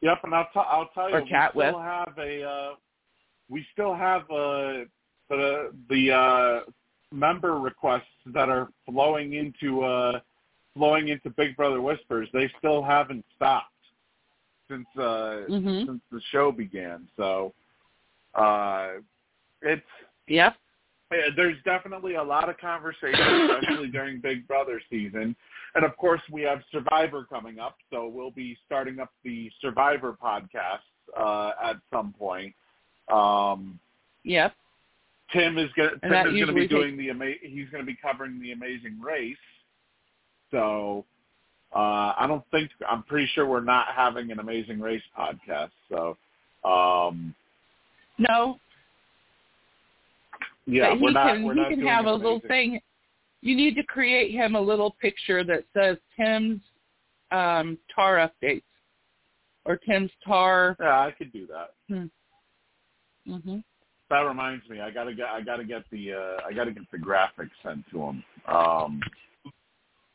Yep, 0.00 0.18
and 0.24 0.34
I'll, 0.34 0.48
t- 0.52 0.58
I'll 0.68 0.90
tell 0.94 1.08
you, 1.08 1.14
Or 1.14 1.20
chat 1.28 1.54
we 1.54 1.62
still 1.62 1.78
with. 1.78 1.84
have 1.84 2.18
a, 2.18 2.42
uh, 2.42 2.74
we 3.48 3.64
still 3.72 3.94
have 3.94 4.22
uh, 4.22 4.82
the 5.30 5.72
the 5.88 6.10
uh, 6.12 6.70
member 7.12 7.60
requests 7.60 8.02
that 8.26 8.48
are 8.48 8.68
flowing 8.84 9.34
into 9.34 9.84
uh, 9.84 10.18
flowing 10.76 11.08
into 11.08 11.30
Big 11.30 11.56
Brother 11.56 11.80
Whispers. 11.80 12.28
They 12.32 12.50
still 12.58 12.82
haven't 12.82 13.24
stopped 13.36 13.70
since 14.68 14.86
uh, 14.96 15.46
Mhm. 15.48 15.86
since 15.86 16.00
the 16.10 16.20
show 16.32 16.50
began. 16.50 17.06
So 17.16 17.54
uh, 18.34 18.94
it's 19.62 19.86
Yep. 20.26 20.56
There's 21.36 21.57
definitely 21.65 22.15
a 22.15 22.23
lot 22.23 22.49
of 22.49 22.59
conversation, 22.59 23.51
especially 23.51 23.89
during 23.89 24.20
Big 24.20 24.47
Brother 24.47 24.81
season. 24.91 25.34
And 25.75 25.84
of 25.84 25.97
course, 25.97 26.20
we 26.31 26.43
have 26.43 26.60
Survivor 26.70 27.25
coming 27.25 27.59
up, 27.59 27.76
so 27.91 28.07
we'll 28.07 28.31
be 28.31 28.57
starting 28.67 29.01
up 29.01 29.10
the 29.25 29.51
Survivor 29.60 30.17
podcast 30.23 30.84
uh, 31.18 31.52
at 31.62 31.76
some 31.93 32.15
point. 32.18 32.55
Um, 33.12 33.78
Yep. 34.25 34.55
Tim 35.33 35.59
is 35.59 35.70
going 35.76 35.91
Tim 36.02 36.12
is 36.12 36.34
going 36.34 36.47
to 36.47 36.52
be 36.52 36.68
doing 36.68 36.97
the 36.97 37.10
ama- 37.10 37.34
he's 37.43 37.68
going 37.70 37.83
to 37.83 37.86
be 37.86 37.97
covering 38.01 38.41
the 38.41 38.52
Amazing 38.52 39.01
Race. 39.01 39.36
So 40.51 41.05
uh, 41.75 42.15
I 42.17 42.26
don't 42.28 42.44
think 42.51 42.70
I'm 42.89 43.02
pretty 43.02 43.28
sure 43.34 43.47
we're 43.47 43.60
not 43.60 43.89
having 43.94 44.31
an 44.31 44.39
Amazing 44.39 44.81
Race 44.81 45.02
podcast. 45.18 45.70
So 45.91 46.17
um, 46.68 47.34
No, 48.18 48.59
yeah, 50.67 50.91
but 50.91 50.99
he 50.99 51.05
we're 51.05 51.10
not. 51.12 51.34
can 51.34 51.43
he 51.43 51.75
can 51.76 51.86
have 51.86 52.07
a 52.07 52.12
little 52.12 52.41
thing. 52.47 52.81
You 53.41 53.57
need 53.57 53.75
to 53.76 53.83
create 53.83 54.33
him 54.33 54.55
a 54.55 54.60
little 54.60 54.97
picture 55.01 55.44
that 55.44 55.65
says 55.75 55.99
Tim's 56.17 56.60
um, 57.31 57.78
tar 57.94 58.31
updates 58.31 58.62
or 59.67 59.76
Tim's 59.76 60.10
tar. 60.26 60.76
Yeah, 60.81 61.01
I 61.01 61.10
could 61.10 61.33
do 61.33 61.47
that. 61.49 61.75
hmm 63.26 63.59
That 64.10 64.20
reminds 64.20 64.68
me, 64.68 64.81
I 64.81 64.91
gotta 64.91 65.15
get 65.15 65.26
I 65.26 65.41
gotta 65.43 65.65
get 65.65 65.83
the 65.91 66.12
uh, 66.12 66.47
I 66.47 66.52
gotta 66.52 66.73
get 66.73 66.91
the 66.91 66.99
graphics 66.99 67.51
sent 67.62 67.84
to 67.91 68.02
him. 68.02 68.25
Um, 68.49 69.01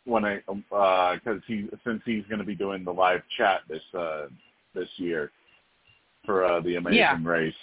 when 0.05 0.25
I 0.25 0.41
because 0.47 1.41
he 1.47 1.67
since 1.85 2.01
he's 2.05 2.25
going 2.25 2.39
to 2.39 2.45
be 2.45 2.55
doing 2.55 2.83
the 2.83 2.91
live 2.91 3.21
chat 3.37 3.61
this 3.69 3.81
uh, 3.97 4.25
this 4.73 4.89
year 4.97 5.31
for 6.25 6.43
uh, 6.43 6.59
the 6.61 6.75
Amazing 6.75 6.97
Yeah. 6.97 7.17
Race, 7.23 7.53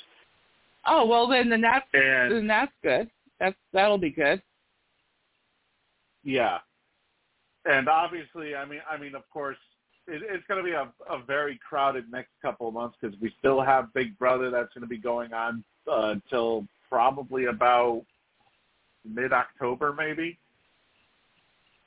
Oh 0.87 1.07
well, 1.07 1.27
then 1.29 1.49
then 1.49 1.61
that's 1.61 1.87
and 1.93 2.33
then 2.33 2.47
that's 2.47 2.73
good. 2.83 3.11
That's 3.41 3.57
that'll 3.73 3.99
be 3.99 4.11
good. 4.11 4.41
yeah, 6.23 6.59
and 7.65 7.89
obviously, 7.89 8.55
I 8.55 8.65
mean, 8.65 8.81
I 8.91 8.97
mean, 8.97 9.15
of 9.15 9.29
course, 9.31 9.59
it, 10.07 10.23
it's 10.25 10.45
going 10.47 10.59
to 10.59 10.65
be 10.65 10.73
a, 10.75 10.89
a 11.13 11.23
very 11.27 11.59
crowded 11.69 12.11
next 12.11 12.31
couple 12.43 12.69
of 12.69 12.75
months 12.75 12.97
because 13.01 13.19
we 13.21 13.33
still 13.39 13.61
have 13.61 13.93
Big 13.95 14.17
Brother 14.19 14.51
that's 14.51 14.73
going 14.73 14.83
to 14.83 14.89
be 14.89 14.99
going 14.99 15.33
on 15.33 15.65
uh, 15.91 16.11
until 16.15 16.67
probably 16.89 17.47
about 17.47 18.05
mid 19.05 19.33
October, 19.33 19.93
maybe. 19.93 20.39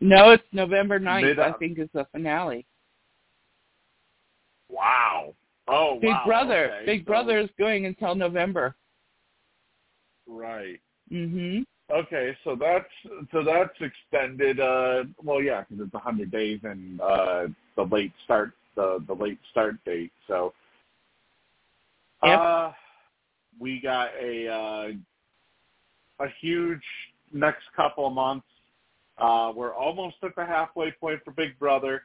No, 0.02 0.32
it's 0.32 0.44
November 0.54 0.98
9th, 1.00 1.22
Mid- 1.24 1.40
I 1.40 1.52
think, 1.54 1.78
is 1.78 1.90
the 1.94 2.06
finale. 2.14 2.66
Wow. 4.70 5.34
Oh, 5.68 5.98
Big 6.00 6.10
wow. 6.10 6.24
Brother, 6.26 6.66
Okay, 6.74 6.86
Big 6.86 7.02
so- 7.02 7.06
Brother 7.08 7.40
is 7.40 7.50
going 7.58 7.86
until 7.86 8.16
November. 8.16 8.76
Right. 10.30 10.80
Mhm. 11.12 11.66
Okay, 11.92 12.38
so 12.44 12.56
that's 12.56 12.90
so 13.32 13.44
that's 13.44 13.74
extended. 13.82 14.60
Uh, 14.60 15.06
well, 15.24 15.42
yeah, 15.42 15.62
because 15.62 15.86
it's 15.86 15.94
a 15.96 16.00
hundred 16.00 16.30
days 16.30 16.60
and 16.64 17.02
uh, 17.02 17.48
the 17.76 17.84
late 17.84 18.14
start 18.24 18.52
the 18.76 19.04
the 19.08 19.14
late 19.14 19.40
start 19.52 19.84
date. 19.86 20.12
So, 20.28 20.54
Yep. 22.24 22.40
uh, 22.40 22.72
we 23.60 23.82
got 23.82 24.10
a 24.22 24.48
uh, 24.48 24.92
a 26.20 26.28
huge 26.40 26.84
next 27.34 27.64
couple 27.76 28.06
of 28.06 28.14
months. 28.14 28.48
Uh, 29.18 29.52
we're 29.56 29.74
almost 29.74 30.18
at 30.24 30.36
the 30.36 30.46
halfway 30.46 30.92
point 30.92 31.20
for 31.26 31.32
Big 31.32 31.58
Brother. 31.58 32.04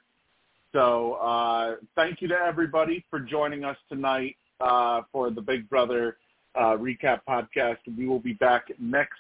So, 0.72 1.14
uh, 1.14 1.76
thank 1.94 2.20
you 2.22 2.28
to 2.28 2.34
everybody 2.34 3.04
for 3.10 3.20
joining 3.20 3.64
us 3.64 3.76
tonight 3.88 4.36
uh, 4.60 5.02
for 5.12 5.30
the 5.30 5.42
Big 5.42 5.68
Brother 5.68 6.16
uh, 6.56 6.76
recap 6.76 7.20
podcast. 7.28 7.78
We 7.96 8.06
will 8.06 8.20
be 8.20 8.34
back 8.34 8.68
next 8.78 9.18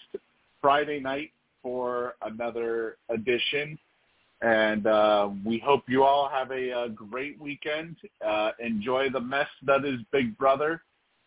Friday 0.60 1.00
night 1.00 1.30
for 1.62 2.14
another 2.22 2.96
edition. 3.08 3.78
And 4.42 4.86
uh, 4.86 5.30
we 5.44 5.58
hope 5.58 5.84
you 5.88 6.04
all 6.04 6.28
have 6.28 6.50
a, 6.50 6.70
uh 6.72 6.88
great 6.88 7.40
weekend. 7.40 7.96
Uh, 8.26 8.50
enjoy 8.58 9.08
the 9.10 9.20
mess 9.20 9.46
that 9.66 9.84
is 9.84 10.00
Big 10.12 10.36
Brother. 10.36 10.82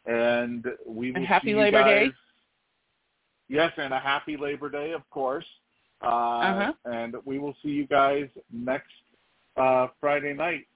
And 0.05 0.65
we 0.85 1.11
will 1.11 1.17
And 1.17 1.25
happy 1.25 1.47
see 1.47 1.51
you 1.51 1.57
Labor 1.59 1.83
Day. 1.83 2.11
Yes, 3.49 3.71
and 3.77 3.93
a 3.93 3.99
happy 3.99 4.37
Labor 4.37 4.69
Day, 4.69 4.91
of 4.91 5.09
course. 5.09 5.45
Uh, 6.01 6.07
Uh-huh. 6.07 6.73
And 6.85 7.15
we 7.25 7.39
will 7.39 7.55
see 7.63 7.69
you 7.69 7.87
guys 7.87 8.27
next 8.51 8.91
uh, 9.55 9.87
Friday 9.99 10.33
night. 10.33 10.67